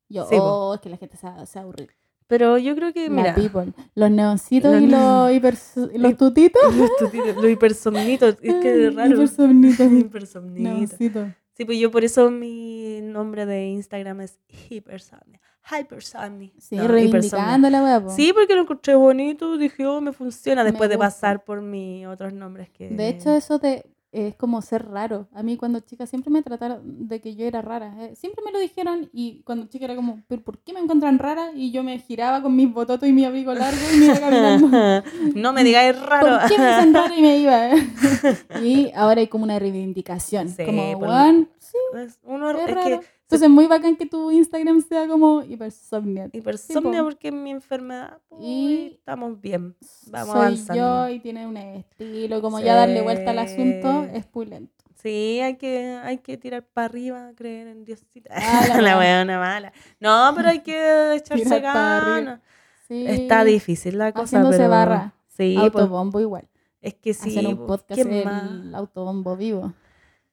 Yo, 0.09 0.25
Sí, 0.27 0.35
oh, 0.41 0.73
es 0.75 0.81
que 0.81 0.89
la 0.89 0.97
gente 0.97 1.15
se, 1.15 1.21
se 1.21 1.29
va 1.29 1.41
a 1.55 1.59
aburrir. 1.61 1.89
Pero 2.27 2.57
yo 2.57 2.75
creo 2.75 2.91
que, 2.91 3.09
mira, 3.09 3.33
people. 3.33 3.71
Los 3.93 4.11
neoncitos 4.11 4.73
Los 4.73 4.81
y 4.81 4.87
los, 4.87 5.31
hiper- 5.31 5.91
y 5.93 5.97
los 5.99 6.17
tutitos. 6.17 6.75
los 6.75 6.89
tutitos, 6.97 7.35
los 7.37 7.49
hipersomnitos, 7.49 8.37
es 8.41 8.55
que 8.55 8.87
es 8.87 8.93
raro. 8.95 9.13
Hipersomnitos. 9.13 9.91
Hipersomnitos. 9.91 10.97
Sí, 11.53 11.63
pues 11.63 11.79
yo 11.79 11.91
por 11.91 12.03
eso 12.03 12.29
mi 12.29 12.99
nombre 13.01 13.45
de 13.45 13.67
Instagram 13.67 14.19
es 14.19 14.37
Hypersomnia. 14.69 15.39
Hypersomnia. 15.71 16.51
Sí, 16.59 16.75
No, 16.75 16.87
reivindicando 16.87 17.69
la 17.69 17.83
wea. 17.83 18.09
Sí, 18.09 18.31
porque 18.33 18.55
lo 18.55 18.61
encontré 18.61 18.95
bonito, 18.95 19.57
dije, 19.57 19.85
oh, 19.85 20.01
me 20.01 20.11
funciona, 20.13 20.63
Me 20.63 20.71
después 20.71 20.89
de 20.89 20.95
gusta. 20.95 21.07
pasar 21.07 21.43
por 21.43 21.61
mis 21.61 22.05
otros 22.07 22.33
nombres 22.33 22.69
que... 22.69 22.89
De 22.89 23.09
hecho, 23.09 23.33
eso 23.33 23.57
de, 23.57 23.83
es 24.11 24.35
como 24.35 24.61
ser 24.61 24.85
raro. 24.87 25.27
A 25.33 25.41
mí 25.43 25.57
cuando 25.57 25.79
chica 25.79 26.05
siempre 26.05 26.31
me 26.31 26.41
trataron 26.43 27.07
de 27.07 27.19
que 27.19 27.35
yo 27.35 27.45
era 27.45 27.61
rara. 27.61 27.93
eh, 27.99 28.15
Siempre 28.15 28.43
me 28.45 28.51
lo 28.51 28.59
dijeron 28.59 29.09
y 29.11 29.41
cuando 29.43 29.65
chica 29.67 29.85
era 29.85 29.95
como, 29.95 30.21
¿pero 30.27 30.41
por 30.43 30.59
qué 30.59 30.71
me 30.71 30.79
encuentran 30.79 31.19
rara? 31.19 31.49
Y 31.55 31.71
yo 31.71 31.83
me 31.83 31.97
giraba 31.99 32.41
con 32.41 32.55
mis 32.55 32.71
bototos 32.71 33.09
y 33.09 33.11
mi 33.11 33.25
abrigo 33.25 33.53
largo 33.53 33.79
y 33.93 33.97
me 33.97 34.05
iba 34.05 34.19
caminando. 34.19 35.03
no 35.35 35.51
me 35.53 35.63
digáis 35.63 35.99
raro. 35.99 36.39
¿Por 36.39 36.49
qué 36.49 36.57
me 36.59 36.67
dicen 36.67 36.93
rara 36.93 37.15
y 37.17 37.21
me 37.21 37.37
iba? 37.39 37.71
eh? 37.71 37.87
y 38.63 38.91
ahora 38.95 39.19
hay 39.21 39.27
como 39.27 39.43
una 39.43 39.57
reivindicación. 39.59 40.47
Sí, 40.49 40.63
como, 40.63 40.99
por- 40.99 41.09
"Weón, 41.09 41.49
sí, 41.59 41.77
Es, 41.95 42.19
uno, 42.23 42.51
es, 42.51 42.69
es 42.69 42.75
raro. 42.75 42.99
que 43.01 43.14
Entonces 43.25 43.47
es 43.47 43.49
muy 43.49 43.65
bacán 43.65 43.95
que 43.95 44.05
tu 44.05 44.29
Instagram 44.29 44.81
sea 44.81 45.07
como 45.07 45.41
hipersomnia. 45.41 46.29
hipersomnia 46.31 46.99
po. 46.99 47.05
porque 47.05 47.29
es 47.29 47.33
mi 47.33 47.49
enfermedad 47.49 48.19
pues, 48.29 48.41
Y- 48.43 48.91
estamos 48.99 49.41
bien. 49.41 49.75
Vamos 50.11 50.29
Soy 50.29 50.37
avanzando. 50.41 50.75
yo 50.75 51.09
y 51.09 51.19
tiene 51.19 51.47
un 51.47 51.57
estilo. 51.57 52.39
Como 52.41 52.59
ya 52.59 52.75
darle 52.75 53.01
vuelta 53.01 53.31
al 53.31 53.39
asunto 53.39 54.03
es 54.13 54.25
pulento. 54.27 54.71
Sí, 55.01 55.39
hay 55.41 55.55
que, 55.57 55.99
hay 56.03 56.19
que 56.19 56.37
tirar 56.37 56.63
para 56.65 56.85
arriba, 56.85 57.31
creer 57.35 57.67
en 57.67 57.83
Diosita. 57.83 58.31
Ah, 58.35 58.77
la 58.81 58.97
weona 58.97 59.39
mala. 59.39 59.73
No, 59.99 60.31
pero 60.35 60.49
hay 60.49 60.59
que 60.59 61.15
echarse 61.15 61.59
ganas. 61.59 62.41
Sí. 62.87 63.05
Está 63.07 63.43
difícil 63.43 63.97
la 63.97 64.11
cosa, 64.11 64.23
Haciéndose 64.37 64.57
pero... 64.59 64.69
barra. 64.69 65.13
Sí, 65.29 65.55
pues, 65.57 65.83
Autobombo 65.83 66.19
igual. 66.19 66.47
es 66.81 66.93
que 66.93 67.13
sí. 67.15 67.29
Hacer 67.37 67.47
un 67.47 67.57
pues, 67.57 67.67
podcast 67.81 68.01
¿quién 68.01 68.13
el 68.13 68.25
más? 68.25 68.73
autobombo 68.75 69.35
vivo. 69.35 69.73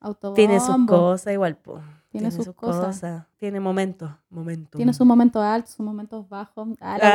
Autobombo. 0.01 0.37
Tiene 0.37 0.61
sus 0.61 0.87
cosas 0.87 1.33
igual, 1.33 1.57
po. 1.57 1.81
Tiene 2.13 2.31
sus 2.31 2.53
cosas. 2.55 3.27
Tiene 3.39 3.59
momentos, 3.59 4.11
momentos. 4.31 4.77
Tiene 4.79 4.93
sus 4.93 5.07
momentos 5.07 5.43
altos, 5.43 5.73
sus 5.73 5.85
momentos 5.85 6.29
bajos. 6.29 6.69
Ah, 6.81 6.99
la 6.99 7.09
Ah, 7.09 7.13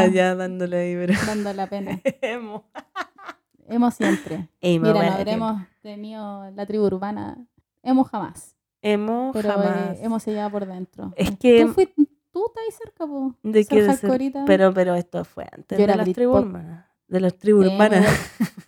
buena 0.00 0.14
ya 0.14 0.34
dándole 0.34 0.76
ahí, 0.78 0.94
pero... 0.94 1.14
dando 1.26 1.52
la 1.52 1.66
pena. 1.68 2.00
Emo. 2.22 2.64
Hemos 3.68 3.94
siempre. 3.94 4.48
Emo, 4.60 4.86
Mira, 4.86 5.02
no 5.06 5.12
habremos 5.14 5.62
tenido 5.82 6.50
la 6.52 6.64
tribu 6.66 6.84
urbana. 6.86 7.36
Hemos 7.82 8.08
jamás. 8.08 8.54
Emo 8.82 9.30
Pero 9.32 9.50
jamás. 9.50 9.96
eh, 9.98 10.04
hemos 10.04 10.22
sellado 10.22 10.50
por 10.50 10.66
dentro. 10.66 11.12
Es 11.16 11.36
que- 11.38 11.64
Tú, 11.64 11.72
fuiste, 11.72 11.94
tú 12.30 12.46
estás 12.46 12.62
ahí 12.64 12.72
cerca, 12.72 13.06
po. 13.06 13.34
de 13.42 13.64
ser 13.64 14.44
pero, 14.46 14.72
pero 14.72 14.94
esto 14.94 15.24
fue 15.24 15.46
antes 15.50 15.76
Yo 15.78 15.86
de 15.86 15.96
las 15.96 16.12
tribus 16.12 16.40
urbanas. 16.40 16.86
De 17.08 17.20
las 17.20 17.34
tribus 17.36 17.66
Eh, 17.66 17.68
urbanas. 17.74 18.06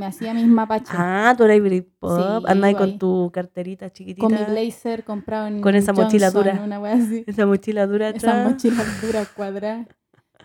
me- 0.00 0.06
hacía 0.06 0.34
mis 0.34 0.46
mapaches. 0.46 0.90
Ah, 0.92 1.34
tú 1.36 1.44
eras 1.44 1.60
Britpop. 1.60 2.18
Sí, 2.42 2.44
ahí 2.48 2.58
guay. 2.58 2.74
con 2.74 2.98
tu 2.98 3.30
carterita 3.32 3.90
chiquitita. 3.90 4.26
con 4.26 4.32
mi 4.34 4.42
blazer 4.44 5.04
comprado 5.04 5.46
en 5.46 5.60
Con 5.60 5.74
esa 5.74 5.92
mochila 5.92 6.30
dura. 6.30 6.60
Una 6.64 6.80
wea 6.80 6.94
así. 6.94 7.22
Esa 7.26 7.46
mochila 7.46 7.86
dura 7.86 8.10
Esa 8.10 8.48
mochila 8.48 8.82
dura 9.02 9.24
cuadrada. 9.36 9.86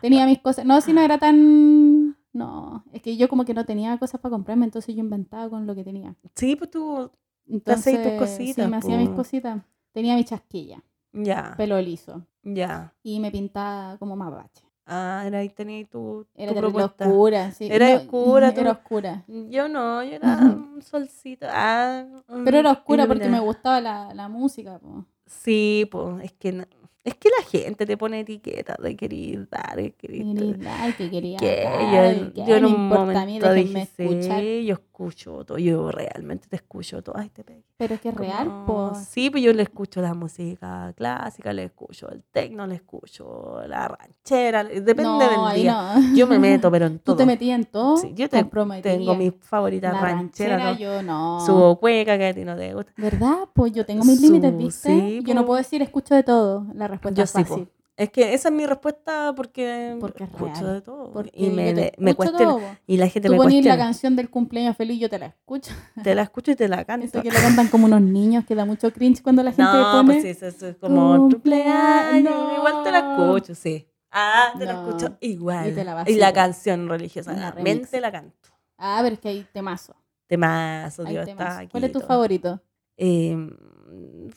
Tenía 0.02 0.26
mis 0.26 0.40
cosas. 0.40 0.66
No, 0.66 0.80
si 0.82 0.94
no 0.94 1.02
era 1.02 1.18
tan. 1.18 2.16
No, 2.34 2.84
es 2.92 3.02
que 3.02 3.16
yo 3.16 3.30
como 3.30 3.46
que 3.46 3.54
no 3.54 3.66
tenía 3.66 3.98
cosas 3.98 4.20
para 4.20 4.32
comprarme, 4.32 4.66
entonces 4.66 4.94
yo 4.94 5.00
inventaba 5.00 5.50
con 5.50 5.66
lo 5.66 5.74
que 5.74 5.84
tenía. 5.86 6.16
Sí, 6.36 6.56
pues 6.58 6.70
tú. 6.70 7.10
Entonces, 7.48 7.96
hacías 7.96 8.04
tus 8.10 8.20
cositas, 8.20 8.66
Sí, 8.66 8.70
me 8.72 8.78
hacía 8.78 8.98
mis 8.98 9.10
cositas. 9.10 9.62
Tenía 9.94 10.16
mi 10.16 10.26
chasquilla, 10.26 10.84
Ya. 11.14 11.54
pelo 11.56 11.80
liso. 11.80 12.26
Ya. 12.44 12.94
Y 13.04 13.20
me 13.22 13.32
pintaba 13.32 13.98
como 13.98 14.16
mapache. 14.18 14.65
Ah, 14.88 15.24
era 15.26 15.40
ahí 15.40 15.50
tenías 15.50 15.90
tu, 15.90 16.26
Era 16.36 16.52
tu 16.54 16.60
propuesta. 16.60 17.06
oscura, 17.08 17.52
sí. 17.52 17.68
Era 17.72 17.90
No, 17.90 17.96
oscura, 17.98 18.54
tú- 18.54 18.62
Era 18.62 18.72
oscura. 18.72 19.24
Yo 19.28 19.68
no, 19.68 20.04
yo 20.04 20.12
era 20.16 20.36
un 20.38 20.82
solcito. 20.82 21.48
Ah, 21.50 22.06
Pero 22.44 22.60
era 22.60 22.70
mm, 22.72 22.76
oscura 22.78 23.08
porque 23.08 23.28
me 23.30 23.40
gustaba 23.40 23.82
la, 23.82 24.14
la 24.14 24.30
música, 24.30 24.78
po. 24.80 25.06
Sí, 25.26 25.88
pues, 25.90 26.24
es 26.26 26.32
que, 26.34 26.68
es 27.04 27.16
que 27.16 27.30
la 27.30 27.44
gente 27.46 27.88
te 27.88 27.98
pone 27.98 28.20
etiquetas 28.20 28.78
de 28.78 28.96
querer 28.96 29.50
dar, 29.50 29.76
de 29.76 29.92
querer 29.94 30.24
Querida, 30.24 30.94
que 30.96 31.10
quería 31.10 31.38
que 31.40 31.64
dar, 31.64 32.16
yo, 32.16 32.34
que 32.34 32.46
yo 32.46 32.56
en 32.58 32.66
un 32.66 32.88
momento 32.88 33.52
dije, 33.54 33.88
sí, 33.98 34.66
yo 34.68 34.76
escucho 34.96 35.44
todo, 35.44 35.58
yo 35.58 35.92
realmente 35.92 36.48
te 36.48 36.56
escucho 36.56 37.02
todo, 37.04 37.18
ay, 37.18 37.30
te 37.30 37.44
pegué. 37.44 37.64
Pero 37.78 37.96
es 37.96 38.00
que 38.02 38.10
es 38.10 38.16
real, 38.16 38.64
pues. 38.66 39.00
Sí, 39.10 39.30
pues 39.30 39.44
yo 39.44 39.52
le 39.52 39.64
escucho 39.64 40.02
la 40.02 40.14
música 40.14 40.94
clásica, 40.96 41.52
le 41.52 41.66
escucho 41.66 42.10
el 42.10 42.24
tecno, 42.24 42.66
le 42.66 42.76
escucho 42.76 43.60
la 43.68 43.90
ranchera, 43.90 44.64
depende 44.64 45.04
No, 45.04 45.20
del 45.50 45.62
día. 45.62 45.96
no. 45.98 46.16
Yo 46.16 46.28
me 46.28 46.40
meto, 46.40 46.72
pero 46.72 46.86
en 46.86 47.00
Tú 47.00 47.04
todo. 47.12 47.18
te 47.18 47.26
metías 47.26 47.60
en 47.60 47.66
todo. 47.66 47.98
Sí, 47.98 48.14
yo 48.16 48.30
te-. 48.30 48.46
Tengo 48.82 49.16
mis 49.16 49.34
favoritas 49.42 49.94
La 49.94 50.00
rancheras, 50.02 50.80
yo 50.80 51.02
no. 51.04 51.42
Subo 51.46 51.78
cueca 51.78 52.18
que 52.18 52.28
a 52.28 52.34
ti 52.34 52.46
no 52.46 52.56
te 52.56 52.74
gusta. 52.74 52.94
¿Verdad? 52.96 53.36
Pues 53.54 53.74
yo 53.74 53.86
tengo 53.86 54.06
mis 54.06 54.22
límites, 54.22 54.58
¿viste? 54.58 54.90
sí, 54.90 55.22
yo 55.26 55.34
no 55.36 55.46
puedo 55.46 55.58
decir 55.58 55.82
escucho 55.82 56.16
de 56.16 56.24
todo. 56.24 56.66
La 56.74 56.88
respuesta 56.88 57.18
Yo 57.18 57.24
es 57.26 57.32
fácil. 57.32 57.68
Es 57.98 58.10
que 58.10 58.34
esa 58.34 58.50
es 58.50 58.54
mi 58.54 58.66
respuesta 58.66 59.32
porque, 59.36 59.96
Porque 60.02 60.26
es 60.26 60.30
escucho 60.30 60.62
real. 60.62 60.74
de 60.74 60.82
todo. 60.82 61.12
Porque 61.14 61.32
y 61.34 61.50
me, 61.50 61.74
me 61.98 62.12
escucho 62.12 62.32
cuestiona. 62.32 62.52
todo. 62.52 62.62
Y 62.88 62.98
la 62.98 63.08
gente 63.08 63.28
Tú 63.30 63.34
me 63.34 63.38
ponís 63.38 63.54
la 63.64 63.72
cuestiona. 63.72 63.78
canción 63.78 64.16
del 64.18 64.30
cumpleaños 64.30 64.76
feliz, 64.76 65.00
yo 65.00 65.10
te 65.10 65.18
la 65.18 65.28
escucho. 65.28 65.72
Te 66.04 66.14
la 66.14 66.24
escucho 66.24 66.52
y 66.52 66.56
te 66.58 66.68
la 66.68 66.84
canto. 66.84 67.06
Eso 67.06 67.22
que 67.22 67.32
la 67.32 67.40
cantan 67.42 67.68
como 67.70 67.86
unos 67.86 68.02
niños, 68.02 68.44
que 68.46 68.54
da 68.54 68.66
mucho 68.66 68.92
cringe 68.92 69.22
cuando 69.22 69.44
la 69.44 69.52
gente 69.52 69.64
no, 69.72 69.92
pone. 69.94 70.06
pues 70.12 70.24
sí, 70.24 70.30
eso, 70.30 70.46
eso 70.48 70.68
es 70.68 70.76
como 70.76 71.18
Cumpleaños. 71.30 72.34
Igual 72.58 72.84
te 72.84 72.92
la 72.92 73.00
escucho, 73.00 73.56
sí. 73.56 73.88
Ah, 74.12 74.54
te 74.58 74.66
la 74.66 74.74
No. 74.74 74.88
escucho 74.90 75.18
igual. 75.22 75.70
Y 75.70 75.74
te 75.74 75.84
la 75.86 76.04
y 76.08 76.16
la 76.16 76.34
canción 76.34 76.90
religiosa, 76.90 77.32
realmente 77.34 77.86
remix. 77.88 78.02
la 78.02 78.12
canto. 78.12 78.50
Ah, 78.78 79.00
pero 79.04 79.14
es 79.16 79.20
que 79.22 79.30
hay 79.30 79.46
temazo. 79.54 79.96
Temazo, 80.28 81.04
hay 81.06 81.14
Dios 81.14 81.26
temazo. 81.26 81.48
está 81.50 81.60
aquí. 81.60 81.72
¿Cuál 81.72 81.84
es 81.86 81.92
tu 81.94 82.00
todo. 82.00 82.08
favorito? 82.10 82.62
Eh, 82.98 83.38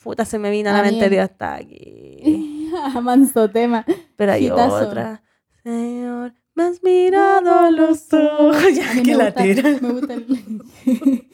puta, 0.03 0.23
se 0.25 0.37
me 0.37 0.49
vino 0.51 0.69
a 0.69 0.73
la 0.73 0.81
mente 0.83 1.09
Dios 1.09 1.23
está 1.29 1.55
aquí. 1.55 2.38
Manso 3.01 3.49
tema. 3.49 3.85
Pero 4.15 4.31
hay 4.33 4.45
Hitazo. 4.47 4.87
otra. 4.87 5.21
Señor, 5.63 6.33
me 6.55 6.63
has 6.63 6.83
mirado 6.83 7.71
los 7.71 8.11
ojos. 8.13 8.55
Ya 8.73 8.93
que 9.01 9.11
me 9.11 9.15
la 9.15 9.25
gusta, 9.25 9.43
tira. 9.43 9.69
me 9.81 9.89
gusta 9.91 10.13
el... 10.13 10.25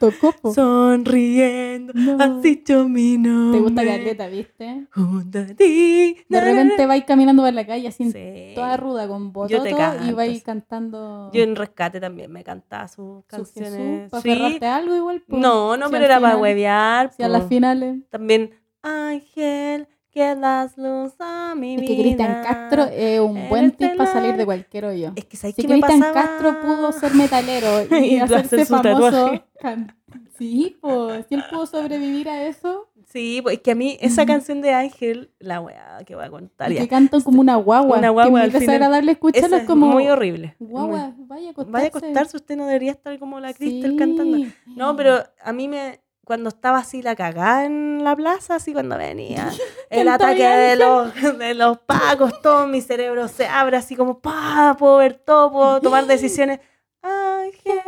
Tocopo. 0.00 0.54
Sonriendo, 0.54 1.92
No. 1.94 2.16
has 2.18 2.40
dicho 2.40 2.88
mi 2.88 3.18
nombre. 3.18 3.58
Te 3.58 3.62
gusta 3.62 3.84
Caleta, 3.84 4.28
¿viste? 4.28 4.86
Junto 4.94 5.38
a 5.40 5.46
ti. 5.48 6.16
De 6.26 6.40
repente 6.40 6.86
vais 6.86 7.04
caminando 7.04 7.42
por 7.42 7.52
la 7.52 7.66
calle 7.66 7.88
así 7.88 8.10
Sí. 8.10 8.52
toda 8.54 8.78
ruda 8.78 9.06
con 9.08 9.30
bototo 9.30 9.66
y 10.08 10.12
vais 10.12 10.42
cantando 10.42 11.30
Yo 11.34 11.42
en 11.42 11.54
rescate 11.54 12.00
también 12.00 12.32
me 12.32 12.42
cantaba 12.42 12.88
sus 12.88 12.96
su 12.96 13.24
canciones. 13.26 14.10
¿Para 14.10 14.22
Sí. 14.22 14.58
algo 14.62 14.96
igual? 14.96 15.22
po? 15.28 15.36
No, 15.36 15.76
no, 15.76 15.86
Si 15.88 15.92
pero 15.92 16.04
era 16.06 16.18
para 16.18 16.38
huevear. 16.38 17.12
Si 17.12 17.22
a 17.22 17.28
las 17.28 17.46
finales. 17.46 17.98
También, 18.08 18.52
Ángel, 18.80 19.86
que 20.10 20.34
das 20.36 20.76
luz 20.76 21.12
a 21.20 21.54
mi 21.56 21.74
Es 21.76 21.80
vida. 21.82 21.94
que 21.94 22.02
Cristian 22.02 22.42
Castro 22.42 22.84
es 22.84 23.20
un 23.20 23.48
buen 23.48 23.70
tip 23.72 23.90
el 23.92 23.96
para 23.96 24.12
salir 24.12 24.36
de 24.36 24.44
cualquier 24.44 24.84
hoyo. 24.86 25.12
Es 25.16 25.24
que 25.24 25.36
¿sabes 25.36 25.54
Si 25.56 25.62
qué 25.62 25.68
Cristian 25.68 26.00
pasaba? 26.00 26.14
Castro 26.26 26.60
pudo 26.62 26.92
ser 26.92 27.14
metalero 27.14 27.68
y, 27.98 28.16
Y 28.16 28.18
hacerse 28.20 28.62
hacer 28.62 28.66
su 28.66 28.76
famoso. 28.76 29.44
can- 29.60 29.96
Sí, 30.36 30.78
pues, 30.80 31.26
si 31.28 31.34
él 31.34 31.44
pudo 31.50 31.66
sobrevivir 31.66 32.28
a 32.28 32.44
eso, 32.46 32.86
Sí, 33.06 33.40
pues 33.42 33.56
es 33.56 33.62
que 33.62 33.72
a 33.72 33.74
mí 33.74 33.98
esa 34.00 34.24
canción 34.24 34.60
de 34.62 34.72
Ángel, 34.72 35.32
la 35.40 35.60
weá 35.60 35.98
que 36.06 36.14
voy 36.14 36.24
a 36.24 36.30
contar 36.30 36.70
y 36.70 36.76
ya. 36.76 36.80
que 36.82 36.88
cantan 36.88 37.20
como 37.22 37.40
una 37.40 37.56
guagua. 37.56 37.98
Una 37.98 38.10
guagua 38.10 38.38
que 38.40 38.44
al 38.44 38.48
es 38.50 38.54
final. 38.58 38.66
desagradable 38.68 39.12
escucharlo, 39.12 39.46
Esa 39.48 39.56
es 39.58 39.64
como, 39.64 39.86
muy 39.88 40.08
horrible. 40.08 40.54
guagua, 40.60 41.12
vaya 41.18 41.48
a 41.48 41.50
acostarse. 41.50 41.72
Vaya 41.72 41.84
a 41.86 41.88
acostarse, 41.88 42.36
usted 42.36 42.56
no 42.56 42.66
debería 42.66 42.92
estar 42.92 43.18
como 43.18 43.40
la 43.40 43.52
Crystal 43.52 43.90
Sí. 43.90 43.96
cantando. 43.96 44.38
No, 44.66 44.94
pero 44.96 45.16
a 45.42 45.52
mí 45.52 45.66
me. 45.68 46.00
Cuando 46.30 46.48
estaba 46.50 46.78
así 46.78 47.02
la 47.02 47.16
cagada 47.16 47.64
en 47.64 48.04
la 48.04 48.14
plaza, 48.14 48.54
así 48.54 48.72
cuando 48.72 48.96
venía 48.96 49.50
el 49.90 50.06
ataque 50.06 50.46
de 50.46 50.76
los, 50.76 51.12
de 51.40 51.54
los 51.54 51.78
pacos, 51.78 52.40
todo 52.40 52.68
mi 52.68 52.80
cerebro 52.80 53.26
se 53.26 53.48
abre 53.48 53.76
así 53.76 53.96
como, 53.96 54.20
pa, 54.20 54.76
puedo 54.78 54.98
ver 54.98 55.14
todo, 55.14 55.50
puedo 55.50 55.80
tomar 55.80 56.06
decisiones. 56.06 56.60
Ángel, 57.02 57.80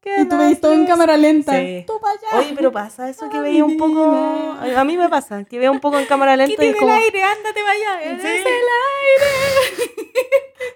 que 0.00 0.22
Y 0.22 0.24
tú 0.24 0.36
veis 0.36 0.60
todo 0.60 0.72
en 0.72 0.86
cámara 0.86 1.16
lenta. 1.16 1.52
Sí. 1.52 1.84
Tú 1.86 2.00
para 2.00 2.14
allá. 2.14 2.38
Oye, 2.40 2.56
pero 2.56 2.72
pasa 2.72 3.08
eso 3.08 3.30
que 3.30 3.38
veía 3.38 3.64
un 3.64 3.76
poco. 3.76 4.02
A 4.76 4.82
mí 4.82 4.96
me 4.96 5.08
pasa, 5.08 5.44
que 5.44 5.60
veo 5.60 5.70
un 5.70 5.78
poco 5.78 5.96
en 6.00 6.06
cámara 6.06 6.34
lenta 6.36 6.64
y 6.64 6.74
como. 6.74 6.92
el 6.96 6.98
aire, 7.00 7.22
ándate 7.22 7.62
vaya. 7.62 8.02
Eres 8.02 8.22
Sí. 8.22 8.26
el 8.26 8.64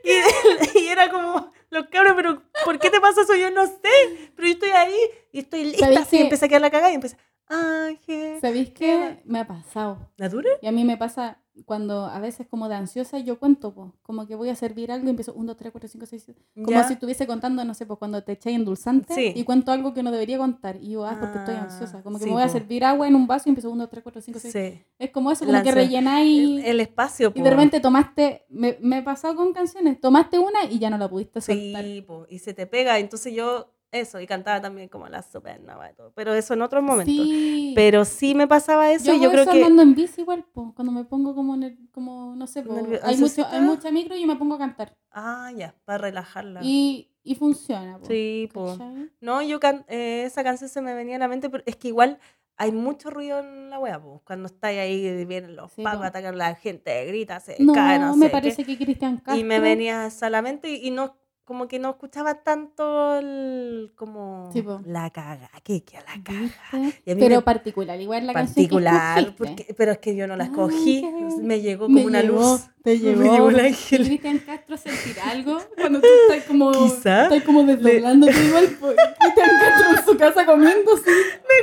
aire. 0.04 0.72
Y, 0.74 0.78
y 0.84 0.88
era 0.88 1.10
como, 1.10 1.50
los 1.70 1.86
cabros, 1.88 2.14
pero 2.16 2.42
¿por 2.64 2.78
qué 2.78 2.90
te 2.90 3.00
pasa 3.00 3.22
eso? 3.22 3.34
Yo 3.36 3.50
no 3.50 3.66
sé. 3.66 4.30
Pero 4.34 4.48
yo 4.48 4.54
estoy 4.54 4.70
ahí 4.70 4.96
y 5.32 5.40
estoy 5.40 5.64
lista. 5.64 5.80
¿Sabéis 5.80 6.00
Así 6.00 6.16
que- 6.16 6.22
empecé 6.24 6.44
a 6.44 6.48
quedar 6.48 6.60
la 6.62 6.70
cagada 6.70 6.90
y 6.92 6.94
empecé, 6.94 7.16
Ángel. 7.48 8.17
¿Sabéis 8.40 8.70
qué? 8.70 9.20
Me 9.24 9.40
ha 9.40 9.46
pasado. 9.46 9.98
¿La 10.16 10.28
dura? 10.28 10.48
Y 10.62 10.66
a 10.66 10.72
mí 10.72 10.84
me 10.84 10.96
pasa 10.96 11.38
cuando 11.64 12.04
a 12.06 12.20
veces 12.20 12.46
como 12.46 12.68
de 12.68 12.76
ansiosa 12.76 13.18
yo 13.18 13.40
cuento, 13.40 13.74
po, 13.74 13.92
como 14.02 14.28
que 14.28 14.36
voy 14.36 14.48
a 14.48 14.54
servir 14.54 14.92
algo 14.92 15.08
y 15.08 15.10
empiezo 15.10 15.32
1, 15.34 15.44
2, 15.44 15.56
3, 15.56 15.72
4, 15.72 15.88
5, 15.88 16.06
6, 16.06 16.22
7. 16.26 16.42
Como 16.54 16.70
Ya. 16.70 16.84
si 16.84 16.92
estuviese 16.92 17.26
contando, 17.26 17.64
no 17.64 17.74
sé, 17.74 17.84
pues 17.84 17.98
cuando 17.98 18.22
te 18.22 18.30
echáis 18.32 18.54
endulzante 18.54 19.12
Sí. 19.12 19.32
y 19.34 19.42
cuento 19.42 19.72
algo 19.72 19.92
que 19.92 20.04
no 20.04 20.12
debería 20.12 20.38
contar. 20.38 20.76
Y 20.80 20.90
yo, 20.90 21.04
ah, 21.04 21.16
porque 21.18 21.38
estoy 21.38 21.56
Ah, 21.56 21.64
ansiosa. 21.64 22.00
Como 22.04 22.18
que 22.18 22.24
sí, 22.24 22.30
me 22.30 22.34
voy 22.34 22.44
a 22.44 22.46
po. 22.46 22.52
servir 22.52 22.84
agua 22.84 23.08
en 23.08 23.16
un 23.16 23.26
vaso 23.26 23.48
y 23.48 23.50
empiezo 23.50 23.70
1, 23.70 23.82
2, 23.84 23.90
3, 23.90 24.02
4, 24.04 24.22
5, 24.22 24.38
6. 24.38 24.52
Sí. 24.52 24.82
Es 25.00 25.10
como 25.10 25.32
eso, 25.32 25.40
como 25.44 25.52
que 25.54 25.58
ansiedad. 25.70 25.76
rellenáis. 25.76 26.60
El, 26.60 26.64
el 26.64 26.80
espacio, 26.80 27.32
Y 27.34 27.38
po. 27.40 27.44
de 27.44 27.50
repente 27.50 27.80
tomaste, 27.80 28.44
me, 28.50 28.76
me 28.80 28.98
he 28.98 29.02
pasado 29.02 29.34
con 29.34 29.52
canciones, 29.52 30.00
tomaste 30.00 30.38
una 30.38 30.64
y 30.70 30.78
ya 30.78 30.90
no 30.90 30.98
la 30.98 31.08
pudiste 31.10 31.40
soltar. 31.40 31.82
Sí, 31.84 32.02
po, 32.02 32.24
y 32.30 32.38
se 32.38 32.54
te 32.54 32.68
pega. 32.68 33.00
Entonces 33.00 33.34
yo, 33.34 33.74
eso, 33.92 34.20
y 34.20 34.26
cantaba 34.26 34.60
también 34.60 34.88
como 34.88 35.08
la 35.08 35.22
supernova 35.22 35.90
y 35.90 35.94
todo. 35.94 36.12
Pero 36.14 36.34
eso 36.34 36.54
en 36.54 36.62
otros 36.62 36.82
momentos. 36.82 37.14
Sí. 37.14 37.72
Pero 37.74 38.04
sí 38.04 38.34
me 38.34 38.46
pasaba 38.46 38.90
eso 38.92 39.06
yo, 39.06 39.14
y 39.14 39.20
yo 39.20 39.30
creo 39.30 39.44
que. 39.44 39.50
andando 39.52 39.82
en 39.82 39.94
bici 39.94 40.20
igual, 40.22 40.44
po, 40.44 40.72
cuando 40.74 40.92
me 40.92 41.04
pongo 41.04 41.34
como, 41.34 41.56
ner- 41.56 41.78
como 41.92 42.34
no 42.36 42.46
sé, 42.46 42.62
po, 42.62 42.74
hay, 43.02 43.16
mucho, 43.16 43.46
hay 43.46 43.60
mucha 43.60 43.90
micro 43.90 44.16
y 44.16 44.20
yo 44.22 44.26
me 44.26 44.36
pongo 44.36 44.54
a 44.56 44.58
cantar. 44.58 44.96
Ah, 45.10 45.50
ya, 45.56 45.74
para 45.84 45.98
relajarla. 45.98 46.60
Y, 46.62 47.10
y 47.22 47.34
funciona. 47.34 47.98
po, 47.98 48.06
Sí, 48.06 48.48
po. 48.52 48.76
No, 49.20 49.42
yo 49.42 49.58
can- 49.60 49.84
eh, 49.88 50.24
esa 50.26 50.44
canción 50.44 50.68
se 50.68 50.80
me 50.82 50.94
venía 50.94 51.16
a 51.16 51.20
la 51.20 51.28
mente, 51.28 51.48
pero 51.50 51.62
es 51.66 51.76
que 51.76 51.88
igual 51.88 52.18
hay 52.60 52.72
mucho 52.72 53.08
ruido 53.08 53.38
en 53.38 53.70
la 53.70 53.78
wea, 53.78 54.00
po. 54.02 54.20
cuando 54.26 54.46
estáis 54.46 54.80
ahí, 54.80 55.24
vienen 55.24 55.54
los 55.56 55.72
Sí, 55.72 55.82
pacos, 55.82 56.04
atacan 56.04 56.34
a 56.34 56.36
la 56.36 56.54
gente, 56.56 57.06
grita, 57.06 57.38
se 57.40 57.56
No, 57.60 57.72
cae, 57.72 57.98
no 58.00 58.12
sé 58.14 58.18
me 58.18 58.28
parece 58.30 58.64
que 58.64 58.76
Cristian 58.76 59.16
Castro. 59.18 59.36
Y 59.36 59.44
me 59.44 59.60
venía 59.60 60.10
solamente 60.10 60.68
y, 60.68 60.88
y 60.88 60.90
no, 60.90 61.16
como 61.48 61.66
que 61.66 61.78
no 61.78 61.88
escuchaba 61.88 62.34
tanto 62.42 63.18
el, 63.18 63.90
como 63.96 64.50
Sí, 64.52 64.62
la 64.84 65.08
caga, 65.08 65.50
que, 65.64 65.82
que 65.82 65.96
la 65.96 66.22
caga. 66.22 66.92
Pero 67.06 67.36
me- 67.36 67.42
particular, 67.42 67.98
igual 67.98 68.26
la 68.26 68.34
Particular, 68.34 69.14
canción 69.14 69.24
que 69.34 69.38
porque, 69.38 69.74
pero 69.74 69.92
es 69.92 69.98
que 69.98 70.14
yo 70.14 70.26
no 70.26 70.36
la 70.36 70.44
escogí, 70.44 71.02
Ángel, 71.02 71.42
me 71.42 71.62
llegó 71.62 71.86
como 71.86 72.00
Me 72.00 72.06
una 72.06 72.20
llegó, 72.20 72.38
luz. 72.38 72.60
Te 72.82 72.90
Me 72.98 72.98
llegó. 72.98 73.22
llegó 73.32 73.48
el 73.48 73.56
¿Y 73.56 73.60
ángel. 73.60 74.04
Cristian 74.04 74.38
Castro 74.40 74.76
sentir 74.76 75.16
algo 75.24 75.58
cuando 75.74 76.00
tú 76.02 76.06
estás 76.28 76.44
como, 76.46 76.70
Quizá 76.70 77.22
estás 77.24 77.42
como 77.44 77.62
desdoblándote 77.64 78.44
igual. 78.44 78.66
po- 78.78 78.88
Cristian 79.18 79.50
Castro 79.58 79.98
en 79.98 80.04
su 80.04 80.16
casa 80.18 80.44
comiendo, 80.44 80.96
sí. 80.98 81.04
Me 81.48 81.58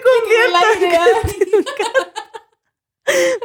El 0.48 0.56
aire, 0.90 1.66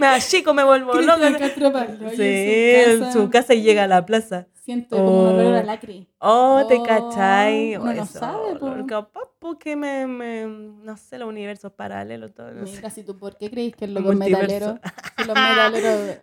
Me 0.00 0.06
achico, 0.06 0.54
me 0.54 0.64
vuelvo 0.64 0.94
loca. 0.94 1.36
Castro 1.38 1.72
Sí, 2.16 2.22
en 2.22 3.12
su 3.12 3.28
casa 3.30 3.54
y 3.54 3.62
llega 3.62 3.84
a 3.84 3.86
la 3.86 4.06
plaza. 4.06 4.46
Siento 4.54 4.96
como 4.96 5.22
un 5.22 5.26
olor 5.28 5.54
a 5.56 5.60
Oh. 5.60 5.64
lacri. 5.64 6.08
Oh, 6.18 6.64
te 6.68 6.76
Oh, 6.76 6.82
cachai. 6.84 7.76
uno 7.76 7.90
Oh, 7.90 7.94
no 7.94 8.02
eso, 8.02 8.18
sabe, 8.18 8.56
po. 8.58 8.66
olor, 8.66 8.86
capaz 8.86 9.24
porque 9.38 9.74
me, 9.74 10.06
me, 10.06 10.46
no 10.46 10.96
sé, 10.96 11.18
los 11.18 11.28
universos 11.28 11.72
paralelos, 11.72 12.32
todo. 12.34 12.52
No. 12.52 12.62
Mira, 12.62 12.90
si 12.90 13.02
tú, 13.02 13.18
¿por 13.18 13.36
qué 13.36 13.50
crees 13.50 13.74
que 13.74 13.86
el 13.86 13.90
El 13.96 14.02
loco 14.02 14.12
es 14.12 14.18
multiverso. 14.18 14.74
metalero? 14.74 14.80
Si 15.18 15.24
los 15.24 15.36
metaleros, 15.36 16.18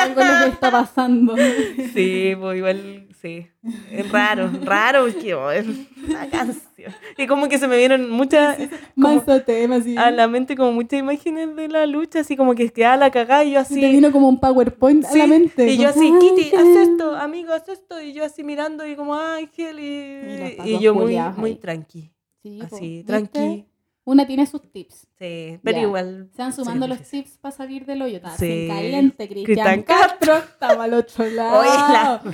algo 0.00 0.20
les 0.20 0.52
está 0.52 0.70
pasando. 0.70 1.34
Sí, 1.94 2.34
pues 2.38 2.56
igual, 2.58 3.08
sí. 3.22 3.46
Es 3.90 4.10
raro, 4.10 4.50
raro 4.64 5.06
porque 5.06 5.34
oh, 5.34 5.50
es 5.50 5.64
una 6.08 6.28
canción. 6.28 6.92
Y 7.16 7.26
como 7.28 7.48
que 7.48 7.58
se 7.58 7.68
me 7.68 7.76
vieron 7.76 8.10
muchas, 8.10 8.56
como 8.96 9.14
Manso 9.14 9.40
tema, 9.42 9.76
así. 9.76 9.96
a 9.96 10.10
la 10.10 10.26
mente 10.28 10.56
como 10.56 10.72
muchas 10.72 10.98
imágenes 11.00 11.54
de 11.54 11.68
la 11.68 11.86
lucha, 11.86 12.20
así 12.20 12.36
como 12.36 12.54
que 12.56 12.70
quedaba 12.70 12.96
la 12.96 13.10
cagada 13.10 13.44
y 13.44 13.52
yo 13.52 13.64
Se 13.64 13.74
te 13.74 13.86
así. 13.86 13.92
vino 13.92 14.10
como 14.10 14.28
un 14.28 14.40
PowerPoint 14.40 15.04
a 15.04 15.08
Sí, 15.10 15.18
la 15.18 15.26
mente. 15.28 15.70
y 15.70 15.78
yo 15.78 15.88
así, 15.90 16.12
Kitty, 16.20 16.54
haz 16.56 16.66
esto, 16.88 17.14
amigo, 17.14 17.52
haz 17.52 17.68
esto. 17.68 18.00
Y 18.02 18.12
yo 18.12 18.24
así 18.24 18.42
mirando 18.42 18.84
y 18.86 18.96
como 18.96 19.14
Ángel 19.14 19.78
Y 19.78 20.58
y, 20.64 20.74
y 20.74 20.78
yo 20.80 20.94
muy, 20.94 21.16
muy 21.36 21.54
tranqui. 21.54 22.10
Sí, 22.42 22.58
Así, 22.60 23.04
tranqui. 23.06 23.66
Una 24.04 24.26
tiene 24.26 24.46
sus 24.46 24.62
tips. 24.72 25.06
Sí, 25.18 25.58
pero 25.62 25.76
Ya. 25.76 25.82
igual. 25.82 26.28
Se 26.34 26.42
van 26.42 26.52
sí, 26.52 26.60
sumando 26.60 26.88
los 26.88 26.98
difícil. 26.98 27.22
tips 27.24 27.38
para 27.38 27.54
salir 27.54 27.86
del 27.86 28.02
hoyo. 28.02 28.20
Sí. 28.36 28.66
caliente, 28.68 29.28
Cristian 29.28 29.82
Castro 29.82 30.36
estaba 30.38 30.84
al 30.84 30.94
otro 30.94 31.24
lado. 31.26 31.60
Oye, 31.60 31.68
la 31.68 32.22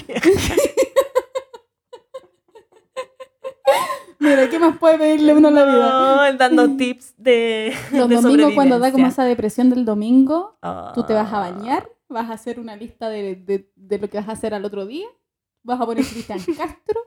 Mira, 4.21 4.51
¿qué 4.51 4.59
más 4.59 4.77
puede 4.79 4.99
pedirle 4.99 5.33
uno 5.35 5.49
a 5.49 5.51
la 5.53 5.65
vida? 5.65 6.31
No, 6.33 6.39
dando 6.39 6.69
tips 6.77 7.15
de. 7.17 7.73
Los 7.93 8.09
de 8.09 8.17
domingos, 8.17 8.53
cuando 8.55 8.79
da 8.79 8.91
como 8.91 9.07
esa 9.07 9.25
depresión 9.25 9.71
del 9.71 9.85
domingo, 9.85 10.59
tú 10.95 11.05
te 11.05 11.13
vas 11.15 11.33
a 11.33 11.45
Ah. 11.47 11.51
bañar, 11.51 11.89
vas 12.09 12.29
a 12.31 12.33
hacer 12.33 12.59
una 12.59 12.75
lista 12.77 13.09
de, 13.11 13.37
de- 13.37 13.71
de 13.77 13.99
lo 13.99 14.09
que 14.09 14.19
vas 14.19 14.29
a 14.29 14.33
hacer 14.33 14.55
al 14.55 14.65
otro 14.65 14.87
día, 14.87 15.07
vas 15.63 15.81
a 15.81 15.87
poner 15.87 16.05
Cristian 16.05 16.39
Castro, 16.57 17.01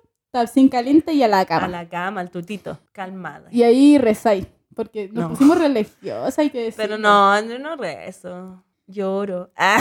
sin 0.47 0.69
caliente 0.69 1.13
y 1.13 1.23
a 1.23 1.27
la 1.27 1.45
cama. 1.45 1.65
A 1.65 1.69
la 1.69 1.89
cama, 1.89 2.21
al 2.21 2.29
tutito, 2.31 2.79
calmada. 2.91 3.47
Y 3.51 3.63
ahí 3.63 3.97
rezáis. 3.97 4.47
Porque 4.73 5.07
nos 5.09 5.23
No. 5.23 5.29
pusimos 5.31 5.57
religiosas, 5.57 6.39
hay 6.39 6.49
que 6.49 6.59
decir. 6.63 6.77
Pero 6.77 6.97
no, 6.97 7.39
yo 7.45 7.59
no 7.59 7.75
rezo. 7.75 8.63
Lloro. 8.87 9.51
Ah, 9.57 9.79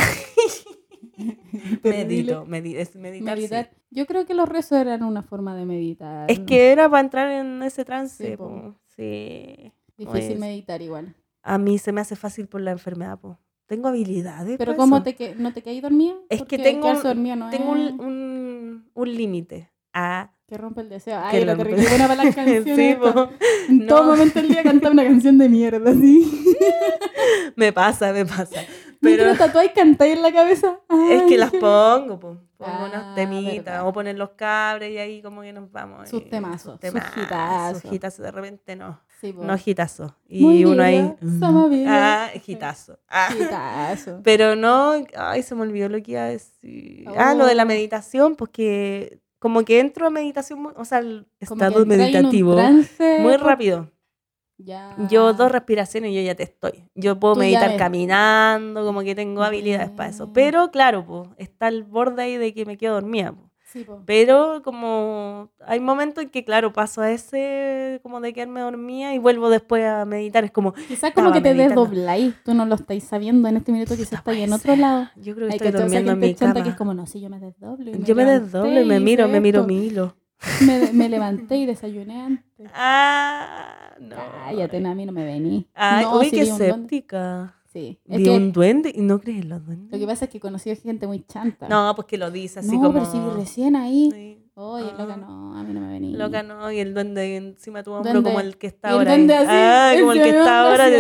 medito, 1.85 2.47
medi- 2.47 2.77
es 2.77 2.97
meditar. 2.97 3.39
sí. 3.39 3.77
Yo 3.91 4.07
creo 4.07 4.25
que 4.27 4.35
los 4.35 4.49
rezos 4.49 4.79
eran 4.79 5.03
una 5.03 5.23
forma 5.23 5.55
de 5.57 5.67
meditar. 5.67 6.31
Es 6.31 6.39
que 6.41 6.71
era 6.73 6.89
para 6.89 7.01
entrar 7.01 7.31
en 7.31 7.63
ese 7.63 7.85
trance. 7.85 8.31
Sí, 8.31 8.37
po. 8.37 8.75
Sí. 8.97 9.73
Difícil 9.97 10.29
pues, 10.29 10.39
meditar 10.39 10.81
igual. 10.83 11.15
A 11.43 11.59
mí 11.59 11.79
se 11.79 11.93
me 11.93 12.01
hace 12.01 12.17
fácil 12.17 12.47
por 12.47 12.61
la 12.61 12.71
enfermedad. 12.71 13.19
Po. 13.19 13.39
Tengo 13.67 13.89
habilidades. 13.89 14.59
Pero 14.59 14.73
pa' 14.73 14.77
¿cómo 14.79 14.97
eso. 14.97 15.05
te 15.05 15.15
que, 15.15 15.35
no 15.35 15.53
te 15.53 15.63
caí 15.63 15.81
dormida? 15.81 16.15
Es 16.29 16.43
que 16.45 16.59
tengo 16.59 16.93
dormida 16.95 17.37
no 17.37 17.51
Tengo 17.51 17.75
es 17.77 17.93
un, 17.93 18.01
un, 18.01 18.91
un 18.95 19.15
límite. 19.15 19.71
Ah, 19.93 20.33
que 20.51 20.59
rompe 20.59 20.81
el 20.83 20.89
deseo. 20.91 21.19
Ay, 21.23 21.45
lo 21.45 21.57
que 21.57 21.63
buena 21.75 22.09
para 22.09 22.25
las 22.25 22.35
canciones. 22.35 22.77
sí, 22.77 22.95
po. 23.01 23.31
En 23.69 23.87
todo 23.87 24.05
No. 24.05 24.11
momento 24.11 24.41
del 24.41 24.49
día 24.49 24.63
cantaba 24.65 24.93
una 24.93 25.05
canción 25.05 25.39
de 25.39 25.49
mierda, 25.49 25.91
así. 25.93 26.45
me 27.57 27.73
pasa, 27.73 28.13
me 28.13 28.27
pasa. 28.27 28.61
Pero 29.01 29.35
tatuáis 29.37 29.71
y 29.71 29.75
cantáis 29.75 30.17
en 30.17 30.23
la 30.23 30.33
cabeza. 30.33 30.79
es 31.11 31.23
que 31.23 31.39
las 31.39 31.51
pongo, 31.53 32.19
po. 32.21 32.37
pongo 32.59 32.71
Ah, 32.73 32.87
unas 32.91 33.15
temitas 33.15 33.65
verdad. 33.65 33.87
o 33.89 33.93
poner 33.95 34.19
los 34.19 34.31
cabres 34.31 34.91
y 34.93 34.99
ahí 34.99 35.23
como 35.23 35.41
que 35.41 35.53
nos 35.53 35.71
vamos. 35.73 36.09
Sus 36.11 36.21
eh, 36.23 36.27
temazos, 36.31 36.73
sus 36.73 36.81
temazos, 36.81 37.17
hitazos. 37.17 37.93
hitazos, 37.93 38.19
de 38.25 38.31
repente 38.31 38.77
no. 38.77 39.01
Sí. 39.21 39.35
No 39.39 39.55
hitazo. 39.65 40.15
Y 40.29 40.43
Muy 40.45 40.65
uno 40.67 40.83
ahí. 40.83 41.15
somos 41.39 41.71
vida. 41.71 42.27
Ah, 42.27 42.31
hitazo. 42.47 42.99
Ah. 43.09 43.29
Hitazo. 43.39 44.21
Pero 44.23 44.57
no, 44.57 44.95
ay, 45.17 45.43
se 45.43 45.55
me 45.55 45.63
olvidó 45.63 45.89
lo 45.89 46.03
que 46.03 46.13
iba 46.13 46.23
a 46.25 46.29
decir. 46.29 47.07
Ah, 47.17 47.35
lo 47.35 47.47
de 47.47 47.55
la 47.55 47.63
Oh. 47.63 47.67
meditación, 47.67 48.35
porque 48.37 49.19
como 49.41 49.65
que 49.65 49.81
entro 49.81 50.07
a 50.07 50.11
meditación, 50.11 50.63
muy- 50.63 50.73
o 50.77 50.85
sea, 50.85 51.01
que 51.01 51.25
estado 51.41 51.85
meditativo 51.87 52.55
trance, 52.55 53.19
muy 53.21 53.37
rápido. 53.37 53.91
Ya. 54.59 54.95
Yo 55.09 55.33
dos 55.33 55.51
respiraciones 55.51 56.11
y 56.11 56.17
yo 56.17 56.21
ya 56.23 56.35
te 56.35 56.43
estoy. 56.43 56.85
Yo 56.95 57.19
puedo 57.19 57.35
Tú 57.35 57.41
meditar 57.41 57.77
caminando, 57.79 58.85
como 58.85 59.01
que 59.01 59.15
tengo 59.15 59.43
habilidades 59.43 59.89
para 59.91 60.11
eso. 60.11 60.27
Bien. 60.27 60.35
Pero 60.35 60.71
claro, 60.71 61.07
pues, 61.07 61.29
está 61.39 61.69
el 61.69 61.83
borde 61.83 62.23
ahí 62.23 62.37
de 62.37 62.53
que 62.53 62.67
me 62.67 62.77
quedo 62.77 62.95
dormida. 62.95 63.33
po. 63.33 63.50
Sí. 63.73 63.87
Pero 64.05 64.63
como 64.65 65.49
hay 65.65 65.79
momentos 65.79 66.25
en 66.25 66.31
que, 66.31 66.45
claro, 66.45 66.73
paso 66.73 67.03
a 67.03 67.11
ese 67.13 68.01
como 68.03 68.21
de 68.21 68.33
quedarme 68.33 68.61
dormida 68.63 69.15
y 69.15 69.19
vuelvo 69.19 69.49
después 69.49 69.85
a 69.87 70.05
meditar. 70.05 70.45
Es 70.45 70.51
como, 70.51 70.73
Quizás 70.73 71.13
como 71.13 71.29
Estaba 71.29 71.33
que 71.33 71.41
te 71.41 71.55
desdobláis. 71.55 72.35
Tú 72.45 72.53
no 72.55 72.67
lo 72.67 72.75
estáis 72.75 73.05
sabiendo 73.05 73.49
en 73.49 73.57
este 73.59 73.71
minuto, 73.71 73.95
quizás 73.97 74.15
estáis 74.15 74.41
en 74.41 74.53
otro 74.53 74.75
lado. 74.75 75.09
yo 75.17 75.35
creo 75.35 75.47
que 75.49 75.53
Hay 75.55 75.57
estoy 75.59 75.73
que 75.73 75.79
durmiendo 75.79 76.13
en 76.13 76.19
mi 76.19 76.35
cama. 76.35 76.63
que 76.63 76.71
es 76.71 76.75
como, 76.75 76.95
no, 76.95 77.07
si 77.07 77.21
yo 77.21 77.31
me 77.31 77.39
desdoblo. 77.39 77.91
y 77.93 78.03
Yo 78.03 78.15
me 78.15 78.25
desdoblo 78.25 78.81
y 78.81 78.85
me 78.85 78.99
miro, 79.01 79.29
me 79.29 79.41
miro 79.41 79.65
mi 79.65 79.87
hilo. 79.87 80.17
Me, 80.67 80.91
me 80.95 81.09
levanté 81.11 81.57
y 81.57 81.67
desayuné 81.67 82.23
antes. 82.23 82.71
Ah, 82.75 83.93
no. 84.01 84.17
Cállate, 84.47 84.81
no, 84.81 84.91
a 84.91 84.95
mí 84.95 85.05
no 85.05 85.13
me 85.13 85.23
vení. 85.25 85.69
Ay, 85.75 86.05
no, 86.07 86.19
uy, 86.19 86.31
qué 86.31 86.41
escéptica. 86.41 87.55
Sí. 87.73 88.01
Es 88.09 88.19
Vi 88.19 88.25
que 88.25 88.31
un 88.31 88.53
duende 88.53 88.93
y 88.95 89.01
no 89.01 89.21
crees 89.21 89.43
en 89.43 89.49
los 89.49 89.61
lo 89.61 89.67
duendes. 89.67 90.01
que 90.01 90.07
pasa 90.07 90.25
es 90.25 90.31
que 90.31 90.39
he 90.39 90.41
conocido 90.41 90.75
gente 90.77 91.07
muy 91.07 91.25
chanta. 91.25 91.69
No, 91.69 91.93
pues 91.95 92.07
que 92.09 92.19
lo 92.19 92.31
dice 92.31 92.59
así 92.61 92.77
No, 92.77 92.83
como. 92.83 92.93
pero 92.95 93.05
si 93.07 93.19
recién 93.39 93.77
ahí. 93.77 94.11
Sí. 94.13 94.37
Oye, 94.55 94.91
loca, 94.99 95.15
Ah. 95.15 95.17
no, 95.17 95.57
a 95.57 95.63
mí 95.63 95.73
no 95.73 95.81
me 95.81 95.89
vení. 95.89 96.13
Loca 96.15 96.43
no, 96.43 96.71
y 96.73 96.81
el 96.81 96.93
duende 96.93 97.37
encima 97.37 97.79
de 97.79 97.85
tu 97.85 97.93
hombro 97.93 98.13
Duende. 98.13 98.29
como 98.31 98.41
el 98.41 98.59
que 98.59 98.67
está 98.67 98.89
el 98.89 98.95
ahora. 98.97 99.11
duende 99.13 99.35
ahí. 99.35 99.45
así, 99.47 99.55
ah, 99.57 99.93
como 100.01 100.13
el 100.13 100.23
que 100.23 100.29
está 100.31 100.69
ahora. 100.69 100.91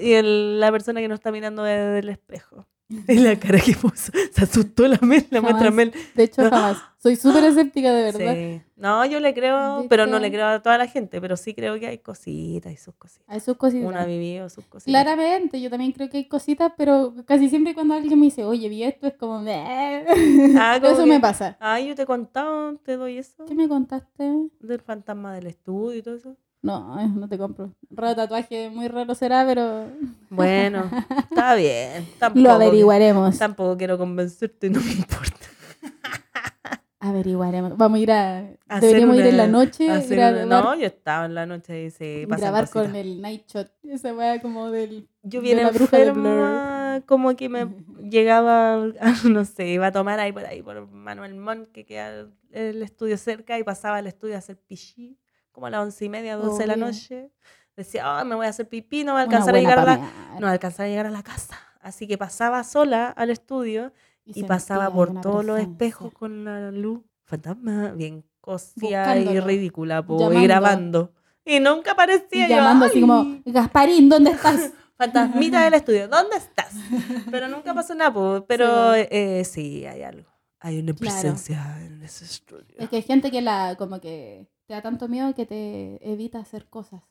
y 0.00 0.12
el- 0.12 0.60
la 0.60 0.70
persona 0.70 1.00
que 1.00 1.08
nos 1.08 1.16
está 1.18 1.32
mirando 1.32 1.62
desde 1.64 1.98
el 2.00 2.08
espejo. 2.10 2.66
Y 3.08 3.14
la 3.18 3.38
cara 3.38 3.60
que 3.60 3.74
puso. 3.74 4.10
Se 4.32 4.42
asustó 4.44 4.88
la 4.88 4.98
Mel, 5.02 5.24
la 5.30 5.40
muestra. 5.40 5.70
Mel. 5.70 5.92
De 6.14 6.24
hecho, 6.24 6.42
jamás. 6.42 6.76
Soy 6.98 7.16
súper 7.16 7.44
escéptica, 7.44 7.92
de 7.94 8.02
verdad. 8.12 8.34
Sí. 8.34 8.62
No, 8.76 9.04
yo 9.06 9.20
le 9.20 9.32
creo, 9.32 9.86
pero 9.88 10.06
no 10.06 10.18
le 10.18 10.30
creo 10.30 10.46
a 10.48 10.60
toda 10.62 10.76
la 10.76 10.86
gente, 10.86 11.20
pero 11.20 11.36
sí 11.36 11.54
creo 11.54 11.78
que 11.78 11.86
hay 11.86 11.98
cositas 11.98 12.72
y 12.72 12.76
sus 12.76 12.94
cositas. 12.94 13.24
Hay 13.28 13.40
sus 13.40 13.56
cositas. 13.56 13.86
Una 13.88 14.04
vivido 14.04 14.48
sus 14.50 14.64
cositas. 14.66 14.84
Claramente, 14.90 15.60
yo 15.60 15.70
también 15.70 15.92
creo 15.92 16.10
que 16.10 16.18
hay 16.18 16.28
cositas, 16.28 16.72
pero 16.76 17.14
casi 17.26 17.48
siempre 17.48 17.74
cuando 17.74 17.94
alguien 17.94 18.18
me 18.18 18.26
dice, 18.26 18.44
oye, 18.44 18.68
vi 18.68 18.82
esto, 18.82 19.06
es 19.06 19.14
como. 19.14 19.42
Ah, 19.46 20.02
como 20.80 20.92
eso 20.92 21.04
que- 21.04 21.10
me 21.10 21.20
pasa. 21.20 21.56
Ay, 21.60 21.88
yo 21.88 21.94
te 21.94 22.02
he 22.02 22.06
contado, 22.06 22.74
te 22.84 22.96
doy 22.96 23.18
eso. 23.18 23.44
¿Qué 23.46 23.54
me 23.54 23.68
contaste? 23.68 24.48
Del 24.60 24.80
fantasma 24.80 25.32
del 25.34 25.46
estudio 25.46 25.98
y 25.98 26.02
todo 26.02 26.16
eso. 26.16 26.36
No, 26.62 27.08
no 27.08 27.28
te 27.28 27.38
compro. 27.38 27.72
Raro 27.90 28.14
tatuaje, 28.16 28.68
muy 28.70 28.88
raro 28.88 29.14
será, 29.14 29.44
pero 29.46 29.86
Bueno, 30.30 30.90
está 31.30 31.54
bien. 31.54 32.06
Tampoco, 32.18 32.42
lo 32.42 32.50
averiguaremos. 32.52 33.38
Tampoco 33.38 33.76
quiero 33.78 33.96
convencerte, 33.96 34.68
no 34.70 34.80
me 34.80 34.92
importa. 34.92 35.46
Averiguaremos. 37.02 37.78
Vamos 37.78 37.98
a 37.98 38.02
ir 38.02 38.12
a... 38.12 38.38
Hacer 38.68 38.80
Deberíamos 38.90 39.16
ir 39.16 39.26
en 39.26 39.36
la 39.38 39.46
noche, 39.46 39.86
una- 39.86 40.44
No, 40.44 40.74
yo 40.76 40.86
estaba 40.86 41.24
en 41.24 41.34
la 41.34 41.46
noche 41.46 41.86
y 41.86 41.90
se 41.90 42.26
grabar 42.26 42.64
cositas. 42.68 42.86
con 42.88 42.94
el 42.94 43.22
night 43.22 43.44
shot. 43.48 43.72
Esa 43.84 44.12
weá 44.12 44.40
como 44.42 44.70
del... 44.70 45.08
Yo 45.22 45.40
de 45.40 45.44
bien 45.44 45.62
la 45.62 45.70
bruja 45.70 45.96
de 45.96 46.02
enferma, 46.08 47.02
como 47.06 47.34
que 47.36 47.48
me 47.48 47.66
llegaba, 48.10 48.74
a- 48.74 49.28
no 49.30 49.46
sé, 49.46 49.68
iba 49.68 49.86
a 49.86 49.92
tomar 49.92 50.20
ahí 50.20 50.30
por 50.30 50.44
ahí, 50.44 50.62
por 50.62 50.86
Manuel 50.90 51.34
Montt, 51.36 51.72
que 51.72 51.86
queda 51.86 52.26
el 52.52 52.82
estudio 52.82 53.16
cerca, 53.16 53.58
y 53.58 53.64
pasaba 53.64 53.96
al 53.96 54.06
estudio 54.06 54.34
a 54.34 54.38
hacer 54.38 54.58
pichí, 54.58 55.16
como 55.52 55.66
a 55.66 55.70
las 55.70 55.80
once 55.82 56.04
y 56.04 56.08
media, 56.08 56.36
doce 56.36 56.62
de 56.62 56.66
la 56.68 56.76
noche. 56.76 57.30
Decía, 57.76 58.02
"Ah, 58.20 58.24
me 58.24 58.34
voy 58.34 58.46
a 58.46 58.50
hacer 58.50 58.68
pipí, 58.68 59.04
no 59.04 59.12
voy 59.12 59.20
a 59.20 59.24
alcanzar 59.24 59.54
a 59.54 59.58
llegar 59.58 59.78
a 59.78 59.84
la, 59.84 59.96
no 60.34 60.40
voy 60.40 60.48
a 60.48 60.52
alcanzar 60.52 60.86
a 60.86 60.88
llegar 60.88 61.06
a 61.06 61.10
la 61.10 61.22
casa. 61.22 61.58
Así 61.80 62.06
que 62.06 62.18
pasaba 62.18 62.62
sola 62.64 63.08
al 63.10 63.30
estudio 63.30 63.92
y, 64.24 64.34
se 64.34 64.44
pasaba 64.44 64.92
por 64.92 65.20
todos 65.20 65.44
los 65.44 65.58
espejos 65.58 66.12
con 66.12 66.44
la 66.44 66.70
luz. 66.70 67.00
Fantasma, 67.24 67.92
bien 67.92 68.24
cosía 68.40 69.16
y 69.18 69.40
ridícula, 69.40 70.04
po, 70.04 70.32
y 70.32 70.42
grabando. 70.42 71.12
Y 71.44 71.58
nunca 71.60 71.92
aparecía 71.92 72.46
Y 72.46 72.50
yo, 72.50 72.56
llamando 72.56 72.84
así 72.86 72.96
"Ay, 72.96 73.00
como, 73.00 73.40
Gasparín, 73.46 74.08
¿dónde 74.08 74.30
estás? 74.32 74.72
Fantasmita 74.98 75.64
del 75.64 75.74
estudio, 75.74 76.08
¿dónde 76.08 76.36
estás? 76.36 76.72
Pero 77.30 77.48
nunca 77.48 77.72
pasó 77.72 77.94
nada, 77.94 78.12
po, 78.12 78.44
pero 78.46 78.92
Sí, 78.94 79.00
eh, 79.10 79.42
sí, 79.46 79.86
hay 79.86 80.02
algo. 80.02 80.28
Hay 80.58 80.78
una 80.78 80.92
Claro. 80.92 80.98
presencia 80.98 81.78
en 81.82 82.02
ese 82.02 82.26
estudio. 82.26 82.76
Es 82.78 82.90
que 82.90 82.96
hay 82.96 83.02
gente 83.02 83.30
que 83.30 83.40
la 83.40 83.76
como 83.78 83.98
que 84.00 84.46
te 84.70 84.74
da 84.74 84.82
tanto 84.82 85.08
miedo 85.08 85.34
que 85.34 85.46
te 85.46 85.98
evita 86.12 86.38
hacer 86.38 86.66
cosas. 86.66 87.02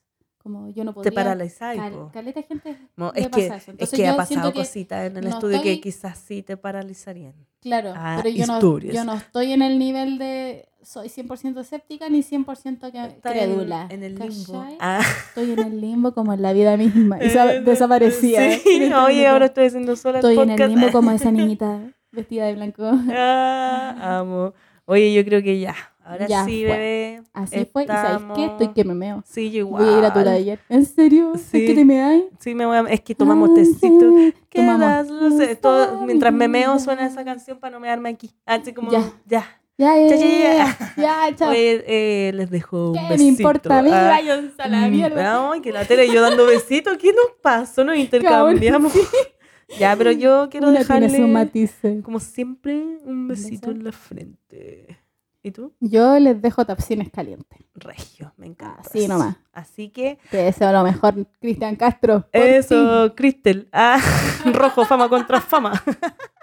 Como 0.42 0.70
yo 0.70 0.86
no 0.86 0.94
podría. 0.94 1.12
Te 1.12 1.16
paralizáis, 1.16 1.82
cal- 1.82 2.10
caleta 2.14 2.42
gente 2.44 2.78
No, 2.96 3.12
es 3.14 3.28
que, 3.28 3.48
eso. 3.48 3.74
es 3.78 3.92
que 3.92 4.08
ha 4.08 4.16
pasado 4.16 4.54
que- 4.54 4.60
cositas 4.60 5.08
en 5.12 5.18
el 5.18 5.24
no 5.26 5.30
estudio 5.32 5.62
que 5.62 5.74
estoy- 5.74 5.82
quizás 5.82 6.18
sí 6.18 6.42
te 6.42 6.56
paralizarían. 6.56 7.34
Claro, 7.60 7.92
Ah, 7.94 8.22
pero 8.24 8.34
yo 8.34 8.46
no, 8.48 8.80
yo 8.80 9.04
no 9.04 9.16
estoy 9.16 9.52
en 9.52 9.62
el 9.62 9.78
nivel 9.78 10.18
de 10.18 10.70
soy 10.82 11.10
100% 11.10 11.60
escéptica 11.60 12.08
ni 12.10 12.24
100% 12.24 12.90
que, 12.94 13.04
Está 13.04 13.34
en, 13.34 13.38
crédula. 13.50 13.88
en 13.90 14.04
el 14.04 14.16
limbo. 14.16 14.66
Ah. 14.80 15.02
Estoy 15.28 15.52
en 15.52 15.60
el 15.60 15.82
limbo 15.82 16.14
como 16.14 16.32
en 16.32 16.42
la 16.42 16.54
vida 16.54 16.78
misma. 16.78 17.22
Y 17.22 17.30
sa- 17.32 17.56
Eh, 17.56 17.60
desaparecía. 17.60 18.40
Sí, 18.40 18.54
este 18.56 18.70
oye, 18.96 19.16
minuto. 19.16 19.30
ahora 19.32 19.46
estoy 19.48 19.66
haciendo 19.66 19.98
sola 19.98 20.20
Estoy 20.20 20.36
el 20.36 20.40
en 20.44 20.50
el 20.52 20.56
podcast. 20.56 20.72
limbo 20.72 20.92
como 20.94 21.12
esa 21.12 21.32
niñita 21.34 21.82
vestida 22.14 22.46
de 22.46 22.54
blanco. 22.56 22.84
Ah, 23.12 24.20
amo. 24.22 24.54
Oye, 24.86 25.14
yo 25.14 25.26
creo 25.26 25.44
que 25.44 25.60
ya. 25.60 25.76
Ahora 26.10 26.28
Ya 26.28 26.44
sí, 26.44 26.64
fue. 26.66 26.72
bebé. 26.78 27.22
Así 27.34 27.66
fue. 27.72 27.84
¿Y 27.84 27.88
sabes 27.88 28.18
qué? 28.36 28.46
Estoy 28.46 28.46
estamos- 28.68 28.74
que 28.74 28.84
me 28.84 28.96
meo. 28.96 29.24
Sí, 29.28 29.52
yo 29.52 29.60
igual. 29.60 29.86
Voy 29.86 29.94
a 29.94 29.98
ir 30.00 30.06
a 30.06 30.14
tu 30.14 30.24
taller. 30.24 30.60
¿En 30.68 30.86
serio? 30.86 31.34
¿Es 31.36 31.42
Sí. 31.42 31.68
que 31.68 31.76
te 31.76 31.86
me 31.86 32.02
hay? 32.02 32.28
Sí, 32.40 32.56
me 32.56 32.66
voy 32.66 32.78
a... 32.78 32.82
Es 32.90 33.02
que 33.02 33.14
tomamos 33.14 33.54
tecito. 33.54 34.00
Tomamos. 34.00 34.34
Quedas, 34.50 35.08
no 35.08 35.38
sé, 35.38 35.56
todo- 35.56 36.02
mientras 36.08 36.34
me 36.34 36.48
meo 36.48 36.80
suena 36.80 37.06
esa 37.06 37.24
canción 37.24 37.60
para 37.60 37.74
no 37.74 37.80
mearme 37.80 38.10
aquí. 38.10 38.32
Así 38.46 38.74
como, 38.74 38.92
Ya. 38.92 39.04
ya. 39.28 39.46
Ya, 39.78 39.96
ya, 39.98 40.16
Ya, 40.18 40.78
ya, 40.98 41.36
chao. 41.38 41.52
Oye, 41.52 41.84
eh, 41.88 42.32
les 42.34 42.50
dejo 42.50 42.90
un 42.90 42.96
¿Qué 42.96 43.02
besito. 43.02 43.18
me 43.24 43.28
importa 43.30 43.82
mí? 43.82 43.90
Ah, 43.94 44.18
a 44.58 44.68
la 44.68 44.88
mm, 44.88 44.92
mierda. 44.92 45.52
Ay, 45.52 45.62
que 45.62 45.72
la 45.72 45.86
tele 45.86 46.08
y 46.08 46.12
yo 46.14 46.22
dando 46.22 46.46
besitos. 46.48 46.98
¿Qué 46.98 47.14
nos 47.14 47.38
pasó? 47.42 47.86
Nos 47.86 47.96
intercambiamos. 47.98 48.92
ya, 49.80 49.96
pero 49.96 50.12
yo 50.12 50.50
quiero 50.50 50.68
Una 50.70 50.80
dejarle, 50.80 51.08
como 52.04 52.20
siempre, 52.20 52.98
un 53.06 53.28
besito 53.30 53.72
en 53.72 53.84
la 53.86 53.92
frente. 53.94 54.98
¿Y 55.42 55.52
tú? 55.52 55.74
Yo 55.80 56.20
les 56.20 56.42
dejo 56.42 56.66
tapsines 56.66 57.10
calientes. 57.10 57.60
Regio, 57.76 58.34
me 58.38 58.48
encanta. 58.48 58.82
Así 58.82 59.08
nomás. 59.08 59.38
Así 59.54 59.90
que, 59.90 60.20
Te 60.30 60.38
deseo 60.38 60.72
lo 60.74 60.84
mejor, 60.84 61.28
Cristian 61.40 61.76
Castro. 61.78 62.28
eso, 62.34 63.14
Cristel. 63.16 63.70
Ah, 63.72 64.00
rojo, 64.54 64.86
fama 64.86 65.08
contra 65.08 65.40
fama. 65.40 65.72